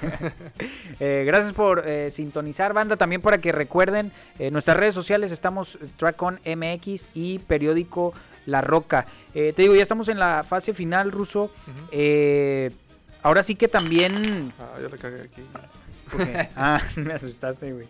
Eh, 1.01 1.23
gracias 1.27 1.53
por 1.53 1.85
eh, 1.87 2.11
sintonizar, 2.11 2.73
banda. 2.73 2.97
También 2.97 3.23
para 3.23 3.39
que 3.39 3.53
recuerden, 3.53 4.11
eh, 4.39 4.51
nuestras 4.51 4.77
redes 4.77 4.95
sociales 4.95 5.31
estamos 5.33 5.77
eh, 5.77 5.87
Trackon 5.97 6.41
MX 6.45 7.09
y 7.15 7.39
periódico 7.39 8.13
La 8.47 8.61
Roca. 8.61 9.07
Eh, 9.33 9.53
te 9.55 9.63
digo, 9.63 9.75
ya 9.77 9.83
estamos 9.83 10.09
en 10.09 10.19
la 10.19 10.43
fase 10.43 10.75
final, 10.75 11.13
Ruso. 11.13 11.53
Eh, 11.93 12.71
ahora 13.23 13.43
sí 13.45 13.55
que 13.55 13.69
también 13.69 14.53
Ah, 14.59 14.77
ya 14.83 14.89
le 14.89 14.99
cagué 14.99 15.23
aquí. 15.23 15.43
Ah, 16.57 16.81
me 16.97 17.13
asustaste, 17.13 17.73
güey. 17.73 17.87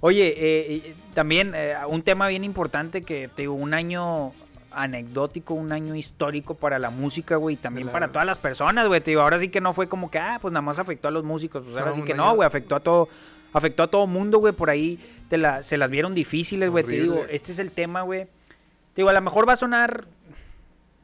Oye, 0.00 0.94
también 1.14 1.52
eh, 1.54 1.74
un 1.88 2.02
tema 2.02 2.28
bien 2.28 2.44
importante 2.44 3.02
que 3.02 3.28
te 3.28 3.42
digo, 3.42 3.54
un 3.54 3.74
año 3.74 4.32
anecdótico, 4.76 5.54
un 5.54 5.72
año 5.72 5.94
histórico 5.94 6.54
para 6.54 6.78
la 6.78 6.90
música, 6.90 7.36
güey, 7.36 7.54
y 7.54 7.56
también 7.58 7.86
la- 7.86 7.92
para 7.92 8.08
todas 8.08 8.26
las 8.26 8.38
personas, 8.38 8.86
güey. 8.86 9.00
Te 9.00 9.10
digo, 9.12 9.22
ahora 9.22 9.38
sí 9.38 9.48
que 9.48 9.60
no 9.60 9.72
fue 9.72 9.88
como 9.88 10.10
que, 10.10 10.18
ah, 10.18 10.38
pues 10.40 10.52
nada 10.52 10.62
más 10.62 10.78
afectó 10.78 11.08
a 11.08 11.10
los 11.10 11.24
músicos. 11.24 11.64
Pues 11.64 11.76
ahora 11.76 11.90
No, 11.90 11.96
sí 11.96 12.02
que 12.02 12.14
no, 12.14 12.34
güey, 12.34 12.46
afectó 12.46 12.76
a 12.76 12.80
todo, 12.80 13.08
afectó 13.52 13.82
a 13.82 13.86
todo 13.88 14.06
mundo, 14.06 14.38
güey. 14.38 14.52
Por 14.52 14.70
ahí 14.70 14.98
te 15.28 15.38
la, 15.38 15.62
se 15.62 15.76
las 15.76 15.90
vieron 15.90 16.14
difíciles, 16.14 16.70
güey. 16.70 16.84
Te 16.84 17.00
digo, 17.00 17.24
este 17.30 17.52
es 17.52 17.58
el 17.58 17.72
tema, 17.72 18.02
güey. 18.02 18.24
Te 18.24 19.02
digo, 19.02 19.08
a 19.08 19.12
lo 19.12 19.20
mejor 19.20 19.48
va 19.48 19.54
a 19.54 19.56
sonar 19.56 20.04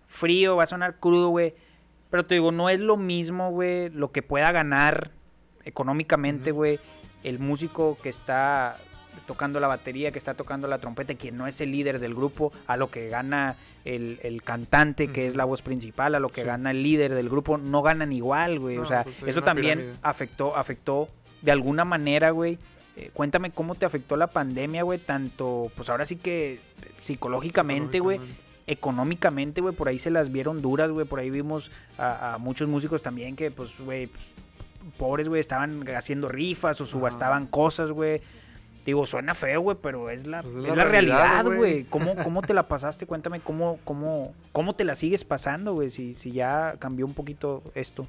frío, 0.08 0.56
va 0.56 0.64
a 0.64 0.66
sonar 0.66 0.96
crudo, 1.00 1.28
güey. 1.30 1.54
Pero 2.10 2.24
te 2.24 2.34
digo, 2.34 2.52
no 2.52 2.68
es 2.68 2.78
lo 2.80 2.96
mismo, 2.96 3.50
güey, 3.50 3.88
lo 3.88 4.12
que 4.12 4.22
pueda 4.22 4.52
ganar 4.52 5.10
económicamente, 5.64 6.50
güey, 6.50 6.78
el 7.24 7.38
músico 7.38 7.96
que 8.02 8.08
está 8.10 8.76
tocando 9.26 9.60
la 9.60 9.68
batería, 9.68 10.10
que 10.12 10.18
está 10.18 10.34
tocando 10.34 10.68
la 10.68 10.78
trompeta, 10.78 11.14
que 11.14 11.30
no 11.32 11.46
es 11.46 11.60
el 11.60 11.70
líder 11.72 11.98
del 12.00 12.14
grupo, 12.14 12.52
a 12.66 12.76
lo 12.76 12.90
que 12.90 13.08
gana 13.08 13.54
el, 13.84 14.18
el 14.22 14.42
cantante, 14.42 15.08
que 15.08 15.26
es 15.26 15.36
la 15.36 15.44
voz 15.44 15.62
principal, 15.62 16.14
a 16.14 16.20
lo 16.20 16.28
que 16.28 16.42
Sí. 16.42 16.46
gana 16.46 16.70
el 16.70 16.82
líder 16.82 17.14
del 17.14 17.28
grupo, 17.28 17.58
no 17.58 17.82
ganan 17.82 18.12
igual, 18.12 18.58
güey. 18.58 18.78
o 18.78 18.86
sea, 18.86 19.04
pues 19.04 19.22
eso 19.26 19.42
también 19.42 19.78
pirámide. 19.78 19.98
afectó, 20.02 20.56
afectó 20.56 21.08
de 21.42 21.52
alguna 21.52 21.84
manera, 21.84 22.30
güey. 22.30 22.58
Eh, 22.96 23.10
cuéntame 23.14 23.50
cómo 23.50 23.74
te 23.74 23.86
afectó 23.86 24.16
la 24.16 24.26
pandemia, 24.26 24.82
güey, 24.82 24.98
tanto, 24.98 25.72
pues 25.76 25.88
ahora 25.88 26.04
sí 26.06 26.16
que 26.16 26.60
psicológicamente, 27.02 28.00
güey, 28.00 28.20
económicamente, 28.66 29.60
güey, 29.60 29.74
por 29.74 29.88
ahí 29.88 29.98
se 29.98 30.10
las 30.10 30.30
vieron 30.32 30.62
duras, 30.62 30.90
güey, 30.90 31.06
por 31.06 31.18
ahí 31.18 31.30
vimos 31.30 31.70
a, 31.98 32.34
a 32.34 32.38
muchos 32.38 32.68
músicos 32.68 33.02
también 33.02 33.36
que, 33.36 33.50
pues, 33.50 33.70
güey, 33.78 34.06
pues, 34.06 34.22
pobres, 34.98 35.28
güey, 35.28 35.40
estaban 35.40 35.84
haciendo 35.96 36.28
rifas 36.28 36.80
o 36.80 36.86
subastaban 36.86 37.46
cosas, 37.46 37.90
güey. 37.90 38.20
Digo, 38.84 39.06
suena 39.06 39.34
feo, 39.34 39.60
güey, 39.60 39.76
pero 39.80 40.10
es 40.10 40.26
la, 40.26 40.42
Pues 40.42 40.56
es 40.56 40.64
es 40.64 40.76
la, 40.76 40.84
realidad, 40.84 41.44
güey. 41.44 41.84
¿Cómo, 41.84 42.16
¿Cómo 42.24 42.42
te 42.42 42.52
la 42.52 42.66
pasaste? 42.66 43.06
Cuéntame 43.06 43.40
cómo, 43.40 43.78
cómo, 43.84 44.34
cómo 44.50 44.74
te 44.74 44.84
la 44.84 44.94
sigues 44.94 45.24
pasando, 45.24 45.74
güey, 45.74 45.90
si, 45.90 46.14
si 46.14 46.32
ya 46.32 46.74
cambió 46.78 47.06
un 47.06 47.14
poquito 47.14 47.62
esto. 47.74 48.06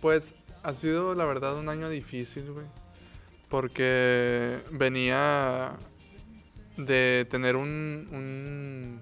Pues 0.00 0.44
ha 0.62 0.74
sido 0.74 1.14
la 1.14 1.24
verdad 1.24 1.56
un 1.56 1.68
año 1.68 1.88
difícil, 1.88 2.50
güey. 2.52 2.66
Porque 3.48 4.60
venía 4.70 5.72
de 6.76 7.26
tener 7.30 7.56
un, 7.56 8.08
un, 8.12 9.00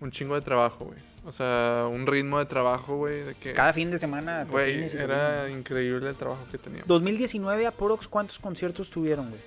un 0.00 0.10
chingo 0.10 0.34
de 0.34 0.40
trabajo, 0.40 0.86
güey. 0.86 0.98
O 1.26 1.32
sea, 1.32 1.88
un 1.90 2.06
ritmo 2.06 2.38
de 2.38 2.46
trabajo, 2.46 2.96
güey, 2.96 3.22
de 3.22 3.34
que... 3.34 3.52
Cada 3.52 3.72
fin 3.72 3.90
de 3.90 3.98
semana. 3.98 4.44
Güey, 4.44 4.84
era 4.96 5.50
increíble 5.50 6.08
el 6.08 6.14
trabajo 6.14 6.44
que 6.52 6.56
teníamos. 6.56 6.86
2019 6.86 7.66
aprox, 7.66 8.06
¿cuántos 8.06 8.38
conciertos 8.38 8.88
tuvieron, 8.90 9.30
güey? 9.30 9.40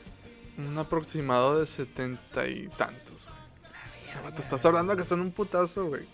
Un 0.68 0.78
aproximado 0.78 1.60
de 1.60 1.66
setenta 1.66 2.48
y 2.48 2.68
tantos, 2.78 3.28
güey. 3.28 4.34
Te 4.34 4.42
estás 4.42 4.66
hablando 4.66 4.96
que 4.96 5.04
son 5.04 5.22
un 5.22 5.32
putazo, 5.32 5.86
güey. 5.88 6.06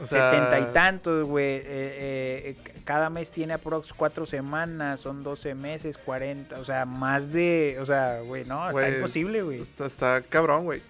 O 0.00 0.06
sea, 0.06 0.30
Setenta 0.30 0.60
y 0.60 0.72
tantos, 0.72 1.26
güey. 1.28 1.56
eh, 1.56 1.62
eh, 1.64 2.56
eh, 2.64 2.72
cada 2.84 3.08
mes 3.10 3.30
tiene 3.30 3.54
aprox 3.54 3.92
cuatro 3.92 4.26
semanas, 4.26 5.00
son 5.00 5.22
12 5.22 5.54
meses, 5.54 5.98
40. 5.98 6.58
O 6.58 6.64
sea, 6.64 6.84
más 6.84 7.32
de. 7.32 7.76
O 7.80 7.86
sea, 7.86 8.20
güey, 8.20 8.44
no, 8.44 8.68
está 8.68 8.80
Güey, 8.80 8.94
imposible, 8.96 9.42
güey. 9.42 9.60
Está, 9.60 9.86
está 9.86 10.22
cabrón, 10.22 10.64
güey. 10.64 10.82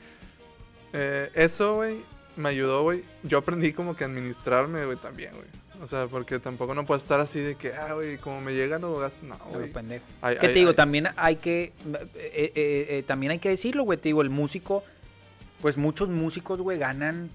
Eh, 0.93 1.31
eso, 1.35 1.77
güey, 1.77 2.03
me 2.37 2.49
ayudó, 2.51 2.83
güey. 2.83 3.05
Yo 3.23 3.39
aprendí 3.39 3.73
como 3.73 3.97
que 3.97 4.05
a 4.05 4.07
administrarme, 4.07 4.85
güey, 4.87 4.97
también, 4.97 5.33
güey. 5.33 5.47
O 5.83 5.87
sea, 5.89 6.07
porque 6.07 6.39
tampoco 6.39 6.77
no 6.77 6.87
puedo 6.87 6.97
estar 6.97 7.19
así 7.19 7.41
de 7.41 7.57
que, 7.57 7.73
ah, 7.75 7.95
güey, 7.95 8.17
como 8.17 8.41
me 8.41 8.55
llega 8.55 8.79
lo 8.79 8.99
gasto. 8.99 9.27
No, 9.27 9.37
güey. 9.51 9.69
pendejo. 9.73 10.05
Ay, 10.21 10.37
¿Qué 10.41 10.47
ay, 10.47 10.53
te 10.53 10.59
digo? 10.61 10.71
ay. 10.71 10.77
También 10.77 11.09
hay 11.17 11.37
que. 11.37 11.73
eh, 11.95 12.53
eh, 12.55 12.87
eh, 12.89 13.05
también 13.05 13.33
hay 13.33 13.41
que 13.41 13.49
decirlo, 13.49 13.83
güey. 13.83 13.99
Te 13.99 14.09
digo, 14.09 14.23
el 14.23 14.31
músico. 14.31 14.85
Pues 15.61 15.77
muchos 15.77 16.09
músicos, 16.09 16.61
güey, 16.61 16.79
ganan 16.79 17.31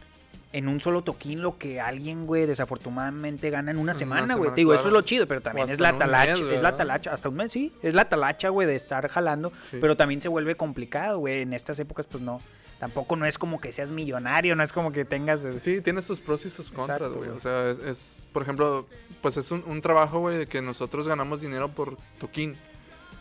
en 0.53 0.67
un 0.67 0.79
solo 0.79 1.01
toquín 1.03 1.41
lo 1.41 1.57
que 1.57 1.79
alguien, 1.81 2.25
güey, 2.25 2.45
desafortunadamente 2.45 3.49
gana 3.49 3.71
en 3.71 3.77
una 3.77 3.93
semana, 3.93 4.35
güey. 4.35 4.49
Te 4.51 4.57
digo, 4.57 4.73
eso 4.73 4.87
es 4.87 4.93
lo 4.93 5.01
chido, 5.01 5.27
pero 5.27 5.41
también 5.41 5.69
es 5.69 5.79
la 5.79 5.97
talacha. 5.97 6.35
mes, 6.37 6.53
es 6.53 6.61
la 6.61 6.77
talacha. 6.77 7.11
Hasta 7.13 7.29
un 7.29 7.35
mes, 7.35 7.51
sí. 7.51 7.73
Es 7.81 7.93
la 7.93 8.07
talacha, 8.09 8.49
güey, 8.49 8.67
de 8.67 8.75
estar 8.75 9.07
jalando. 9.09 9.51
Sí. 9.69 9.77
Pero 9.81 9.97
también 9.97 10.21
se 10.21 10.29
vuelve 10.29 10.55
complicado, 10.55 11.19
güey. 11.19 11.41
En 11.41 11.53
estas 11.53 11.79
épocas, 11.79 12.05
pues 12.07 12.23
no. 12.23 12.41
Tampoco 12.79 13.15
no 13.15 13.25
es 13.25 13.37
como 13.39 13.59
que 13.59 13.71
seas 13.71 13.89
millonario, 13.89 14.55
no 14.55 14.63
es 14.63 14.71
como 14.71 14.91
que 14.91 15.03
tengas. 15.03 15.43
eh, 15.43 15.57
Sí, 15.59 15.81
tiene 15.81 16.01
sus 16.03 16.21
pros 16.21 16.45
y 16.45 16.49
sus 16.49 16.71
contras, 16.71 17.09
güey. 17.09 17.25
güey. 17.25 17.29
O 17.31 17.39
sea, 17.39 17.71
es, 17.71 17.79
es- 17.79 18.27
por 18.31 18.43
ejemplo, 18.43 18.87
pues 19.21 19.35
es 19.37 19.51
un, 19.51 19.63
un 19.65 19.81
trabajo, 19.81 20.19
güey, 20.19 20.37
de 20.37 20.47
que 20.47 20.61
nosotros 20.61 21.07
ganamos 21.07 21.41
dinero 21.41 21.69
por 21.69 21.97
toquín. 22.19 22.55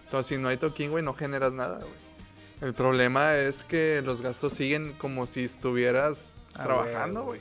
Entonces, 0.04 0.26
si 0.28 0.36
no 0.36 0.48
hay 0.48 0.58
toquín, 0.58 0.90
güey, 0.90 1.02
no 1.02 1.14
generas 1.14 1.52
nada, 1.52 1.78
güey. 1.78 2.06
El 2.60 2.74
problema 2.74 3.34
es 3.34 3.64
que 3.64 4.00
los 4.04 4.22
gastos 4.22 4.52
siguen 4.52 4.92
como 4.98 5.26
si 5.26 5.44
estuvieras 5.44 6.34
Ah, 6.58 6.64
trabajando, 6.64 7.24
güey. 7.24 7.40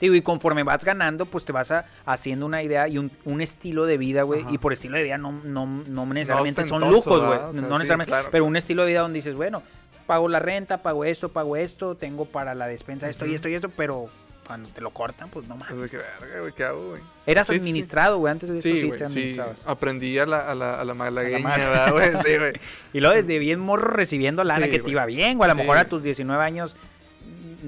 Digo, 0.00 0.14
y 0.14 0.22
conforme 0.22 0.64
vas 0.64 0.84
ganando, 0.84 1.24
pues 1.24 1.44
te 1.44 1.52
vas 1.52 1.70
a- 1.70 1.86
haciendo 2.04 2.44
una 2.46 2.62
idea 2.62 2.88
y 2.88 2.98
un, 2.98 3.10
un 3.24 3.40
estilo 3.40 3.86
de 3.86 3.96
vida, 3.96 4.22
güey. 4.22 4.44
Y 4.50 4.58
por 4.58 4.72
estilo 4.72 4.96
de 4.96 5.02
vida 5.04 5.16
no, 5.18 5.32
no, 5.44 5.66
no 5.66 6.06
necesariamente 6.06 6.64
son 6.64 6.80
lujos, 6.90 7.18
güey. 7.20 7.30
¿verdad? 7.30 7.48
O 7.48 7.52
sea, 7.52 7.62
no 7.62 7.68
sí, 7.68 7.72
necesariamente. 7.74 8.10
claro, 8.10 8.28
pero 8.30 8.44
un 8.44 8.56
estilo 8.56 8.82
de 8.82 8.88
vida 8.88 9.00
donde 9.00 9.16
dices, 9.18 9.34
bueno, 9.34 9.62
pago 10.06 10.28
la 10.28 10.40
renta, 10.40 10.82
pago 10.82 11.04
esto, 11.04 11.30
pago 11.30 11.56
esto, 11.56 11.94
tengo 11.94 12.26
para 12.26 12.54
la 12.54 12.66
despensa 12.66 13.08
esto 13.08 13.24
y 13.24 13.34
esto 13.34 13.48
y 13.48 13.54
esto, 13.54 13.70
pero 13.70 14.08
cuando 14.46 14.68
te 14.68 14.82
lo 14.82 14.90
cortan, 14.90 15.30
pues 15.30 15.46
no 15.48 15.54
Es 15.54 15.60
mames. 15.60 15.96
güey, 16.38 16.52
¿qué 16.54 16.64
hago, 16.64 16.90
güey? 16.90 17.00
Eras 17.24 17.46
Sí, 17.46 17.54
sí, 17.54 17.58
sí. 17.60 17.64
administrado, 17.70 18.18
güey, 18.18 18.30
antes 18.32 18.50
de 18.50 18.56
esto 18.56 18.68
Sí, 18.68 18.80
sí 18.80 18.86
güey, 18.88 18.98
te 18.98 19.06
sí. 19.06 19.12
administrabas. 19.20 19.56
Aprendí 19.64 20.18
a 20.18 20.26
la, 20.26 20.40
a 20.40 20.54
la, 20.54 20.80
a 20.80 20.84
la 20.84 20.92
malagueña, 20.92 21.38
mala. 21.38 21.70
¿verdad, 21.70 21.92
güey? 21.92 22.10
Sí, 22.22 22.36
güey. 22.38 22.52
Y 22.92 23.00
luego 23.00 23.14
desde 23.14 23.38
bien 23.38 23.58
morro 23.60 23.88
recibiendo 23.88 24.44
lana 24.44 24.66
Sí, 24.66 24.70
que 24.72 24.80
te 24.80 24.90
iba 24.90 25.06
bien, 25.06 25.38
güey. 25.38 25.50
A 25.50 25.54
lo 25.54 25.58
Sí, 25.58 25.62
mejor 25.62 25.78
a 25.78 25.88
tus 25.88 26.02
19 26.02 26.44
años, 26.44 26.76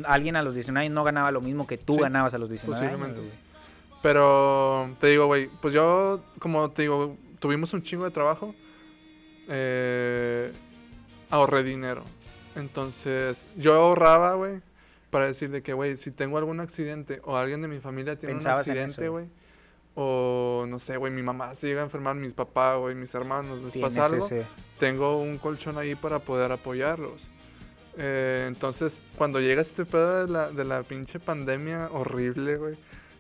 alguien 0.05 0.37
a 0.37 0.43
los 0.43 0.55
19 0.55 0.87
años 0.87 0.95
no 0.95 1.05
ganaba 1.05 1.31
lo 1.31 1.41
mismo 1.41 1.67
que 1.67 1.79
tú 1.79 1.95
Sí, 1.95 2.01
ganabas 2.01 2.35
a 2.35 2.39
los 2.39 2.51
19 2.51 2.79
años. 2.81 2.91
posiblemente. 2.99 3.21
güey. 3.21 3.47
Pero 4.03 4.91
te 5.01 5.09
digo, 5.09 5.27
güey, 5.27 5.49
pues 5.61 5.73
yo, 5.75 6.21
como 6.39 6.71
te 6.71 6.83
digo, 6.83 7.17
tuvimos 7.41 7.73
un 7.73 7.83
chingo 7.83 8.05
de 8.05 8.11
trabajo. 8.11 8.55
eh, 9.49 10.53
ahorré 11.31 11.63
dinero. 11.63 12.03
Entonces, 12.57 13.49
yo 13.57 13.75
ahorraba, 13.75 14.35
güey, 14.35 14.61
para 15.11 15.27
decir 15.27 15.51
de 15.51 15.63
que, 15.63 15.73
güey, 15.73 15.97
si 15.97 16.11
tengo 16.11 16.39
algún 16.39 16.61
accidente 16.61 17.21
o 17.25 17.37
alguien 17.37 17.63
de 17.63 17.69
mi 17.69 17.79
familia 17.79 18.19
tiene 18.19 18.37
un 18.37 18.47
accidente, 18.47 19.09
güey. 19.09 19.27
O 19.95 20.67
no 20.69 20.79
sé, 20.79 20.97
güey, 20.99 21.13
mi 21.13 21.23
mamá 21.23 21.55
se 21.55 21.69
llega 21.69 21.81
a 21.81 21.85
enfermar, 21.85 22.17
mis 22.17 22.35
papás, 22.35 22.77
güey, 22.79 22.95
mis 22.95 23.15
hermanos, 23.15 23.61
les 23.63 23.77
pasa 23.79 24.07
algo. 24.07 24.27
ese- 24.27 24.47
Tengo 24.79 25.17
un 25.19 25.39
colchón 25.39 25.79
ahí 25.79 25.95
para 25.95 26.19
poder 26.19 26.53
apoyarlos. 26.53 27.29
Eh, 27.99 28.45
entonces, 28.49 29.01
cuando 29.17 29.41
llega 29.41 29.63
este 29.63 29.85
pedo 29.85 30.27
de 30.27 30.33
la, 30.33 30.51
de 30.51 30.65
la 30.65 30.83
pinche 30.83 31.19
pandemia 31.19 31.89
horrible, 31.91 32.57
güey, 32.57 32.77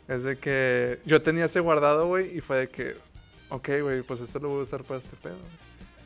es 0.08 0.22
de 0.22 0.38
que 0.38 1.00
yo 1.04 1.22
tenía 1.22 1.46
ese 1.46 1.60
guardado, 1.60 2.06
güey, 2.06 2.36
y 2.36 2.40
fue 2.40 2.58
de 2.58 2.68
que, 2.68 2.96
ok, 3.48 3.68
güey, 3.82 4.02
pues 4.02 4.20
esto 4.20 4.38
lo 4.38 4.48
voy 4.48 4.60
a 4.60 4.62
usar 4.64 4.84
para 4.84 4.98
este 4.98 5.16
pedo. 5.16 5.38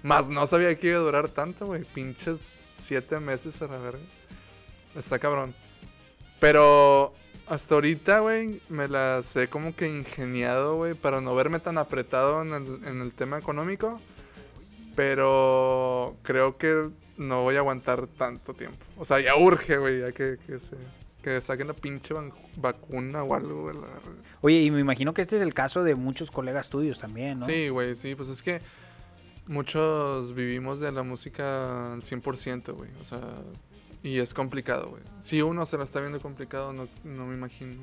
Más 0.03 0.29
no 0.29 0.47
sabía 0.47 0.75
que 0.77 0.89
iba 0.89 0.99
a 0.99 1.03
durar 1.03 1.29
tanto, 1.29 1.67
güey, 1.67 1.85
pinches 1.85 2.39
siete 2.77 3.21
meses 3.21 3.61
a 3.61 3.67
la 3.67 3.79
verga. 3.79 4.03
Está 4.95 5.19
cabrón. 5.19 5.55
Pero 6.39 7.13
hasta 7.47 7.75
ahorita, 7.75 8.21
güey, 8.21 8.63
me 8.69 8.89
las 8.89 9.37
he 9.37 9.49
como 9.49 9.75
que 9.75 9.87
ingeniado, 9.87 10.77
güey, 10.77 10.95
para 10.95 11.21
no 11.21 11.35
verme 11.35 11.61
tan 11.61 11.77
apretado 11.77 12.43
en 12.43 12.55
el, 12.55 12.89
en 12.89 13.03
el 13.03 13.13
tema 13.13 13.39
económico. 13.39 14.01
Pero 14.97 16.17
creo 16.23 16.57
que 16.57 16.89
no 17.21 17.43
voy 17.43 17.57
a 17.57 17.59
aguantar 17.59 18.07
tanto 18.07 18.55
tiempo. 18.55 18.79
O 18.97 19.05
sea, 19.05 19.21
ya 19.21 19.37
urge, 19.37 19.77
güey, 19.77 20.01
ya 20.01 20.13
que, 20.13 20.39
que, 20.47 20.59
se, 20.59 20.75
que 21.23 21.41
saquen 21.43 21.69
la 21.69 21.75
pinche 21.75 22.15
vacuna 22.57 23.23
o 23.23 23.35
algo, 23.35 23.63
güey. 23.63 23.75
la 23.75 23.83
verga. 23.83 24.23
Oye, 24.41 24.63
y 24.63 24.71
me 24.71 24.81
imagino 24.81 25.13
que 25.13 25.21
este 25.21 25.37
es 25.37 25.43
el 25.43 25.53
caso 25.53 25.85
de 25.85 25.95
muchos 25.95 26.31
colegas 26.31 26.71
tuyos 26.71 26.99
también, 26.99 27.39
¿no? 27.39 27.45
Sí, 27.45 27.69
güey, 27.69 27.95
sí, 27.95 28.15
pues 28.15 28.31
es 28.31 28.43
que 28.43 28.63
muchos 29.47 30.35
vivimos 30.35 30.81
de 30.81 30.93
la 30.93 31.03
música 31.03 31.93
al 31.93 32.01
100%, 32.01 32.73
güey. 32.73 32.91
O 33.03 33.05
sea, 33.05 33.21
y 34.03 34.19
es 34.19 34.33
complicado, 34.33 34.89
güey. 34.89 35.03
Si 35.21 35.43
uno 35.43 35.67
se 35.67 35.77
lo 35.77 35.85
está 35.85 36.01
viendo 36.01 36.21
complicado, 36.21 36.73
no, 36.73 36.89
no 37.05 37.27
me 37.27 37.35
imagino 37.35 37.83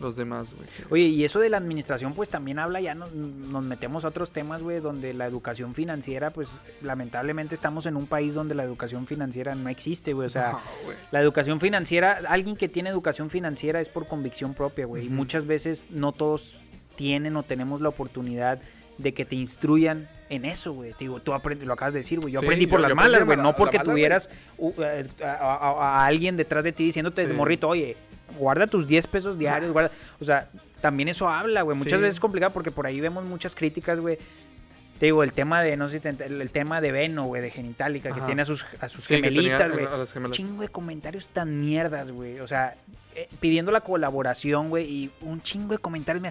los 0.00 0.16
demás, 0.16 0.54
güey. 0.54 0.68
Oye, 0.90 1.04
y 1.14 1.24
eso 1.24 1.38
de 1.40 1.48
la 1.48 1.56
administración, 1.56 2.14
pues 2.14 2.28
también 2.28 2.58
habla, 2.58 2.80
ya 2.80 2.94
nos, 2.94 3.12
nos 3.12 3.62
metemos 3.62 4.04
a 4.04 4.08
otros 4.08 4.30
temas, 4.32 4.62
güey, 4.62 4.80
donde 4.80 5.14
la 5.14 5.26
educación 5.26 5.74
financiera, 5.74 6.30
pues 6.30 6.50
lamentablemente 6.82 7.54
estamos 7.54 7.86
en 7.86 7.96
un 7.96 8.06
país 8.06 8.34
donde 8.34 8.54
la 8.54 8.64
educación 8.64 9.06
financiera 9.06 9.54
no 9.54 9.68
existe, 9.68 10.12
güey. 10.12 10.26
O 10.26 10.30
sea, 10.30 10.52
No, 10.52 10.60
la 11.10 11.20
educación 11.20 11.60
financiera, 11.60 12.20
alguien 12.28 12.56
que 12.56 12.68
tiene 12.68 12.90
educación 12.90 13.30
financiera 13.30 13.80
es 13.80 13.88
por 13.88 14.06
convicción 14.08 14.54
propia, 14.54 14.86
güey. 14.86 15.06
Y 15.06 15.08
muchas 15.08 15.46
veces 15.46 15.84
no 15.90 16.12
todos 16.12 16.58
tienen 16.96 17.36
o 17.36 17.42
tenemos 17.42 17.80
la 17.80 17.88
oportunidad 17.88 18.60
de 18.98 19.12
que 19.14 19.24
te 19.24 19.34
instruyan 19.36 20.08
en 20.28 20.44
eso, 20.44 20.72
güey. 20.72 20.92
Te 20.92 21.00
Digo, 21.00 21.20
tú 21.20 21.34
aprendes, 21.34 21.66
lo 21.66 21.74
acabas 21.74 21.94
de 21.94 22.00
decir, 22.00 22.20
güey. 22.20 22.32
Yo 22.34 22.40
Sí, 22.40 22.46
aprendí 22.46 22.66
por 22.66 22.78
yo- 22.78 22.82
las 22.82 22.88
yo 22.90 22.96
malas, 22.96 23.24
güey. 23.24 23.36
No 23.36 23.54
porque 23.56 23.78
mala, 23.78 23.90
tuvieras 23.90 24.28
eh, 24.58 25.04
a, 25.24 25.26
a- 25.26 26.02
a 26.02 26.06
alguien 26.06 26.36
detrás 26.36 26.62
de 26.64 26.72
ti 26.72 26.84
diciéndote 26.84 27.26
Sí. 27.26 27.32
morrito, 27.32 27.68
oye, 27.68 27.96
guarda 28.38 28.66
tus 28.66 28.86
10 28.86 29.06
pesos 29.06 29.38
diarios, 29.38 29.72
guarda. 29.72 29.90
O 30.20 30.24
sea, 30.24 30.48
también 30.80 31.08
eso 31.08 31.28
habla, 31.28 31.62
güey. 31.62 31.76
Muchas 31.76 31.98
Sí. 31.98 32.02
veces 32.02 32.14
es 32.16 32.20
complicado 32.20 32.52
porque 32.52 32.70
por 32.70 32.86
ahí 32.86 33.00
vemos 33.00 33.24
muchas 33.24 33.54
críticas, 33.54 34.00
güey. 34.00 34.18
Te 34.98 35.06
digo, 35.06 35.22
el 35.24 35.32
tema 35.32 35.60
de, 35.60 35.76
no 35.76 35.88
sé 35.88 35.94
si 35.94 36.00
te 36.00 36.24
el, 36.24 36.40
el 36.40 36.50
tema 36.50 36.80
de 36.80 36.92
Veno, 36.92 37.24
güey, 37.24 37.42
de 37.42 37.50
Genitalica, 37.50 38.12
que 38.12 38.20
tiene 38.20 38.42
a 38.42 38.44
sus, 38.44 38.64
a 38.80 38.88
sus 38.88 39.04
Sí, 39.04 39.16
gemelitas, 39.16 39.72
güey. 39.72 39.86
Chingo 40.30 40.62
de 40.62 40.68
comentarios 40.68 41.26
tan 41.26 41.60
mierdas, 41.60 42.10
güey. 42.12 42.38
O 42.38 42.46
sea, 42.46 42.76
eh, 43.16 43.28
pidiendo 43.40 43.72
la 43.72 43.80
colaboración, 43.80 44.70
güey, 44.70 44.86
y 44.88 45.10
un 45.20 45.42
chingo 45.42 45.72
de 45.72 45.78
comentarios, 45.78 46.22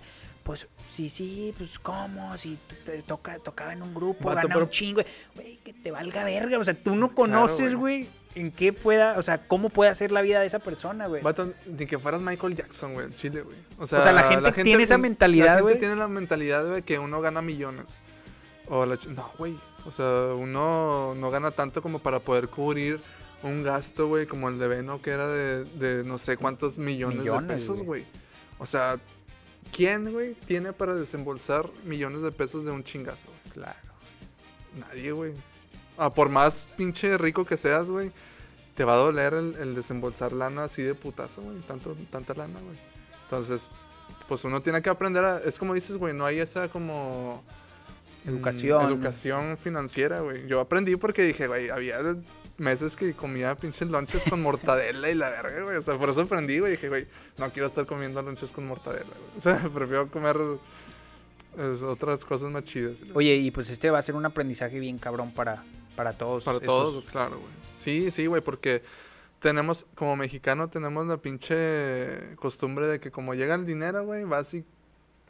pues 0.44 0.68
sí, 0.92 1.08
sí, 1.10 1.54
pues 1.58 1.80
cómo, 1.80 2.38
si 2.38 2.58
te 2.86 3.02
toca, 3.02 3.40
tocaba 3.40 3.74
en 3.74 3.82
un 3.82 3.94
grupo, 3.94 4.26
Vato, 4.26 4.42
gana 4.42 4.54
pero- 4.56 4.66
un 4.66 4.72
chingo, 4.72 5.02
güey, 5.36 5.58
que 5.64 5.74
te 5.74 5.90
valga 5.92 6.24
verga. 6.26 6.58
O 6.60 6.64
sea, 6.64 6.74
tú 6.74 6.96
no 6.96 7.14
conoces, 7.16 7.76
güey. 7.76 8.02
güey, 8.04 8.10
en 8.36 8.52
qué 8.52 8.74
pueda, 8.74 9.18
o 9.18 9.22
sea, 9.22 9.48
cómo 9.48 9.70
puede 9.70 9.90
hacer 9.92 10.12
la 10.12 10.22
vida 10.22 10.40
de 10.42 10.48
esa 10.48 10.60
persona, 10.60 11.08
güey. 11.08 11.22
Vato, 11.22 11.54
ni 11.66 11.86
que 11.86 11.98
fueras 12.00 12.22
Michael 12.22 12.56
Jackson, 12.56 12.94
güey, 12.94 13.06
en 13.08 13.14
Chile, 13.14 13.42
güey. 13.42 13.58
O 13.78 13.88
sea, 13.88 14.02
sea, 14.02 14.12
la 14.12 14.24
gente 14.24 14.52
tiene 14.64 14.84
esa 14.84 14.98
mentalidad, 14.98 15.46
La 15.46 15.52
gente 15.54 15.64
güey. 15.64 15.80
tiene 15.80 15.96
la 15.96 16.08
mentalidad, 16.08 16.68
güey, 16.68 16.82
que 16.82 17.00
uno 17.00 17.22
gana 17.22 17.42
millones. 17.42 18.00
O 18.68 18.86
la 18.86 18.96
ch- 18.96 19.08
no, 19.08 19.30
güey. 19.38 19.58
O 19.86 19.92
sea, 19.92 20.34
uno 20.36 21.14
no 21.16 21.30
gana 21.32 21.52
tanto 21.52 21.82
como 21.82 22.00
para 22.00 22.20
poder 22.20 22.48
cubrir 22.50 23.02
un 23.44 23.62
gasto, 23.64 24.08
güey, 24.08 24.26
como 24.26 24.48
el 24.50 24.58
de 24.58 24.68
Veno, 24.70 25.02
que 25.02 25.12
era 25.12 25.28
de, 25.28 25.66
de 25.66 26.04
no 26.06 26.18
sé 26.18 26.38
cuántos 26.38 26.78
millones, 26.80 27.20
Millones, 27.20 27.48
de 27.50 27.54
pesos, 27.54 27.76
güey. 27.78 27.86
güey. 27.86 28.06
O 28.60 28.66
sea, 28.66 28.96
¿quién, 29.72 30.12
güey, 30.12 30.34
tiene 30.34 30.74
para 30.74 30.96
desembolsar 30.96 31.70
millones 31.84 32.22
de 32.22 32.32
pesos 32.32 32.66
de 32.66 32.72
un 32.72 32.84
chingazo? 32.84 33.28
güey? 33.28 33.54
Claro. 33.54 33.80
Nadie, 34.78 35.12
güey. 35.12 35.34
Ah, 35.98 36.14
por 36.14 36.30
más 36.30 36.70
pinche 36.76 37.18
rico 37.18 37.46
que 37.46 37.58
seas, 37.58 37.90
güey, 37.90 38.12
te 38.76 38.84
va 38.84 38.94
a 38.94 38.98
doler 38.98 39.34
el, 39.36 39.56
el 39.58 39.76
desembolsar 39.76 40.34
lana 40.34 40.64
así 40.64 40.82
de 40.82 40.96
putazo, 40.96 41.42
güey. 41.44 41.60
Tanto, 41.62 41.96
tanta 42.10 42.34
lana, 42.34 42.60
güey. 42.60 42.78
Entonces, 43.24 43.72
pues 44.28 44.44
uno 44.44 44.62
tiene 44.62 44.82
que 44.82 44.90
aprender 44.90 45.24
a... 45.24 45.38
Es 45.40 45.60
como 45.60 45.74
dices, 45.74 45.98
güey, 45.98 46.14
no 46.14 46.26
hay 46.26 46.40
esa 46.40 46.70
como... 46.70 47.44
mm, 48.26 48.30
Educación. 48.30 48.82
educación 48.90 49.58
financiera, 49.58 50.22
güey. 50.22 50.48
Yo 50.48 50.60
aprendí 50.60 50.96
porque 50.96 51.24
dije, 51.24 51.48
güey, 51.48 51.70
había 51.70 52.00
meses 52.58 52.96
que 52.96 53.14
comía 53.14 53.56
pinches 53.56 53.88
lonches 53.90 54.24
con 54.30 54.42
mortadela 54.42 55.10
y 55.10 55.16
la 55.16 55.30
verga, 55.30 55.64
güey. 55.64 55.78
O 55.78 55.82
sea, 55.82 55.98
por 55.98 56.10
eso 56.10 56.22
aprendí, 56.22 56.60
güey. 56.60 56.74
Dije, 56.74 56.90
güey, 56.90 57.08
no 57.38 57.52
quiero 57.52 57.68
estar 57.68 57.86
comiendo 57.86 58.22
lonches 58.22 58.52
con 58.52 58.68
mortadela, 58.68 59.06
güey. 59.06 59.32
O 59.38 59.42
sea, 59.42 59.58
prefiero 59.74 60.10
comer 60.10 60.38
es, 61.58 61.84
otras 61.84 62.26
cosas 62.26 62.52
más 62.52 62.64
chidas. 62.64 63.04
Oye, 63.14 63.36
y 63.36 63.52
pues 63.52 63.70
este 63.70 63.90
va 63.90 64.00
a 64.00 64.02
ser 64.02 64.16
un 64.16 64.26
aprendizaje 64.26 64.80
bien 64.80 64.98
cabrón 64.98 65.34
para, 65.34 65.64
para 65.96 66.14
todos. 66.14 66.44
Para 66.44 66.60
todos, 66.60 67.04
claro, 67.06 67.40
güey. 67.40 67.52
Sí, 67.78 68.12
sí, 68.12 68.28
güey, 68.28 68.42
porque 68.42 68.82
tenemos, 69.40 69.86
como 69.96 70.16
mexicano, 70.16 70.70
tenemos 70.70 71.06
la 71.06 71.18
pinche 71.18 72.36
costumbre 72.38 72.88
de 72.88 73.00
que 73.00 73.12
como 73.12 73.34
llega 73.34 73.56
el 73.56 73.66
dinero, 73.66 74.06
güey, 74.06 74.24
vas 74.24 74.54
y 74.54 74.66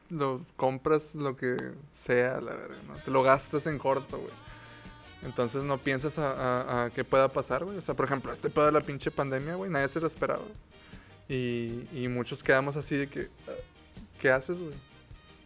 lo 0.10 0.46
compras 0.56 1.16
lo 1.16 1.36
que 1.36 1.58
sea, 1.92 2.40
la 2.40 2.54
verdad, 2.54 2.78
¿no? 2.88 2.94
Te 2.96 3.12
lo 3.12 3.24
gastas 3.24 3.66
en 3.68 3.78
corto, 3.78 4.20
güey. 4.20 4.34
Entonces 5.26 5.64
no 5.64 5.78
piensas 5.78 6.20
a, 6.20 6.32
a- 6.32 6.86
a 6.86 6.90
qué 6.90 7.04
pueda 7.04 7.28
pasar, 7.30 7.64
güey. 7.64 7.78
O 7.78 7.82
sea, 7.82 7.96
por 7.96 8.06
ejemplo, 8.06 8.32
este 8.34 8.50
pedo 8.50 8.66
de 8.66 8.72
la 8.74 8.82
pinche 8.82 9.10
pandemia, 9.12 9.56
güey, 9.56 9.72
nadie 9.72 9.88
se 9.88 10.00
lo 10.00 10.08
esperaba. 10.08 10.42
Y, 11.30 11.88
y 11.94 12.08
muchos 12.10 12.44
quedamos 12.44 12.76
así 12.76 12.98
de 12.98 13.08
que, 13.08 13.30
ah, 13.48 13.52
¿qué 14.20 14.30
haces, 14.30 14.60
güey? 14.60 14.74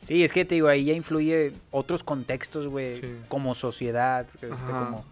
Sí, 0.07 0.23
es 0.23 0.32
que 0.32 0.45
te 0.45 0.55
digo, 0.55 0.67
ahí 0.67 0.86
ya 0.86 0.93
influye 0.93 1.51
otros 1.69 2.03
contextos, 2.03 2.67
güey, 2.67 2.93
Sí. 2.93 3.15
como 3.28 3.53
sociedad, 3.55 4.25
este, 4.34 4.47
como... 4.49 5.05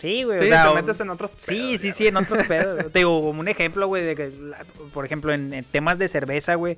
Sí, 0.00 0.24
güey, 0.24 0.38
Sí, 0.38 0.44
o 0.44 0.48
sea, 0.48 0.68
te 0.68 0.74
metes 0.74 1.00
en 1.00 1.10
otros 1.10 1.36
pedos. 1.36 1.46
Sí, 1.46 1.78
sí, 1.78 1.88
ya, 1.88 1.94
sí, 1.94 2.06
en 2.08 2.16
otros 2.16 2.44
pedos. 2.48 2.92
te 2.92 2.98
digo, 2.98 3.20
como 3.22 3.40
un 3.40 3.48
ejemplo, 3.48 3.86
güey, 3.86 4.04
de 4.04 4.16
que, 4.16 4.32
por 4.92 5.04
ejemplo, 5.06 5.32
en, 5.32 5.52
en 5.54 5.64
temas 5.64 5.98
de 5.98 6.08
cerveza, 6.08 6.54
güey, 6.54 6.74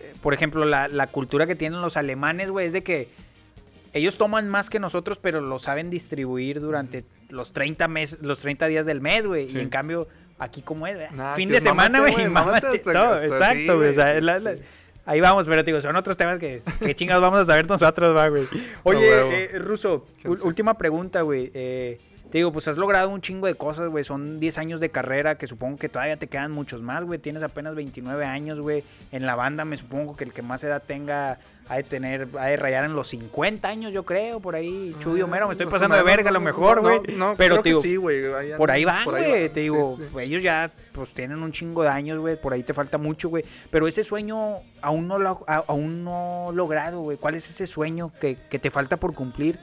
eh, 0.00 0.14
por 0.22 0.34
ejemplo, 0.34 0.64
la, 0.64 0.88
la 0.88 1.06
cultura 1.08 1.46
que 1.46 1.56
tienen 1.56 1.80
los 1.80 1.96
alemanes, 1.96 2.50
güey, 2.50 2.66
es 2.66 2.72
de 2.72 2.82
que 2.82 3.08
ellos 3.92 4.16
toman 4.16 4.48
más 4.48 4.70
que 4.70 4.78
nosotros, 4.78 5.18
pero 5.18 5.40
lo 5.40 5.58
saben 5.58 5.90
distribuir 5.90 6.60
durante 6.60 7.04
los 7.28 7.52
30 7.52 7.88
meses, 7.88 8.18
los 8.22 8.40
30 8.40 8.66
días 8.66 8.86
del 8.86 9.00
mes, 9.00 9.26
güey. 9.26 9.46
Sí. 9.46 9.58
Y 9.58 9.60
en 9.60 9.68
cambio, 9.68 10.08
aquí 10.38 10.62
como 10.62 10.86
es. 10.86 11.12
Nah, 11.12 11.34
fin 11.34 11.48
de 11.48 11.60
semana, 11.60 12.00
güey, 12.00 12.28
mámate 12.30 12.78
todo, 12.78 13.22
exacto, 13.22 13.76
güey. 13.78 13.94
Ahí 15.04 15.20
vamos, 15.20 15.46
pero 15.46 15.64
te 15.64 15.72
digo, 15.72 15.80
son 15.80 15.96
otros 15.96 16.16
temas 16.16 16.38
que, 16.38 16.62
que 16.80 16.94
chingados 16.94 17.22
vamos 17.22 17.40
a 17.40 17.44
saber 17.44 17.68
nosotros, 17.68 18.16
va, 18.16 18.28
güey. 18.28 18.44
Oye, 18.84 18.98
huevo. 18.98 19.30
eh, 19.32 19.58
Ruso, 19.58 20.06
última 20.44 20.74
pregunta, 20.74 21.22
güey. 21.22 21.50
Eh, 21.54 21.98
te 22.30 22.38
digo, 22.38 22.50
pues 22.50 22.66
has 22.68 22.78
logrado 22.78 23.10
un 23.10 23.20
chingo 23.20 23.46
de 23.46 23.56
cosas, 23.56 23.88
güey. 23.88 24.04
Son 24.04 24.40
10 24.40 24.56
años 24.58 24.80
de 24.80 24.88
carrera 24.90 25.36
que 25.36 25.46
supongo 25.46 25.76
que 25.76 25.90
todavía 25.90 26.16
te 26.16 26.28
quedan 26.28 26.50
muchos 26.50 26.80
más, 26.80 27.04
güey. 27.04 27.18
Tienes 27.18 27.42
apenas 27.42 27.74
29 27.74 28.24
años, 28.24 28.58
güey. 28.58 28.84
En 29.10 29.26
la 29.26 29.34
banda 29.34 29.66
me 29.66 29.76
supongo 29.76 30.16
que 30.16 30.24
el 30.24 30.32
que 30.32 30.40
más 30.40 30.64
edad 30.64 30.82
tenga 30.86 31.38
ha 31.72 31.76
de 31.76 31.84
tener, 31.84 32.28
ha 32.38 32.46
de 32.46 32.56
rayar 32.58 32.84
en 32.84 32.94
los 32.94 33.08
50 33.08 33.66
años, 33.66 33.94
yo 33.94 34.04
creo, 34.04 34.40
por 34.40 34.54
ahí. 34.54 34.94
Chuy 35.00 35.22
Homero, 35.22 35.46
me 35.46 35.52
estoy 35.52 35.66
Ah, 35.66 35.70
pasando 35.70 35.96
de 35.96 36.02
verga 36.02 36.28
a 36.28 36.32
lo 36.32 36.40
mejor, 36.40 36.82
güey. 36.82 37.00
No, 37.16 37.34
pero, 37.34 37.54
creo 37.54 37.62
te 37.62 37.68
digo, 37.70 37.80
que 37.82 37.88
sí, 37.88 37.96
güey. 37.96 38.22
por 38.58 38.70
ahí 38.70 38.84
van, 38.84 39.04
güey. 39.06 39.48
Te 39.48 39.60
digo, 39.60 39.96
sí. 39.96 40.04
ellos 40.20 40.42
ya 40.42 40.70
pues 40.92 41.14
tienen 41.14 41.42
un 41.42 41.50
chingo 41.50 41.82
de 41.82 41.88
años, 41.88 42.18
güey. 42.18 42.36
Por 42.38 42.52
ahí 42.52 42.62
te 42.62 42.74
falta 42.74 42.98
mucho, 42.98 43.30
güey. 43.30 43.42
Pero 43.70 43.88
ese 43.88 44.04
sueño 44.04 44.58
aún 44.82 45.08
no 45.08 45.18
lo 45.18 45.44
aún 45.46 46.04
no 46.04 46.50
logrado, 46.52 47.00
güey. 47.00 47.16
¿Cuál 47.16 47.36
es 47.36 47.48
ese 47.48 47.66
sueño 47.66 48.12
que, 48.20 48.36
que 48.50 48.58
te 48.58 48.70
falta 48.70 48.98
por 48.98 49.14
cumplir 49.14 49.58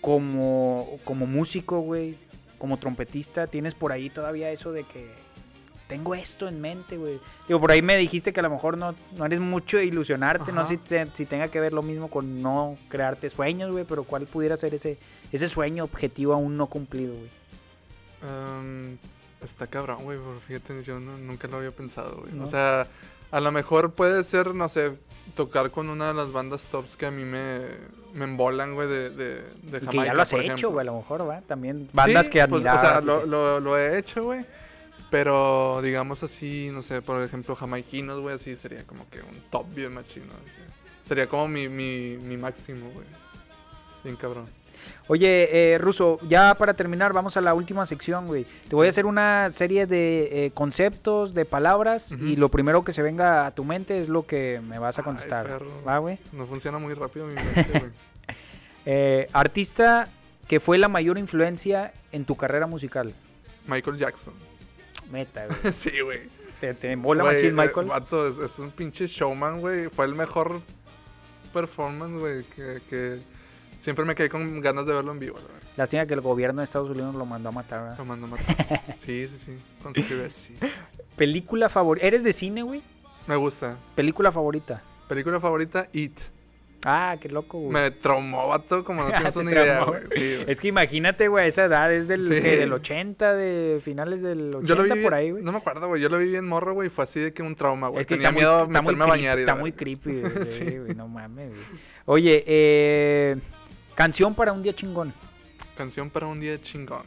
como, 0.00 0.98
como 1.04 1.26
músico, 1.26 1.80
güey? 1.80 2.16
Como 2.58 2.78
trompetista. 2.78 3.48
¿Tienes 3.48 3.74
por 3.74 3.90
ahí 3.90 4.08
todavía 4.08 4.50
eso 4.52 4.70
de 4.70 4.84
que 4.84 5.10
tengo 5.90 6.14
esto 6.14 6.48
en 6.48 6.60
mente, 6.60 6.96
güey? 6.96 7.20
Digo, 7.46 7.60
por 7.60 7.70
ahí 7.70 7.82
me 7.82 7.96
dijiste 7.98 8.32
que 8.32 8.40
a 8.40 8.42
lo 8.42 8.48
mejor 8.50 8.78
no, 8.78 8.94
no 9.16 9.26
eres 9.26 9.40
mucho 9.40 9.76
de 9.76 9.84
ilusionarte. 9.84 10.52
No 10.52 10.62
sé 10.62 10.68
si, 10.68 10.76
te- 10.78 11.06
si 11.14 11.26
tenga 11.26 11.48
que 11.48 11.60
ver 11.60 11.74
lo 11.74 11.82
mismo 11.82 12.08
con 12.08 12.40
no 12.40 12.78
crearte 12.88 13.28
sueños, 13.28 13.72
güey. 13.72 13.84
Pero 13.84 14.04
¿cuál 14.04 14.26
pudiera 14.26 14.56
ser 14.56 14.72
ese, 14.74 14.96
ese 15.32 15.48
sueño 15.48 15.84
objetivo 15.84 16.32
aún 16.32 16.56
no 16.56 16.66
cumplido, 16.68 17.12
güey? 17.14 17.28
Um, 18.22 18.96
está 19.42 19.66
cabrón, 19.66 20.04
güey, 20.04 20.18
pero 20.18 20.40
fíjate, 20.40 20.82
yo 20.82 21.00
no- 21.00 21.18
nunca 21.18 21.48
lo 21.48 21.58
había 21.58 21.70
pensado, 21.72 22.18
güey. 22.20 22.32
¿No? 22.32 22.44
O 22.44 22.46
sea, 22.46 22.86
a 23.30 23.40
lo 23.40 23.52
mejor 23.52 23.92
puede 23.92 24.22
ser, 24.24 24.54
no 24.54 24.68
sé, 24.68 24.92
tocar 25.34 25.70
con 25.70 25.88
una 25.88 26.08
de 26.08 26.14
las 26.14 26.32
bandas 26.32 26.66
tops 26.66 26.96
que 26.96 27.06
a 27.06 27.10
mí 27.10 27.24
me, 27.24 27.60
me 28.14 28.24
embolan, 28.24 28.74
güey, 28.74 28.88
de, 28.88 29.10
de, 29.10 29.34
de 29.34 29.78
Y 29.78 29.80
Jamaica, 29.80 29.90
que 29.90 30.04
ya 30.06 30.14
lo 30.14 30.22
has 30.22 30.30
por 30.30 30.40
hecho, 30.42 30.70
güey, 30.70 30.80
a 30.86 30.90
lo 30.90 30.96
mejor, 30.98 31.28
¿va? 31.28 31.40
También 31.42 31.88
bandas 31.92 32.26
Sí, 32.26 32.32
que 32.32 32.46
pues, 32.48 32.64
admirabas. 32.66 32.82
o 32.82 32.86
sea, 32.86 33.00
y 33.00 33.04
lo, 33.04 33.26
lo, 33.26 33.60
lo 33.60 33.78
he 33.78 33.98
hecho, 33.98 34.24
güey. 34.24 34.44
Pero, 35.10 35.80
digamos 35.82 36.22
así, 36.22 36.70
no 36.72 36.82
sé, 36.82 37.02
por 37.02 37.22
ejemplo, 37.22 37.56
jamaiquinos, 37.56 38.20
güey, 38.20 38.36
así 38.36 38.54
sería 38.54 38.84
como 38.86 39.08
que 39.10 39.18
un 39.18 39.40
top 39.50 39.66
bien 39.74 39.92
machino. 39.92 40.32
Sería 41.02 41.26
como 41.26 41.48
mi, 41.48 41.68
mi, 41.68 42.16
mi 42.16 42.36
máximo, 42.36 42.88
güey. 42.90 43.06
Bien 44.04 44.16
cabrón. 44.16 44.46
Oye, 45.08 45.74
eh, 45.74 45.78
Ruso, 45.78 46.18
ya 46.28 46.54
para 46.54 46.74
terminar, 46.74 47.12
vamos 47.12 47.36
a 47.36 47.40
la 47.40 47.52
última 47.52 47.84
sección, 47.86 48.28
güey. 48.28 48.46
Te 48.68 48.76
voy 48.76 48.86
a 48.86 48.90
hacer 48.90 49.04
una 49.04 49.50
serie 49.52 49.86
de 49.86 50.46
eh, 50.46 50.50
conceptos, 50.52 51.34
de 51.34 51.44
palabras, 51.44 52.12
y 52.12 52.36
lo 52.36 52.48
primero 52.48 52.84
que 52.84 52.92
se 52.92 53.02
venga 53.02 53.46
a 53.46 53.50
tu 53.50 53.64
mente 53.64 54.00
es 54.00 54.08
lo 54.08 54.24
que 54.26 54.60
me 54.66 54.78
vas 54.78 54.96
a 54.98 55.00
Ay, 55.00 55.04
contestar. 55.04 55.46
perro. 55.46 55.70
¿Va, 55.86 55.98
güey? 55.98 56.18
No 56.32 56.46
funciona 56.46 56.78
muy 56.78 56.94
rápido 56.94 57.26
mi 57.26 57.34
mente, 57.34 57.66
güey. 57.78 57.90
Eh, 58.86 59.28
artista 59.34 60.08
que 60.48 60.58
fue 60.58 60.78
la 60.78 60.88
mayor 60.88 61.18
influencia 61.18 61.92
en 62.12 62.24
tu 62.24 62.34
carrera 62.34 62.66
musical. 62.66 63.12
Michael 63.66 63.98
Jackson. 63.98 64.32
Meta, 65.10 65.46
güey. 65.62 65.72
sí, 65.72 66.00
güey. 66.00 66.20
¿Te, 66.60 66.74
te 66.74 66.94
mola 66.96 67.22
Güey, 67.24 67.34
machín, 67.36 67.50
eh, 67.58 67.62
Michael? 67.62 67.86
vato, 67.86 68.26
es, 68.26 68.36
es 68.38 68.58
un 68.58 68.70
pinche 68.70 69.06
showman, 69.06 69.60
güey. 69.60 69.88
Fue 69.88 70.04
el 70.04 70.14
mejor 70.14 70.60
performance, 71.52 72.18
güey. 72.18 72.44
Que, 72.44 72.80
que 72.88 73.22
siempre 73.78 74.04
me 74.04 74.14
quedé 74.14 74.28
con 74.28 74.60
ganas 74.60 74.86
de 74.86 74.94
verlo 74.94 75.12
en 75.12 75.18
vivo, 75.18 75.36
verdad. 75.36 75.60
Lástima 75.76 76.04
que 76.06 76.14
el 76.14 76.20
gobierno 76.20 76.60
de 76.60 76.64
Estados 76.64 76.90
Unidos 76.90 77.14
lo 77.14 77.24
mandó 77.24 77.48
a 77.48 77.52
matar, 77.52 77.80
¿verdad? 77.80 77.98
Lo 77.98 78.04
mando 78.04 78.26
a 78.26 78.30
matar. 78.30 78.82
Sí, 78.96 79.26
sí, 79.28 79.38
sí. 79.38 79.58
Con 79.82 79.94
su 79.94 80.02
sí. 80.28 80.56
Película 81.16 81.68
favorita. 81.68 82.06
¿Eres 82.06 82.24
de 82.24 82.32
cine, 82.32 82.62
güey? 82.62 82.82
Me 83.26 83.36
gusta. 83.36 83.78
Película 83.94 84.30
favorita. 84.30 84.82
Película 85.08 85.40
favorita, 85.40 85.88
It. 85.92 86.18
Ah, 86.84 87.16
qué 87.20 87.28
loco, 87.28 87.58
güey. 87.58 87.72
Me 87.72 87.90
traumó, 87.90 88.48
vato, 88.48 88.82
como 88.84 89.02
no 89.04 89.10
tienes 89.12 89.36
una 89.36 89.50
idea, 89.50 89.84
güey. 89.84 90.00
Sí, 90.12 90.36
güey. 90.36 90.44
Es 90.50 90.58
que 90.60 90.68
imagínate, 90.68 91.28
güey, 91.28 91.48
esa 91.48 91.64
edad 91.64 91.92
es 91.92 92.08
del, 92.08 92.24
Sí. 92.24 92.40
del 92.40 92.72
80, 92.72 93.34
de 93.34 93.80
finales 93.84 94.22
del 94.22 94.48
80 94.48 94.66
Yo 94.66 94.74
lo 94.76 94.94
vi 94.94 95.02
por 95.02 95.12
ahí, 95.14 95.30
güey. 95.30 95.42
No 95.44 95.52
me 95.52 95.58
acuerdo, 95.58 95.88
güey. 95.88 96.00
Yo 96.00 96.08
lo 96.08 96.16
vi 96.18 96.26
bien 96.26 96.46
morro, 96.46 96.72
güey. 96.72 96.88
Fue 96.88 97.04
así 97.04 97.20
de 97.20 97.32
que 97.34 97.42
un 97.42 97.54
trauma, 97.54 97.88
güey. 97.88 98.00
es 98.00 98.06
que 98.06 98.14
Tenía 98.14 98.32
miedo 98.32 98.66
muy, 98.66 98.76
a 98.76 98.80
meterme 98.82 99.04
a 99.04 99.08
bañar 99.08 99.38
y 99.38 99.42
Está 99.42 99.54
muy 99.54 99.72
creepy, 99.72 100.20
güey, 100.20 100.32
Sí. 100.46 100.64
sí, 100.68 100.78
güey, 100.78 100.94
no 100.94 101.06
mames, 101.06 101.50
güey. 101.50 101.80
Oye, 102.06 102.44
eh, 102.46 103.36
canción 103.94 104.34
para 104.34 104.52
un 104.52 104.62
día 104.62 104.74
chingón. 104.74 105.12
Canción 105.76 106.08
para 106.08 106.26
un 106.26 106.40
día 106.40 106.60
chingón. 106.60 107.04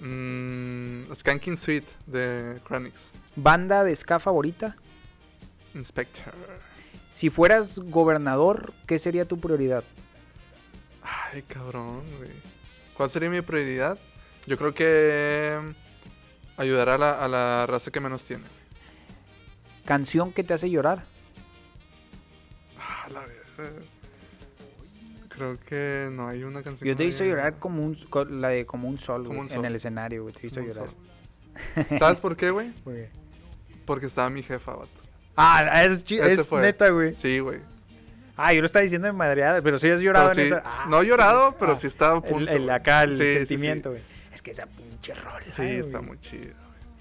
Mm, 0.00 1.12
Skanking 1.14 1.56
Suite 1.56 1.86
de 2.06 2.60
Chronix. 2.66 3.12
Banda 3.36 3.84
de 3.84 3.94
ska 3.94 4.18
favorita. 4.18 4.76
Inspector. 5.74 6.32
Si 7.14 7.30
fueras 7.30 7.78
gobernador, 7.78 8.72
¿qué 8.88 8.98
sería 8.98 9.24
tu 9.24 9.38
prioridad? 9.38 9.84
Ay, 11.02 11.42
cabrón, 11.42 12.02
güey. 12.18 12.30
¿Cuál 12.96 13.08
sería 13.08 13.30
mi 13.30 13.40
prioridad? 13.40 13.96
Yo 14.46 14.58
creo 14.58 14.74
que 14.74 15.56
mm, 15.62 16.60
ayudar 16.60 16.88
a 16.88 16.98
la, 16.98 17.24
a 17.24 17.28
la 17.28 17.66
raza 17.66 17.92
que 17.92 18.00
menos 18.00 18.24
tiene. 18.24 18.42
Canción 19.84 20.32
que 20.32 20.42
te 20.42 20.54
hace 20.54 20.68
llorar. 20.68 21.04
Ah, 22.80 23.08
la 23.10 23.20
verga. 23.20 23.80
Creo 25.28 25.56
que 25.60 26.08
no 26.10 26.26
hay 26.26 26.42
una 26.42 26.64
canción. 26.64 26.88
Yo 26.88 26.96
te 26.96 27.04
he 27.04 27.06
visto 27.06 27.24
llorar 27.24 27.60
como 27.60 27.84
un, 27.84 27.96
la 28.40 28.48
de 28.48 28.66
como 28.66 28.88
un 28.88 28.98
sol, 28.98 29.24
Como 29.24 29.38
un 29.38 29.46
en 29.46 29.52
sol. 29.52 29.64
el 29.64 29.76
escenario, 29.76 30.22
güey. 30.22 30.34
Te 30.34 30.40
he 30.40 30.42
visto 30.42 30.60
llorar. 30.60 30.90
¿Sabes 31.96 32.20
por 32.20 32.36
qué, 32.36 32.50
güey? 32.50 32.72
Porque 33.86 34.06
estaba 34.06 34.28
mi 34.30 34.42
jefa, 34.42 34.74
vato. 34.74 35.03
Ah, 35.36 35.84
es, 35.84 36.04
es 36.10 36.52
neta, 36.52 36.88
güey. 36.90 37.14
Sí, 37.14 37.38
güey. 37.40 37.58
Ah, 38.36 38.52
yo 38.52 38.60
lo 38.60 38.66
estaba 38.66 38.82
diciendo 38.82 39.06
de 39.06 39.12
madreada, 39.12 39.62
pero 39.62 39.78
sí 39.78 39.88
has 39.88 40.00
llorado 40.00 40.28
Pero 40.30 40.40
en 40.42 40.48
sí, 40.48 40.52
esa. 40.54 40.62
Ah, 40.64 40.86
no 40.88 41.02
he 41.02 41.06
llorado, 41.06 41.54
pero 41.58 41.72
ah, 41.72 41.76
sí 41.76 41.86
estaba 41.86 42.18
a 42.18 42.20
punto. 42.20 42.50
el, 42.50 42.68
acá, 42.70 43.04
el 43.04 43.12
Sí, 43.12 43.18
sí, 43.18 43.24
sí. 43.40 43.46
sentimiento, 43.46 43.90
güey. 43.90 44.02
Es 44.32 44.42
que 44.42 44.50
esa 44.50 44.66
pinche 44.66 45.14
rola. 45.14 45.40
Sí, 45.50 45.62
está 45.62 46.00
muy 46.00 46.18
chido. 46.18 46.42
güey. 46.42 46.54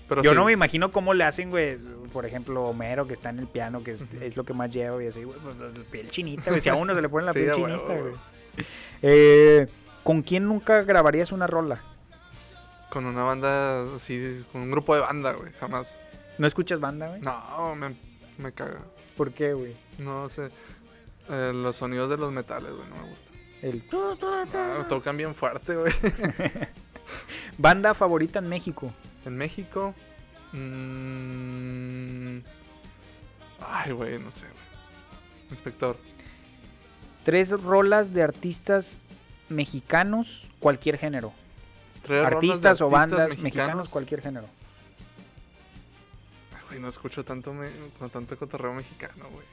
Pero 0.08 0.22
Yo 0.22 0.32
sí, 0.32 0.36
no 0.36 0.46
me 0.46 0.52
imagino 0.52 0.92
cómo 0.92 1.14
le 1.14 1.24
hacen, 1.24 1.50
güey. 1.50 1.78
Por 2.12 2.26
ejemplo, 2.26 2.64
Homero, 2.66 3.08
que 3.08 3.14
está 3.14 3.30
en 3.30 3.40
el 3.40 3.48
piano, 3.48 3.84
que 3.84 3.98
es, 4.22 4.36
lo 4.38 4.44
que 4.44 4.54
más 4.54 4.70
llevo, 4.72 5.02
y 5.02 5.08
así, 5.08 5.24
güey, 5.24 5.40
pues, 5.40 5.56
la 5.58 5.84
piel 5.90 6.12
chinita, 6.12 6.52
güey. 6.52 6.62
Si 6.62 6.70
a 6.70 6.76
uno 6.76 6.94
se 6.94 7.02
le 7.02 7.10
pone 7.10 7.26
la 7.26 7.34
Sí, 7.34 7.40
piel 7.40 7.56
chinita, 7.56 7.84
güey. 7.84 8.14
Eh, 9.02 9.68
¿Con 10.04 10.22
quién 10.22 10.48
nunca 10.48 10.84
grabarías 10.84 11.32
una 11.32 11.48
rola? 11.48 11.82
Con 12.92 13.06
una 13.06 13.24
banda 13.24 13.96
así, 13.96 14.44
con 14.52 14.62
un 14.62 14.72
grupo 14.72 14.94
de 14.94 15.02
banda, 15.02 15.32
güey, 15.32 15.52
jamás. 15.60 16.00
¿No 16.38 16.46
escuchas 16.46 16.80
banda, 16.80 17.08
güey? 17.08 17.22
No, 17.22 17.74
me, 17.76 17.96
me 18.38 18.52
caga. 18.52 18.82
¿Por 19.18 19.32
qué, 19.32 19.54
güey? 19.54 19.76
No 20.00 20.28
sé. 20.30 20.50
Eh, 21.30 21.52
los 21.54 21.76
sonidos 21.76 22.10
de 22.10 22.18
los 22.18 22.32
metales, 22.32 22.72
güey, 22.74 22.88
no 22.90 22.96
me 22.98 23.10
gustan. 23.10 23.34
El... 23.62 23.84
Ah, 24.54 24.86
tocan 24.90 25.16
bien 25.16 25.34
fuerte, 25.34 25.76
güey. 25.76 25.94
Banda 27.58 27.94
favorita 27.94 28.40
en 28.40 28.50
México. 28.50 28.92
En 29.26 29.38
México. 29.38 29.94
mm, 30.52 32.40
ay, 33.62 33.92
güey, 33.94 34.20
no 34.20 34.32
sé, 34.32 34.42
güey. 34.48 34.64
Inspector. 35.52 35.98
Tres 37.24 37.52
rolas 37.52 38.14
de 38.14 38.22
artistas 38.24 38.98
mexicanos, 39.48 40.44
cualquier 40.60 40.98
género. 40.98 41.32
Tres 42.02 42.24
rolas 42.24 42.32
de 42.32 42.36
Artistas 42.36 42.82
o 42.82 42.90
bandas 42.90 43.30
mexicanos. 43.30 43.44
mexicanos, 43.44 43.90
cualquier 43.90 44.22
género. 44.22 44.48
Ay, 46.74 46.80
no 46.80 46.88
escucho 46.90 47.24
tanto, 47.24 47.54
me, 47.54 47.70
con 48.00 48.10
tanto 48.10 48.38
cotorreo 48.38 48.74
mexicano, 48.74 49.26
güey. 49.32 49.46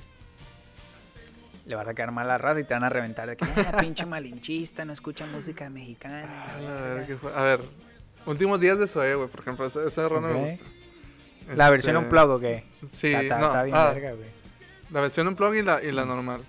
Le 1.66 1.74
vas 1.76 1.86
a 1.86 1.94
quedar 1.94 2.10
mal 2.10 2.28
a 2.30 2.38
raza 2.38 2.60
y 2.60 2.64
te 2.64 2.74
van 2.74 2.84
a 2.84 2.88
reventar 2.88 3.28
de 3.28 3.36
que 3.36 3.44
"Ah, 3.44 3.76
pinche 3.80 4.06
malinchista, 4.06 4.84
no 4.84 4.92
escucha 4.92 5.26
música 5.26 5.68
mexicana. 5.70 6.24
A 6.56 6.94
ver, 6.94 7.06
¿qué 7.06 7.16
fue? 7.16 7.32
A 7.34 7.42
ver, 7.42 7.60
últimos 8.26 8.60
días 8.60 8.78
de 8.78 8.88
Zoe, 8.88 9.14
güey, 9.14 9.28
por 9.28 9.40
ejemplo, 9.40 9.66
esa, 9.66 9.86
esa 9.86 10.08
rola 10.08 10.28
Ok. 10.28 10.34
me 10.34 10.40
gusta. 10.42 10.64
La 11.54 11.68
versión 11.70 11.96
Este, 11.96 12.04
unplug, 12.06 12.30
¿o 12.30 12.40
qué? 12.40 12.64
Sí, 12.90 13.12
está, 13.12 13.38
no, 13.38 13.46
está 13.46 13.62
bien 13.64 13.76
ah, 13.76 13.92
verga, 13.92 14.12
güey. 14.12 14.28
la 14.90 15.00
versión 15.00 15.28
unplug 15.28 15.54
y 15.54 15.62
la, 15.62 15.82
y 15.82 15.92
la 15.92 16.04
normal. 16.04 16.42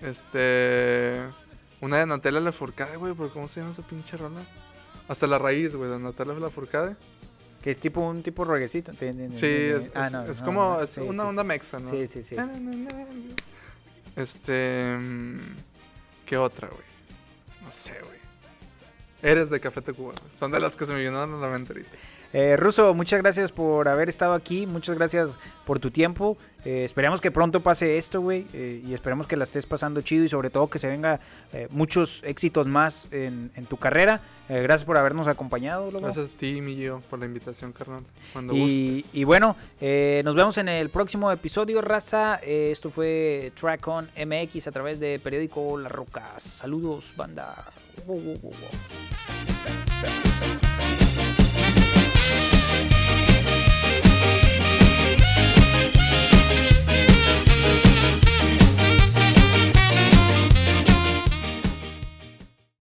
Este. 0.00 1.20
Una 1.80 1.98
de 1.98 2.06
Natalia 2.06 2.40
Lafourcade, 2.40 2.96
güey, 2.96 3.14
pero 3.14 3.30
¿cómo 3.32 3.48
se 3.48 3.60
llama 3.60 3.72
esa 3.72 3.82
pinche 3.82 4.16
rola? 4.16 4.40
Hasta 5.08 5.26
la 5.26 5.38
raíz, 5.38 5.74
güey, 5.76 5.90
de 5.90 5.98
Natalia 5.98 6.34
Lafourcade. 6.34 6.96
Que 7.62 7.72
es 7.72 7.78
tipo 7.78 8.00
un 8.00 8.22
tipo 8.22 8.44
te- 8.92 9.32
Sí, 9.32 9.46
es, 9.46 9.90
ah, 9.94 10.08
no, 10.10 10.24
es 10.24 10.40
no, 10.40 10.44
como. 10.46 10.62
no, 10.76 10.80
es 10.82 10.90
sí, 10.90 11.00
una 11.02 11.24
sí, 11.24 11.28
onda 11.28 11.44
mexa, 11.44 11.78
¿no? 11.78 11.90
Sí, 11.90 12.06
sí, 12.06 12.22
sí. 12.22 12.36
Este. 14.16 14.96
mm, 14.98 15.40
¿Qué 16.26 16.36
otra, 16.36 16.68
güey? 16.68 16.82
No 17.64 17.72
sé, 17.72 17.92
güey. 18.02 18.18
Eres 19.22 19.50
de 19.50 19.60
Café 19.60 19.82
Tacuba. 19.82 20.14
Son 20.34 20.50
de 20.50 20.60
las 20.60 20.76
que 20.76 20.86
se 20.86 20.92
me 20.92 20.98
vinieron 21.00 21.34
a 21.34 21.36
la 21.36 21.48
mente 21.48 21.72
ahorita. 21.72 21.90
Eh, 22.32 22.56
Ruso, 22.56 22.94
muchas 22.94 23.20
gracias 23.20 23.50
por 23.50 23.88
haber 23.88 24.08
estado 24.08 24.34
aquí, 24.34 24.66
muchas 24.66 24.96
gracias 24.96 25.36
por 25.66 25.80
tu 25.80 25.90
tiempo. 25.90 26.36
Eh, 26.64 26.84
esperemos 26.84 27.20
que 27.20 27.30
pronto 27.30 27.60
pase 27.60 27.98
esto, 27.98 28.20
güey, 28.20 28.46
eh, 28.52 28.82
y 28.86 28.94
esperemos 28.94 29.26
que 29.26 29.36
la 29.36 29.44
estés 29.44 29.66
pasando 29.66 30.00
chido 30.02 30.24
y 30.24 30.28
sobre 30.28 30.50
todo 30.50 30.68
que 30.70 30.78
se 30.78 30.86
venga 30.88 31.18
eh, 31.52 31.66
muchos 31.70 32.20
éxitos 32.24 32.66
más 32.66 33.08
en, 33.10 33.50
en 33.56 33.66
tu 33.66 33.76
carrera. 33.78 34.20
Eh, 34.48 34.62
gracias 34.62 34.84
por 34.84 34.96
habernos 34.96 35.26
acompañado, 35.26 35.86
loco. 35.90 36.04
Gracias 36.04 36.26
a 36.26 36.38
ti, 36.38 36.60
mi 36.60 36.76
Gio, 36.76 37.02
por 37.10 37.18
la 37.18 37.26
invitación, 37.26 37.72
carnal. 37.72 38.04
Cuando 38.32 38.54
Y, 38.54 38.90
gustes. 38.92 39.14
y 39.14 39.24
bueno, 39.24 39.56
nos 39.80 40.34
vemos 40.36 40.58
en 40.58 40.68
el 40.68 40.88
próximo 40.90 41.32
episodio, 41.32 41.80
raza. 41.80 42.36
Esto 42.36 42.90
fue 42.90 43.52
Track 43.58 43.88
On 43.88 44.08
MX 44.16 44.66
a 44.66 44.72
través 44.72 45.00
de 45.00 45.18
periódico 45.18 45.78
La 45.78 45.88
Roca. 45.88 46.34
Saludos, 46.38 47.12
banda. 47.16 47.54